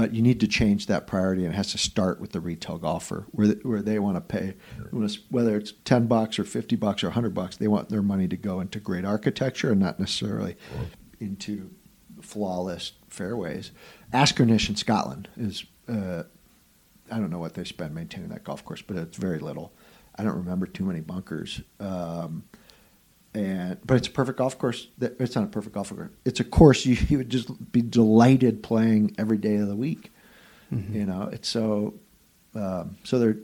but 0.00 0.14
you 0.14 0.22
need 0.22 0.40
to 0.40 0.48
change 0.48 0.86
that 0.86 1.06
priority, 1.06 1.44
and 1.44 1.52
it 1.52 1.56
has 1.56 1.72
to 1.72 1.78
start 1.78 2.22
with 2.22 2.32
the 2.32 2.40
retail 2.40 2.78
golfer, 2.78 3.26
where 3.32 3.48
the, 3.48 3.60
where 3.64 3.82
they 3.82 3.98
want 3.98 4.16
to 4.16 4.20
pay, 4.22 4.54
whether 5.28 5.58
it's 5.58 5.72
ten 5.84 6.06
bucks 6.06 6.38
or 6.38 6.44
fifty 6.44 6.74
bucks 6.74 7.04
or 7.04 7.10
hundred 7.10 7.34
bucks, 7.34 7.56
they 7.56 7.68
want 7.68 7.90
their 7.90 8.00
money 8.00 8.26
to 8.26 8.36
go 8.36 8.60
into 8.60 8.80
great 8.80 9.04
architecture 9.04 9.72
and 9.72 9.80
not 9.80 10.00
necessarily 10.00 10.56
into 11.18 11.70
flawless 12.22 12.92
fairways. 13.08 13.72
Askernish 14.10 14.70
in 14.70 14.76
Scotland 14.76 15.28
is, 15.36 15.64
uh, 15.86 16.22
I 17.10 17.18
don't 17.18 17.30
know 17.30 17.38
what 17.38 17.52
they 17.52 17.64
spend 17.64 17.94
maintaining 17.94 18.30
that 18.30 18.44
golf 18.44 18.64
course, 18.64 18.80
but 18.80 18.96
it's 18.96 19.18
very 19.18 19.38
little. 19.38 19.74
I 20.16 20.24
don't 20.24 20.36
remember 20.36 20.66
too 20.66 20.84
many 20.84 21.00
bunkers. 21.00 21.60
Um, 21.78 22.44
and 23.34 23.78
but 23.86 23.96
it's 23.96 24.08
a 24.08 24.10
perfect 24.10 24.38
golf 24.38 24.58
course. 24.58 24.88
That- 24.98 25.16
It's 25.20 25.34
not 25.34 25.44
a 25.44 25.48
perfect 25.48 25.74
golf 25.74 25.90
course. 25.94 26.10
It's 26.24 26.40
a 26.40 26.44
course 26.44 26.84
you, 26.86 26.96
you 27.08 27.18
would 27.18 27.30
just 27.30 27.72
be 27.72 27.82
delighted 27.82 28.62
playing 28.62 29.14
every 29.18 29.38
day 29.38 29.56
of 29.56 29.68
the 29.68 29.76
week. 29.76 30.12
You 30.72 31.04
know, 31.04 31.28
it's 31.32 31.48
so 31.48 31.94
um, 32.54 32.96
so 33.02 33.18
there. 33.18 33.36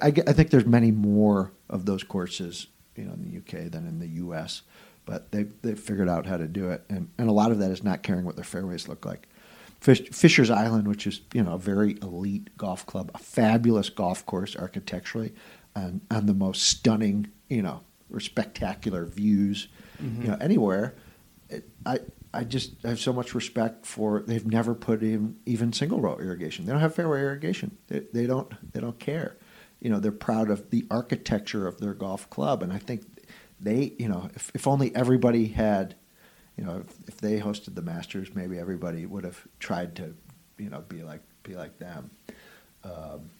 I, 0.00 0.06
I 0.26 0.32
think 0.32 0.48
there's 0.50 0.64
many 0.66 0.90
more 0.92 1.52
of 1.68 1.84
those 1.84 2.02
courses, 2.02 2.68
you 2.96 3.04
know, 3.04 3.12
in 3.12 3.22
the 3.30 3.36
UK 3.38 3.70
than 3.70 3.86
in 3.86 3.98
the 3.98 4.06
US. 4.24 4.62
But 5.04 5.30
they 5.30 5.44
they 5.62 5.74
figured 5.74 6.08
out 6.08 6.24
how 6.24 6.38
to 6.38 6.46
do 6.46 6.70
it, 6.70 6.82
and 6.88 7.08
and 7.18 7.28
a 7.28 7.32
lot 7.32 7.50
of 7.50 7.58
that 7.58 7.70
is 7.70 7.82
not 7.84 8.02
caring 8.02 8.24
what 8.24 8.36
their 8.36 8.44
fairways 8.44 8.88
look 8.88 9.04
like. 9.04 9.28
Fish, 9.80 10.00
Fisher's 10.10 10.50
Island, 10.50 10.86
which 10.88 11.06
is 11.06 11.20
you 11.34 11.42
know 11.42 11.52
a 11.54 11.58
very 11.58 11.98
elite 12.00 12.56
golf 12.56 12.86
club, 12.86 13.10
a 13.14 13.18
fabulous 13.18 13.90
golf 13.90 14.24
course 14.24 14.56
architecturally, 14.56 15.34
and 15.74 16.00
and 16.10 16.26
the 16.28 16.34
most 16.34 16.62
stunning 16.64 17.28
you 17.50 17.60
know 17.62 17.80
or 18.12 18.20
spectacular 18.20 19.04
views, 19.04 19.68
you 20.00 20.28
know 20.28 20.36
anywhere. 20.40 20.94
It, 21.48 21.68
I 21.84 22.00
I 22.32 22.44
just 22.44 22.82
have 22.82 23.00
so 23.00 23.12
much 23.12 23.34
respect 23.34 23.84
for 23.84 24.20
they've 24.20 24.46
never 24.46 24.74
put 24.74 25.02
in 25.02 25.36
even 25.46 25.72
single 25.72 26.00
row 26.00 26.16
irrigation. 26.18 26.64
They 26.64 26.72
don't 26.72 26.80
have 26.80 26.94
fairway 26.94 27.20
irrigation. 27.20 27.76
They, 27.88 28.00
they 28.12 28.26
don't 28.26 28.52
they 28.72 28.80
don't 28.80 28.98
care. 28.98 29.36
You 29.80 29.90
know 29.90 29.98
they're 29.98 30.12
proud 30.12 30.50
of 30.50 30.70
the 30.70 30.86
architecture 30.90 31.66
of 31.66 31.80
their 31.80 31.94
golf 31.94 32.28
club, 32.30 32.62
and 32.62 32.72
I 32.72 32.78
think 32.78 33.02
they 33.58 33.94
you 33.98 34.08
know 34.08 34.30
if, 34.34 34.50
if 34.54 34.66
only 34.66 34.94
everybody 34.94 35.48
had 35.48 35.96
you 36.56 36.64
know 36.64 36.84
if, 36.86 37.08
if 37.08 37.16
they 37.18 37.40
hosted 37.40 37.74
the 37.74 37.82
Masters, 37.82 38.34
maybe 38.34 38.58
everybody 38.58 39.06
would 39.06 39.24
have 39.24 39.46
tried 39.58 39.96
to 39.96 40.14
you 40.58 40.70
know 40.70 40.80
be 40.88 41.02
like 41.02 41.22
be 41.42 41.56
like 41.56 41.78
them. 41.78 42.10
Um, 42.84 43.30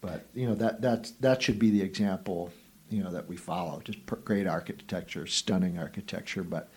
but 0.00 0.24
you 0.34 0.46
know 0.46 0.54
that 0.54 0.80
that's 0.80 1.10
that 1.12 1.42
should 1.42 1.58
be 1.58 1.70
the 1.70 1.82
example 1.82 2.52
you 2.90 3.02
know 3.02 3.10
that 3.10 3.28
we 3.28 3.36
follow. 3.36 3.80
Just 3.84 3.98
great 4.06 4.46
architecture, 4.46 5.26
stunning 5.26 5.78
architecture, 5.78 6.42
but 6.42 6.68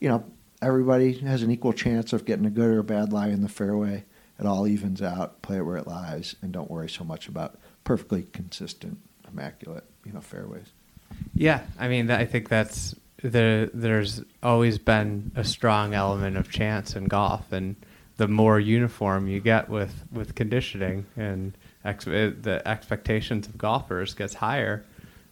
you 0.00 0.08
know 0.08 0.24
everybody 0.62 1.12
has 1.18 1.42
an 1.42 1.50
equal 1.50 1.72
chance 1.72 2.12
of 2.12 2.24
getting 2.24 2.46
a 2.46 2.50
good 2.50 2.68
or 2.68 2.80
a 2.80 2.84
bad 2.84 3.12
lie 3.12 3.28
in 3.28 3.42
the 3.42 3.48
fairway. 3.48 4.04
It 4.38 4.46
all 4.46 4.66
evens 4.66 5.00
out. 5.02 5.42
Play 5.42 5.58
it 5.58 5.62
where 5.62 5.76
it 5.76 5.86
lies, 5.86 6.36
and 6.42 6.52
don't 6.52 6.70
worry 6.70 6.88
so 6.88 7.04
much 7.04 7.28
about 7.28 7.58
perfectly 7.84 8.26
consistent, 8.32 8.98
immaculate 9.30 9.84
you 10.04 10.12
know 10.12 10.20
fairways. 10.20 10.72
Yeah, 11.34 11.62
I 11.78 11.88
mean, 11.88 12.10
I 12.10 12.24
think 12.24 12.48
that's 12.48 12.94
there. 13.22 13.66
There's 13.66 14.22
always 14.42 14.78
been 14.78 15.32
a 15.34 15.44
strong 15.44 15.94
element 15.94 16.36
of 16.36 16.50
chance 16.50 16.96
in 16.96 17.06
golf, 17.06 17.52
and 17.52 17.76
the 18.16 18.28
more 18.28 18.58
uniform 18.58 19.28
you 19.28 19.40
get 19.40 19.68
with 19.68 20.04
with 20.12 20.34
conditioning 20.34 21.06
and 21.16 21.56
ex- 21.84 22.06
uh, 22.06 22.32
the 22.40 22.62
expectations 22.66 23.46
of 23.46 23.58
golfers 23.58 24.14
gets 24.14 24.34
higher, 24.34 24.84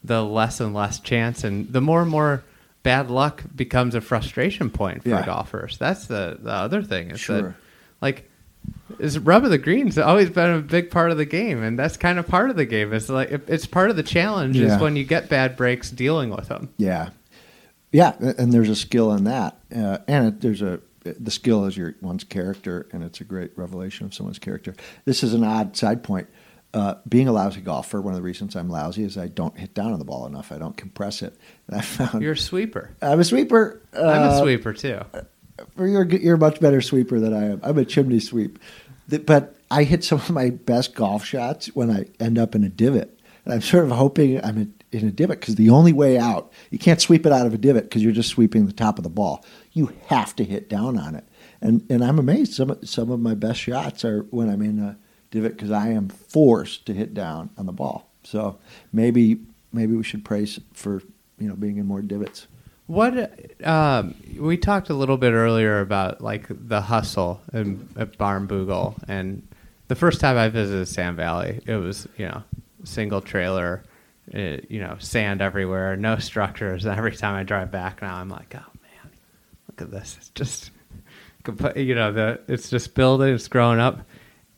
the 0.04 0.22
less 0.22 0.60
and 0.60 0.74
less 0.74 1.00
chance, 1.00 1.42
and 1.44 1.72
the 1.72 1.80
more 1.80 2.02
and 2.02 2.10
more 2.10 2.44
bad 2.82 3.10
luck 3.10 3.42
becomes 3.56 3.94
a 3.94 4.00
frustration 4.02 4.68
point 4.70 5.02
for 5.02 5.08
Yeah. 5.08 5.24
golfers. 5.24 5.78
That's 5.78 6.06
the 6.06 6.38
the 6.40 6.52
other 6.52 6.82
thing 6.82 7.10
is 7.10 7.20
Sure. 7.20 7.40
that 7.42 7.54
like 8.02 8.30
is 8.98 9.18
rub 9.18 9.44
of 9.44 9.50
the 9.50 9.58
greens 9.58 9.98
always 9.98 10.30
been 10.30 10.50
a 10.50 10.60
big 10.60 10.90
part 10.90 11.10
of 11.10 11.16
the 11.16 11.24
game, 11.24 11.62
and 11.62 11.78
that's 11.78 11.96
kind 11.96 12.18
of 12.18 12.28
part 12.28 12.50
of 12.50 12.56
the 12.56 12.66
game. 12.66 12.92
It's 12.92 13.08
like 13.08 13.30
it's 13.48 13.66
part 13.66 13.88
of 13.90 13.96
the 13.96 14.02
challenge 14.02 14.56
Yeah. 14.56 14.74
is 14.76 14.80
when 14.82 14.96
you 14.96 15.04
get 15.04 15.28
bad 15.28 15.56
breaks 15.56 15.90
dealing 15.90 16.30
with 16.30 16.48
them. 16.48 16.68
Yeah, 16.76 17.08
yeah, 17.92 18.12
and 18.20 18.52
there's 18.52 18.68
a 18.70 18.76
skill 18.76 19.12
in 19.14 19.24
that, 19.24 19.58
uh, 19.74 19.98
and 20.06 20.28
it, 20.28 20.40
there's 20.42 20.62
a 20.62 20.80
the 21.04 21.30
skill 21.30 21.66
is 21.66 21.76
your 21.76 21.94
one's 22.00 22.24
character, 22.24 22.86
and 22.92 23.02
it's 23.04 23.20
a 23.20 23.24
great 23.24 23.50
revelation 23.56 24.06
of 24.06 24.14
someone's 24.14 24.38
character. 24.38 24.74
This 25.04 25.22
is 25.22 25.34
an 25.34 25.44
odd 25.44 25.76
side 25.76 26.02
point. 26.02 26.26
Uh, 26.74 26.96
being 27.08 27.28
a 27.28 27.32
lousy 27.32 27.60
golfer, 27.60 28.00
one 28.00 28.12
of 28.14 28.18
the 28.18 28.22
reasons 28.22 28.56
I'm 28.56 28.68
lousy 28.68 29.04
is 29.04 29.16
I 29.16 29.28
don't 29.28 29.56
hit 29.56 29.74
down 29.74 29.92
on 29.92 30.00
the 30.00 30.04
ball 30.04 30.26
enough. 30.26 30.50
I 30.50 30.58
don't 30.58 30.76
compress 30.76 31.22
it. 31.22 31.38
And 31.68 31.76
I 31.78 31.80
found 31.82 32.20
You're 32.22 32.32
a 32.32 32.36
sweeper. 32.36 32.90
I'm 33.00 33.20
a 33.20 33.24
sweeper. 33.24 33.80
I'm 33.94 34.02
a 34.02 34.08
Uh, 34.10 34.40
sweeper 34.42 34.72
too. 34.72 35.00
You're 35.78 36.04
you're 36.06 36.34
a 36.34 36.38
much 36.38 36.58
better 36.60 36.80
sweeper 36.80 37.20
than 37.20 37.32
I 37.32 37.44
am. 37.52 37.60
I'm 37.62 37.78
a 37.78 37.84
chimney 37.84 38.18
sweep, 38.18 38.58
but 39.24 39.54
I 39.70 39.84
hit 39.84 40.02
some 40.02 40.18
of 40.18 40.30
my 40.30 40.50
best 40.50 40.94
golf 40.96 41.24
shots 41.24 41.66
when 41.74 41.90
I 41.90 42.06
end 42.18 42.38
up 42.38 42.56
in 42.56 42.64
a 42.64 42.68
divot, 42.68 43.20
and 43.44 43.54
I'm 43.54 43.60
sort 43.60 43.84
of 43.84 43.92
hoping 43.92 44.44
I'm 44.44 44.56
in, 44.58 44.74
in 44.90 45.06
a 45.06 45.12
divot 45.12 45.38
because 45.40 45.54
the 45.54 45.70
only 45.70 45.92
way 45.92 46.18
out 46.18 46.52
you 46.70 46.78
can't 46.80 47.00
sweep 47.00 47.24
it 47.24 47.30
out 47.32 47.46
of 47.46 47.54
a 47.54 47.58
divot 47.58 47.84
because 47.84 48.02
you're 48.02 48.12
just 48.12 48.30
sweeping 48.30 48.66
the 48.66 48.72
top 48.72 48.98
of 48.98 49.04
the 49.04 49.10
ball. 49.10 49.44
You 49.72 49.92
have 50.08 50.34
to 50.36 50.44
hit 50.44 50.68
down 50.68 50.98
on 50.98 51.14
it, 51.14 51.24
and 51.60 51.86
and 51.88 52.02
I'm 52.04 52.18
amazed. 52.18 52.54
Some 52.54 52.76
some 52.84 53.12
of 53.12 53.20
my 53.20 53.34
best 53.34 53.60
shots 53.60 54.04
are 54.04 54.22
when 54.30 54.50
I'm 54.50 54.60
in 54.62 54.80
a 54.80 54.96
divot 55.34 55.56
because 55.56 55.70
I 55.70 55.88
am 55.88 56.08
forced 56.08 56.86
to 56.86 56.94
hit 56.94 57.12
down 57.14 57.50
on 57.58 57.66
the 57.66 57.72
ball. 57.72 58.08
So 58.22 58.58
maybe 58.92 59.38
maybe 59.72 59.94
we 59.94 60.02
should 60.02 60.24
praise 60.24 60.60
for 60.72 61.02
you 61.38 61.48
know 61.48 61.56
being 61.56 61.76
in 61.76 61.86
more 61.86 62.02
divots. 62.02 62.46
What 62.86 63.40
um, 63.66 64.14
we 64.38 64.56
talked 64.58 64.90
a 64.90 64.94
little 64.94 65.16
bit 65.16 65.32
earlier 65.32 65.80
about 65.80 66.20
like 66.20 66.46
the 66.48 66.82
hustle 66.82 67.40
in, 67.52 67.88
at 67.96 68.18
Barnbougle, 68.18 69.02
and 69.08 69.46
the 69.88 69.94
first 69.94 70.20
time 70.20 70.36
I 70.36 70.48
visited 70.48 70.86
Sand 70.86 71.16
Valley, 71.16 71.60
it 71.66 71.76
was 71.76 72.06
you 72.16 72.26
know 72.26 72.42
single 72.84 73.20
trailer, 73.20 73.82
uh, 74.34 74.58
you 74.68 74.80
know, 74.80 74.96
sand 74.98 75.40
everywhere, 75.40 75.96
no 75.96 76.18
structures. 76.18 76.84
And 76.84 76.94
every 76.98 77.16
time 77.16 77.34
I 77.34 77.42
drive 77.42 77.70
back 77.70 78.02
now, 78.02 78.16
I'm 78.16 78.28
like, 78.28 78.54
oh 78.54 78.70
man, 78.82 79.12
look 79.68 79.82
at 79.82 79.90
this. 79.90 80.16
It's 80.18 80.28
just, 80.30 80.70
you 81.76 81.94
know, 81.94 82.12
the 82.12 82.40
it's 82.48 82.70
just 82.70 82.94
building, 82.94 83.34
it's 83.34 83.48
growing 83.48 83.80
up. 83.80 84.00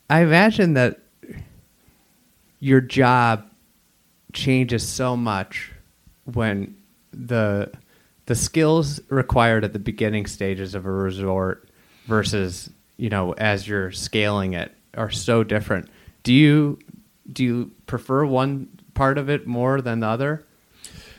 I 0.09 0.21
imagine 0.21 0.73
that 0.73 0.99
your 2.59 2.81
job 2.81 3.49
changes 4.33 4.87
so 4.87 5.15
much 5.17 5.71
when 6.25 6.75
the 7.11 7.71
the 8.25 8.35
skills 8.35 8.99
required 9.09 9.63
at 9.63 9.73
the 9.73 9.79
beginning 9.79 10.25
stages 10.25 10.75
of 10.75 10.85
a 10.85 10.91
resort 10.91 11.69
versus 12.05 12.69
you 12.97 13.09
know 13.09 13.33
as 13.33 13.67
you're 13.67 13.91
scaling 13.91 14.53
it 14.53 14.73
are 14.95 15.11
so 15.11 15.43
different. 15.43 15.89
Do 16.23 16.33
you 16.33 16.79
do 17.31 17.43
you 17.43 17.71
prefer 17.85 18.25
one 18.25 18.69
part 18.93 19.17
of 19.17 19.29
it 19.29 19.47
more 19.47 19.81
than 19.81 19.99
the 19.99 20.07
other? 20.07 20.43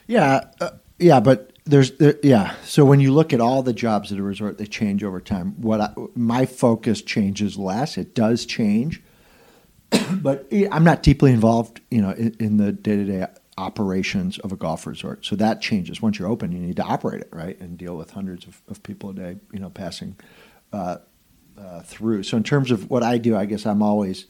Yeah, 0.07 0.45
uh, 0.61 0.70
yeah, 0.99 1.20
but 1.20 1.53
there's 1.68 1.92
there, 1.98 2.16
yeah. 2.22 2.54
So 2.64 2.84
when 2.84 3.00
you 3.00 3.12
look 3.12 3.32
at 3.32 3.40
all 3.40 3.62
the 3.62 3.72
jobs 3.72 4.10
at 4.10 4.18
a 4.18 4.22
resort, 4.22 4.58
they 4.58 4.66
change 4.66 5.04
over 5.04 5.20
time. 5.20 5.60
What 5.60 5.80
I, 5.80 5.92
my 6.14 6.46
focus 6.46 7.02
changes 7.02 7.56
less. 7.56 7.98
It 7.98 8.14
does 8.14 8.46
change, 8.46 9.02
but 10.12 10.46
I'm 10.72 10.84
not 10.84 11.02
deeply 11.02 11.30
involved, 11.32 11.80
you 11.90 12.00
know, 12.00 12.10
in, 12.10 12.34
in 12.40 12.56
the 12.56 12.72
day 12.72 12.96
to 12.96 13.04
day 13.04 13.26
operations 13.58 14.38
of 14.38 14.52
a 14.52 14.56
golf 14.56 14.86
resort. 14.86 15.26
So 15.26 15.36
that 15.36 15.60
changes. 15.60 16.00
Once 16.00 16.18
you're 16.18 16.28
open, 16.28 16.52
you 16.52 16.58
need 16.58 16.76
to 16.76 16.84
operate 16.84 17.20
it 17.20 17.28
right 17.32 17.60
and 17.60 17.76
deal 17.76 17.96
with 17.96 18.10
hundreds 18.10 18.46
of, 18.46 18.62
of 18.68 18.82
people 18.82 19.10
a 19.10 19.14
day, 19.14 19.36
you 19.52 19.58
know, 19.58 19.68
passing 19.68 20.16
uh, 20.72 20.98
uh, 21.58 21.80
through. 21.82 22.22
So 22.22 22.36
in 22.36 22.44
terms 22.44 22.70
of 22.70 22.88
what 22.88 23.02
I 23.02 23.18
do, 23.18 23.36
I 23.36 23.44
guess 23.44 23.66
I'm 23.66 23.82
always 23.82 24.26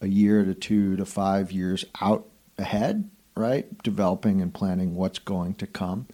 a 0.00 0.08
year 0.08 0.44
to 0.44 0.54
two 0.54 0.96
to 0.96 1.04
five 1.04 1.52
years 1.52 1.84
out 2.00 2.26
ahead, 2.58 3.10
right? 3.36 3.80
Developing 3.82 4.40
and 4.40 4.52
planning 4.52 4.96
what's 4.96 5.18
going 5.18 5.54
to 5.56 5.66
come. 5.66 6.08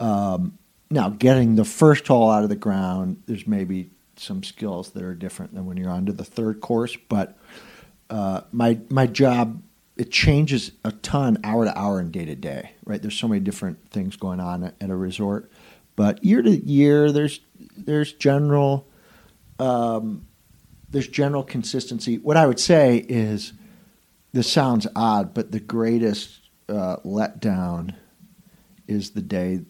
Um, 0.00 0.58
now, 0.90 1.08
getting 1.08 1.56
the 1.56 1.64
first 1.64 2.06
hole 2.06 2.30
out 2.30 2.42
of 2.42 2.48
the 2.48 2.56
ground, 2.56 3.22
there's 3.26 3.46
maybe 3.46 3.90
some 4.16 4.42
skills 4.42 4.90
that 4.90 5.02
are 5.02 5.14
different 5.14 5.54
than 5.54 5.66
when 5.66 5.76
you're 5.76 5.90
onto 5.90 6.12
the 6.12 6.24
third 6.24 6.60
course, 6.60 6.96
but 7.08 7.36
uh, 8.10 8.42
my 8.52 8.78
my 8.90 9.06
job 9.06 9.62
it 9.96 10.10
changes 10.10 10.72
a 10.84 10.90
ton 10.90 11.38
hour 11.44 11.64
to 11.64 11.78
hour 11.78 12.00
and 12.00 12.10
day 12.10 12.24
to 12.24 12.34
day, 12.34 12.72
right? 12.84 13.00
There's 13.00 13.16
so 13.16 13.28
many 13.28 13.40
different 13.40 13.90
things 13.90 14.16
going 14.16 14.40
on 14.40 14.64
at, 14.64 14.74
at 14.80 14.90
a 14.90 14.96
resort, 14.96 15.50
but 15.96 16.24
year 16.24 16.42
to 16.42 16.50
year, 16.50 17.12
there's 17.12 17.40
there's 17.76 18.12
general 18.12 18.86
um, 19.58 20.26
there's 20.90 21.08
general 21.08 21.42
consistency. 21.42 22.18
What 22.18 22.36
I 22.36 22.46
would 22.46 22.60
say 22.60 23.04
is, 23.08 23.52
this 24.32 24.50
sounds 24.50 24.86
odd, 24.94 25.34
but 25.34 25.52
the 25.52 25.60
greatest 25.60 26.40
uh, 26.68 26.96
letdown 27.04 27.94
is 28.86 29.10
the 29.10 29.22
day 29.22 29.60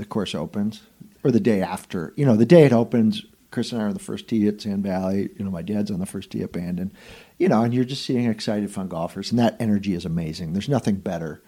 the 0.00 0.06
course 0.06 0.34
opens, 0.34 0.80
or 1.22 1.30
the 1.30 1.38
day 1.38 1.60
after. 1.60 2.14
You 2.16 2.24
know, 2.24 2.34
the 2.34 2.46
day 2.46 2.64
it 2.64 2.72
opens. 2.72 3.24
Chris 3.50 3.70
and 3.70 3.82
I 3.82 3.84
are 3.84 3.88
on 3.88 3.94
the 3.94 4.00
first 4.00 4.28
tee 4.28 4.48
at 4.48 4.60
Sand 4.60 4.82
Valley. 4.82 5.28
You 5.36 5.44
know, 5.44 5.50
my 5.50 5.60
dad's 5.60 5.90
on 5.90 6.00
the 6.00 6.06
first 6.06 6.30
tee 6.30 6.42
at 6.42 6.52
Bandon. 6.52 6.90
You 7.38 7.48
know, 7.48 7.62
and 7.62 7.74
you're 7.74 7.84
just 7.84 8.04
seeing 8.04 8.24
excited, 8.24 8.70
fun 8.70 8.88
golfers, 8.88 9.30
and 9.30 9.38
that 9.38 9.56
energy 9.60 9.92
is 9.92 10.06
amazing. 10.06 10.54
There's 10.54 10.70
nothing 10.70 10.96
better. 10.96 11.42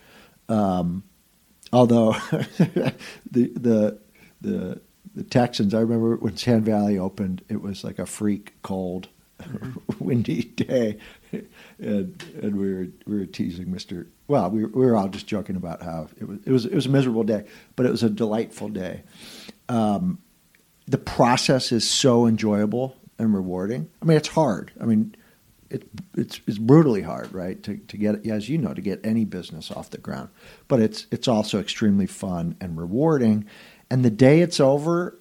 Um, 0.51 1.05
although 1.73 2.13
the 2.31 2.93
the 3.31 3.99
the 4.43 4.81
the 5.15 5.25
Texans, 5.25 5.73
I 5.73 5.81
remember 5.81 6.17
when 6.17 6.37
Sand 6.37 6.67
Valley 6.67 6.99
opened, 6.99 7.43
it 7.49 7.63
was 7.63 7.85
like 7.85 7.99
a 7.99 8.07
freak 8.07 8.61
cold, 8.61 9.09
mm-hmm. 9.41 9.79
windy 10.05 10.43
day, 10.43 10.99
and 11.79 12.23
and 12.43 12.57
we 12.57 12.75
were 12.75 12.89
we 13.07 13.19
were 13.19 13.27
teasing 13.27 13.73
Mister. 13.73 14.09
Well, 14.33 14.49
we 14.49 14.65
we 14.65 14.87
were 14.87 14.97
all 14.97 15.09
just 15.09 15.27
joking 15.27 15.57
about 15.57 15.83
how 15.83 16.09
it 16.19 16.27
was 16.27 16.39
it 16.47 16.51
was 16.51 16.65
it 16.65 16.75
was 16.75 16.87
a 16.87 16.89
miserable 16.89 17.23
day, 17.23 17.45
but 17.77 17.85
it 17.85 17.91
was 17.91 18.03
a 18.03 18.09
delightful 18.09 18.71
day. 18.71 19.03
Um, 19.69 20.21
the 20.87 20.97
process 20.97 21.71
is 21.71 21.89
so 21.89 22.27
enjoyable 22.27 22.97
and 23.19 23.35
rewarding. 23.35 23.91
I 24.01 24.07
mean, 24.07 24.17
it's 24.17 24.29
hard. 24.29 24.73
I 24.81 24.87
mean, 24.87 25.15
it, 25.69 25.87
it's 26.17 26.41
it's 26.47 26.57
brutally 26.57 27.03
hard, 27.03 27.31
right? 27.35 27.63
To 27.63 27.77
to 27.77 27.97
get 27.99 28.27
as 28.27 28.49
you 28.49 28.57
know 28.57 28.73
to 28.73 28.81
get 28.81 29.05
any 29.05 29.27
business 29.27 29.71
off 29.71 29.91
the 29.91 29.99
ground, 29.99 30.31
but 30.67 30.81
it's 30.81 31.07
it's 31.11 31.29
also 31.29 31.61
extremely 31.61 32.07
fun 32.07 32.57
and 32.59 32.79
rewarding 32.79 33.47
and 33.93 34.03
the 34.03 34.11
day 34.11 34.41
it's 34.41 34.59
over, 34.59 35.19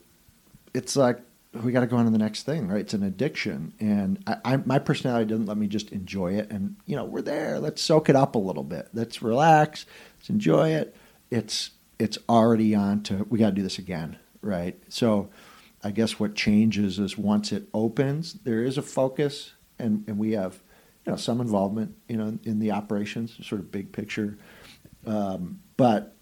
it's 0.73 0.95
like 0.95 1.19
we 1.53 1.71
got 1.71 1.81
to 1.81 1.87
go 1.87 1.97
on 1.97 2.05
to 2.05 2.11
the 2.11 2.17
next 2.17 2.43
thing, 2.43 2.67
right? 2.67 2.79
It's 2.79 2.93
an 2.93 3.03
addiction, 3.03 3.73
and 3.79 4.23
I, 4.25 4.37
I, 4.45 4.57
my 4.57 4.79
personality 4.79 5.25
doesn't 5.25 5.47
let 5.47 5.57
me 5.57 5.67
just 5.67 5.91
enjoy 5.91 6.33
it. 6.33 6.49
And 6.49 6.77
you 6.85 6.95
know, 6.95 7.03
we're 7.03 7.21
there. 7.21 7.59
Let's 7.59 7.81
soak 7.81 8.09
it 8.09 8.15
up 8.15 8.35
a 8.35 8.39
little 8.39 8.63
bit. 8.63 8.87
Let's 8.93 9.21
relax. 9.21 9.85
Let's 10.17 10.29
enjoy 10.29 10.69
it. 10.69 10.95
It's 11.29 11.71
it's 11.99 12.17
already 12.29 12.73
on 12.73 13.03
to 13.03 13.25
we 13.29 13.37
got 13.37 13.49
to 13.49 13.55
do 13.55 13.63
this 13.63 13.77
again, 13.79 14.17
right? 14.41 14.81
So, 14.87 15.29
I 15.83 15.91
guess 15.91 16.19
what 16.19 16.35
changes 16.35 16.99
is 16.99 17.17
once 17.17 17.51
it 17.51 17.67
opens, 17.73 18.33
there 18.33 18.63
is 18.63 18.77
a 18.77 18.81
focus, 18.81 19.51
and 19.77 20.05
and 20.07 20.17
we 20.17 20.31
have 20.31 20.61
you 21.05 21.11
know 21.11 21.17
some 21.17 21.41
involvement, 21.41 21.95
you 22.07 22.15
know, 22.15 22.39
in 22.43 22.59
the 22.59 22.71
operations, 22.71 23.37
sort 23.45 23.59
of 23.59 23.71
big 23.71 23.91
picture, 23.91 24.37
um, 25.05 25.59
but 25.75 26.15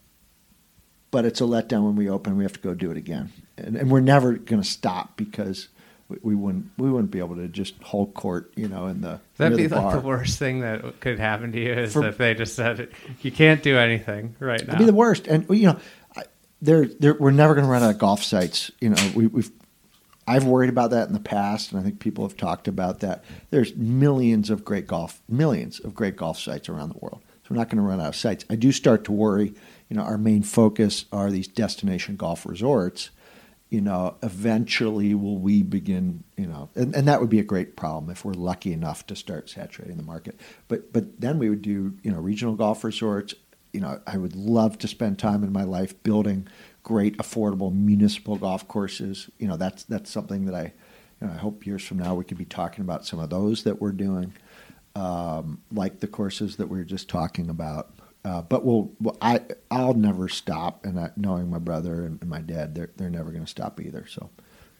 but 1.11 1.23
it's 1.23 1.39
a 1.39 1.43
letdown 1.43 1.83
when 1.83 1.95
we 1.95 2.09
open. 2.09 2.35
We 2.35 2.43
have 2.43 2.53
to 2.53 2.59
go 2.59 2.73
do 2.73 2.89
it 2.89 2.97
again, 2.97 3.31
and, 3.65 3.75
and 3.75 3.91
we're 3.91 3.99
never 3.99 4.33
going 4.33 4.61
to 4.61 4.67
stop 4.67 5.17
because 5.17 5.69
we, 6.07 6.17
we, 6.21 6.35
wouldn't 6.35 6.65
we 6.77 6.89
wouldn't 6.89 7.11
be 7.11 7.19
able 7.19 7.35
to 7.35 7.47
just 7.47 7.81
hold 7.83 8.13
court, 8.13 8.51
you 8.55 8.67
know, 8.67 8.87
in 8.87 9.01
the 9.01 9.19
that'd 9.37 9.57
be 9.57 9.67
the 9.67 9.79
like 9.79 10.01
the 10.01 10.07
worst 10.07 10.39
thing 10.39 10.61
that 10.61 10.99
could 10.99 11.19
happen 11.19 11.51
to 11.51 11.59
you 11.59 11.73
is 11.73 11.93
For, 11.93 12.11
they 12.11 12.33
just 12.33 12.55
said 12.55 12.89
you 13.21 13.31
can't 13.31 13.61
do 13.61 13.77
anything 13.77 14.35
right 14.39 14.59
now. 14.59 14.73
It'd 14.73 14.79
be 14.79 14.85
the 14.85 14.93
worst, 14.93 15.27
and 15.27 15.45
you 15.49 15.67
know, 15.67 15.79
there 16.61 16.87
we're 17.19 17.31
never 17.31 17.53
going 17.53 17.65
to 17.65 17.71
run 17.71 17.83
out 17.83 17.91
of 17.91 17.97
golf 17.97 18.23
sites. 18.23 18.71
You 18.79 18.89
know, 18.89 19.11
we, 19.15 19.27
we've 19.27 19.51
I've 20.27 20.45
worried 20.45 20.69
about 20.69 20.91
that 20.91 21.07
in 21.07 21.13
the 21.13 21.19
past, 21.19 21.71
and 21.71 21.79
I 21.79 21.83
think 21.83 21.99
people 21.99 22.27
have 22.27 22.37
talked 22.37 22.67
about 22.67 22.99
that. 22.99 23.23
There's 23.49 23.75
millions 23.75 24.49
of 24.49 24.63
great 24.63 24.87
golf, 24.87 25.21
millions 25.27 25.79
of 25.79 25.95
great 25.95 26.15
golf 26.15 26.39
sites 26.39 26.69
around 26.69 26.89
the 26.89 26.99
world. 26.99 27.21
So 27.43 27.47
we're 27.51 27.57
not 27.57 27.69
going 27.69 27.77
to 27.77 27.87
run 27.87 27.99
out 27.99 28.09
of 28.09 28.15
sites. 28.15 28.45
I 28.49 28.55
do 28.55 28.71
start 28.71 29.05
to 29.05 29.11
worry 29.11 29.55
you 29.89 29.97
know, 29.97 30.03
our 30.03 30.17
main 30.17 30.43
focus 30.43 31.05
are 31.11 31.31
these 31.31 31.47
destination 31.47 32.15
golf 32.15 32.45
resorts, 32.45 33.09
you 33.69 33.81
know, 33.81 34.15
eventually 34.23 35.13
will 35.13 35.37
we 35.37 35.61
begin, 35.61 36.23
you 36.35 36.47
know, 36.47 36.69
and, 36.73 36.95
and 36.95 37.07
that 37.07 37.21
would 37.21 37.29
be 37.29 37.39
a 37.39 37.43
great 37.43 37.75
problem 37.75 38.09
if 38.11 38.25
we're 38.25 38.33
lucky 38.33 38.73
enough 38.73 39.05
to 39.07 39.15
start 39.15 39.49
saturating 39.49 39.97
the 39.97 40.03
market. 40.03 40.39
But 40.67 40.91
but 40.91 41.21
then 41.21 41.37
we 41.37 41.49
would 41.49 41.61
do, 41.61 41.93
you 42.01 42.11
know, 42.11 42.19
regional 42.19 42.55
golf 42.55 42.83
resorts. 42.83 43.35
You 43.71 43.81
know, 43.81 44.01
I 44.07 44.17
would 44.17 44.35
love 44.35 44.79
to 44.79 44.87
spend 44.87 45.19
time 45.19 45.43
in 45.43 45.51
my 45.51 45.63
life 45.63 46.01
building 46.01 46.47
great, 46.81 47.17
affordable 47.17 47.71
municipal 47.71 48.37
golf 48.37 48.67
courses. 48.67 49.29
You 49.37 49.47
know, 49.47 49.57
that's 49.57 49.83
that's 49.83 50.09
something 50.09 50.45
that 50.45 50.55
I, 50.55 50.73
you 51.21 51.27
know, 51.27 51.33
I 51.33 51.37
hope 51.37 51.67
years 51.67 51.85
from 51.85 51.99
now 51.99 52.15
we 52.15 52.23
could 52.23 52.39
be 52.39 52.45
talking 52.45 52.83
about 52.83 53.05
some 53.05 53.19
of 53.19 53.29
those 53.29 53.63
that 53.65 53.79
we're 53.79 53.91
doing, 53.91 54.33
um, 54.95 55.61
like 55.71 55.99
the 55.99 56.07
courses 56.07 56.55
that 56.55 56.69
we 56.69 56.79
were 56.79 56.83
just 56.85 57.07
talking 57.07 57.51
about. 57.51 57.91
Uh, 58.25 58.41
but 58.41 58.65
we'll, 58.65 58.91
well, 58.99 59.17
I 59.21 59.41
I'll 59.71 59.93
never 59.93 60.27
stop, 60.27 60.85
and 60.85 60.99
I, 60.99 61.11
knowing 61.15 61.49
my 61.49 61.59
brother 61.59 62.05
and, 62.05 62.19
and, 62.21 62.29
my 62.29 62.41
dad, 62.41 62.75
they're 62.75 62.89
they're 62.97 63.09
never 63.09 63.31
going 63.31 63.45
to 63.45 63.49
stop 63.49 63.79
either. 63.79 64.05
So 64.07 64.29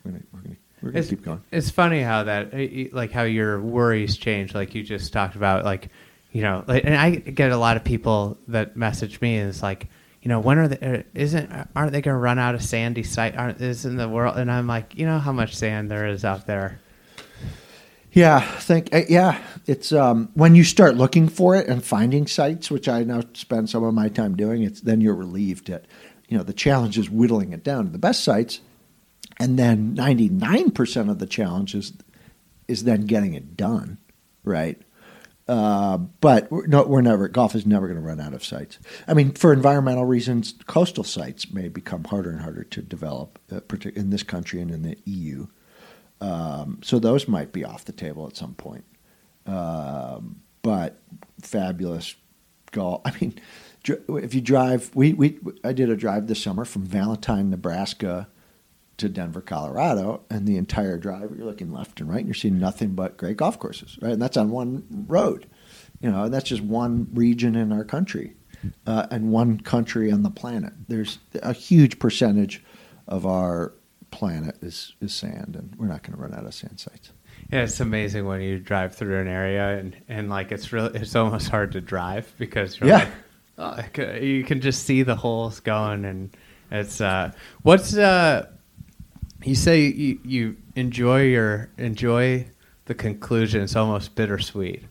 we're 0.04 0.12
gonna 0.12 0.24
we're 0.34 0.40
gonna 0.42 0.56
we're 0.82 0.92
gonna 0.92 1.06
keep 1.06 1.24
going. 1.24 1.42
It's 1.52 1.70
funny 1.70 2.02
how 2.02 2.24
that 2.24 2.54
like 2.92 3.12
how 3.12 3.24
your 3.24 3.62
worries 3.62 4.18
change, 4.18 4.54
like 4.54 4.76
you 4.76 4.84
just 4.84 5.14
talked 5.14 5.36
about, 5.36 5.64
like 5.64 5.90
you 6.32 6.42
know, 6.42 6.64
like, 6.68 6.84
and 6.84 6.96
I 6.96 7.16
get 7.16 7.52
a 7.52 7.58
lot 7.58 7.78
of 7.78 7.84
people 7.84 8.38
that 8.50 8.78
message 8.78 9.20
me 9.22 9.38
and 9.38 9.50
it's 9.50 9.64
like, 9.64 9.88
you 10.22 10.30
know, 10.30 10.40
when 10.40 10.60
are 10.60 10.68
they? 10.68 11.00
Uh, 11.00 11.04
isn't 11.16 11.50
aren't 11.76 11.92
they 11.92 12.02
going 12.02 12.14
to 12.14 12.20
run 12.20 12.38
out 12.38 12.56
of 12.56 12.62
sandy 12.62 13.04
site? 13.04 13.38
Aren't 13.38 13.62
is 13.62 13.86
in 13.86 13.96
the 13.96 14.10
world? 14.10 14.38
And 14.38 14.52
I'm 14.52 14.68
like, 14.68 14.98
you 14.98 15.06
know 15.06 15.18
how 15.18 15.32
much 15.32 15.56
sand 15.56 15.90
there 15.90 16.08
is 16.08 16.26
out 16.26 16.46
there. 16.46 16.82
Yeah, 18.12 18.40
think 18.40 18.94
uh, 18.94 19.02
yeah, 19.08 19.40
it's 19.68 19.92
um, 19.92 20.30
when 20.34 20.56
you 20.56 20.64
start 20.64 20.96
looking 20.96 21.28
for 21.30 21.56
it 21.56 21.68
and 21.68 21.84
finding 21.84 22.26
sites, 22.26 22.72
which 22.72 22.88
I 22.88 23.04
now 23.04 23.22
spend 23.34 23.70
some 23.70 23.84
of 23.84 23.94
my 23.94 24.10
time 24.10 24.36
doing. 24.36 24.64
It's 24.64 24.82
then 24.82 25.00
you're 25.00 25.16
relieved 25.16 25.68
that 25.68 25.86
you 26.28 26.38
know 26.38 26.44
the 26.44 26.54
challenge 26.54 26.98
is 26.98 27.10
whittling 27.10 27.54
it 27.54 27.64
down 27.64 27.86
to 27.86 27.92
the 27.92 28.00
best 28.00 28.24
sites, 28.24 28.62
and 29.38 29.60
then 29.60 29.94
99 29.94 30.72
percent 30.72 31.10
of 31.10 31.20
the 31.20 31.28
challenge 31.28 31.76
is 31.76 31.94
is 32.68 32.84
then 32.84 33.06
getting 33.06 33.36
it 33.36 33.56
done, 33.56 34.00
right? 34.44 34.82
Uh, 35.48 35.98
but 35.98 36.50
we're, 36.52 36.68
no, 36.68 36.84
we're 36.84 37.02
never 37.02 37.28
golf 37.28 37.54
is 37.54 37.66
never 37.66 37.88
going 37.88 38.00
to 38.00 38.06
run 38.06 38.20
out 38.20 38.34
of 38.34 38.44
sites. 38.44 38.80
I 39.08 39.14
mean, 39.14 39.34
for 39.34 39.54
environmental 39.54 40.06
reasons, 40.06 40.56
coastal 40.66 41.04
sites 41.04 41.52
may 41.52 41.70
become 41.70 42.04
harder 42.06 42.32
and 42.32 42.42
harder 42.42 42.64
to 42.64 42.82
develop, 42.82 43.40
uh, 43.52 43.62
in 43.96 44.10
this 44.10 44.24
country 44.24 44.62
and 44.62 44.72
in 44.72 44.82
the 44.82 44.98
EU. 45.06 45.48
Um, 46.22 46.80
so 46.84 47.00
those 47.00 47.28
might 47.28 47.52
be 47.52 47.64
off 47.64 47.86
the 47.86 47.92
table 47.92 48.28
at 48.28 48.36
some 48.36 48.54
point. 48.54 48.86
Um, 49.46 50.42
but 50.62 51.00
fabulous 51.42 52.16
golf. 52.72 53.02
I 53.06 53.14
mean, 53.20 53.40
if 53.86 54.34
you 54.34 54.42
drive, 54.42 54.92
we, 54.94 55.14
we 55.14 55.40
I 55.64 55.74
did 55.74 55.90
a 55.90 55.96
drive 55.96 56.28
this 56.28 56.42
summer 56.42 56.66
from 56.66 56.84
Valentine, 56.84 57.50
Nebraska 57.50 58.28
to 58.98 59.10
Denver, 59.10 59.42
Colorado, 59.42 60.22
and 60.30 60.46
the 60.46 60.58
entire 60.58 60.98
drive 60.98 61.32
you're 61.36 61.46
looking 61.46 61.72
left 61.72 62.02
and 62.02 62.10
right, 62.10 62.20
and 62.20 62.28
you're 62.28 62.34
seeing 62.34 62.60
nothing 62.60 62.96
but 62.96 63.18
great 63.18 63.38
golf 63.38 63.58
courses, 63.58 63.98
right? 64.02 64.12
And 64.12 64.22
that's 64.22 64.38
on 64.38 64.50
one 64.52 65.06
road. 65.08 65.48
You 66.02 66.12
know, 66.12 66.26
and 66.26 66.34
that's 66.34 66.50
just 66.50 66.62
one 66.62 67.08
region 67.14 67.56
in 67.56 67.72
our 67.74 67.84
country, 67.84 68.36
uh, 68.86 69.08
and 69.12 69.32
one 69.32 69.60
country 69.60 70.12
on 70.12 70.24
the 70.24 70.30
planet. 70.30 70.74
There's 70.88 71.20
a 71.42 71.52
huge 71.54 72.00
percentage 72.00 72.64
of 73.08 73.26
our 73.26 73.74
planet 74.12 74.58
is 74.62 74.94
is 75.02 75.14
sand, 75.14 75.56
and 75.58 75.74
we're 75.78 75.88
not 75.88 76.04
going 76.04 76.16
to 76.16 76.22
run 76.22 76.34
out 76.34 76.46
of 76.46 76.54
sand 76.54 76.80
sites. 76.80 77.12
Yeah, 77.52 77.64
it's 77.64 77.80
amazing 77.80 78.26
when 78.26 78.42
you 78.42 78.60
drive 78.60 78.96
through 78.96 79.20
an 79.20 79.28
area 79.28 79.78
and, 79.80 79.96
and 80.08 80.30
like 80.30 80.52
it's 80.52 80.72
really 80.72 81.00
it's 81.00 81.16
almost 81.16 81.50
hard 81.50 81.72
to 81.72 81.82
drive 81.82 82.32
because 82.38 82.80
Yeah. 82.82 83.10
like, 83.58 83.98
oh, 84.00 84.14
you 84.16 84.44
can 84.44 84.62
just 84.62 84.84
see 84.84 85.04
the 85.04 85.16
holes 85.16 85.60
going 85.60 86.06
and 86.06 86.36
it's 86.72 87.02
uh 87.02 87.32
what's 87.64 87.96
uh 87.98 88.46
you 89.44 89.56
say 89.56 89.82
you, 89.88 90.20
you 90.24 90.58
enjoy 90.76 91.24
your 91.24 91.70
enjoy 91.78 92.46
the 92.86 92.94
conclusion 92.94 93.62
it's 93.64 93.76
almost 93.76 94.16
bittersweet. 94.16 94.84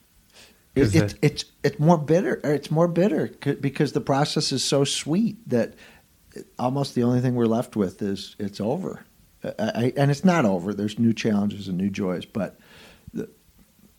It, 0.74 0.94
it's 0.94 1.12
the- 1.12 1.18
it's 1.22 1.44
it's 1.62 1.78
more 1.78 1.98
bitter. 1.98 2.40
or 2.42 2.52
It's 2.54 2.70
more 2.70 2.88
bitter 2.88 3.30
c- 3.44 3.54
because 3.54 3.92
the 3.92 4.00
process 4.00 4.52
is 4.52 4.64
so 4.64 4.84
sweet 4.84 5.36
that 5.50 5.74
almost 6.58 6.94
the 6.94 7.02
only 7.02 7.20
thing 7.20 7.34
we're 7.34 7.46
left 7.46 7.76
with 7.76 8.00
is 8.02 8.36
it's 8.38 8.60
over. 8.60 9.04
I, 9.44 9.92
and 9.96 10.10
it's 10.10 10.24
not 10.24 10.44
over. 10.44 10.74
There's 10.74 10.98
new 10.98 11.12
challenges 11.12 11.68
and 11.68 11.78
new 11.78 11.90
joys, 11.90 12.24
but 12.24 12.58
the 13.12 13.28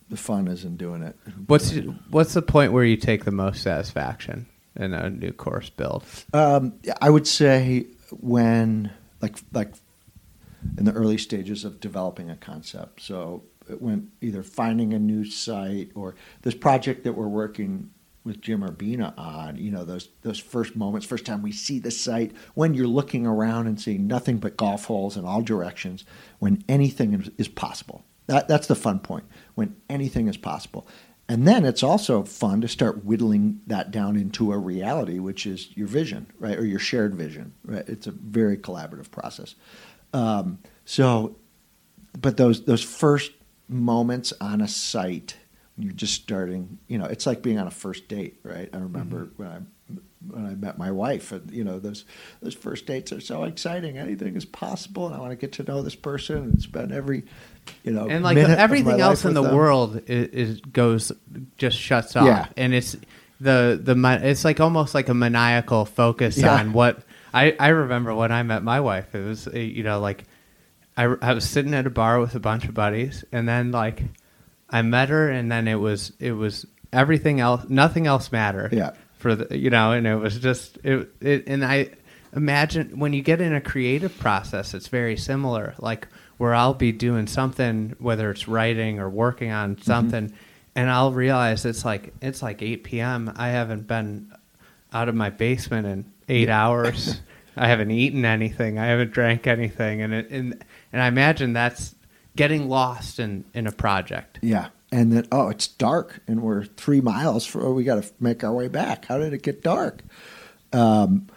the 0.10 0.18
fun 0.18 0.48
is 0.48 0.66
in 0.66 0.76
doing 0.78 1.04
it. 1.04 1.16
What's 1.48 1.74
what's 2.10 2.34
the 2.34 2.42
point 2.42 2.74
where 2.74 2.84
you 2.84 2.98
take 2.98 3.26
the 3.26 3.32
most 3.32 3.62
satisfaction 3.64 4.48
in 4.76 4.94
a 4.94 5.10
new 5.10 5.32
course 5.32 5.70
build? 5.70 6.04
Um, 6.34 6.74
I 7.02 7.10
would 7.10 7.28
say 7.28 7.88
when 8.12 8.92
like 9.22 9.38
like 9.54 9.72
in 10.78 10.86
the 10.86 10.94
early 10.94 11.18
stages 11.18 11.64
of 11.64 11.80
developing 11.80 12.30
a 12.30 12.36
concept. 12.36 13.02
So 13.02 13.44
when 13.80 14.12
either 14.22 14.44
finding 14.44 14.94
a 14.94 15.00
new 15.00 15.26
site 15.26 15.92
or 15.96 16.16
this 16.42 16.56
project 16.56 17.04
that 17.04 17.14
we're 17.14 17.28
working 17.28 17.92
with 18.24 18.42
Jim 18.42 18.62
Urbina 18.62 19.18
on, 19.18 19.58
you 19.58 19.72
know, 19.72 19.86
those 19.86 20.10
those 20.22 20.40
first 20.40 20.76
moments, 20.76 21.06
first 21.06 21.26
time 21.26 21.42
we 21.42 21.52
see 21.52 21.80
the 21.80 21.92
site, 21.92 22.34
when 22.54 22.74
you're 22.74 22.88
looking 22.88 23.26
around 23.26 23.68
and 23.68 23.80
seeing 23.80 24.08
nothing 24.08 24.38
but 24.38 24.58
golf 24.58 24.86
holes 24.86 25.18
in 25.18 25.26
all 25.26 25.42
directions, 25.42 26.06
when 26.40 26.64
anything 26.68 27.32
is, 27.38 27.48
possible. 27.48 28.04
That, 28.28 28.48
that's 28.48 28.68
the 28.68 28.76
fun 28.76 29.00
point, 29.00 29.26
when 29.56 29.76
anything 29.90 30.28
is 30.28 30.38
possible. 30.38 30.88
And 31.28 31.48
then 31.48 31.64
it's 31.64 31.84
also 31.84 32.24
fun 32.24 32.62
to 32.62 32.68
start 32.68 33.06
whittling 33.06 33.62
that 33.68 33.92
down 33.92 34.16
into 34.16 34.52
a 34.52 34.58
reality, 34.58 35.20
which 35.20 35.46
is 35.46 35.76
your 35.78 35.88
vision, 35.88 36.26
right, 36.40 36.58
or 36.58 36.66
your 36.66 36.80
shared 36.80 37.16
vision. 37.16 37.54
Right, 37.64 37.88
it's 37.88 38.08
a 38.08 38.12
very 38.12 38.58
collaborative 38.58 39.12
process. 39.12 39.56
Um, 40.14 40.60
so, 40.86 41.36
but 42.20 42.38
those 42.38 42.66
those 42.66 42.84
first 42.84 43.32
moments 43.68 44.34
on 44.42 44.62
a 44.62 44.68
site 44.68 45.38
you're 45.80 45.94
just 45.94 46.14
starting, 46.14 46.78
you 46.88 46.98
know, 46.98 47.06
it's 47.06 47.26
like 47.26 47.42
being 47.42 47.58
on 47.58 47.68
a 47.68 47.72
first 47.72 48.08
date, 48.08 48.40
right? 48.44 48.70
I 48.74 48.78
remember 48.78 49.26
Mm-hmm. 49.26 49.44
when 49.44 49.48
I 49.52 49.60
when 50.28 50.46
I 50.46 50.54
met 50.54 50.78
my 50.78 50.92
wife, 50.92 51.32
and 51.32 51.50
you 51.50 51.64
know, 51.64 51.80
those 51.80 52.04
those 52.42 52.54
first 52.54 52.86
dates 52.86 53.12
are 53.14 53.22
so 53.22 53.46
exciting. 53.46 53.98
Anything 53.98 54.36
is 54.36 54.44
possible, 54.46 55.08
and 55.08 55.16
I 55.16 55.20
want 55.20 55.32
to 55.32 55.38
get 55.38 55.54
to 55.54 55.64
know 55.64 55.82
this 55.82 55.96
person 55.96 56.38
and 56.38 56.62
spend 56.62 56.92
every, 56.92 57.24
you 57.84 57.94
know, 57.94 58.08
and 58.10 58.24
like 58.24 58.36
minute 58.36 58.52
of 58.52 58.58
my 58.58 58.64
everything 58.64 59.00
else 59.00 59.24
in 59.26 59.34
the 59.34 59.42
them. 59.42 59.56
world 59.56 60.02
is, 60.08 60.28
is 60.28 60.62
goes 60.62 61.12
just 61.58 61.78
shuts 61.78 62.16
off 62.18 62.26
Yeah. 62.26 62.48
and 62.58 62.74
it's 62.74 62.98
the 63.40 63.80
the 63.82 63.96
it's 64.22 64.44
like 64.44 64.60
almost 64.60 64.94
like 64.94 65.08
a 65.08 65.14
maniacal 65.14 65.86
focus 65.86 66.38
Yeah. 66.38 66.56
on 66.60 66.74
what 66.74 67.02
I 67.34 67.56
I 67.58 67.70
remember 67.70 68.14
when 68.14 68.34
I 68.34 68.44
met 68.44 68.62
my 68.64 68.82
wife 68.82 69.16
it 69.16 69.24
was 69.26 69.48
you 69.54 69.84
know 69.84 70.02
like 70.02 70.26
I 70.98 71.04
I 71.22 71.34
was 71.34 71.50
sitting 71.50 71.74
at 71.74 71.88
a 71.88 71.90
bar 71.90 72.20
with 72.20 72.36
a 72.36 72.40
bunch 72.42 72.66
of 72.66 72.74
buddies 72.74 73.24
and 73.32 73.48
then 73.48 73.72
like 73.72 74.04
I 74.70 74.82
met 74.82 75.10
her 75.10 75.30
and 75.30 75.52
then 75.52 75.68
it 75.68 75.76
was 75.76 76.12
it 76.20 76.32
was 76.34 76.66
everything 76.94 77.40
else 77.40 77.66
nothing 77.70 78.08
else 78.08 78.32
mattered 78.32 78.74
Yeah. 78.74 78.92
for 79.18 79.36
the 79.36 79.58
you 79.58 79.70
know 79.70 79.92
and 79.92 80.06
it 80.08 80.16
was 80.16 80.38
just 80.40 80.78
it, 80.84 81.10
it 81.22 81.44
and 81.48 81.64
I 81.66 81.90
imagine 82.36 83.00
when 83.00 83.14
you 83.14 83.22
get 83.22 83.42
in 83.42 83.54
a 83.56 83.62
creative 83.62 84.18
process 84.20 84.74
it's 84.74 84.88
very 84.88 85.18
similar 85.18 85.74
like 85.80 86.08
where 86.38 86.54
I'll 86.54 86.74
be 86.76 86.92
doing 86.92 87.28
something 87.28 87.96
whether 88.00 88.30
it's 88.32 88.48
writing 88.48 89.00
or 89.00 89.10
working 89.10 89.52
on 89.52 89.76
Mm-hmm. 89.76 89.84
something 89.84 90.34
and 90.76 90.90
I'll 90.90 91.12
realize 91.12 91.66
it's 91.66 91.84
like 91.84 92.14
it's 92.22 92.42
like 92.44 92.62
8 92.62 92.84
p.m. 92.84 93.34
I 93.36 93.50
haven't 93.50 93.88
been 93.88 94.32
out 94.94 95.10
of 95.10 95.16
my 95.16 95.30
basement 95.32 95.88
in 95.88 96.06
8 96.30 96.50
hours 96.50 97.20
I 97.58 97.68
haven't 97.68 97.92
eaten 97.92 98.24
anything 98.26 98.78
I 98.80 98.86
haven't 98.86 99.12
drank 99.12 99.48
anything 99.48 100.02
and 100.02 100.14
it, 100.14 100.30
and 100.30 100.64
and 100.94 101.02
I 101.02 101.08
imagine 101.08 101.54
that's 101.54 101.94
getting 102.40 102.70
lost 102.70 103.20
in 103.20 103.44
in 103.54 103.68
a 103.68 103.72
project 103.72 104.40
Yeah. 104.42 104.70
And 104.92 105.12
then, 105.12 105.28
oh, 105.32 105.50
it's 105.50 105.68
dark, 105.68 106.22
and 106.28 106.42
we're 106.42 106.64
three 106.64 107.00
miles. 107.00 107.46
For, 107.46 107.64
oh, 107.64 107.74
we 107.74 107.84
got 107.84 108.02
to 108.02 108.12
make 108.20 108.44
our 108.44 108.52
way 108.52 108.68
back. 108.68 109.06
How 109.06 109.20
did 109.20 109.34
it 109.34 109.44
get 109.44 109.62
dark? 109.62 110.02
Um, 110.74 111.28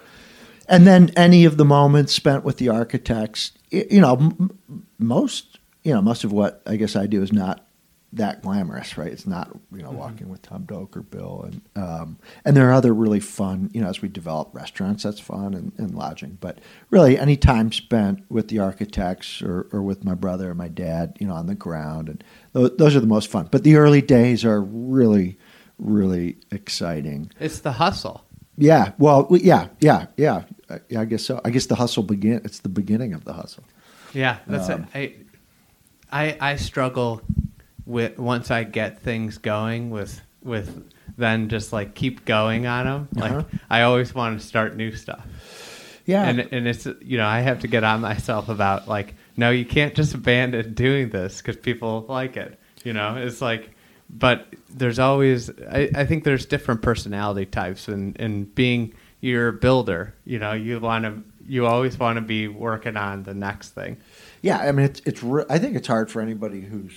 and 0.67 0.87
then 0.87 1.11
any 1.17 1.45
of 1.45 1.59
the 1.59 1.65
moments 1.67 2.15
spent 2.15 2.45
with 2.45 2.57
the 2.57 2.71
architects, 2.71 3.53
you 3.71 4.01
know, 4.01 4.33
most, 4.99 5.59
you 5.83 5.93
know, 5.93 6.01
most 6.01 6.25
of 6.25 6.33
what 6.33 6.63
I 6.67 6.77
guess 6.77 6.97
I 6.97 7.07
do 7.07 7.23
is 7.23 7.31
not 7.31 7.67
that 8.15 8.43
glamorous, 8.43 8.99
right? 8.99 9.11
It's 9.11 9.27
not, 9.27 9.51
you 9.75 9.83
know, 9.83 9.91
walking 9.91 10.29
with 10.29 10.43
Tom 10.43 10.65
Doak 10.65 10.97
or 10.97 11.03
Bill, 11.03 11.45
and 11.47 11.63
um, 11.77 12.19
and 12.45 12.57
there 12.57 12.69
are 12.69 12.73
other 12.73 12.93
really 12.93 13.21
fun, 13.21 13.71
you 13.73 13.81
know, 13.81 13.89
as 13.89 14.03
we 14.03 14.09
develop 14.09 14.51
restaurants, 14.53 15.03
that's 15.03 15.19
fun, 15.21 15.55
and, 15.55 15.73
and 15.79 15.95
lodging. 15.95 16.37
But 16.41 16.59
really, 16.91 17.19
any 17.19 17.37
time 17.37 17.73
spent 17.73 18.25
with 18.31 18.49
the 18.49 18.59
architects 18.59 19.41
or, 19.43 19.67
or 19.73 19.83
with 19.83 20.05
my 20.05 20.15
brother 20.15 20.51
and 20.51 20.59
my 20.59 20.69
dad, 20.69 21.17
you 21.21 21.27
know, 21.27 21.35
on 21.35 21.47
the 21.47 21.55
ground, 21.55 22.09
and 22.09 22.23
those, 22.53 22.77
those 22.77 22.95
are 22.97 23.01
the 23.01 23.07
most 23.07 23.29
fun. 23.31 23.49
But 23.51 23.65
the 23.65 23.77
early 23.77 24.03
days 24.03 24.45
are 24.45 24.61
really, 24.61 25.39
really 25.79 26.37
exciting. 26.51 27.31
it's 27.41 27.61
the 27.61 27.73
hustle 27.73 28.25
Yeah. 28.59 28.93
Well, 28.99 29.27
yeah, 29.31 29.69
yeah, 29.81 30.07
yeah. 30.17 30.45
Yeah, 30.89 31.01
I 31.01 31.05
guess 31.07 31.25
so. 31.25 31.41
I 31.45 31.51
guess 31.51 31.67
the 31.67 31.75
hustle 31.75 32.03
begin. 32.03 32.41
It's 32.45 32.61
the 32.61 32.69
beginning 32.69 33.13
of 33.15 33.25
the 33.25 33.33
hustle. 33.35 33.65
Yeah, 34.15 34.39
that's 34.47 34.71
Um, 34.71 34.87
it. 34.95 35.27
I, 36.11 36.27
I 36.41 36.53
I 36.53 36.57
struggle 36.57 37.21
with 37.87 38.19
once 38.19 38.51
I 38.51 38.65
get 38.65 39.01
things 39.01 39.39
going 39.39 39.91
with 39.91 40.21
with 40.43 40.89
then 41.17 41.49
just 41.49 41.73
like 41.73 41.95
keep 41.95 42.25
going 42.25 42.67
on 42.67 42.85
them. 42.87 43.09
Like 43.15 43.33
Uh-huh. 43.33 43.59
I 43.71 43.83
always 43.83 44.15
want 44.15 44.41
to 44.41 44.47
start 44.47 44.77
new 44.77 44.93
stuff, 44.93 45.25
Yeah. 46.07 46.25
and 46.29 46.41
and 46.53 46.67
it's 46.67 46.87
you 47.01 47.19
know 47.19 47.27
I 47.27 47.41
have 47.41 47.61
to 47.61 47.69
get 47.69 47.85
on 47.85 48.01
myself 48.01 48.49
about 48.49 48.89
like 48.89 49.15
no, 49.37 49.51
you 49.51 49.65
can't 49.65 49.95
just 49.95 50.15
abandon 50.15 50.75
doing 50.75 51.09
this 51.11 51.39
because 51.41 51.57
people 51.57 52.05
like 52.09 52.37
it. 52.37 52.59
You 52.85 52.93
know, 52.93 53.17
it's 53.17 53.41
like. 53.41 53.71
But 54.15 54.47
there's 54.69 54.99
always, 54.99 55.49
I, 55.71 55.89
I 55.95 56.05
think 56.05 56.25
there's 56.25 56.45
different 56.45 56.83
personality 56.83 57.47
types, 57.47 57.89
and, 57.89 58.15
and 58.21 58.55
being 58.55 58.93
you're 59.23 59.49
a 59.49 59.53
builder, 59.55 60.13
you 60.27 60.39
know, 60.39 60.53
you 60.53 60.79
want 60.81 61.05
to, 61.07 61.23
you 61.49 61.65
always 61.65 61.99
want 61.99 62.17
to 62.17 62.21
be 62.21 62.47
working 62.47 62.99
on 62.99 63.23
the 63.23 63.33
next 63.33 63.71
thing. 63.71 63.97
Yeah, 64.43 64.59
I 64.59 64.71
mean, 64.73 64.85
it's 64.85 65.01
it's. 65.07 65.23
Re- 65.23 65.47
I 65.49 65.59
think 65.59 65.77
it's 65.77 65.89
hard 65.89 66.11
for 66.11 66.21
anybody 66.21 66.61
who's 66.61 66.93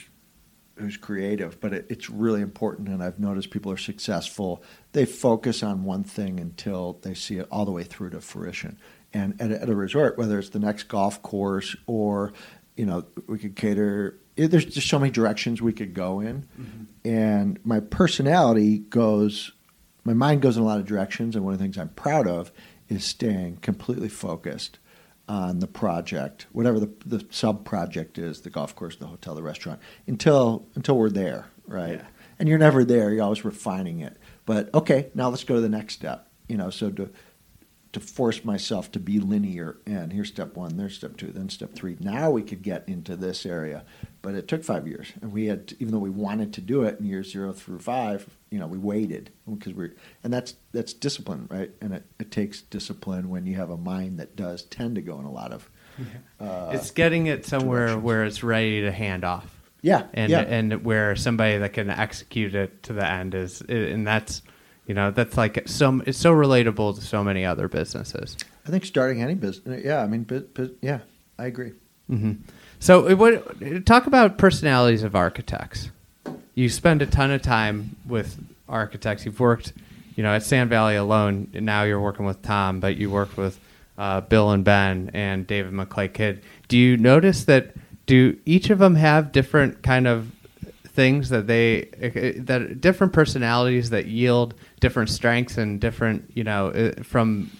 who's 0.77 0.97
creative, 0.97 1.59
but 1.59 1.73
it, 1.73 1.85
it's 1.89 2.09
really 2.09 2.41
important. 2.41 2.89
And 2.89 3.01
I've 3.01 3.19
noticed 3.19 3.49
people 3.49 3.71
are 3.71 3.77
successful. 3.77 4.63
They 4.91 5.05
focus 5.05 5.63
on 5.63 5.83
one 5.83 6.03
thing 6.03 6.39
until 6.39 6.99
they 7.01 7.13
see 7.13 7.37
it 7.37 7.47
all 7.49 7.65
the 7.65 7.71
way 7.71 7.83
through 7.83 8.11
to 8.11 8.21
fruition. 8.21 8.77
And 9.13 9.39
at 9.41 9.51
a, 9.51 9.61
at 9.61 9.69
a 9.69 9.75
resort, 9.75 10.17
whether 10.17 10.37
it's 10.37 10.49
the 10.49 10.59
next 10.59 10.83
golf 10.83 11.21
course 11.21 11.75
or, 11.87 12.33
you 12.75 12.85
know, 12.85 13.05
we 13.27 13.39
could 13.39 13.55
cater. 13.55 14.19
it- 14.35 14.51
There's 14.51 14.65
just 14.65 14.89
so 14.89 14.99
many 14.99 15.11
directions 15.11 15.61
we 15.61 15.71
could 15.73 15.93
go 15.93 16.19
in, 16.19 16.45
mm-hmm. 16.59 16.83
and 17.07 17.59
my 17.63 17.79
personality 17.79 18.79
goes. 18.79 19.53
My 20.03 20.13
mind 20.13 20.41
goes 20.41 20.55
in 20.55 20.61
a 20.61 20.65
lot 20.65 20.79
of 20.79 20.85
directions, 20.85 21.35
and 21.35 21.43
one 21.43 21.53
of 21.53 21.59
the 21.59 21.63
things 21.63 21.77
I'm 21.77 21.89
proud 21.89 22.27
of 22.27 22.51
is 22.89 23.03
staying 23.03 23.57
completely 23.57 24.09
focused 24.09 24.77
on 25.27 25.59
the 25.59 25.67
project, 25.67 26.47
whatever 26.51 26.79
the, 26.79 26.91
the 27.05 27.25
sub 27.29 27.65
project 27.65 28.17
is, 28.17 28.41
the 28.41 28.49
golf 28.49 28.75
course, 28.75 28.95
the 28.95 29.07
hotel, 29.07 29.35
the 29.35 29.43
restaurant, 29.43 29.79
until 30.07 30.67
until 30.75 30.97
we're 30.97 31.09
there, 31.09 31.47
right? 31.67 31.99
Yeah. 31.99 32.05
And 32.37 32.49
you're 32.49 32.57
never 32.57 32.83
there. 32.83 33.11
You're 33.11 33.23
always 33.23 33.45
refining 33.45 34.01
it. 34.01 34.17
But 34.45 34.73
okay, 34.73 35.09
now 35.15 35.29
let's 35.29 35.43
go 35.43 35.55
to 35.55 35.61
the 35.61 35.69
next 35.69 35.93
step. 35.95 36.27
You 36.47 36.57
know, 36.57 36.69
so 36.69 36.91
to 36.91 37.09
to 37.95 38.01
force 38.01 38.43
myself 38.43 38.91
to 38.91 38.99
be 38.99 39.21
linear, 39.21 39.77
and 39.85 40.11
here's 40.11 40.27
step 40.27 40.57
one, 40.57 40.75
there's 40.75 40.97
step 40.97 41.15
two, 41.15 41.27
then 41.27 41.47
step 41.47 41.73
three. 41.73 41.95
Now 42.01 42.29
we 42.29 42.43
could 42.43 42.61
get 42.61 42.83
into 42.89 43.15
this 43.15 43.45
area, 43.45 43.85
but 44.21 44.35
it 44.35 44.49
took 44.49 44.65
five 44.65 44.85
years, 44.85 45.13
and 45.21 45.31
we 45.31 45.45
had, 45.45 45.73
even 45.79 45.93
though 45.93 45.99
we 45.99 46.09
wanted 46.09 46.51
to 46.55 46.61
do 46.61 46.83
it 46.83 46.99
in 46.99 47.05
years 47.05 47.31
zero 47.31 47.53
through 47.53 47.79
five, 47.79 48.27
you 48.51 48.59
know, 48.59 48.67
we 48.67 48.77
waited 48.77 49.31
because 49.49 49.73
we're, 49.73 49.95
and 50.25 50.33
that's 50.33 50.55
that's 50.73 50.91
discipline, 50.91 51.47
right? 51.49 51.71
And 51.79 51.93
it, 51.93 52.05
it 52.19 52.31
takes 52.31 52.63
discipline 52.63 53.29
when 53.29 53.45
you 53.45 53.55
have 53.55 53.69
a 53.69 53.77
mind 53.77 54.19
that 54.19 54.35
does 54.35 54.63
tend 54.63 54.95
to 54.95 55.01
go 55.01 55.17
in 55.21 55.25
a 55.25 55.31
lot 55.31 55.53
of, 55.53 55.69
uh, 56.41 56.71
it's 56.73 56.91
getting 56.91 57.27
it 57.27 57.45
somewhere 57.45 57.85
directions. 57.85 58.03
where 58.03 58.25
it's 58.25 58.43
ready 58.43 58.81
to 58.81 58.91
hand 58.91 59.23
off 59.23 59.49
yeah, 59.81 60.07
and 60.13 60.29
yeah, 60.29 60.41
and 60.41 60.83
where 60.83 61.15
somebody 61.15 61.59
that 61.59 61.71
can 61.71 61.89
execute 61.89 62.55
it 62.55 62.83
to 62.83 62.91
the 62.91 63.09
end 63.09 63.35
is 63.35 63.61
and 63.61 64.05
that's 64.05 64.41
you 64.87 64.93
know 64.93 65.11
that's 65.11 65.37
like 65.37 65.63
so 65.67 66.01
it's 66.05 66.17
so 66.17 66.33
relatable 66.33 66.95
to 66.95 67.01
so 67.01 67.23
many 67.23 67.45
other 67.45 67.67
businesses 67.67 68.37
I 68.67 68.71
think 68.71 68.83
starting 68.85 69.21
any 69.21 69.35
business, 69.35 69.83
yeah, 69.85 70.01
I 70.01 70.07
mean, 70.07 70.23
bu- 70.23 70.47
bu- 70.53 70.75
yeah, 70.81 70.99
I 71.37 71.45
agree. 71.45 71.73
hmm 72.07 72.33
so 72.79 73.07
it, 73.07 73.13
what 73.15 73.85
talk 73.85 74.07
about 74.07 74.37
personalities 74.37 75.03
of 75.03 75.15
architects 75.15 75.91
you 76.55 76.69
spend 76.69 77.01
a 77.01 77.05
ton 77.05 77.31
of 77.31 77.41
time 77.41 77.95
with 78.07 78.41
architects. 78.69 79.25
You've 79.25 79.39
worked, 79.41 79.73
you 80.15 80.23
know, 80.23 80.33
at 80.33 80.41
Sand 80.41 80.69
Valley 80.69 80.95
alone. 80.95 81.49
and 81.53 81.65
Now 81.65 81.83
you're 81.83 81.99
working 81.99 82.25
with 82.25 82.41
Tom, 82.41 82.79
but 82.79 82.95
you 82.95 83.09
worked 83.11 83.35
with 83.37 83.59
uh, 83.97 84.21
Bill 84.21 84.49
and 84.51 84.63
Ben 84.63 85.11
and 85.13 85.45
David 85.45 85.73
McLay 85.73 86.11
Kidd. 86.11 86.41
Do 86.69 86.77
you 86.77 86.95
notice 86.97 87.43
that? 87.45 87.73
Do 88.05 88.37
each 88.45 88.69
of 88.69 88.79
them 88.79 88.95
have 88.95 89.31
different 89.31 89.81
kind 89.83 90.07
of 90.07 90.31
things 90.95 91.29
that 91.29 91.47
they 91.47 91.89
that 92.37 92.81
different 92.81 93.13
personalities 93.13 93.89
that 93.91 94.07
yield 94.07 94.55
different 94.79 95.09
strengths 95.09 95.57
and 95.57 95.79
different, 95.79 96.31
you 96.33 96.43
know, 96.43 96.69
uh, 96.69 97.03
from 97.03 97.51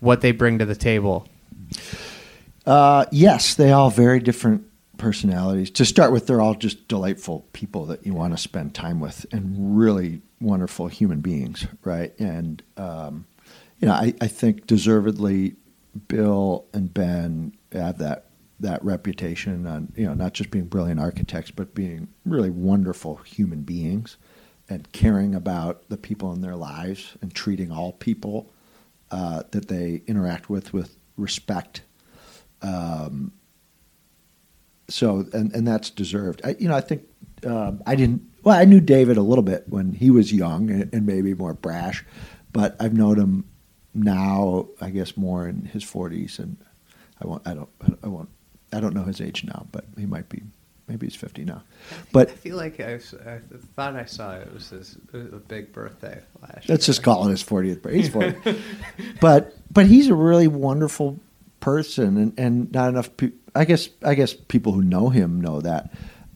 what 0.00 0.20
they 0.20 0.32
bring 0.32 0.58
to 0.58 0.64
the 0.64 0.76
table? 0.76 1.26
Uh, 2.64 3.04
yes, 3.10 3.54
they 3.54 3.72
all 3.72 3.90
very 3.90 4.20
different 4.20 4.64
personalities. 4.96 5.70
To 5.72 5.84
start 5.84 6.12
with, 6.12 6.26
they're 6.26 6.40
all 6.40 6.54
just 6.54 6.88
delightful 6.88 7.46
people 7.52 7.86
that 7.86 8.06
you 8.06 8.14
want 8.14 8.32
to 8.32 8.38
spend 8.38 8.74
time 8.74 9.00
with, 9.00 9.26
and 9.32 9.76
really 9.76 10.22
wonderful 10.40 10.88
human 10.88 11.20
beings, 11.20 11.66
right? 11.84 12.18
And 12.18 12.62
um, 12.76 13.26
you 13.80 13.88
know, 13.88 13.94
I, 13.94 14.14
I 14.20 14.28
think 14.28 14.66
deservedly, 14.66 15.56
Bill 16.08 16.64
and 16.72 16.92
Ben 16.92 17.52
have 17.72 17.98
that 17.98 18.26
that 18.60 18.84
reputation 18.84 19.66
on 19.66 19.92
you 19.96 20.06
know 20.06 20.14
not 20.14 20.34
just 20.34 20.50
being 20.50 20.66
brilliant 20.66 21.00
architects, 21.00 21.50
but 21.50 21.74
being 21.74 22.08
really 22.24 22.50
wonderful 22.50 23.16
human 23.16 23.62
beings 23.62 24.16
and 24.68 24.90
caring 24.92 25.34
about 25.34 25.88
the 25.88 25.96
people 25.96 26.32
in 26.32 26.40
their 26.40 26.56
lives 26.56 27.16
and 27.20 27.34
treating 27.34 27.70
all 27.70 27.92
people 27.92 28.50
uh, 29.10 29.42
that 29.50 29.68
they 29.68 30.02
interact 30.06 30.48
with 30.48 30.72
with 30.72 30.96
respect 31.16 31.82
um, 32.64 33.32
so 34.88 35.26
and 35.32 35.52
and 35.54 35.66
that's 35.66 35.90
deserved. 35.90 36.40
I, 36.44 36.56
you 36.58 36.68
know, 36.68 36.76
I 36.76 36.80
think 36.80 37.02
um, 37.46 37.82
I 37.86 37.94
didn't. 37.94 38.22
Well, 38.42 38.58
I 38.58 38.64
knew 38.64 38.80
David 38.80 39.16
a 39.16 39.22
little 39.22 39.44
bit 39.44 39.64
when 39.68 39.92
he 39.92 40.10
was 40.10 40.32
young 40.32 40.70
and, 40.70 40.92
and, 40.92 41.06
maybe 41.06 41.32
more 41.32 41.54
brash, 41.54 42.04
but 42.52 42.76
I've 42.78 42.92
known 42.92 43.18
him 43.18 43.44
now. 43.94 44.68
I 44.80 44.90
guess 44.90 45.16
more 45.16 45.46
in 45.48 45.64
his 45.66 45.82
forties, 45.82 46.38
and 46.38 46.56
I 47.22 47.26
won't. 47.26 47.46
I 47.46 47.54
don't. 47.54 47.70
I 48.02 48.08
won't. 48.08 48.30
I 48.74 48.80
don't 48.80 48.94
know 48.94 49.04
his 49.04 49.20
age 49.20 49.44
now, 49.44 49.66
but 49.72 49.84
he 49.96 50.06
might 50.06 50.28
be. 50.28 50.42
Maybe 50.86 51.06
he's 51.06 51.16
fifty 51.16 51.44
now. 51.44 51.62
But 52.12 52.28
I 52.28 52.32
feel 52.32 52.56
like 52.56 52.78
I, 52.78 52.94
I 52.94 53.38
thought 53.74 53.96
I 53.96 54.04
saw 54.04 54.34
it 54.34 54.52
was 54.52 54.68
his 54.68 54.98
a 55.14 55.18
big 55.38 55.72
birthday 55.72 56.20
last. 56.42 56.68
Let's 56.68 56.84
just 56.84 57.02
call 57.02 57.26
it 57.26 57.30
his 57.30 57.40
fortieth 57.40 57.80
birthday. 57.80 57.98
He's 57.98 58.10
forty, 58.10 58.60
but 59.20 59.54
but 59.72 59.86
he's 59.86 60.08
a 60.08 60.14
really 60.14 60.46
wonderful 60.46 61.18
person, 61.60 62.18
and, 62.18 62.38
and 62.38 62.72
not 62.72 62.90
enough. 62.90 63.16
Pe- 63.16 63.32
I 63.54 63.64
guess 63.64 63.88
I 64.02 64.14
guess 64.14 64.34
people 64.34 64.72
who 64.72 64.82
know 64.82 65.08
him 65.08 65.40
know 65.40 65.60
that. 65.62 65.90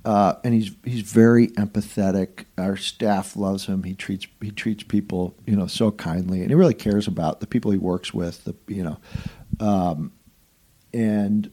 Uh, 0.04 0.36
and 0.42 0.54
he's 0.54 0.70
he's 0.84 1.02
very 1.02 1.48
empathetic. 1.48 2.44
Our 2.56 2.78
staff 2.78 3.36
loves 3.36 3.66
him. 3.66 3.82
He 3.82 3.94
treats 3.94 4.26
he 4.40 4.50
treats 4.50 4.82
people 4.82 5.34
you 5.46 5.56
know 5.56 5.66
so 5.66 5.90
kindly, 5.90 6.40
and 6.40 6.48
he 6.48 6.54
really 6.54 6.72
cares 6.72 7.06
about 7.06 7.40
the 7.40 7.46
people 7.46 7.70
he 7.70 7.78
works 7.78 8.14
with. 8.14 8.44
The 8.44 8.54
you 8.68 8.84
know, 8.84 8.98
um, 9.60 10.12
and 10.94 11.50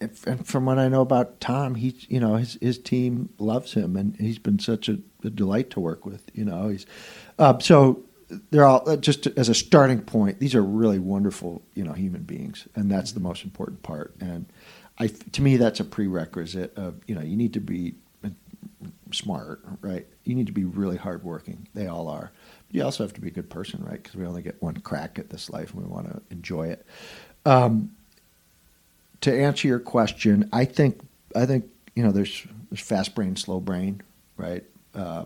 and 0.00 0.46
from 0.46 0.66
what 0.66 0.78
I 0.78 0.88
know 0.88 1.00
about 1.00 1.40
Tom, 1.40 1.74
he's 1.74 2.08
you 2.10 2.20
know 2.20 2.36
his 2.36 2.58
his 2.60 2.78
team 2.78 3.30
loves 3.38 3.72
him, 3.72 3.96
and 3.96 4.16
he's 4.16 4.38
been 4.38 4.58
such 4.58 4.88
a, 4.88 4.98
a 5.24 5.30
delight 5.30 5.70
to 5.70 5.80
work 5.80 6.04
with. 6.04 6.30
You 6.34 6.44
know, 6.44 6.68
he's 6.68 6.86
uh, 7.38 7.58
so 7.58 8.04
they're 8.50 8.64
all 8.64 8.88
uh, 8.88 8.96
just 8.96 9.26
as 9.26 9.48
a 9.48 9.54
starting 9.54 10.00
point. 10.00 10.38
These 10.38 10.54
are 10.54 10.62
really 10.62 10.98
wonderful, 10.98 11.62
you 11.74 11.84
know, 11.84 11.92
human 11.92 12.22
beings, 12.22 12.68
and 12.74 12.90
that's 12.90 13.12
the 13.12 13.20
most 13.20 13.44
important 13.44 13.82
part. 13.82 14.14
And 14.20 14.46
I, 14.98 15.06
to 15.08 15.42
me, 15.42 15.56
that's 15.56 15.80
a 15.80 15.84
prerequisite 15.84 16.76
of 16.76 17.00
you 17.06 17.14
know 17.14 17.22
you 17.22 17.36
need 17.36 17.54
to 17.54 17.60
be 17.60 17.94
smart, 19.12 19.60
right? 19.80 20.06
You 20.24 20.34
need 20.34 20.46
to 20.46 20.52
be 20.52 20.64
really 20.64 20.96
hardworking. 20.96 21.68
They 21.74 21.86
all 21.86 22.08
are. 22.08 22.32
But 22.66 22.74
you 22.74 22.84
also 22.84 23.04
have 23.04 23.12
to 23.14 23.20
be 23.20 23.28
a 23.28 23.32
good 23.32 23.50
person, 23.50 23.82
right? 23.84 24.02
Because 24.02 24.16
we 24.16 24.26
only 24.26 24.42
get 24.42 24.60
one 24.60 24.76
crack 24.78 25.18
at 25.18 25.30
this 25.30 25.50
life, 25.50 25.72
and 25.72 25.82
we 25.82 25.88
want 25.88 26.08
to 26.08 26.20
enjoy 26.30 26.68
it. 26.68 26.86
Um, 27.44 27.92
to 29.26 29.36
answer 29.36 29.66
your 29.66 29.80
question, 29.80 30.48
I 30.52 30.64
think 30.64 31.00
I 31.34 31.46
think 31.46 31.64
you 31.96 32.04
know 32.04 32.12
there's 32.12 32.46
there's 32.70 32.80
fast 32.80 33.14
brain, 33.16 33.34
slow 33.34 33.58
brain, 33.58 34.00
right? 34.36 34.62
Uh, 34.94 35.24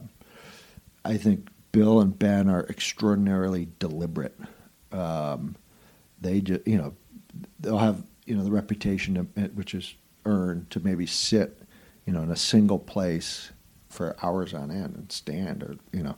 I 1.05 1.19
think 1.19 1.49
Bill 1.71 2.01
and 2.01 2.19
Ben 2.19 2.49
are 2.49 2.65
extraordinarily 2.65 3.69
deliberate. 3.79 4.39
Um, 4.91 5.55
they 6.19 6.41
just, 6.41 6.67
you 6.67 6.79
know, 6.79 6.95
they'll 7.61 7.77
have, 7.77 8.03
you 8.25 8.35
know, 8.35 8.43
the 8.43 8.51
reputation 8.51 9.19
of, 9.19 9.55
which 9.55 9.75
is 9.75 9.95
earned 10.25 10.71
to 10.71 10.81
maybe 10.81 11.05
sit, 11.05 11.63
you 12.07 12.13
know, 12.15 12.23
in 12.23 12.31
a 12.31 12.37
single 12.37 12.79
place 12.79 13.51
for 13.91 14.17
hours 14.23 14.55
on 14.55 14.71
end 14.71 14.95
and 14.97 15.13
stand 15.13 15.63
or, 15.63 15.77
you 15.93 16.03
know, 16.03 16.17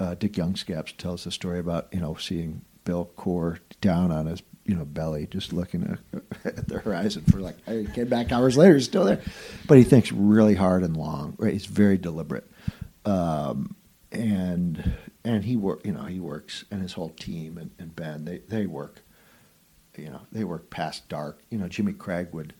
uh, 0.00 0.14
Dick 0.14 0.32
Youngscaps 0.32 0.96
tells 0.96 1.24
the 1.24 1.30
story 1.30 1.60
about, 1.60 1.88
you 1.92 2.00
know, 2.00 2.16
seeing 2.16 2.62
Bill 2.84 3.10
Coore 3.16 3.58
down 3.80 4.10
on 4.10 4.26
his, 4.26 4.42
you 4.70 4.76
know, 4.76 4.84
belly, 4.84 5.26
just 5.26 5.52
looking 5.52 5.98
at, 6.14 6.68
the 6.68 6.78
horizon 6.78 7.24
for 7.24 7.40
like, 7.40 7.56
I 7.66 7.88
came 7.92 8.06
back 8.06 8.30
hours 8.30 8.56
later, 8.56 8.74
he's 8.74 8.84
still 8.84 9.04
there. 9.04 9.20
But 9.66 9.78
he 9.78 9.84
thinks 9.84 10.12
really 10.12 10.54
hard 10.54 10.84
and 10.84 10.96
long, 10.96 11.34
right? 11.38 11.52
He's 11.52 11.66
very 11.66 11.98
deliberate. 11.98 12.48
Um, 13.04 13.74
and 14.12 14.92
and 15.24 15.44
he 15.44 15.56
work 15.56 15.84
you 15.84 15.92
know 15.92 16.04
he 16.04 16.20
works 16.20 16.64
and 16.70 16.82
his 16.82 16.92
whole 16.92 17.10
team 17.10 17.58
and, 17.58 17.70
and 17.78 17.94
Ben 17.94 18.24
they 18.24 18.38
they 18.48 18.66
work 18.66 19.02
you 19.96 20.10
know 20.10 20.22
they 20.32 20.42
work 20.42 20.68
past 20.68 21.08
dark 21.08 21.40
you 21.48 21.58
know 21.58 21.68
Jimmy 21.68 21.92
Craig 21.92 22.28
would 22.32 22.52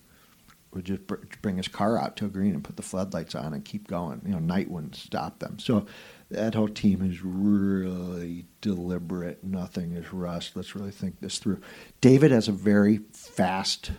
would 0.72 0.84
just 0.84 1.04
br- 1.08 1.16
bring 1.42 1.56
his 1.56 1.66
car 1.66 1.98
out 1.98 2.16
to 2.16 2.26
a 2.26 2.28
green 2.28 2.54
and 2.54 2.62
put 2.62 2.76
the 2.76 2.82
floodlights 2.82 3.34
on 3.34 3.52
and 3.52 3.64
keep 3.64 3.88
going 3.88 4.22
you 4.24 4.30
know 4.30 4.38
night 4.38 4.70
wouldn't 4.70 4.94
stop 4.94 5.40
them 5.40 5.58
so 5.58 5.86
that 6.30 6.54
whole 6.54 6.68
team 6.68 7.02
is 7.02 7.22
really 7.22 8.46
deliberate 8.60 9.42
nothing 9.42 9.92
is 9.92 10.12
rushed 10.12 10.56
let's 10.56 10.74
really 10.74 10.90
think 10.90 11.20
this 11.20 11.38
through 11.38 11.60
David 12.00 12.30
has 12.30 12.48
a 12.48 12.52
very 12.52 13.00
fast 13.12 13.92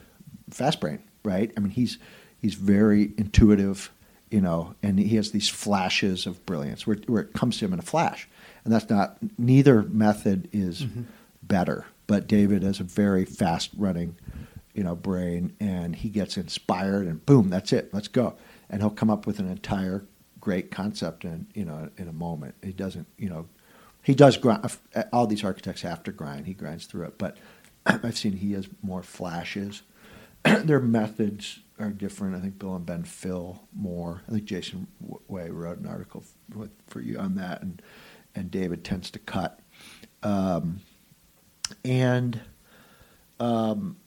fast 0.49 0.79
brain 0.79 0.99
right 1.23 1.51
I 1.55 1.59
mean 1.59 1.71
he's 1.71 1.97
he's 2.39 2.55
very 2.55 3.13
intuitive 3.17 3.91
you 4.31 4.39
know, 4.39 4.73
and 4.81 4.97
he 4.97 5.17
has 5.17 5.31
these 5.31 5.49
flashes 5.49 6.25
of 6.25 6.43
brilliance 6.45 6.87
where, 6.87 6.95
where 7.05 7.21
it 7.21 7.33
comes 7.33 7.59
to 7.59 7.65
him 7.65 7.73
in 7.73 7.79
a 7.79 7.83
flash. 7.83 8.27
And 8.63 8.73
that's 8.73 8.89
not, 8.89 9.17
neither 9.37 9.83
method 9.83 10.47
is 10.53 10.83
mm-hmm. 10.83 11.03
better, 11.43 11.85
but 12.07 12.27
David 12.27 12.63
has 12.63 12.79
a 12.79 12.85
very 12.85 13.25
fast 13.25 13.71
running, 13.77 14.15
you 14.73 14.83
know, 14.83 14.95
brain 14.95 15.53
and 15.59 15.95
he 15.95 16.09
gets 16.09 16.37
inspired 16.37 17.07
and 17.07 17.23
boom, 17.25 17.49
that's 17.49 17.73
it, 17.73 17.93
let's 17.93 18.07
go. 18.07 18.35
And 18.69 18.81
he'll 18.81 18.89
come 18.89 19.09
up 19.09 19.27
with 19.27 19.39
an 19.39 19.51
entire 19.51 20.05
great 20.41 20.72
concept 20.72 21.23
in, 21.23 21.47
you 21.53 21.63
know, 21.63 21.89
in 21.97 22.07
a 22.07 22.13
moment. 22.13 22.55
He 22.63 22.73
doesn't, 22.73 23.07
you 23.18 23.30
know, 23.30 23.47
he 24.03 24.15
does 24.15 24.35
grind, 24.38 24.65
all 25.13 25.27
these 25.27 25.43
architects 25.43 25.84
have 25.84 26.03
to 26.03 26.11
grind, 26.11 26.47
he 26.47 26.53
grinds 26.53 26.85
through 26.88 27.05
it, 27.05 27.18
but 27.18 27.38
I've 27.85 28.18
seen 28.18 28.34
he 28.34 28.53
has 28.53 28.68
more 28.81 29.03
flashes. 29.03 29.84
Their 30.43 30.80
methods 30.80 31.59
are 31.80 31.89
different. 31.89 32.35
I 32.35 32.39
think 32.39 32.59
Bill 32.59 32.76
and 32.76 32.85
Ben 32.85 33.03
fill 33.03 33.61
more. 33.76 34.23
I 34.27 34.31
think 34.31 34.45
Jason 34.45 34.88
Way 35.27 35.49
wrote 35.49 35.80
an 35.80 35.88
article 35.88 36.23
with, 36.53 36.72
for 36.88 37.01
you 37.01 37.18
on 37.18 37.35
that, 37.35 37.61
and 37.61 37.81
and 38.34 38.49
David 38.49 38.84
tends 38.84 39.11
to 39.11 39.19
cut. 39.19 39.59
Um, 40.23 40.80
and 41.84 42.39
um, 43.39 43.97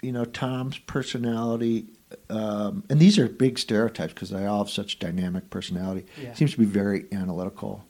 you 0.00 0.12
know 0.12 0.24
Tom's 0.24 0.78
personality, 0.78 1.86
um, 2.30 2.84
and 2.88 2.98
these 3.00 3.18
are 3.18 3.28
big 3.28 3.58
stereotypes 3.58 4.12
because 4.12 4.30
they 4.30 4.46
all 4.46 4.64
have 4.64 4.70
such 4.70 4.98
dynamic 4.98 5.50
personality. 5.50 6.06
Yeah. 6.20 6.34
Seems 6.34 6.52
to 6.52 6.58
be 6.58 6.64
very 6.64 7.06
analytical. 7.12 7.84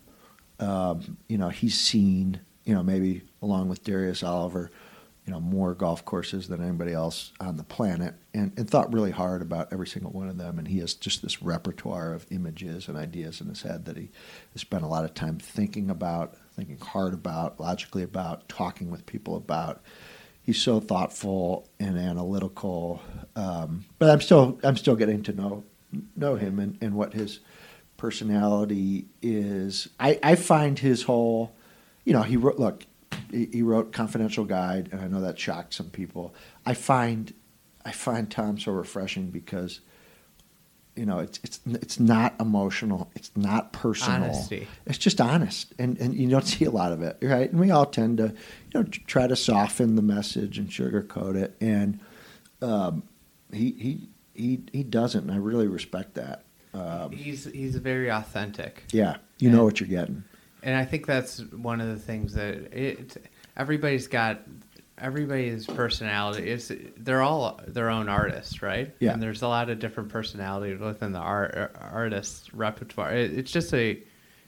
Um, 0.60 1.16
you 1.28 1.38
know, 1.38 1.48
he's 1.48 1.78
seen, 1.78 2.40
you 2.64 2.74
know, 2.74 2.82
maybe 2.82 3.22
along 3.40 3.68
with 3.68 3.84
Darius 3.84 4.22
Oliver, 4.22 4.70
you 5.26 5.32
know 5.32 5.40
more 5.40 5.74
golf 5.74 6.04
courses 6.04 6.48
than 6.48 6.62
anybody 6.62 6.92
else 6.92 7.32
on 7.40 7.56
the 7.56 7.62
planet 7.62 8.14
and, 8.34 8.52
and 8.56 8.68
thought 8.68 8.92
really 8.92 9.10
hard 9.10 9.40
about 9.40 9.72
every 9.72 9.86
single 9.86 10.10
one 10.10 10.28
of 10.28 10.36
them 10.36 10.58
and 10.58 10.66
he 10.66 10.78
has 10.78 10.94
just 10.94 11.22
this 11.22 11.42
repertoire 11.42 12.12
of 12.12 12.26
images 12.30 12.88
and 12.88 12.96
ideas 12.96 13.40
in 13.40 13.48
his 13.48 13.62
head 13.62 13.84
that 13.84 13.96
he 13.96 14.10
has 14.52 14.62
spent 14.62 14.82
a 14.82 14.88
lot 14.88 15.04
of 15.04 15.14
time 15.14 15.38
thinking 15.38 15.90
about 15.90 16.34
thinking 16.56 16.78
hard 16.78 17.14
about 17.14 17.60
logically 17.60 18.02
about 18.02 18.48
talking 18.48 18.90
with 18.90 19.06
people 19.06 19.36
about 19.36 19.80
he's 20.42 20.60
so 20.60 20.80
thoughtful 20.80 21.68
and 21.78 21.98
analytical 21.98 23.00
um, 23.36 23.84
but 23.98 24.10
i'm 24.10 24.20
still 24.20 24.58
i'm 24.62 24.76
still 24.76 24.96
getting 24.96 25.22
to 25.22 25.32
know 25.32 25.64
know 26.16 26.36
him 26.36 26.58
and, 26.58 26.78
and 26.80 26.94
what 26.94 27.12
his 27.12 27.40
personality 27.96 29.06
is 29.20 29.88
I, 30.00 30.18
I 30.22 30.34
find 30.34 30.78
his 30.78 31.02
whole 31.02 31.54
you 32.04 32.12
know 32.12 32.22
he 32.22 32.36
wrote 32.36 32.58
look 32.58 32.84
he, 33.32 33.48
he 33.52 33.62
wrote 33.62 33.92
Confidential 33.92 34.44
Guide, 34.44 34.90
and 34.92 35.00
I 35.00 35.08
know 35.08 35.20
that 35.22 35.38
shocked 35.38 35.74
some 35.74 35.90
people. 35.90 36.34
I 36.64 36.74
find 36.74 37.32
I 37.84 37.90
find 37.90 38.30
Tom 38.30 38.58
so 38.58 38.70
refreshing 38.72 39.30
because 39.30 39.80
you 40.96 41.06
know 41.06 41.20
it's 41.20 41.40
it's 41.42 41.60
it's 41.66 41.98
not 42.00 42.34
emotional. 42.40 43.10
It's 43.14 43.30
not 43.36 43.72
personal. 43.72 44.24
Honesty. 44.24 44.68
it's 44.86 44.98
just 44.98 45.20
honest. 45.20 45.72
And 45.78 45.98
and 45.98 46.14
you 46.14 46.28
don't 46.28 46.46
see 46.46 46.64
a 46.64 46.70
lot 46.70 46.92
of 46.92 47.02
it 47.02 47.18
right? 47.22 47.50
And 47.50 47.60
we 47.60 47.70
all 47.70 47.86
tend 47.86 48.18
to 48.18 48.34
you 48.74 48.80
know 48.80 48.82
try 49.06 49.26
to 49.26 49.36
soften 49.36 49.96
the 49.96 50.02
message 50.02 50.58
and 50.58 50.68
sugarcoat 50.68 51.36
it. 51.36 51.56
And 51.60 52.00
um, 52.60 53.02
he 53.52 53.72
he 53.72 54.08
he 54.34 54.60
he 54.72 54.82
doesn't. 54.82 55.22
And 55.22 55.30
I 55.30 55.36
really 55.36 55.66
respect 55.66 56.14
that. 56.14 56.44
He's 57.12 57.44
he's 57.44 57.76
very 57.76 58.10
authentic. 58.10 58.84
Yeah, 58.92 59.16
you 59.38 59.50
know 59.50 59.64
what 59.64 59.80
you're 59.80 59.88
getting. 59.88 60.24
and 60.62 60.76
I 60.76 60.84
think 60.84 61.06
that's 61.06 61.40
one 61.52 61.80
of 61.80 61.88
the 61.88 61.98
things 61.98 62.34
that 62.34 62.54
it 62.72 63.16
everybody's 63.56 64.06
got 64.06 64.40
everybody's 65.02 65.66
personality 65.66 66.48
is 66.48 66.72
they're 66.96 67.20
all 67.22 67.60
their 67.66 67.90
own 67.90 68.08
artists, 68.08 68.62
right? 68.62 68.94
Yeah. 69.00 69.12
And 69.12 69.22
there's 69.22 69.42
a 69.42 69.48
lot 69.48 69.68
of 69.68 69.78
different 69.78 70.08
personalities 70.08 70.78
within 70.80 71.12
the 71.12 71.18
art 71.18 71.76
artist 71.80 72.50
repertoire. 72.54 73.12
It, 73.12 73.36
it's 73.36 73.50
just 73.52 73.74
a 73.74 73.98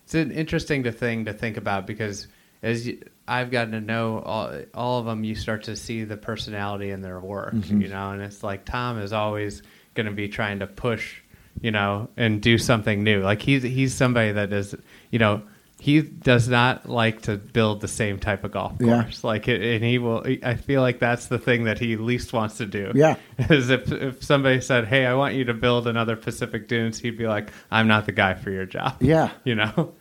it's 0.05 0.15
an 0.15 0.31
interesting 0.31 0.85
to 0.85 0.93
thing 0.93 1.25
to 1.27 1.33
think 1.33 1.57
about 1.57 1.87
because 1.87 2.29
as 2.63 2.87
you, 2.87 3.03
I've 3.27 3.51
gotten 3.51 3.73
to 3.73 3.81
know 3.81 4.21
all, 4.21 4.53
all 4.75 5.01
of 5.01 5.07
them, 5.07 5.25
you 5.25 5.35
start 5.35 5.65
to 5.65 5.77
see 5.77 6.05
the 6.05 6.17
personality 6.17 6.91
in 6.91 7.01
their 7.03 7.19
work, 7.21 7.55
Mhm. 7.55 7.83
you 7.83 7.89
know. 7.89 8.11
And 8.13 8.23
it's 8.23 8.43
like 8.43 8.65
Tom 8.65 8.99
is 8.99 9.13
always 9.13 9.63
going 9.95 10.07
to 10.07 10.13
be 10.13 10.29
trying 10.29 10.59
to 10.61 10.67
push, 10.67 11.21
you 11.63 11.71
know, 11.71 12.09
and 12.17 12.41
do 12.41 12.59
something 12.59 13.03
new. 13.03 13.23
Like 13.23 13.43
he's 13.43 13.63
he's 13.63 13.95
somebody 13.95 14.33
that 14.33 14.53
is, 14.53 14.75
you 15.11 15.19
know, 15.19 15.43
he 15.85 16.01
does 16.01 16.49
not 16.49 16.89
like 16.89 17.21
to 17.23 17.37
build 17.37 17.83
the 17.83 17.89
same 17.89 18.19
type 18.19 18.43
of 18.43 18.53
golf 18.53 18.73
Yeah. 18.81 19.03
course. 19.03 19.23
Like, 19.23 19.49
it, 19.49 19.61
and 19.61 19.85
he 19.85 19.99
will. 19.99 20.25
I 20.43 20.55
feel 20.55 20.81
like 20.81 20.99
that's 20.99 21.27
the 21.27 21.39
thing 21.39 21.65
that 21.65 21.79
he 21.79 21.97
least 21.97 22.33
wants 22.33 22.57
to 22.57 22.65
do. 22.67 22.91
Yeah. 22.95 23.17
is 23.51 23.69
if 23.69 23.93
if 23.93 24.25
somebody 24.25 24.63
said, 24.63 24.87
"Hey, 24.87 25.05
I 25.05 25.13
want 25.15 25.35
you 25.35 25.45
to 25.45 25.53
build 25.55 25.87
another 25.87 26.17
Pacific 26.17 26.69
Dunes," 26.69 26.99
he'd 27.01 27.19
be 27.19 27.27
like, 27.27 27.51
"I'm 27.71 27.87
not 27.87 28.07
the 28.07 28.13
guy 28.13 28.33
for 28.33 28.51
your 28.51 28.65
job." 28.65 28.97
Yeah, 29.03 29.31
You 29.45 29.57
know. 29.57 29.93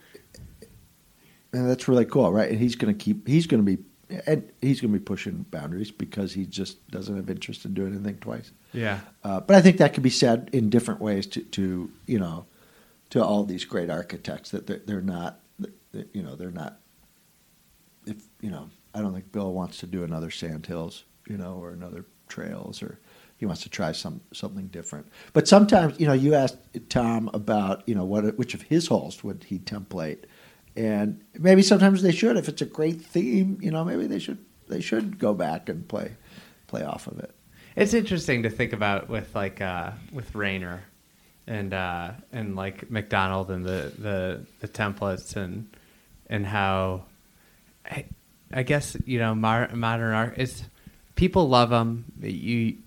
and 1.51 1.69
that's 1.69 1.87
really 1.87 2.05
cool, 2.05 2.31
right? 2.31 2.49
And 2.49 2.59
he's 2.59 2.75
going 2.75 2.95
to 2.95 3.03
keep. 3.03 3.27
He's 3.27 3.45
going 3.47 3.65
to 3.65 3.75
be, 3.77 3.83
and 4.25 4.49
he's 4.61 4.81
going 4.81 4.93
to 4.93 4.99
be 4.99 5.03
pushing 5.03 5.45
boundaries 5.51 5.91
because 5.91 6.33
he 6.33 6.45
just 6.45 6.85
doesn't 6.89 7.15
have 7.15 7.29
interest 7.29 7.65
in 7.65 7.73
doing 7.73 7.93
anything 7.93 8.17
twice. 8.17 8.51
Yeah. 8.73 8.99
Uh, 9.23 9.39
but 9.39 9.55
I 9.55 9.61
think 9.61 9.77
that 9.77 9.93
could 9.93 10.03
be 10.03 10.09
said 10.09 10.49
in 10.53 10.69
different 10.69 10.99
ways 11.01 11.27
to, 11.27 11.41
to 11.41 11.91
you 12.07 12.19
know, 12.19 12.45
to 13.11 13.23
all 13.23 13.43
these 13.43 13.65
great 13.65 13.89
architects 13.89 14.49
that 14.51 14.65
they're, 14.65 14.81
they're 14.85 15.01
not, 15.01 15.39
that, 15.93 16.09
you 16.13 16.21
know, 16.21 16.35
they're 16.35 16.51
not. 16.51 16.79
If 18.05 18.17
you 18.41 18.51
know, 18.51 18.69
I 18.93 19.01
don't 19.01 19.13
think 19.13 19.31
Bill 19.31 19.53
wants 19.53 19.77
to 19.77 19.87
do 19.87 20.03
another 20.03 20.29
Sand 20.29 20.65
Hills, 20.65 21.05
you 21.27 21.37
know, 21.37 21.53
or 21.53 21.71
another 21.71 22.05
Trails, 22.27 22.83
or 22.83 22.99
he 23.37 23.45
wants 23.45 23.63
to 23.63 23.69
try 23.69 23.91
some 23.93 24.21
something 24.33 24.67
different. 24.67 25.07
But 25.31 25.47
sometimes, 25.47 25.99
you 25.99 26.07
know, 26.07 26.13
you 26.13 26.33
asked 26.33 26.57
Tom 26.89 27.29
about, 27.33 27.87
you 27.87 27.95
know, 27.95 28.03
what 28.03 28.37
which 28.37 28.53
of 28.53 28.63
his 28.63 28.87
holes 28.87 29.23
would 29.23 29.45
he 29.45 29.59
template, 29.59 30.25
and 30.75 31.23
maybe 31.39 31.61
sometimes 31.61 32.01
they 32.01 32.11
should. 32.11 32.35
If 32.35 32.49
it's 32.49 32.61
a 32.61 32.65
great 32.65 33.01
theme, 33.01 33.57
you 33.61 33.71
know, 33.71 33.85
maybe 33.85 34.07
they 34.07 34.19
should 34.19 34.43
they 34.67 34.81
should 34.81 35.19
go 35.19 35.33
back 35.33 35.69
and 35.69 35.87
play 35.87 36.15
play 36.67 36.83
off 36.83 37.07
of 37.07 37.19
it. 37.19 37.33
It's 37.75 37.93
interesting 37.93 38.43
to 38.43 38.49
think 38.49 38.73
about 38.73 39.09
with 39.09 39.33
like 39.33 39.61
uh, 39.61 39.91
with 40.11 40.35
Raynor 40.35 40.83
and 41.47 41.73
uh, 41.73 42.11
and 42.31 42.55
like 42.55 42.89
Macdonald 42.89 43.51
and 43.51 43.65
the, 43.65 43.91
the, 43.97 44.45
the 44.59 44.67
templates 44.67 45.35
and 45.35 45.75
and 46.29 46.45
how 46.45 47.03
I, 47.89 48.05
I 48.51 48.63
guess 48.63 48.95
you 49.05 49.19
know 49.19 49.35
mar- 49.35 49.69
modern 49.73 50.13
art 50.13 50.37
is 50.37 50.63
people 51.15 51.47
love 51.49 51.69
them. 51.69 52.05
You, 52.21 52.77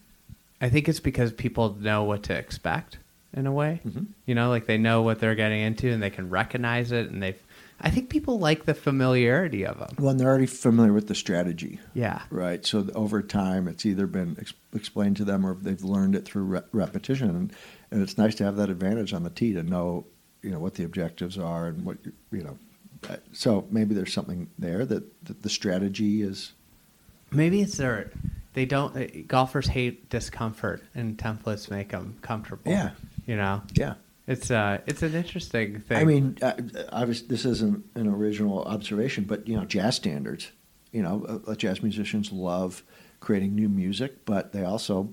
I 0.60 0.68
think 0.68 0.88
it's 0.88 1.00
because 1.00 1.32
people 1.32 1.76
know 1.78 2.04
what 2.04 2.24
to 2.24 2.34
expect 2.34 2.98
in 3.34 3.46
a 3.46 3.52
way. 3.52 3.80
Mhm. 3.86 4.06
You 4.26 4.34
know, 4.34 4.48
like 4.48 4.66
they 4.66 4.78
know 4.78 5.02
what 5.02 5.18
they're 5.20 5.34
getting 5.34 5.60
into 5.60 5.90
and 5.90 6.02
they 6.02 6.10
can 6.10 6.30
recognize 6.30 6.92
it 6.92 7.10
and 7.10 7.22
they've. 7.22 7.40
I 7.78 7.90
think 7.90 8.08
people 8.08 8.38
like 8.38 8.64
the 8.64 8.72
familiarity 8.72 9.66
of 9.66 9.78
them. 9.78 9.90
Well, 9.98 10.08
and 10.08 10.18
they're 10.18 10.28
already 10.30 10.46
familiar 10.46 10.94
with 10.94 11.08
the 11.08 11.14
strategy, 11.14 11.78
Yeah. 11.92 12.22
right? 12.30 12.64
So 12.64 12.88
over 12.94 13.20
time, 13.20 13.68
it's 13.68 13.84
either 13.84 14.06
been 14.06 14.34
ex- 14.40 14.54
explained 14.74 15.18
to 15.18 15.24
them 15.26 15.44
or 15.44 15.54
they've 15.60 15.84
learned 15.84 16.14
it 16.14 16.24
through 16.24 16.44
re- 16.44 16.60
repetition, 16.72 17.28
and, 17.28 17.52
and 17.90 18.02
it's 18.02 18.16
nice 18.16 18.34
to 18.36 18.44
have 18.44 18.56
that 18.56 18.70
advantage 18.70 19.12
on 19.12 19.24
the 19.24 19.28
tee 19.30 19.52
to 19.52 19.62
know, 19.62 20.06
you 20.42 20.48
know, 20.50 20.58
what 20.58 20.72
the 20.76 20.84
objectives 20.84 21.36
are 21.36 21.66
and 21.66 21.84
what 21.84 21.98
you 22.02 22.12
you 22.32 22.42
know. 22.44 22.56
Uh, 23.08 23.16
So 23.32 23.66
maybe 23.70 23.94
there's 23.94 24.12
something 24.12 24.48
there 24.58 24.84
that, 24.86 25.24
that 25.24 25.42
the 25.42 25.48
strategy 25.50 26.22
is. 26.22 26.52
Maybe 27.30 27.60
it's 27.60 27.76
their 27.76 28.10
they 28.54 28.64
don't 28.64 28.96
uh, 28.96 29.06
golfers 29.26 29.66
hate 29.68 30.08
discomfort 30.08 30.82
and 30.94 31.18
templates 31.18 31.70
make 31.70 31.90
them 31.90 32.16
comfortable. 32.22 32.70
Yeah. 32.70 32.90
you 33.26 33.36
know, 33.36 33.62
Yeah, 33.74 33.94
it's 34.26 34.50
uh 34.50 34.78
it's 34.86 35.02
an 35.02 35.14
interesting 35.14 35.80
thing. 35.80 35.96
I 35.98 36.04
mean, 36.04 36.38
uh, 36.40 36.54
I 36.92 37.04
was, 37.04 37.24
this 37.26 37.44
isn't 37.44 37.84
an 37.94 38.06
original 38.08 38.62
observation, 38.64 39.24
but 39.24 39.46
you 39.48 39.56
know, 39.56 39.64
jazz 39.64 39.96
standards. 39.96 40.50
You 40.92 41.02
know, 41.02 41.42
uh, 41.46 41.54
jazz 41.56 41.82
musicians 41.82 42.32
love 42.32 42.82
creating 43.20 43.54
new 43.54 43.68
music, 43.68 44.24
but 44.24 44.52
they 44.52 44.64
also 44.64 45.12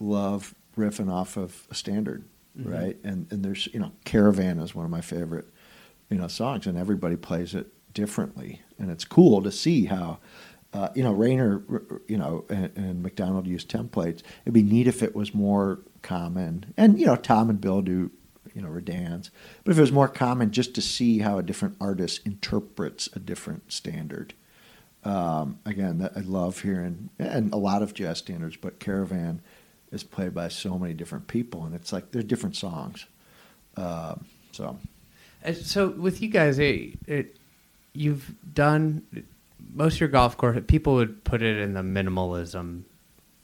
love 0.00 0.54
riffing 0.76 1.10
off 1.12 1.36
of 1.36 1.66
a 1.70 1.74
standard, 1.74 2.24
Mhm. 2.58 2.72
right? 2.72 2.96
And 3.04 3.30
and 3.30 3.44
there's 3.44 3.68
you 3.72 3.78
know, 3.78 3.92
Caravan 4.04 4.58
is 4.58 4.74
one 4.74 4.84
of 4.84 4.90
my 4.90 5.02
favorite 5.02 5.46
you 6.12 6.18
know 6.18 6.28
songs, 6.28 6.66
and 6.66 6.76
everybody 6.78 7.16
plays 7.16 7.54
it 7.54 7.68
differently, 7.94 8.62
and 8.78 8.90
it's 8.90 9.04
cool 9.04 9.42
to 9.42 9.50
see 9.50 9.86
how. 9.86 10.18
Uh, 10.74 10.88
you 10.94 11.02
know, 11.02 11.12
Raynor, 11.12 11.62
you 12.08 12.16
know, 12.16 12.46
and, 12.48 12.70
and 12.76 13.02
Macdonald 13.02 13.46
use 13.46 13.62
templates. 13.62 14.22
It'd 14.42 14.54
be 14.54 14.62
neat 14.62 14.86
if 14.86 15.02
it 15.02 15.14
was 15.14 15.34
more 15.34 15.80
common, 16.00 16.72
and 16.78 16.98
you 16.98 17.04
know, 17.04 17.16
Tom 17.16 17.50
and 17.50 17.60
Bill 17.60 17.82
do, 17.82 18.10
you 18.54 18.62
know, 18.62 18.70
Redans. 18.70 19.28
But 19.64 19.72
if 19.72 19.78
it 19.78 19.82
was 19.82 19.92
more 19.92 20.08
common, 20.08 20.50
just 20.50 20.74
to 20.76 20.80
see 20.80 21.18
how 21.18 21.36
a 21.36 21.42
different 21.42 21.76
artist 21.78 22.20
interprets 22.24 23.08
a 23.14 23.18
different 23.18 23.70
standard. 23.70 24.32
Um, 25.04 25.58
again, 25.66 25.98
that 25.98 26.12
I 26.16 26.20
love 26.20 26.60
hearing, 26.60 27.10
and 27.18 27.52
a 27.52 27.58
lot 27.58 27.82
of 27.82 27.92
jazz 27.92 28.18
standards, 28.18 28.56
but 28.56 28.78
Caravan 28.78 29.42
is 29.90 30.04
played 30.04 30.32
by 30.32 30.48
so 30.48 30.78
many 30.78 30.94
different 30.94 31.26
people, 31.26 31.64
and 31.66 31.74
it's 31.74 31.92
like 31.92 32.12
they're 32.12 32.22
different 32.22 32.56
songs. 32.56 33.04
Um, 33.76 34.24
so 34.52 34.64
Uh, 34.66 34.74
so 35.62 35.88
with 35.88 36.22
you 36.22 36.28
guys, 36.28 36.58
it, 36.58 36.98
it 37.06 37.36
you've 37.92 38.34
done 38.54 39.04
most 39.74 39.94
of 39.94 40.00
your 40.00 40.08
golf 40.08 40.36
course. 40.36 40.58
People 40.66 40.94
would 40.94 41.24
put 41.24 41.42
it 41.42 41.58
in 41.58 41.74
the 41.74 41.80
minimalism 41.80 42.82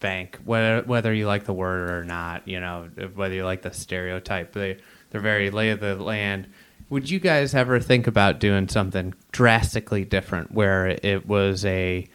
bank, 0.01 0.39
whether 0.45 0.83
whether 0.83 1.13
you 1.13 1.27
like 1.27 1.45
the 1.45 1.53
word 1.53 1.91
or 1.91 2.05
not. 2.05 2.47
You 2.47 2.61
know, 2.61 2.89
whether 3.15 3.35
you 3.35 3.45
like 3.45 3.63
the 3.63 3.73
stereotype. 3.73 4.53
They 4.53 4.79
they're 5.11 5.21
very 5.21 5.51
lay 5.51 5.71
of 5.71 5.81
the 5.81 5.97
land. 5.97 6.49
Would 6.91 7.11
you 7.11 7.19
guys 7.19 7.55
ever 7.55 7.81
think 7.81 8.07
about 8.07 8.41
doing 8.41 8.69
something 8.69 9.15
drastically 9.31 10.05
different, 10.05 10.53
where 10.53 10.87
it 11.03 11.27
was 11.27 11.65
a 11.65 12.07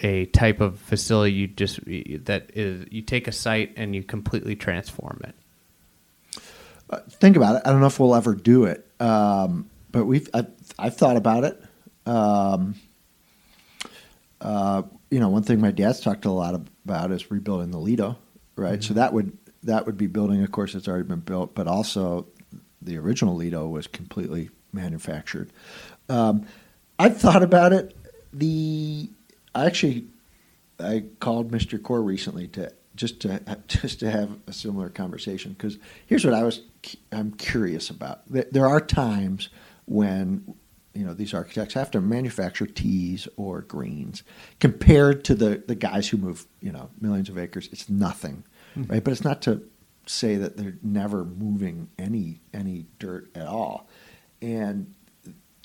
a 0.00 0.26
type 0.26 0.60
of 0.60 0.78
facility 0.80 1.32
you 1.32 1.46
just 1.46 1.80
that 1.84 2.50
is 2.54 2.86
you 2.90 3.00
take 3.00 3.28
a 3.28 3.32
site 3.32 3.72
and 3.76 3.94
you 3.94 4.02
completely 4.02 4.56
transform 4.56 5.20
it? 5.24 5.34
uh, 6.90 7.00
think 7.08 7.36
about 7.36 7.56
it. 7.56 7.62
I 7.64 7.70
don't 7.70 7.80
know 7.80 7.86
if 7.86 7.98
we'll 7.98 8.14
ever 8.14 8.34
do 8.34 8.64
it, 8.64 8.83
um, 9.00 9.70
but 9.90 10.04
we've 10.04 10.28
I've, 10.34 10.50
I've 10.78 10.96
thought 10.96 11.16
about 11.16 11.44
it. 11.44 11.62
Um, 12.06 12.74
uh, 14.40 14.82
you 15.10 15.20
know, 15.20 15.28
one 15.28 15.42
thing 15.42 15.60
my 15.60 15.70
dad's 15.70 16.00
talked 16.00 16.24
a 16.24 16.30
lot 16.30 16.54
about 16.54 17.10
is 17.10 17.30
rebuilding 17.30 17.70
the 17.70 17.78
Lido, 17.78 18.18
right? 18.56 18.82
So 18.82 18.94
that 18.94 19.12
would 19.12 19.36
that 19.62 19.86
would 19.86 19.96
be 19.96 20.06
building 20.06 20.42
a 20.42 20.48
course 20.48 20.74
that's 20.74 20.88
already 20.88 21.08
been 21.08 21.20
built, 21.20 21.54
but 21.54 21.66
also 21.66 22.26
the 22.82 22.98
original 22.98 23.34
Lido 23.34 23.66
was 23.66 23.86
completely 23.86 24.50
manufactured. 24.72 25.50
Um, 26.08 26.46
I've 26.98 27.16
thought 27.16 27.42
about 27.42 27.72
it. 27.72 27.96
The 28.32 29.08
I 29.54 29.66
actually 29.66 30.06
I 30.78 31.04
called 31.20 31.50
Mr. 31.50 31.78
Coore 31.78 32.04
recently 32.04 32.48
to 32.48 32.72
just 32.96 33.20
to 33.20 33.40
just 33.68 34.00
to 34.00 34.10
have 34.10 34.30
a 34.46 34.52
similar 34.52 34.88
conversation 34.88 35.52
because 35.52 35.78
here's 36.06 36.24
what 36.24 36.34
I 36.34 36.42
was 36.42 36.62
I'm 37.12 37.32
curious 37.32 37.90
about. 37.90 38.22
There, 38.28 38.66
are 38.66 38.80
times 38.80 39.48
when 39.86 40.54
you 40.94 41.04
know 41.04 41.14
these 41.14 41.34
architects 41.34 41.74
have 41.74 41.90
to 41.92 42.00
manufacture 42.00 42.66
tees 42.66 43.28
or 43.36 43.62
greens 43.62 44.22
compared 44.60 45.24
to 45.24 45.34
the 45.34 45.62
the 45.66 45.74
guys 45.74 46.08
who 46.08 46.16
move 46.16 46.46
you 46.60 46.72
know 46.72 46.90
millions 47.00 47.28
of 47.28 47.38
acres. 47.38 47.68
It's 47.72 47.88
nothing, 47.88 48.44
right? 48.76 49.02
But 49.02 49.12
it's 49.12 49.24
not 49.24 49.42
to 49.42 49.62
say 50.06 50.36
that 50.36 50.56
they're 50.56 50.76
never 50.82 51.24
moving 51.24 51.88
any 51.98 52.40
any 52.52 52.86
dirt 52.98 53.30
at 53.34 53.46
all, 53.46 53.88
and 54.42 54.94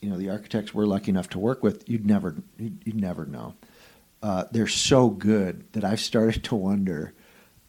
you 0.02 0.10
know 0.10 0.18
the 0.18 0.30
architects 0.30 0.74
we're 0.74 0.86
lucky 0.86 1.12
enough 1.12 1.30
to 1.30 1.40
work 1.40 1.64
with, 1.64 1.88
you'd 1.90 2.06
never 2.06 2.36
you'd, 2.58 2.82
you'd 2.86 3.00
never 3.00 3.26
know. 3.26 3.56
Uh, 4.22 4.46
they're 4.52 4.68
so 4.68 5.10
good 5.10 5.64
that 5.74 5.84
I've 5.84 6.00
started 6.00 6.44
to 6.46 6.56
wonder. 6.56 7.14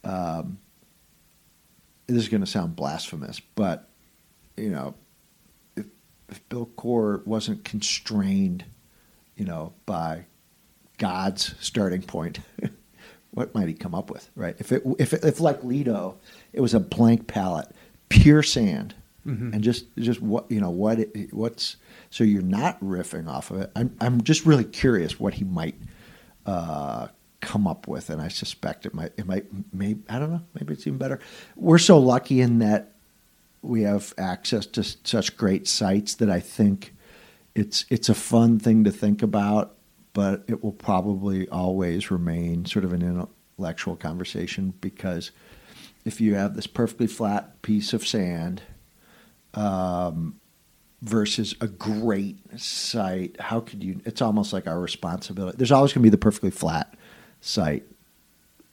Um, 0.03 0.59
this 2.15 2.23
is 2.25 2.29
going 2.29 2.41
to 2.43 2.47
sound 2.47 2.77
blasphemous, 2.77 3.41
but 3.41 3.89
you 4.57 4.71
know, 4.71 4.95
if 5.77 5.87
if 6.29 6.47
Bill 6.49 6.67
Coore 6.77 7.25
wasn't 7.27 7.65
constrained, 7.65 8.65
you 9.37 9.45
know, 9.45 9.73
by 9.87 10.27
God's 10.99 11.55
starting 11.61 12.03
point, 12.03 12.41
what 13.33 13.55
might 13.55 13.69
he 13.69 13.75
come 13.75 13.95
up 13.95 14.11
with, 14.11 14.29
right? 14.35 14.57
If 14.59 14.73
it 14.73 14.83
if 14.99 15.13
it, 15.13 15.25
if 15.25 15.41
like 15.41 15.63
Lido, 15.65 16.19
it 16.53 16.61
was 16.61 16.75
a 16.75 16.81
blank 16.81 17.27
palette, 17.27 17.69
pure 18.09 18.43
sand, 18.43 18.95
Mhm. 19.27 19.53
and 19.53 19.63
just 19.63 19.85
just 19.97 20.21
what 20.23 20.51
you 20.51 20.61
know 20.61 20.71
what 20.71 20.99
it, 21.01 21.33
what's 21.35 21.77
so 22.11 22.25
you're 22.25 22.43
not 22.43 22.81
riffing 22.81 23.29
off 23.29 23.51
of 23.51 23.61
it. 23.61 23.71
I'm 23.77 23.95
I'm 24.01 24.23
just 24.23 24.47
really 24.47 24.65
curious 24.65 25.21
what 25.21 25.35
he 25.35 25.45
might 25.45 25.75
uh, 26.47 27.09
come 27.41 27.67
up 27.67 27.89
with, 27.89 28.11
and 28.11 28.21
I 28.21 28.29
suspect 28.29 28.87
it 28.87 28.95
might 28.95 29.13
it 29.17 29.27
might 29.27 29.47
maybe 29.73 30.03
I 30.09 30.19
don't 30.19 30.31
know 30.31 30.43
maybe 30.55 30.75
it's 30.75 30.87
even 30.87 30.99
better. 30.99 31.21
We're 31.57 31.79
so 31.79 31.99
lucky 31.99 32.41
in 32.41 32.59
that 32.61 32.95
we 33.63 33.83
have 33.83 34.15
access 34.17 34.67
to 34.67 34.83
such 34.83 35.37
great 35.37 35.69
sites 35.69 36.15
that 36.15 36.31
I 36.31 36.41
think 36.41 36.95
it's 37.55 37.85
it's 37.91 38.09
a 38.09 38.15
fun 38.15 38.59
thing 38.59 38.85
to 38.85 38.91
think 38.91 39.23
about, 39.23 39.77
but 40.13 40.45
it 40.49 40.63
will 40.63 40.73
probably 40.73 41.49
always 41.49 42.11
remain 42.11 42.65
sort 42.65 42.85
of 42.85 42.93
an 42.93 43.03
intellectual 43.59 43.97
conversation 43.97 44.75
because 44.81 45.31
if 46.05 46.21
you 46.21 46.35
have 46.35 46.55
this 46.55 46.67
perfectly 46.67 47.07
flat 47.07 47.61
piece 47.63 47.93
of 47.93 48.07
sand 48.07 48.63
um, 49.55 50.41
versus 51.03 51.55
a 51.61 51.67
great 51.67 52.39
site, 52.59 53.39
how 53.41 53.61
could 53.61 53.85
you? 53.85 54.01
It's 54.05 54.23
almost 54.23 54.53
like 54.53 54.67
our 54.67 54.81
responsibility. 54.81 55.57
There's 55.59 55.73
always 55.73 55.93
going 55.93 56.03
to 56.03 56.07
be 56.07 56.11
the 56.11 56.19
perfectly 56.19 56.51
flat 56.51 56.95
site. 57.41 57.85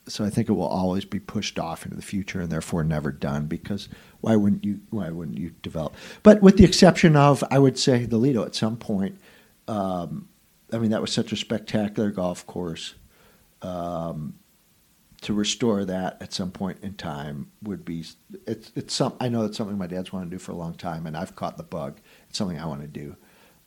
So 0.06 0.24
I 0.24 0.30
think 0.30 0.48
it 0.48 0.52
will 0.52 0.66
always 0.66 1.04
be 1.04 1.20
pushed 1.20 1.58
off 1.58 1.84
into 1.84 1.96
the 1.96 2.02
future 2.02 2.40
and 2.40 2.50
therefore 2.50 2.82
never 2.82 3.12
done 3.12 3.46
because 3.46 3.88
why 4.20 4.36
wouldn't 4.36 4.64
you 4.64 4.80
why 4.90 5.10
wouldn't 5.10 5.38
you 5.38 5.50
develop? 5.62 5.94
But 6.22 6.40
with 6.40 6.56
the 6.56 6.64
exception 6.64 7.14
of 7.14 7.44
I 7.50 7.58
would 7.58 7.78
say 7.78 8.06
the 8.06 8.16
Lido 8.16 8.44
at 8.44 8.54
some 8.54 8.76
point. 8.76 9.18
Um, 9.66 10.28
I 10.72 10.78
mean 10.78 10.90
that 10.90 11.02
was 11.02 11.12
such 11.12 11.32
a 11.32 11.36
spectacular 11.36 12.10
golf 12.10 12.46
course. 12.46 12.94
Um, 13.60 14.38
to 15.20 15.34
restore 15.34 15.84
that 15.84 16.16
at 16.20 16.32
some 16.32 16.50
point 16.50 16.78
in 16.82 16.94
time 16.94 17.50
would 17.62 17.84
be 17.84 18.04
it's 18.46 18.70
it's 18.76 18.94
some 18.94 19.14
I 19.20 19.28
know 19.28 19.44
it's 19.44 19.56
something 19.56 19.76
my 19.76 19.86
dad's 19.86 20.12
wanted 20.12 20.26
to 20.26 20.36
do 20.36 20.38
for 20.38 20.52
a 20.52 20.56
long 20.56 20.74
time 20.74 21.06
and 21.06 21.16
I've 21.16 21.34
caught 21.34 21.56
the 21.56 21.64
bug. 21.64 22.00
It's 22.28 22.38
something 22.38 22.58
I 22.58 22.66
want 22.66 22.82
to 22.82 22.86
do. 22.86 23.16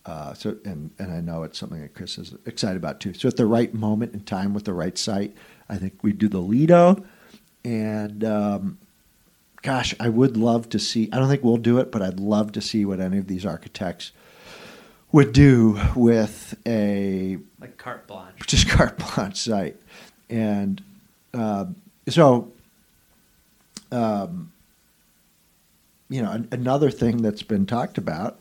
Uh, 0.05 0.33
so 0.33 0.57
and 0.65 0.89
and 0.97 1.11
I 1.11 1.21
know 1.21 1.43
it's 1.43 1.59
something 1.59 1.79
that 1.81 1.93
Chris 1.93 2.17
is 2.17 2.33
excited 2.45 2.77
about 2.77 2.99
too. 2.99 3.13
So 3.13 3.27
at 3.27 3.37
the 3.37 3.45
right 3.45 3.71
moment 3.73 4.13
in 4.13 4.21
time 4.21 4.53
with 4.53 4.65
the 4.65 4.73
right 4.73 4.97
site, 4.97 5.35
I 5.69 5.77
think 5.77 5.99
we 6.01 6.11
do 6.11 6.27
the 6.27 6.39
Lido, 6.39 7.03
and 7.63 8.23
um, 8.23 8.77
gosh, 9.61 9.93
I 9.99 10.09
would 10.09 10.37
love 10.37 10.69
to 10.69 10.79
see. 10.79 11.07
I 11.13 11.19
don't 11.19 11.29
think 11.29 11.43
we'll 11.43 11.57
do 11.57 11.77
it, 11.77 11.91
but 11.91 12.01
I'd 12.01 12.19
love 12.19 12.51
to 12.53 12.61
see 12.61 12.83
what 12.83 12.99
any 12.99 13.19
of 13.19 13.27
these 13.27 13.45
architects 13.45 14.11
would 15.11 15.33
do 15.33 15.79
with 15.95 16.57
a 16.65 17.37
Like 17.59 17.77
carte 17.77 18.07
blanche. 18.07 18.47
just 18.47 18.67
carte 18.69 18.97
blanche 18.97 19.37
site, 19.37 19.75
and 20.31 20.81
um, 21.35 21.75
so 22.09 22.51
um, 23.91 24.51
you 26.09 26.23
know 26.23 26.31
an- 26.31 26.47
another 26.51 26.89
thing 26.89 27.21
that's 27.21 27.43
been 27.43 27.67
talked 27.67 27.99
about 27.99 28.39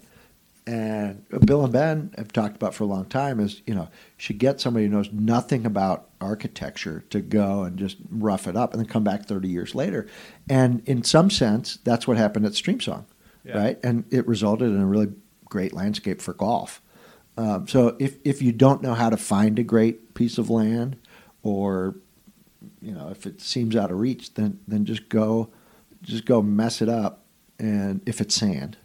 and 0.67 1.25
Bill 1.47 1.65
and 1.65 1.73
Ben 1.73 2.13
have 2.17 2.33
talked 2.33 2.57
about 2.57 2.75
for 2.75 2.85
a 2.85 2.87
long 2.87 3.07
time 3.07 3.41
is 3.41 3.63
you 3.67 3.75
know 3.75 3.89
should 4.17 4.39
get 4.39 4.61
somebody 4.61 4.87
who 4.87 4.93
knows 4.93 5.11
nothing 5.13 5.65
about 5.67 6.09
architecture 6.21 7.03
to 7.11 7.21
go 7.21 7.63
and 7.65 7.79
just 7.79 7.97
rough 8.11 8.47
it 8.47 8.57
up 8.57 8.73
and 8.73 8.81
then 8.83 8.89
come 8.89 9.03
back 9.05 9.25
30 9.27 9.49
years 9.49 9.75
later. 9.75 10.07
And 10.49 10.83
in 10.87 11.03
some 11.03 11.31
sense 11.31 11.79
that's 11.85 12.07
what 12.07 12.17
happened 12.17 12.47
at 12.47 12.53
Streamsong 12.53 13.05
Yeah. 13.45 13.59
right? 13.59 13.79
And 13.83 14.05
it 14.11 14.27
resulted 14.29 14.69
in 14.69 14.81
a 14.81 14.87
really 14.87 15.09
great 15.47 15.73
landscape 15.73 16.21
for 16.21 16.35
golf. 16.35 16.81
Um, 17.37 17.67
so 17.67 17.97
if 17.99 18.17
if 18.25 18.43
you 18.43 18.53
don't 18.53 18.83
know 18.83 18.95
how 18.95 19.09
to 19.11 19.17
find 19.17 19.59
a 19.59 19.63
great 19.65 20.15
piece 20.15 20.37
of 20.39 20.51
land 20.51 20.97
or 21.43 21.97
you 22.83 22.93
know 22.93 23.09
if 23.09 23.25
it 23.27 23.41
seems 23.41 23.75
out 23.75 23.91
of 23.91 23.99
reach 23.99 24.35
then 24.35 24.59
then 24.69 24.85
just 24.85 25.09
go 25.09 25.49
just 26.03 26.27
go 26.27 26.43
mess 26.43 26.83
it 26.83 26.89
up 26.91 27.25
and 27.59 28.03
if 28.05 28.21
it's 28.21 28.35
sand 28.35 28.77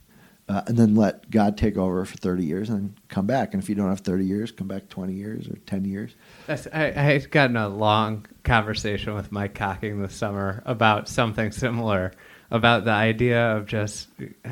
uh, 0.47 0.61
and 0.67 0.77
then 0.77 0.95
let 0.95 1.29
God 1.31 1.57
take 1.57 1.75
over 1.77 2.05
for 2.05 2.17
30 2.17 2.43
years 2.45 2.69
and 2.69 2.77
then 2.77 2.97
come 3.09 3.25
back. 3.25 3.53
And 3.53 3.63
if 3.63 3.67
you 3.69 3.75
don't 3.75 3.89
have 3.89 4.01
30 4.01 4.25
years, 4.25 4.51
come 4.51 4.67
back 4.67 4.89
20 4.89 5.13
years 5.13 5.47
or 5.47 5.55
10 5.65 5.85
years. 5.85 6.13
That's, 6.45 6.67
I, 6.71 6.93
I 6.95 7.17
got 7.19 7.49
in 7.49 7.57
a 7.57 7.67
long 7.67 8.25
conversation 8.43 9.15
with 9.15 9.31
Mike 9.31 9.55
Cocking 9.55 10.01
this 10.01 10.13
summer 10.15 10.61
about 10.65 11.09
something 11.09 11.51
similar, 11.51 12.11
about 12.51 12.85
the 12.85 12.91
idea 12.91 13.55
of 13.57 13.65
just 13.65 14.07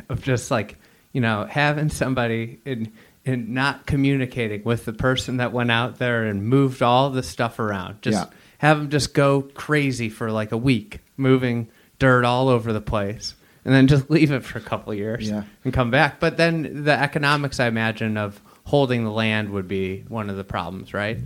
of 0.09 0.23
just 0.23 0.49
like 0.49 0.77
you 1.11 1.21
know 1.21 1.45
having 1.47 1.89
somebody 1.89 2.59
in 2.65 2.91
and 3.25 3.49
not 3.49 3.85
communicating 3.85 4.63
with 4.63 4.83
the 4.85 4.93
person 4.93 5.37
that 5.37 5.53
went 5.53 5.69
out 5.71 5.99
there 5.99 6.23
and 6.25 6.43
moved 6.45 6.81
all 6.81 7.11
the 7.11 7.21
stuff 7.23 7.59
around. 7.59 8.01
Just 8.01 8.17
Yeah. 8.27 8.37
have 8.57 8.79
them 8.79 8.89
just 8.89 9.13
go 9.13 9.43
crazy 9.43 10.09
for 10.09 10.31
like 10.31 10.51
a 10.51 10.57
week, 10.57 10.99
moving 11.17 11.69
dirt 11.99 12.25
all 12.25 12.49
over 12.49 12.73
the 12.73 12.81
place, 12.81 13.35
and 13.65 13.73
then 13.73 13.87
just 13.87 14.09
leave 14.09 14.31
it 14.31 14.43
for 14.43 14.57
a 14.57 14.61
couple 14.61 14.91
of 14.91 14.97
years 14.97 15.29
Yeah. 15.29 15.43
and 15.63 15.73
come 15.73 15.91
back. 15.91 16.19
But 16.19 16.37
then 16.37 16.83
the 16.83 16.93
economics, 16.99 17.59
I 17.59 17.67
imagine, 17.67 18.17
of 18.17 18.41
holding 18.65 19.03
the 19.03 19.11
land 19.11 19.49
would 19.49 19.67
be 19.67 20.03
one 20.07 20.29
of 20.29 20.37
the 20.37 20.43
problems, 20.43 20.93
right? 20.93 21.17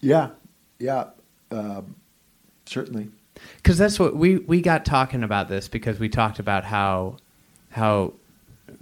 Yeah. 0.00 0.30
Yeah. 0.78 1.06
Um, 1.50 1.96
certainly. 2.66 3.08
because 3.56 3.78
that's 3.78 3.98
what 3.98 4.16
we 4.16 4.38
we 4.38 4.60
got 4.60 4.84
talking 4.84 5.22
about 5.22 5.48
this 5.48 5.68
because 5.68 5.98
we 5.98 6.08
talked 6.08 6.38
about 6.38 6.64
how 6.64 7.16
how 7.70 8.12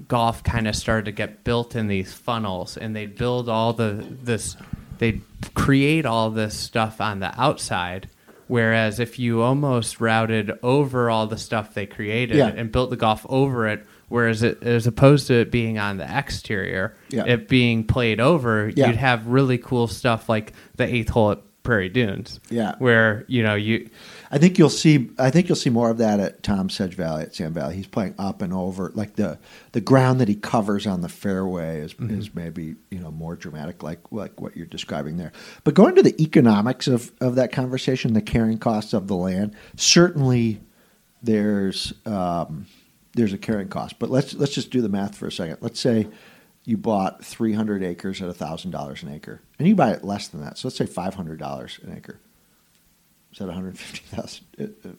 golf 0.08 0.42
kind 0.42 0.66
of 0.66 0.74
started 0.74 1.04
to 1.04 1.12
get 1.12 1.44
built 1.44 1.76
in 1.76 1.88
these 1.88 2.12
funnels 2.12 2.76
and 2.76 2.96
they 2.96 3.04
build 3.06 3.48
all 3.48 3.72
the 3.74 4.04
this 4.22 4.56
they 4.98 5.20
create 5.54 6.06
all 6.06 6.30
this 6.30 6.56
stuff 6.58 7.00
on 7.00 7.20
the 7.20 7.38
outside 7.40 8.08
whereas 8.48 9.00
if 9.00 9.18
you 9.18 9.42
almost 9.42 10.00
routed 10.00 10.52
over 10.62 11.10
all 11.10 11.26
the 11.26 11.38
stuff 11.38 11.74
they 11.74 11.86
created 11.86 12.36
Yeah. 12.36 12.48
and 12.48 12.70
built 12.72 12.90
the 12.90 12.96
golf 12.96 13.24
over 13.28 13.66
it 13.68 13.84
whereas 14.08 14.42
it 14.42 14.62
as 14.62 14.86
opposed 14.86 15.26
to 15.28 15.34
it 15.34 15.50
being 15.50 15.78
on 15.78 15.96
the 15.96 16.18
exterior 16.18 16.94
Yeah. 17.10 17.24
it 17.26 17.48
being 17.48 17.84
played 17.84 18.20
over 18.20 18.70
Yeah. 18.74 18.88
you'd 18.88 18.96
have 18.96 19.26
really 19.26 19.58
cool 19.58 19.86
stuff 19.88 20.28
like 20.28 20.52
the 20.76 20.84
eighth 20.84 21.08
hole 21.10 21.32
at 21.32 21.38
prairie 21.62 21.88
dunes 21.88 22.40
Yeah. 22.50 22.74
where 22.78 23.24
you 23.28 23.42
know 23.42 23.54
you 23.54 23.88
I 24.34 24.38
think 24.38 24.58
you'll 24.58 24.68
see. 24.68 25.10
I 25.16 25.30
think 25.30 25.48
you'll 25.48 25.54
see 25.54 25.70
more 25.70 25.90
of 25.90 25.98
that 25.98 26.18
at 26.18 26.42
Tom 26.42 26.68
Sedge 26.68 26.94
Valley 26.94 27.22
at 27.22 27.36
Sand 27.36 27.54
Valley. 27.54 27.76
He's 27.76 27.86
playing 27.86 28.16
up 28.18 28.42
and 28.42 28.52
over, 28.52 28.90
like 28.92 29.14
the 29.14 29.38
the 29.70 29.80
ground 29.80 30.20
that 30.20 30.26
he 30.26 30.34
covers 30.34 30.88
on 30.88 31.02
the 31.02 31.08
fairway 31.08 31.78
is 31.78 31.94
is 32.00 32.34
maybe 32.34 32.74
you 32.90 32.98
know 32.98 33.12
more 33.12 33.36
dramatic, 33.36 33.84
like 33.84 34.00
like 34.10 34.40
what 34.40 34.56
you're 34.56 34.66
describing 34.66 35.18
there. 35.18 35.30
But 35.62 35.74
going 35.74 35.94
to 35.94 36.02
the 36.02 36.20
economics 36.20 36.88
of 36.88 37.12
of 37.20 37.36
that 37.36 37.52
conversation, 37.52 38.12
the 38.14 38.20
carrying 38.20 38.58
costs 38.58 38.92
of 38.92 39.06
the 39.06 39.14
land, 39.14 39.54
certainly 39.76 40.60
there's 41.22 41.92
um, 42.04 42.66
there's 43.14 43.32
a 43.32 43.38
carrying 43.38 43.68
cost. 43.68 44.00
But 44.00 44.10
let's 44.10 44.34
let's 44.34 44.52
just 44.52 44.72
do 44.72 44.80
the 44.80 44.88
math 44.88 45.16
for 45.16 45.28
a 45.28 45.32
second. 45.32 45.58
Let's 45.60 45.78
say 45.78 46.08
you 46.64 46.76
bought 46.76 47.24
300 47.24 47.84
acres 47.84 48.20
at 48.20 48.34
thousand 48.34 48.72
dollars 48.72 49.04
an 49.04 49.12
acre, 49.12 49.42
and 49.60 49.68
you 49.68 49.76
buy 49.76 49.92
it 49.92 50.02
less 50.02 50.26
than 50.26 50.40
that. 50.40 50.58
So 50.58 50.66
let's 50.66 50.76
say 50.76 50.86
500 50.86 51.38
dollars 51.38 51.78
an 51.84 51.96
acre. 51.96 52.18
Is 53.34 53.38
that 53.40 53.46
one 53.46 53.54
hundred 53.56 53.76
fifty 53.76 54.04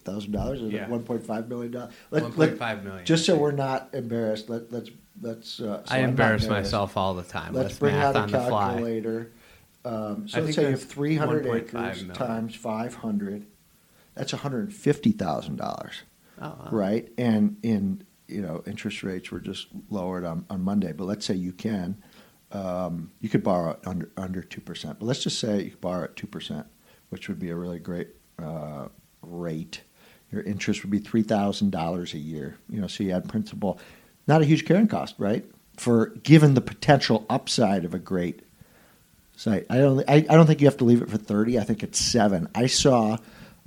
thousand 0.03 0.33
dollars? 0.33 0.61
Is 0.61 0.73
Yeah. 0.73 0.83
it 0.83 0.89
one 0.89 1.03
point 1.03 1.25
five 1.25 1.47
million 1.47 1.71
dollars? 1.71 1.93
1.5 2.11 2.83
million. 2.83 3.05
Just 3.05 3.25
so 3.25 3.37
we're 3.37 3.51
not 3.51 3.87
embarrassed, 3.93 4.49
let, 4.49 4.73
let's 4.73 4.89
let's. 5.21 5.61
Uh, 5.61 5.85
so 5.85 5.95
I 5.95 5.99
I'm 5.99 6.09
embarrass 6.09 6.45
myself 6.49 6.97
all 6.97 7.13
the 7.13 7.23
time 7.23 7.53
Let's 7.53 7.79
bring 7.79 7.95
math 7.95 8.13
out 8.13 8.27
a 8.27 8.31
the 8.33 8.37
calculator. 8.37 9.31
Um, 9.85 10.27
so 10.27 10.41
let's 10.41 10.55
say 10.57 10.63
you 10.63 10.71
have 10.71 10.83
three 10.83 11.15
hundred 11.15 11.45
acres 11.47 11.71
million. 12.03 12.09
times 12.13 12.53
five 12.55 12.95
hundred. 12.95 13.45
That's 14.15 14.33
one 14.33 14.41
hundred 14.41 14.73
fifty 14.73 15.11
thousand 15.13 15.55
dollars, 15.55 16.03
Oh, 16.41 16.49
wow. 16.49 16.67
right? 16.71 17.09
And 17.17 17.55
in 17.63 18.03
you 18.27 18.41
know 18.41 18.63
interest 18.67 19.01
rates 19.01 19.31
were 19.31 19.39
just 19.39 19.67
lowered 19.89 20.25
on, 20.25 20.45
on 20.49 20.61
Monday, 20.61 20.91
but 20.91 21.05
let's 21.05 21.25
say 21.25 21.35
you 21.35 21.53
can, 21.53 22.03
um, 22.51 23.11
you 23.21 23.29
could 23.29 23.43
borrow 23.43 23.71
at 23.71 23.87
under 23.87 24.11
under 24.17 24.41
two 24.41 24.59
percent. 24.59 24.99
But 24.99 25.05
let's 25.05 25.23
just 25.23 25.39
say 25.39 25.63
you 25.63 25.69
could 25.71 25.79
borrow 25.81 26.03
at 26.03 26.17
two 26.17 26.27
percent, 26.27 26.67
which 27.07 27.29
would 27.29 27.39
be 27.39 27.49
a 27.49 27.55
really 27.55 27.79
great 27.79 28.09
uh, 28.41 28.87
rate. 29.21 29.81
Your 30.31 30.41
interest 30.41 30.83
would 30.83 30.91
be 30.91 30.99
three 30.99 31.23
thousand 31.23 31.71
dollars 31.71 32.13
a 32.13 32.17
year. 32.17 32.57
You 32.69 32.81
know, 32.81 32.87
so 32.87 33.03
you 33.03 33.11
add 33.11 33.29
principal, 33.29 33.79
not 34.27 34.41
a 34.41 34.45
huge 34.45 34.65
carrying 34.65 34.87
cost, 34.87 35.15
right? 35.17 35.45
For 35.77 36.07
given 36.23 36.53
the 36.53 36.61
potential 36.61 37.25
upside 37.29 37.85
of 37.85 37.93
a 37.93 37.99
great 37.99 38.41
site, 39.35 39.65
I 39.69 39.77
don't. 39.77 40.03
I, 40.09 40.15
I 40.15 40.35
don't 40.35 40.47
think 40.47 40.61
you 40.61 40.67
have 40.67 40.77
to 40.77 40.85
leave 40.85 41.01
it 41.01 41.09
for 41.09 41.17
thirty. 41.17 41.59
I 41.59 41.63
think 41.63 41.83
it's 41.83 41.99
seven. 41.99 42.49
I 42.55 42.67
saw 42.67 43.17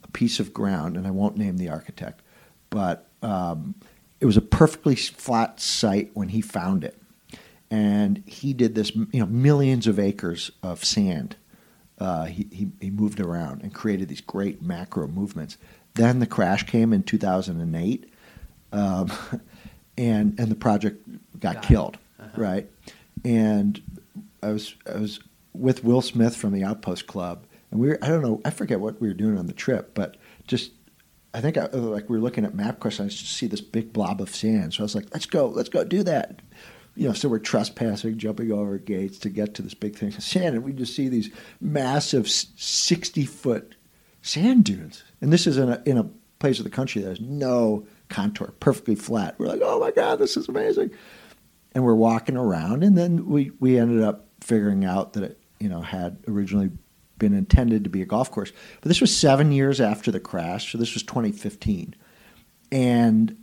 a 0.03 0.09
piece 0.09 0.41
of 0.41 0.53
ground, 0.53 0.97
and 0.97 1.07
I 1.07 1.11
won't 1.11 1.37
name 1.37 1.57
the 1.57 1.71
architect, 1.71 2.23
but 2.71 3.07
um, 3.23 3.75
it 4.21 4.27
was 4.27 4.37
a 4.37 4.43
perfectly 4.43 4.97
flat 4.97 5.61
site 5.61 6.11
when 6.15 6.29
he 6.29 6.41
found 6.41 6.85
it, 6.85 7.01
and 7.71 8.23
he 8.27 8.53
did 8.53 8.75
this. 8.75 8.95
You 8.95 9.21
know, 9.21 9.27
millions 9.27 9.87
of 9.87 9.99
acres 9.99 10.51
of 10.63 10.85
sand. 10.85 11.37
Uh, 12.01 12.27
he, 12.27 12.47
he 12.53 12.69
he 12.81 12.91
moved 12.91 13.19
around 13.21 13.63
and 13.63 13.75
created 13.75 14.09
these 14.09 14.21
great 14.21 14.63
macro 14.63 15.09
movements. 15.09 15.57
Then 15.95 16.21
the 16.21 16.27
crash 16.27 16.63
came 16.65 16.93
in 16.93 17.03
2008, 17.03 18.09
um, 18.73 19.11
and 19.99 20.39
and 20.39 20.49
the 20.51 20.55
project 20.55 21.07
got, 21.41 21.55
Got 21.55 21.63
killed, 21.65 21.99
Uh-huh. 22.21 22.29
right? 22.41 22.71
And 23.25 23.81
I 24.43 24.51
was 24.53 24.75
I 24.93 24.99
was 24.99 25.21
with 25.53 25.83
Will 25.83 26.03
Smith 26.03 26.37
from 26.37 26.53
the 26.53 26.63
Outpost 26.63 27.07
Club, 27.09 27.45
and 27.71 27.81
we 27.81 27.89
were 27.89 27.99
I 28.01 28.09
don't 28.09 28.23
know 28.23 28.41
I 28.45 28.51
forget 28.51 28.79
what 28.81 29.01
we 29.01 29.09
were 29.09 29.15
doing 29.15 29.37
on 29.37 29.47
the 29.47 29.53
trip, 29.53 29.93
but 29.95 30.17
just 30.47 30.71
I 31.35 31.41
think 31.41 31.59
I, 31.59 31.67
like 31.67 32.09
we 32.09 32.17
were 32.17 32.23
looking 32.23 32.45
at 32.45 32.53
MapQuest, 32.55 33.01
and 33.01 33.07
I 33.07 33.09
just 33.11 33.33
see 33.33 33.47
this 33.49 33.61
big 33.61 33.93
blob 33.93 34.21
of 34.21 34.35
sand. 34.35 34.75
So 34.75 34.81
I 34.81 34.85
was 34.85 34.95
like, 34.95 35.07
let's 35.13 35.27
go, 35.27 35.49
let's 35.49 35.69
go 35.69 35.85
do 35.85 36.03
that. 36.05 36.41
You 36.99 37.09
know, 37.09 37.15
so 37.15 37.29
we're 37.29 37.39
trespassing, 37.39 38.19
jumping 38.19 38.51
over 38.51 38.77
gates 38.79 39.19
to 39.21 39.31
get 39.31 39.55
to 39.55 39.63
this 39.63 39.75
big 39.75 39.95
thing 39.95 40.09
of 40.09 40.23
sand, 40.23 40.57
and 40.57 40.65
we 40.65 40.73
just 40.73 40.97
see 40.97 41.09
these 41.09 41.31
massive 41.61 42.29
sixty 42.29 43.25
foot 43.25 43.77
sand 44.23 44.65
dunes. 44.65 45.05
And 45.21 45.33
this 45.33 45.47
is 45.47 45.59
in 45.59 45.69
a 45.69 45.83
in 45.87 45.97
a 45.97 46.11
place 46.39 46.59
of 46.59 46.65
the 46.65 46.71
country 46.71 47.03
that 47.03 47.09
has 47.09 47.21
no 47.21 47.87
contour, 48.09 48.53
perfectly 48.61 48.95
flat. 48.95 49.39
We're 49.39 49.47
like, 49.47 49.61
oh 49.63 49.79
my 49.79 49.91
god, 49.91 50.19
this 50.19 50.37
is 50.37 50.49
amazing. 50.49 50.91
And 51.73 51.85
we're 51.85 51.95
walking 51.95 52.37
around, 52.37 52.83
and 52.83 52.99
then 52.99 53.27
we 53.27 53.53
we 53.61 53.79
ended 53.79 54.03
up 54.03 54.27
figuring 54.41 54.85
out 54.85 55.13
that 55.13 55.23
it 55.23 55.41
you 55.61 55.69
know 55.69 55.83
had 55.83 56.19
originally 56.27 56.71
been 57.19 57.35
intended 57.35 57.85
to 57.85 57.91
be 57.91 58.03
a 58.03 58.07
golf 58.07 58.31
course. 58.31 58.53
But 58.81 58.89
this 58.89 59.01
was 59.01 59.17
seven 59.17 59.53
years 59.53 59.81
after 59.81 60.11
the 60.11 60.21
crash, 60.21 60.73
so 60.73 60.79
this 60.79 60.95
was 60.95 61.03
2015, 61.05 61.95
and 62.73 63.37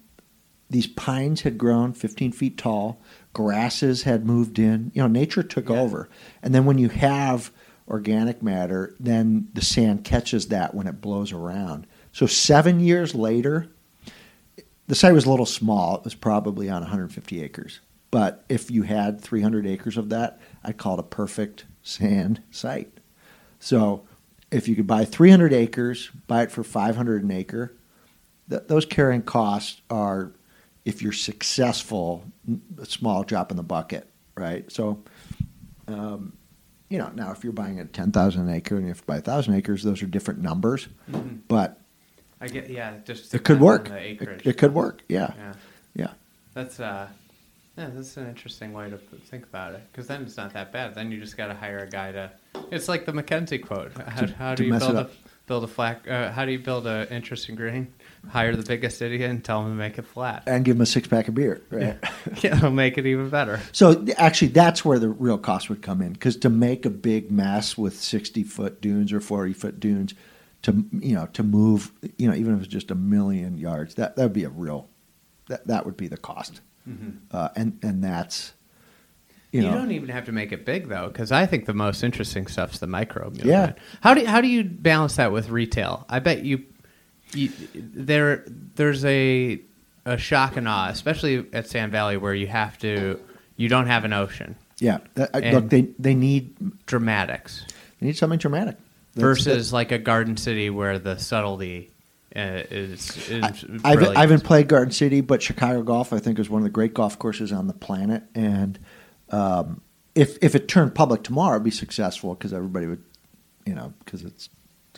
these 0.69 0.87
pines 0.87 1.41
had 1.41 1.57
grown 1.57 1.93
15 1.93 2.31
feet 2.31 2.57
tall, 2.57 3.01
grasses 3.35 4.03
had 4.03 4.25
moved 4.25 4.57
in. 4.57 4.91
You 4.95 5.01
know, 5.03 5.07
nature 5.07 5.43
took 5.43 5.67
Yeah. 5.69 5.79
over, 5.81 6.09
and 6.41 6.55
then 6.55 6.63
when 6.65 6.77
you 6.79 6.87
have 6.89 7.51
organic 7.87 8.41
matter, 8.41 8.95
then 8.99 9.47
the 9.53 9.61
sand 9.61 10.03
catches 10.05 10.47
that 10.47 10.73
when 10.73 10.87
it 10.87 11.01
blows 11.01 11.31
around. 11.33 11.85
So 12.13 12.25
seven 12.25 12.79
years 12.79 13.13
later, 13.13 13.67
the 14.87 14.95
site 14.95 15.13
was 15.13 15.25
a 15.25 15.29
little 15.29 15.45
small. 15.45 15.97
It 15.97 16.03
was 16.05 16.15
probably 16.15 16.69
on 16.69 16.81
150 16.81 17.43
acres. 17.43 17.81
But 18.09 18.43
if 18.47 18.71
you 18.71 18.83
had 18.83 19.19
300 19.19 19.67
acres 19.67 19.97
of 19.97 20.09
that, 20.09 20.39
I'd 20.63 20.77
call 20.77 20.93
it 20.93 20.99
a 21.01 21.03
perfect 21.03 21.65
sand 21.83 22.41
site. 22.51 22.91
So 23.59 24.03
if 24.49 24.67
you 24.69 24.75
could 24.75 24.87
buy 24.87 25.03
300 25.05 25.51
acres, 25.51 26.09
buy 26.27 26.43
it 26.43 26.51
for 26.51 26.63
500 26.63 27.23
an 27.23 27.31
acre, 27.31 27.73
th- 28.49 28.63
those 28.67 28.85
carrying 28.85 29.23
costs 29.23 29.81
are, 29.89 30.31
if 30.85 31.01
you're 31.01 31.11
successful, 31.11 32.23
a 32.79 32.85
small 32.85 33.23
drop 33.23 33.51
in 33.51 33.57
the 33.57 33.63
bucket, 33.63 34.07
right? 34.37 34.71
So, 34.71 35.03
um, 35.87 36.37
you 36.89 36.99
know, 36.99 37.09
now 37.15 37.31
if 37.31 37.43
you're 37.43 37.53
buying 37.53 37.79
a 37.79 37.85
10,000 37.85 38.47
acre 38.49 38.75
and 38.75 38.85
you 38.85 38.89
have 38.89 39.01
to 39.01 39.05
buy 39.05 39.15
1,000 39.15 39.55
acres, 39.55 39.83
those 39.83 40.01
are 40.03 40.05
different 40.07 40.41
numbers. 40.41 40.87
Mhm. 41.11 41.39
But 41.47 41.81
I 42.39 42.47
get 42.47 42.69
yeah, 42.69 42.97
just 43.03 43.33
it 43.33 43.43
could 43.43 43.59
work. 43.59 43.89
It, 43.89 44.45
it 44.45 44.57
could 44.57 44.73
work. 44.73 45.01
Yeah. 45.09 45.33
Yeah, 45.37 45.53
Yeah. 45.95 46.13
that's 46.53 46.79
uh, 46.79 47.07
yeah, 47.77 47.89
that's 47.93 48.15
an 48.17 48.27
interesting 48.27 48.71
way 48.71 48.89
to 48.89 48.97
think 48.97 49.45
about 49.45 49.73
it. 49.73 49.81
Because 49.91 50.07
then 50.07 50.21
it's 50.21 50.37
not 50.37 50.53
that 50.53 50.71
bad. 50.71 50.93
Then 50.93 51.11
you 51.11 51.19
just 51.19 51.37
got 51.37 51.47
to 51.47 51.55
hire 51.55 51.79
a 51.79 51.89
guy 51.89 52.11
to. 52.11 52.31
It's 52.71 52.87
like 52.87 53.05
the 53.05 53.13
Mackenzie 53.13 53.57
quote. 53.57 53.93
How, 54.07 54.27
how 54.27 54.55
do 54.55 54.63
you 54.63 54.77
build 54.77 54.95
a 54.95 55.09
build 55.47 55.63
a 55.63 55.67
flat? 55.67 56.07
Uh, 56.07 56.31
how 56.31 56.45
do 56.45 56.51
you 56.51 56.59
build 56.59 56.85
an 56.87 57.07
interesting 57.07 57.55
green? 57.55 57.91
Hire 58.29 58.55
the 58.55 58.63
biggest 58.63 59.01
idiot 59.01 59.29
and 59.29 59.43
tell 59.43 59.61
him 59.61 59.69
to 59.69 59.75
make 59.75 59.97
it 59.97 60.05
flat. 60.05 60.43
And 60.47 60.65
give 60.65 60.77
them 60.77 60.81
a 60.81 60.85
six 60.85 61.07
pack 61.07 61.27
of 61.27 61.35
beer, 61.35 61.61
right? 61.69 61.97
yeah, 62.43 62.57
it'll 62.57 62.71
make 62.71 62.97
it 62.97 63.05
even 63.05 63.29
better. 63.29 63.59
So 63.71 64.05
actually, 64.17 64.49
that's 64.49 64.83
where 64.83 64.99
the 64.99 65.09
real 65.09 65.37
cost 65.37 65.69
would 65.69 65.81
come 65.81 66.01
in 66.01 66.13
because 66.13 66.37
to 66.37 66.49
make 66.49 66.85
a 66.85 66.89
big 66.89 67.31
mess 67.31 67.77
with 67.77 67.99
sixty 67.99 68.43
foot 68.43 68.81
dunes 68.81 69.13
or 69.13 69.19
forty 69.19 69.53
foot 69.53 69.79
dunes, 69.79 70.13
to 70.63 70.85
you 70.99 71.15
know 71.15 71.27
to 71.33 71.43
move, 71.43 71.91
you 72.17 72.27
know, 72.29 72.35
even 72.35 72.55
if 72.55 72.63
it's 72.63 72.71
just 72.71 72.91
a 72.91 72.95
million 72.95 73.57
yards, 73.57 73.95
that 73.95 74.15
that 74.15 74.23
would 74.23 74.33
be 74.33 74.43
a 74.43 74.49
real, 74.49 74.89
that 75.47 75.67
that 75.67 75.85
would 75.85 75.95
be 75.95 76.07
the 76.07 76.17
cost, 76.17 76.61
uh, 77.31 77.49
and 77.55 77.79
and 77.83 78.03
that's, 78.03 78.53
you, 79.51 79.61
You, 79.61 79.71
don't 79.71 79.91
even 79.91 80.09
have 80.09 80.25
to 80.25 80.31
make 80.31 80.51
it 80.51 80.65
big 80.65 80.89
though, 80.89 81.07
because 81.07 81.31
I 81.31 81.45
think 81.45 81.65
the 81.65 81.73
most 81.73 82.03
interesting 82.03 82.47
stuff's 82.47 82.79
the 82.79 82.87
micro. 82.87 83.31
Yeah. 83.33 83.73
How 84.01 84.13
do 84.13 84.25
how 84.25 84.41
do 84.41 84.47
you 84.47 84.63
balance 84.63 85.15
that 85.17 85.31
with 85.31 85.49
retail? 85.49 86.05
I 86.09 86.19
bet 86.19 86.43
you, 86.43 86.63
you 87.33 87.51
there 87.73 88.43
there's 88.75 89.03
a 89.05 89.59
a 90.05 90.17
shock 90.17 90.55
and 90.57 90.67
awe, 90.67 90.89
especially 90.89 91.45
at 91.53 91.67
Sand 91.67 91.91
Valley, 91.91 92.17
where 92.17 92.33
you 92.33 92.47
have 92.47 92.77
to 92.79 93.19
you 93.57 93.69
don't 93.69 93.87
have 93.87 94.05
an 94.05 94.13
ocean. 94.13 94.55
yeah. 94.79 94.99
That, 95.15 95.31
I- 95.33 95.51
look, 95.51 95.69
they 95.69 95.81
they 95.99 96.13
need 96.15 96.85
Dramatics 96.85 97.65
they 97.99 98.07
need 98.07 98.17
something 98.17 98.39
dramatic 98.39 98.75
That's- 99.15 99.21
versus 99.21 99.73
like 99.73 99.91
a 99.91 99.97
Garden 99.97 100.37
City 100.37 100.69
where 100.69 100.99
the 100.99 101.17
subtlety 101.17 101.89
uh, 102.35 102.63
is 102.69 103.29
is 103.29 103.43
I, 103.43 103.91
I've, 103.91 104.03
I 104.17 104.21
haven't 104.21 104.43
played 104.43 104.67
Garden 104.67 104.91
City, 104.91 105.21
but 105.21 105.41
Chicago 105.41 105.81
Golf 105.83 106.11
I 106.13 106.19
think 106.19 106.37
is 106.39 106.49
one 106.49 106.59
of 106.61 106.63
the 106.65 106.69
great 106.69 106.93
golf 106.93 107.17
courses 107.17 107.51
on 107.53 107.67
the 107.67 107.73
planet. 107.73 108.23
And 108.35 108.77
um, 109.31 109.81
if 110.13 110.37
if 110.43 110.53
it 110.53 110.67
turned 110.67 110.93
public 110.93 111.23
tomorrow, 111.23 111.55
it'd 111.55 111.63
be 111.63 111.71
successful 111.71 112.35
because 112.35 112.51
everybody 112.53 112.87
would, 112.87 113.03
you 113.65 113.73
know, 113.73 113.93
because 114.03 114.23
it's 114.23 114.49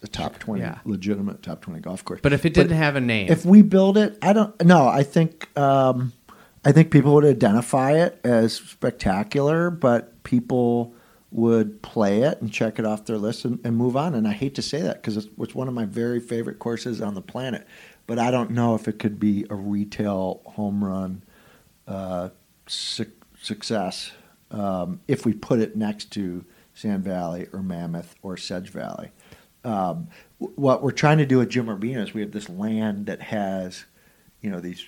a 0.04 0.08
top 0.08 0.40
twenty 0.40 0.62
Yeah. 0.62 0.80
legitimate 0.86 1.42
top 1.44 1.62
twenty 1.62 1.80
golf 1.80 2.04
course. 2.06 2.20
But 2.22 2.34
if 2.34 2.46
it 2.46 2.54
didn't 2.54 2.78
have 2.78 2.96
a 2.96 3.02
name, 3.02 3.30
if 3.30 3.46
we 3.46 3.62
build 3.62 3.98
it, 3.98 4.18
I 4.22 4.34
don't. 4.34 4.64
No, 4.66 4.88
I 4.88 5.04
think 5.04 5.56
um, 5.58 6.14
I 6.66 6.72
think 6.72 6.92
people 6.92 7.14
would 7.16 7.26
identify 7.26 7.94
it 7.94 8.20
as 8.24 8.54
spectacular, 8.56 9.70
but 9.70 10.24
people 10.24 10.94
would 11.32 11.82
play 11.82 12.22
it 12.22 12.42
and 12.42 12.52
check 12.52 12.80
it 12.80 12.86
off 12.86 13.06
their 13.06 13.18
list 13.18 13.44
and, 13.46 13.60
and 13.66 13.76
move 13.76 13.98
on. 13.98 14.16
And 14.16 14.28
I 14.28 14.32
hate 14.32 14.56
to 14.56 14.62
say 14.62 14.82
that 14.82 14.96
because 15.02 15.18
it's, 15.18 15.28
it's 15.40 15.54
one 15.54 15.68
of 15.68 15.74
my 15.74 15.86
very 15.86 16.20
favorite 16.22 16.58
courses 16.60 17.02
on 17.02 17.16
the 17.16 17.22
planet. 17.22 17.68
But 18.06 18.18
I 18.18 18.32
don't 18.32 18.52
know 18.52 18.76
if 18.76 18.88
it 18.88 19.00
could 19.00 19.20
be 19.20 19.46
a 19.50 19.56
retail 19.56 20.42
home 20.46 20.84
run 20.84 21.24
uh, 21.86 22.30
su- 22.68 23.12
success 23.42 24.12
um, 24.52 25.02
if 25.10 25.26
we 25.26 25.34
put 25.34 25.60
it 25.60 25.76
next 25.76 26.12
to 26.14 26.46
Sand 26.74 27.04
Valley 27.04 27.48
or 27.52 27.62
Mammoth 27.62 28.16
or 28.22 28.38
Sedge 28.38 28.70
Valley. 28.70 29.12
Um, 29.64 30.08
what 30.38 30.82
we're 30.82 30.92
trying 30.92 31.18
to 31.18 31.26
do 31.26 31.42
at 31.42 31.50
Jim 31.50 31.66
Urbina 31.66 32.04
is 32.04 32.14
we 32.14 32.22
have 32.22 32.32
this 32.32 32.48
land 32.48 33.08
that 33.08 33.22
has, 33.22 33.86
you 34.42 34.50
know, 34.50 34.60
these 34.60 34.86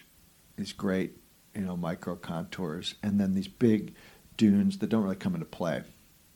these 0.55 0.73
great, 0.73 1.17
you 1.55 1.61
know, 1.61 1.75
micro 1.77 2.15
contours, 2.15 2.95
and 3.01 3.19
then 3.19 3.33
these 3.33 3.47
big 3.47 3.93
dunes 4.37 4.77
that 4.77 4.87
don't 4.87 5.03
really 5.03 5.15
come 5.15 5.33
into 5.33 5.45
play, 5.45 5.83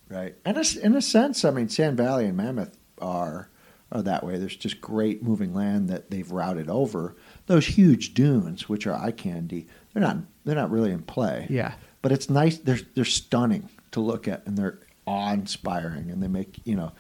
right? 0.10 0.36
And 0.46 0.58
in 0.58 0.96
a 0.96 1.02
sense, 1.02 1.46
I 1.46 1.52
mean, 1.52 1.70
Sand 1.70 1.98
Valley 1.98 2.26
and 2.26 2.38
Mammoth 2.38 2.78
are 3.00 3.50
are 3.92 4.02
that 4.02 4.26
way. 4.26 4.38
There's 4.38 4.56
just 4.56 4.82
great 4.82 5.22
moving 5.24 5.54
land 5.54 5.90
that 5.90 6.10
they've 6.10 6.30
routed 6.30 6.70
over. 6.70 7.16
Those 7.46 7.68
huge 7.68 8.14
dunes, 8.14 8.68
which 8.68 8.88
are 8.88 8.96
eye 8.96 9.12
candy, 9.12 9.68
they're 9.94 10.02
not 10.02 10.18
they're 10.44 10.56
not 10.56 10.72
really 10.72 10.92
in 10.92 11.04
play 11.04 11.48
yeah, 11.50 11.76
but 12.02 12.12
it's 12.12 12.30
nice. 12.30 12.58
They're 12.58 12.80
they're 12.96 13.06
stunning 13.06 13.70
to 13.92 14.00
look 14.00 14.28
at, 14.28 14.46
and 14.46 14.58
they're 14.58 14.80
awe 15.06 15.34
inspiring, 15.34 16.10
and 16.10 16.22
they 16.22 16.28
make 16.28 16.60
you 16.66 16.76
know. 16.76 16.92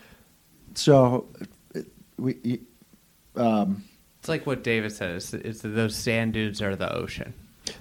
So, 0.76 1.28
we. 2.18 2.62
Um, 3.36 3.84
it's 4.20 4.30
like 4.30 4.45
what 4.45 4.64
David 4.64 4.91
said. 4.91 5.16
It's, 5.16 5.34
it's 5.34 5.62
those 5.62 5.95
sand 5.95 6.34
dunes 6.34 6.62
are 6.62 6.76
the 6.76 6.94
ocean. 6.95 7.34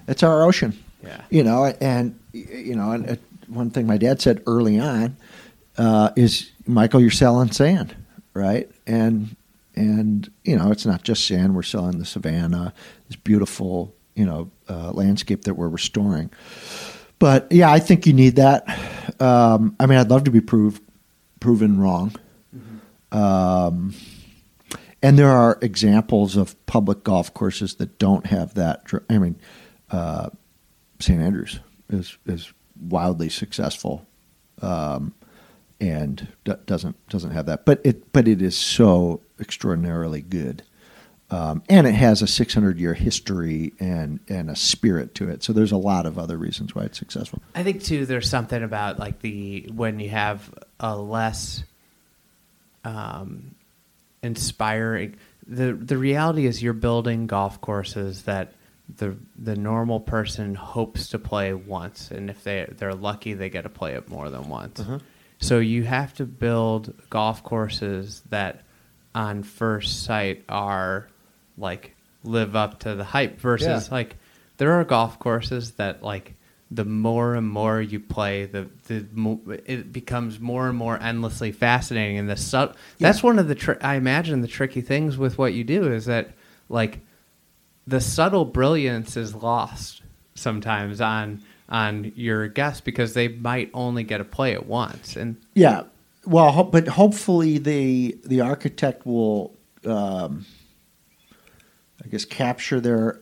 it's 0.07 0.23
our 0.23 0.43
ocean, 0.43 0.77
Yeah. 1.03 1.21
you 1.29 1.43
know, 1.43 1.65
and 1.79 2.19
you 2.33 2.75
know, 2.75 2.91
and 2.91 3.09
uh, 3.11 3.15
one 3.47 3.69
thing 3.69 3.87
my 3.87 3.97
dad 3.97 4.21
said 4.21 4.43
early 4.47 4.79
on 4.79 5.15
uh, 5.77 6.09
is, 6.15 6.51
Michael, 6.65 6.99
you're 7.01 7.11
selling 7.11 7.51
sand, 7.51 7.95
right? 8.33 8.69
And 8.87 9.35
and 9.75 10.29
you 10.43 10.57
know, 10.57 10.71
it's 10.71 10.85
not 10.85 11.03
just 11.03 11.25
sand. 11.27 11.55
We're 11.55 11.63
selling 11.63 11.99
the 11.99 12.05
savannah, 12.05 12.73
this 13.07 13.15
beautiful 13.15 13.93
you 14.15 14.25
know 14.25 14.51
uh, 14.67 14.91
landscape 14.91 15.43
that 15.45 15.53
we're 15.53 15.69
restoring. 15.69 16.29
But 17.19 17.47
yeah, 17.51 17.71
I 17.71 17.79
think 17.79 18.05
you 18.05 18.11
need 18.13 18.35
that. 18.35 18.67
Um, 19.21 19.75
I 19.79 19.85
mean, 19.85 19.97
I'd 19.97 20.09
love 20.09 20.25
to 20.25 20.31
be 20.31 20.41
proved 20.41 20.81
proven 21.39 21.79
wrong. 21.79 22.13
Um, 23.13 23.93
and 25.01 25.19
there 25.19 25.29
are 25.29 25.59
examples 25.61 26.35
of 26.35 26.65
public 26.65 27.03
golf 27.03 27.33
courses 27.33 27.75
that 27.75 27.99
don't 27.99 28.25
have 28.25 28.55
that. 28.55 28.85
I 29.09 29.17
mean, 29.17 29.35
uh, 29.91 30.29
St. 30.99 31.21
Andrews 31.21 31.59
is 31.89 32.17
is 32.25 32.51
wildly 32.79 33.29
successful, 33.29 34.07
um, 34.61 35.13
and 35.79 36.27
d- 36.45 36.53
doesn't 36.65 36.95
doesn't 37.09 37.31
have 37.31 37.45
that. 37.45 37.65
But 37.65 37.81
it 37.83 38.11
but 38.13 38.27
it 38.27 38.41
is 38.41 38.57
so 38.57 39.21
extraordinarily 39.39 40.21
good, 40.21 40.63
um, 41.29 41.63
and 41.67 41.85
it 41.85 41.95
has 41.95 42.21
a 42.21 42.27
600 42.27 42.79
year 42.79 42.93
history 42.93 43.73
and 43.79 44.21
and 44.29 44.49
a 44.49 44.55
spirit 44.55 45.13
to 45.15 45.29
it. 45.29 45.43
So 45.43 45.51
there's 45.51 45.73
a 45.73 45.77
lot 45.77 46.05
of 46.05 46.17
other 46.17 46.37
reasons 46.37 46.73
why 46.73 46.83
it's 46.83 46.97
successful. 46.97 47.41
I 47.53 47.63
think 47.63 47.83
too. 47.83 48.05
There's 48.05 48.29
something 48.29 48.63
about 48.63 48.99
like 48.99 49.19
the 49.19 49.69
when 49.75 49.99
you 49.99 50.09
have 50.09 50.49
a 50.79 50.97
less 50.97 51.63
um, 52.83 53.55
inspiring. 54.21 55.15
the 55.47 55.73
The 55.73 55.97
reality 55.97 56.45
is 56.45 56.61
you're 56.63 56.73
building 56.73 57.27
golf 57.27 57.61
courses 57.61 58.23
that 58.23 58.53
the 58.97 59.15
the 59.37 59.55
normal 59.55 59.99
person 59.99 60.55
hopes 60.55 61.09
to 61.09 61.19
play 61.19 61.53
once, 61.53 62.11
and 62.11 62.29
if 62.29 62.43
they 62.43 62.67
they're 62.77 62.93
lucky, 62.93 63.33
they 63.33 63.49
get 63.49 63.61
to 63.63 63.69
play 63.69 63.93
it 63.93 64.09
more 64.09 64.29
than 64.29 64.49
once. 64.49 64.81
So 65.39 65.59
you 65.59 65.83
have 65.83 66.13
to 66.15 66.25
build 66.25 66.93
golf 67.09 67.43
courses 67.43 68.21
that, 68.29 68.61
on 69.13 69.43
first 69.43 70.03
sight, 70.03 70.43
are 70.47 71.07
like 71.57 71.95
live 72.23 72.55
up 72.55 72.79
to 72.81 72.95
the 72.95 73.03
hype. 73.03 73.39
Versus 73.39 73.87
Yeah. 73.87 73.93
like 73.93 74.15
there 74.57 74.73
are 74.73 74.83
golf 74.83 75.19
courses 75.19 75.71
that 75.71 76.03
like 76.03 76.35
the 76.75 76.85
more 76.85 77.35
and 77.35 77.47
more 77.47 77.81
you 77.81 77.99
play, 77.99 78.45
the 78.45 78.67
the 78.87 79.05
mo- 79.13 79.41
it 79.65 79.91
becomes 79.93 80.39
more 80.39 80.67
and 80.69 80.77
more 80.77 80.97
endlessly 81.01 81.51
fascinating. 81.51 82.17
And 82.17 82.29
the 82.29 82.37
sub 82.37 82.75
that's 82.99 83.21
one 83.21 83.39
of 83.39 83.47
the 83.47 83.55
tri- 83.55 83.77
I 83.81 83.95
imagine 83.95 84.41
the 84.41 84.47
tricky 84.47 84.81
things 84.81 85.17
with 85.17 85.37
what 85.37 85.53
you 85.53 85.63
do 85.63 85.91
is 85.91 86.05
that 86.05 86.31
like 86.69 86.99
the 87.85 87.99
subtle 88.01 88.45
brilliance 88.45 89.17
is 89.17 89.35
lost 89.35 90.01
sometimes 90.35 91.01
on 91.01 91.41
on 91.69 92.11
your 92.15 92.47
guests 92.47 92.81
because 92.81 93.13
they 93.13 93.27
might 93.27 93.69
only 93.73 94.03
get 94.03 94.17
to 94.19 94.23
play 94.25 94.51
it 94.53 94.65
once 94.65 95.15
and 95.15 95.37
Yeah. 95.53 95.83
Well, 96.25 96.51
ho- 96.51 96.63
but 96.63 96.87
hopefully 96.87 97.57
the 97.57 98.17
the 98.23 98.39
architect 98.41 99.05
will, 99.05 99.53
um, 99.85 100.45
I 102.03 102.07
guess, 102.07 102.23
capture 102.25 102.79
their 102.79 103.19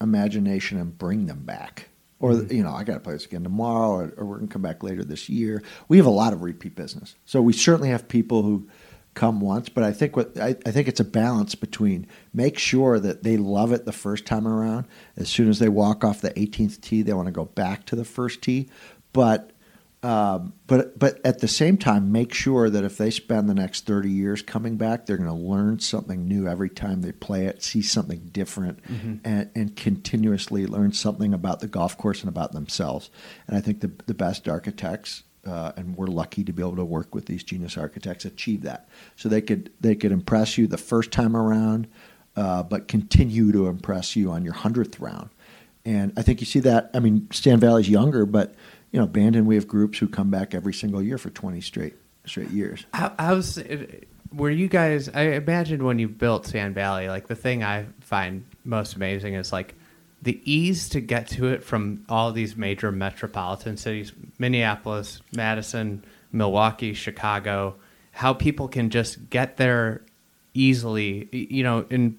imagination 0.00 0.78
and 0.78 0.96
bring 0.96 1.26
them 1.26 1.40
back. 1.44 1.88
Or 2.20 2.32
Mm-hmm. 2.32 2.52
you 2.52 2.62
know, 2.64 2.72
I 2.72 2.84
got 2.84 2.94
to 2.94 3.00
play 3.00 3.12
this 3.12 3.26
again 3.26 3.44
tomorrow, 3.44 3.90
or, 3.90 4.12
or 4.16 4.24
we're 4.26 4.36
going 4.36 4.48
to 4.48 4.52
come 4.52 4.62
back 4.62 4.82
later 4.82 5.04
this 5.04 5.28
year. 5.28 5.62
We 5.88 5.98
have 5.98 6.06
a 6.06 6.10
lot 6.10 6.32
of 6.32 6.42
repeat 6.42 6.74
business, 6.74 7.14
so 7.24 7.40
we 7.40 7.52
certainly 7.52 7.90
have 7.90 8.08
people 8.08 8.42
who 8.42 8.68
come 9.14 9.40
once. 9.40 9.68
But 9.68 9.84
I 9.84 9.92
think 9.92 10.16
what 10.16 10.38
I, 10.38 10.56
I 10.66 10.70
think 10.70 10.88
it's 10.88 11.00
a 11.00 11.04
balance 11.04 11.54
between 11.54 12.06
make 12.34 12.58
sure 12.58 12.98
that 12.98 13.22
they 13.22 13.36
love 13.36 13.72
it 13.72 13.84
the 13.84 13.92
first 13.92 14.26
time 14.26 14.48
around. 14.48 14.86
As 15.16 15.28
soon 15.28 15.48
as 15.48 15.58
they 15.60 15.68
walk 15.68 16.04
off 16.04 16.20
the 16.20 16.30
18th 16.30 16.80
tee, 16.80 17.02
they 17.02 17.12
want 17.12 17.26
to 17.26 17.32
go 17.32 17.44
back 17.44 17.84
to 17.86 17.96
the 17.96 18.04
first 18.04 18.42
tee, 18.42 18.68
but 19.12 19.52
um, 20.02 20.52
but 20.68 20.96
but 20.96 21.20
at 21.24 21.40
the 21.40 21.48
same 21.48 21.76
time, 21.76 22.12
make 22.12 22.32
sure 22.32 22.70
that 22.70 22.84
if 22.84 22.96
they 22.98 23.10
spend 23.10 23.48
the 23.48 23.54
next 23.54 23.84
thirty 23.84 24.10
years 24.10 24.42
coming 24.42 24.76
back, 24.76 25.06
they're 25.06 25.16
going 25.16 25.28
to 25.28 25.34
learn 25.34 25.80
something 25.80 26.28
new 26.28 26.46
every 26.46 26.70
time 26.70 27.02
they 27.02 27.10
play 27.10 27.46
it, 27.46 27.64
see 27.64 27.82
something 27.82 28.30
different, 28.32 28.78
and, 29.24 29.50
and 29.56 29.76
continuously 29.76 30.68
learn 30.68 30.92
something 30.92 31.34
about 31.34 31.58
the 31.58 31.66
golf 31.66 31.98
course 31.98 32.20
and 32.20 32.28
about 32.28 32.52
themselves. 32.52 33.10
And 33.48 33.56
I 33.56 33.60
think 33.60 33.80
the 33.80 33.90
the 34.06 34.14
best 34.14 34.48
architects, 34.48 35.24
uh, 35.44 35.72
and 35.76 35.96
we're 35.96 36.06
lucky 36.06 36.44
to 36.44 36.52
be 36.52 36.62
able 36.62 36.76
to 36.76 36.84
work 36.84 37.12
with 37.12 37.26
these 37.26 37.42
genius 37.42 37.76
architects, 37.76 38.24
achieve 38.24 38.62
that. 38.62 38.88
So 39.16 39.28
they 39.28 39.40
could 39.40 39.72
they 39.80 39.96
could 39.96 40.12
impress 40.12 40.56
you 40.56 40.68
the 40.68 40.78
first 40.78 41.10
time 41.10 41.36
around, 41.36 41.88
uh, 42.36 42.62
but 42.62 42.86
continue 42.86 43.50
to 43.50 43.66
impress 43.66 44.14
you 44.14 44.30
on 44.30 44.44
your 44.44 44.54
hundredth 44.54 45.00
round. 45.00 45.30
And 45.84 46.12
I 46.16 46.22
think 46.22 46.40
you 46.40 46.46
see 46.46 46.60
that. 46.60 46.90
I 46.94 47.00
mean, 47.00 47.28
Sand 47.32 47.62
Valley's 47.62 47.88
younger, 47.88 48.26
but 48.26 48.54
you 48.92 49.00
know, 49.00 49.06
Bandon, 49.06 49.46
we 49.46 49.54
have 49.54 49.68
groups 49.68 49.98
who 49.98 50.08
come 50.08 50.30
back 50.30 50.54
every 50.54 50.74
single 50.74 51.02
year 51.02 51.18
for 51.18 51.30
twenty 51.30 51.60
straight 51.60 51.94
straight 52.24 52.50
years. 52.50 52.86
How, 52.94 53.12
how's 53.18 53.58
were 54.32 54.50
you 54.50 54.68
guys? 54.68 55.08
I 55.08 55.22
imagine 55.22 55.84
when 55.84 55.98
you 55.98 56.08
built 56.08 56.46
Sand 56.46 56.74
Valley, 56.74 57.08
like 57.08 57.26
the 57.28 57.34
thing 57.34 57.62
I 57.62 57.86
find 58.00 58.44
most 58.64 58.94
amazing 58.94 59.34
is 59.34 59.52
like 59.52 59.74
the 60.20 60.40
ease 60.44 60.88
to 60.90 61.00
get 61.00 61.28
to 61.28 61.46
it 61.48 61.62
from 61.62 62.04
all 62.08 62.32
these 62.32 62.56
major 62.56 62.90
metropolitan 62.92 63.76
cities: 63.76 64.12
Minneapolis, 64.38 65.22
Madison, 65.34 66.04
Milwaukee, 66.32 66.94
Chicago. 66.94 67.76
How 68.12 68.34
people 68.34 68.68
can 68.68 68.90
just 68.90 69.30
get 69.30 69.58
there 69.58 70.02
easily. 70.52 71.28
You 71.30 71.62
know, 71.62 71.86
in 71.88 72.18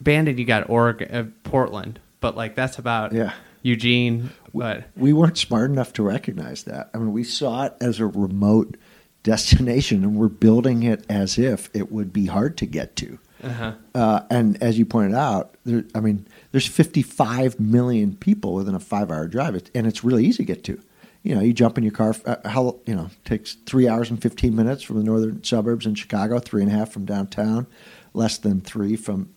Bandon, 0.00 0.38
you 0.38 0.44
got 0.44 0.68
Oregon, 0.68 1.14
uh, 1.14 1.24
Portland, 1.48 1.98
but 2.20 2.36
like 2.36 2.54
that's 2.54 2.78
about 2.78 3.12
Yeah. 3.12 3.32
Eugene. 3.62 4.30
But 4.52 4.88
We 4.96 5.12
weren't 5.12 5.38
smart 5.38 5.70
enough 5.70 5.92
to 5.94 6.02
recognize 6.02 6.64
that. 6.64 6.90
I 6.94 6.98
mean, 6.98 7.12
we 7.12 7.24
saw 7.24 7.64
it 7.66 7.74
as 7.80 8.00
a 8.00 8.06
remote 8.06 8.76
destination, 9.22 10.04
and 10.04 10.16
we're 10.16 10.28
building 10.28 10.82
it 10.82 11.04
as 11.08 11.38
if 11.38 11.70
it 11.74 11.92
would 11.92 12.12
be 12.12 12.26
hard 12.26 12.56
to 12.58 12.66
get 12.66 12.96
to. 12.96 13.18
uh 13.42 13.72
Uh, 13.94 14.20
and 14.30 14.60
as 14.62 14.78
you 14.78 14.86
pointed 14.86 15.14
out, 15.14 15.54
there, 15.64 15.84
I 15.94 16.00
mean, 16.00 16.26
there's 16.52 16.66
55 16.66 17.60
million 17.60 18.16
people 18.16 18.54
within 18.54 18.74
a 18.74 18.80
five-hour 18.80 19.28
drive, 19.28 19.62
and 19.74 19.86
it's 19.86 20.02
really 20.02 20.24
easy 20.24 20.38
to 20.38 20.44
get 20.44 20.64
to. 20.64 20.80
You 21.22 21.34
know, 21.34 21.40
you 21.40 21.52
jump 21.52 21.76
in 21.76 21.84
your 21.84 21.92
car. 21.92 22.14
Uh, 22.24 22.36
how 22.48 22.78
you 22.86 22.94
know 22.94 23.10
takes 23.24 23.54
three 23.66 23.88
hours 23.88 24.08
and 24.08 24.20
15 24.22 24.54
minutes 24.54 24.82
from 24.82 24.96
the 24.96 25.04
northern 25.04 25.42
suburbs 25.44 25.84
in 25.84 25.94
Chicago, 25.94 26.38
three 26.38 26.62
and 26.62 26.70
a 26.70 26.74
half 26.74 26.90
from 26.90 27.04
downtown, 27.04 27.66
less 28.14 28.38
than 28.38 28.60
three 28.60 28.96
from. 28.96 29.28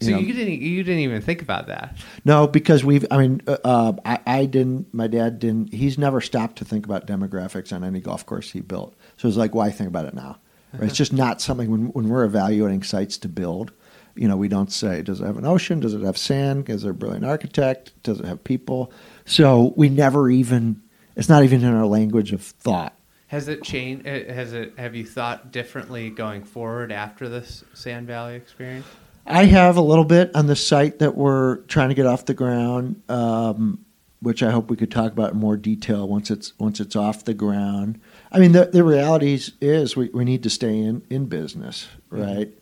So 0.00 0.10
know, 0.10 0.18
you 0.18 0.32
didn't 0.34 0.60
you 0.60 0.82
didn't 0.82 1.00
even 1.00 1.22
think 1.22 1.42
about 1.42 1.68
that. 1.68 1.96
no, 2.24 2.46
because 2.46 2.84
we've. 2.84 3.06
I 3.10 3.16
mean, 3.18 3.42
uh, 3.46 3.56
uh, 3.64 3.92
I, 4.04 4.18
I 4.26 4.44
didn't. 4.46 4.92
My 4.92 5.06
dad 5.06 5.38
didn't. 5.38 5.72
He's 5.72 5.96
never 5.96 6.20
stopped 6.20 6.56
to 6.58 6.64
think 6.64 6.84
about 6.84 7.06
demographics 7.06 7.72
on 7.72 7.82
any 7.84 8.00
golf 8.00 8.26
course 8.26 8.50
he 8.50 8.60
built. 8.60 8.94
So 9.16 9.28
it's 9.28 9.36
like, 9.36 9.54
why 9.54 9.70
think 9.70 9.88
about 9.88 10.06
it 10.06 10.14
now? 10.14 10.38
Right? 10.72 10.84
It's 10.84 10.96
just 10.96 11.12
not 11.12 11.40
something 11.40 11.70
when 11.70 11.86
when 11.88 12.08
we're 12.08 12.24
evaluating 12.24 12.82
sites 12.82 13.16
to 13.18 13.28
build. 13.28 13.72
You 14.14 14.28
know, 14.28 14.36
we 14.36 14.48
don't 14.48 14.72
say, 14.72 15.02
does 15.02 15.20
it 15.20 15.26
have 15.26 15.36
an 15.36 15.44
ocean? 15.44 15.80
Does 15.80 15.92
it 15.92 16.00
have 16.02 16.16
sand? 16.16 16.70
Is 16.70 16.82
there 16.82 16.92
a 16.92 16.94
brilliant 16.94 17.24
architect? 17.26 17.92
Does 18.02 18.18
it 18.18 18.24
have 18.24 18.42
people? 18.44 18.92
So 19.24 19.72
we 19.76 19.88
never 19.88 20.28
even. 20.30 20.82
It's 21.16 21.28
not 21.30 21.44
even 21.44 21.62
in 21.64 21.74
our 21.74 21.86
language 21.86 22.32
of 22.32 22.42
thought. 22.42 22.94
Has 23.28 23.48
it 23.48 23.62
changed? 23.62 24.06
uh, 24.06 24.32
Has 24.32 24.52
it? 24.52 24.74
Have 24.78 24.94
you 24.94 25.04
thought 25.06 25.50
differently 25.52 26.10
going 26.10 26.44
forward 26.44 26.92
after 26.92 27.28
this 27.28 27.64
Sand 27.74 28.06
Valley 28.06 28.34
experience? 28.36 28.86
I 29.26 29.46
have 29.46 29.76
a 29.76 29.80
little 29.80 30.04
bit 30.04 30.34
on 30.34 30.46
the 30.46 30.56
site 30.56 31.00
that 31.00 31.16
we're 31.16 31.56
trying 31.62 31.88
to 31.88 31.94
get 31.94 32.06
off 32.06 32.26
the 32.26 32.34
ground, 32.34 33.02
um, 33.08 33.84
which 34.20 34.42
I 34.42 34.50
hope 34.50 34.70
we 34.70 34.76
could 34.76 34.90
talk 34.90 35.12
about 35.12 35.32
in 35.32 35.38
more 35.38 35.56
detail 35.56 36.06
once 36.06 36.30
it's 36.30 36.56
once 36.58 36.78
it's 36.78 36.94
off 36.94 37.24
the 37.24 37.34
ground. 37.34 38.00
I 38.30 38.38
mean, 38.38 38.52
the 38.52 38.66
the 38.66 38.84
realities 38.84 39.52
is 39.60 39.96
we, 39.96 40.08
we 40.10 40.24
need 40.24 40.42
to 40.44 40.50
stay 40.50 40.78
in 40.78 41.02
in 41.10 41.26
business, 41.26 41.88
right? 42.08 42.52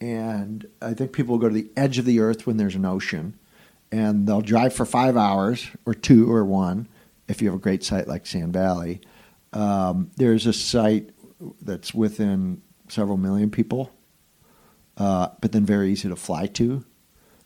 And 0.00 0.66
I 0.80 0.94
think 0.94 1.12
people 1.12 1.34
will 1.34 1.40
go 1.40 1.48
to 1.48 1.54
the 1.54 1.70
edge 1.76 1.98
of 1.98 2.04
the 2.04 2.20
earth 2.20 2.46
when 2.46 2.58
there's 2.58 2.74
an 2.74 2.84
ocean, 2.84 3.38
and 3.90 4.26
they'll 4.26 4.40
drive 4.40 4.74
for 4.74 4.84
five 4.84 5.16
hours 5.16 5.68
or 5.86 5.94
two 5.94 6.30
or 6.30 6.44
one 6.44 6.88
if 7.28 7.40
you 7.40 7.48
have 7.48 7.56
a 7.58 7.62
great 7.62 7.82
site 7.82 8.08
like 8.08 8.26
Sand 8.26 8.52
Valley. 8.52 9.00
Um, 9.52 10.10
there's 10.16 10.46
a 10.46 10.52
site 10.52 11.10
that's 11.62 11.94
within 11.94 12.60
several 12.88 13.16
million 13.16 13.50
people 13.50 13.90
uh, 15.00 15.30
but 15.40 15.52
then 15.52 15.64
very 15.64 15.90
easy 15.90 16.08
to 16.10 16.14
fly 16.16 16.46
to. 16.46 16.84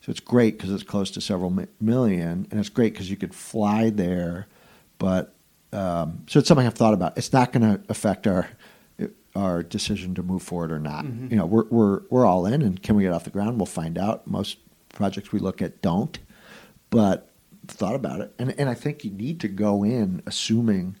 So 0.01 0.11
it's 0.11 0.19
great 0.19 0.57
because 0.57 0.71
it's 0.71 0.83
close 0.83 1.09
to 1.11 1.21
several 1.21 1.49
mi- 1.49 1.67
million, 1.79 2.47
and 2.51 2.59
it's 2.59 2.69
great 2.69 2.93
because 2.93 3.09
you 3.09 3.15
could 3.15 3.33
fly 3.33 3.89
there. 3.89 4.47
But 4.99 5.33
um, 5.71 6.25
so 6.27 6.39
it's 6.39 6.47
something 6.47 6.67
I've 6.67 6.75
thought 6.75 6.93
about. 6.93 7.17
It's 7.17 7.33
not 7.33 7.53
going 7.53 7.63
to 7.63 7.81
affect 7.89 8.27
our 8.27 8.47
our 9.35 9.63
decision 9.63 10.15
to 10.15 10.23
move 10.23 10.41
forward 10.43 10.71
or 10.71 10.79
not. 10.79 11.05
You 11.31 11.37
know, 11.37 11.45
we're 11.45 11.65
we're 11.69 12.01
we're 12.09 12.25
all 12.25 12.45
in, 12.45 12.61
and 12.61 12.81
can 12.83 12.95
we 12.95 13.03
get 13.03 13.13
off 13.13 13.23
the 13.23 13.29
ground? 13.29 13.57
We'll 13.57 13.65
find 13.65 13.97
out. 13.97 14.27
Most 14.27 14.57
projects 14.89 15.31
we 15.31 15.39
look 15.39 15.61
at 15.61 15.81
don't, 15.81 16.19
but 16.89 17.31
thought 17.67 17.95
about 17.95 18.19
it, 18.19 18.33
and 18.37 18.53
and 18.59 18.69
I 18.69 18.73
think 18.73 19.05
you 19.05 19.11
need 19.11 19.39
to 19.39 19.47
go 19.47 19.83
in 19.83 20.21
assuming 20.25 20.97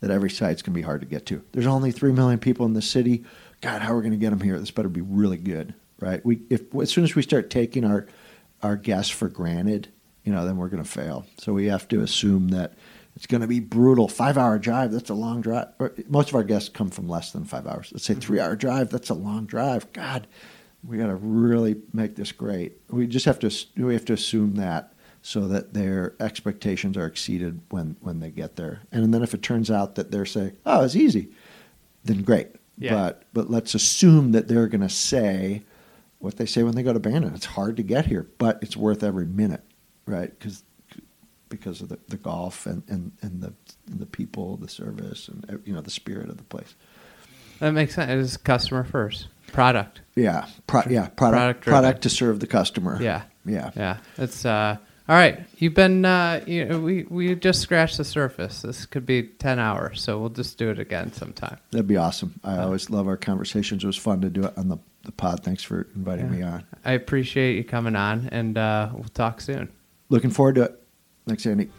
that 0.00 0.10
every 0.10 0.30
site's 0.30 0.62
going 0.62 0.74
to 0.74 0.78
be 0.78 0.82
hard 0.82 1.00
to 1.00 1.06
get 1.06 1.26
to. 1.26 1.42
There's 1.52 1.66
only 1.66 1.90
three 1.90 2.12
million 2.12 2.38
people 2.38 2.66
in 2.66 2.74
the 2.74 2.82
city. 2.82 3.24
God, 3.60 3.82
how 3.82 3.92
are 3.92 3.96
we 3.96 4.02
going 4.02 4.12
to 4.12 4.18
get 4.18 4.30
them 4.30 4.40
here? 4.40 4.58
This 4.58 4.70
better 4.70 4.88
be 4.88 5.00
really 5.00 5.38
good, 5.38 5.74
right? 6.00 6.24
We 6.24 6.42
if 6.50 6.74
as 6.74 6.90
soon 6.90 7.04
as 7.04 7.14
we 7.14 7.22
start 7.22 7.50
taking 7.50 7.84
our 7.84 8.06
our 8.62 8.76
guests 8.76 9.10
for 9.10 9.28
granted, 9.28 9.88
you 10.24 10.32
know, 10.32 10.44
then 10.44 10.56
we're 10.56 10.68
going 10.68 10.82
to 10.82 10.88
fail. 10.88 11.26
So 11.38 11.52
we 11.52 11.66
have 11.66 11.88
to 11.88 12.00
assume 12.00 12.48
that 12.48 12.74
it's 13.14 13.26
going 13.26 13.40
to 13.40 13.46
be 13.46 13.60
brutal. 13.60 14.08
Five 14.08 14.36
hour 14.36 14.58
drive, 14.58 14.92
that's 14.92 15.10
a 15.10 15.14
long 15.14 15.40
drive. 15.40 15.68
Most 16.08 16.28
of 16.28 16.34
our 16.34 16.44
guests 16.44 16.68
come 16.68 16.90
from 16.90 17.08
less 17.08 17.32
than 17.32 17.44
five 17.44 17.66
hours. 17.66 17.90
Let's 17.92 18.04
say 18.04 18.12
mm-hmm. 18.12 18.20
three 18.20 18.40
hour 18.40 18.56
drive, 18.56 18.90
that's 18.90 19.10
a 19.10 19.14
long 19.14 19.46
drive. 19.46 19.90
God, 19.92 20.26
we 20.84 20.98
got 20.98 21.06
to 21.06 21.16
really 21.16 21.76
make 21.92 22.16
this 22.16 22.32
great. 22.32 22.78
We 22.90 23.06
just 23.06 23.26
have 23.26 23.38
to 23.40 23.50
we 23.76 23.94
have 23.94 24.04
to 24.06 24.12
assume 24.12 24.56
that 24.56 24.92
so 25.22 25.48
that 25.48 25.74
their 25.74 26.14
expectations 26.20 26.96
are 26.96 27.06
exceeded 27.06 27.60
when 27.70 27.96
when 28.00 28.20
they 28.20 28.30
get 28.30 28.56
there. 28.56 28.82
And 28.92 29.12
then 29.12 29.22
if 29.22 29.32
it 29.32 29.42
turns 29.42 29.70
out 29.70 29.94
that 29.94 30.10
they're 30.10 30.26
saying, 30.26 30.56
"Oh, 30.66 30.84
it's 30.84 30.94
easy," 30.94 31.30
then 32.04 32.22
great. 32.22 32.48
Yeah. 32.78 32.94
But 32.94 33.22
but 33.32 33.50
let's 33.50 33.74
assume 33.74 34.32
that 34.32 34.48
they're 34.48 34.68
going 34.68 34.82
to 34.82 34.88
say 34.88 35.62
what 36.18 36.36
they 36.36 36.46
say 36.46 36.62
when 36.62 36.74
they 36.74 36.82
go 36.82 36.92
to 36.92 37.00
Bandon. 37.00 37.34
It's 37.34 37.46
hard 37.46 37.76
to 37.76 37.82
get 37.82 38.06
here, 38.06 38.28
but 38.38 38.58
it's 38.62 38.76
worth 38.76 39.02
every 39.02 39.26
minute, 39.26 39.62
right? 40.06 40.36
Because 40.38 40.62
because 41.48 41.80
of 41.80 41.88
the, 41.88 41.98
the 42.08 42.16
golf 42.16 42.66
and, 42.66 42.82
and, 42.88 43.12
and 43.22 43.40
the 43.40 43.52
and 43.86 44.00
the 44.00 44.06
people, 44.06 44.56
the 44.56 44.68
service, 44.68 45.28
and 45.28 45.60
you 45.64 45.72
know 45.72 45.80
the 45.80 45.90
spirit 45.90 46.28
of 46.28 46.36
the 46.36 46.44
place. 46.44 46.74
That 47.60 47.70
makes 47.70 47.94
sense. 47.94 48.10
It's 48.10 48.36
customer 48.36 48.84
first, 48.84 49.28
product. 49.52 50.02
Yeah, 50.14 50.46
pro- 50.66 50.82
yeah, 50.90 51.08
product 51.08 51.16
Product 51.16 51.64
product, 51.64 52.02
to 52.02 52.10
serve 52.10 52.40
the 52.40 52.46
customer. 52.46 53.00
Yeah, 53.00 53.22
yeah. 53.46 53.70
yeah. 53.76 53.98
It's 54.18 54.44
uh, 54.44 54.76
all 55.08 55.16
right. 55.16 55.40
You've 55.58 55.74
been 55.74 56.04
uh, 56.04 56.42
you 56.46 56.64
know, 56.64 56.80
we 56.80 57.04
we 57.04 57.34
just 57.34 57.60
scratched 57.60 57.96
the 57.96 58.04
surface. 58.04 58.62
This 58.62 58.86
could 58.86 59.06
be 59.06 59.22
ten 59.22 59.58
hours, 59.58 60.00
so 60.02 60.18
we'll 60.18 60.30
just 60.30 60.58
do 60.58 60.70
it 60.70 60.78
again 60.78 61.12
sometime. 61.12 61.58
That'd 61.70 61.86
be 61.86 61.96
awesome. 61.96 62.38
I 62.42 62.58
always 62.58 62.90
love 62.90 63.06
our 63.06 63.16
conversations. 63.16 63.84
It 63.84 63.86
was 63.86 63.96
fun 63.96 64.20
to 64.22 64.30
do 64.30 64.44
it 64.44 64.56
on 64.56 64.68
the, 64.68 64.78
the 65.04 65.12
pod. 65.12 65.44
Thanks 65.44 65.62
for 65.62 65.86
inviting 65.94 66.30
me 66.30 66.42
on. 66.42 66.64
I 66.84 66.92
appreciate 66.92 67.56
you 67.56 67.64
coming 67.64 67.96
on, 67.96 68.28
and 68.32 68.58
uh, 68.58 68.90
we'll 68.92 69.04
talk 69.04 69.40
soon. 69.40 69.70
Looking 70.08 70.30
forward 70.30 70.56
to 70.56 70.62
it. 70.62 70.82
Thanks, 71.26 71.46
Andy. 71.46 71.70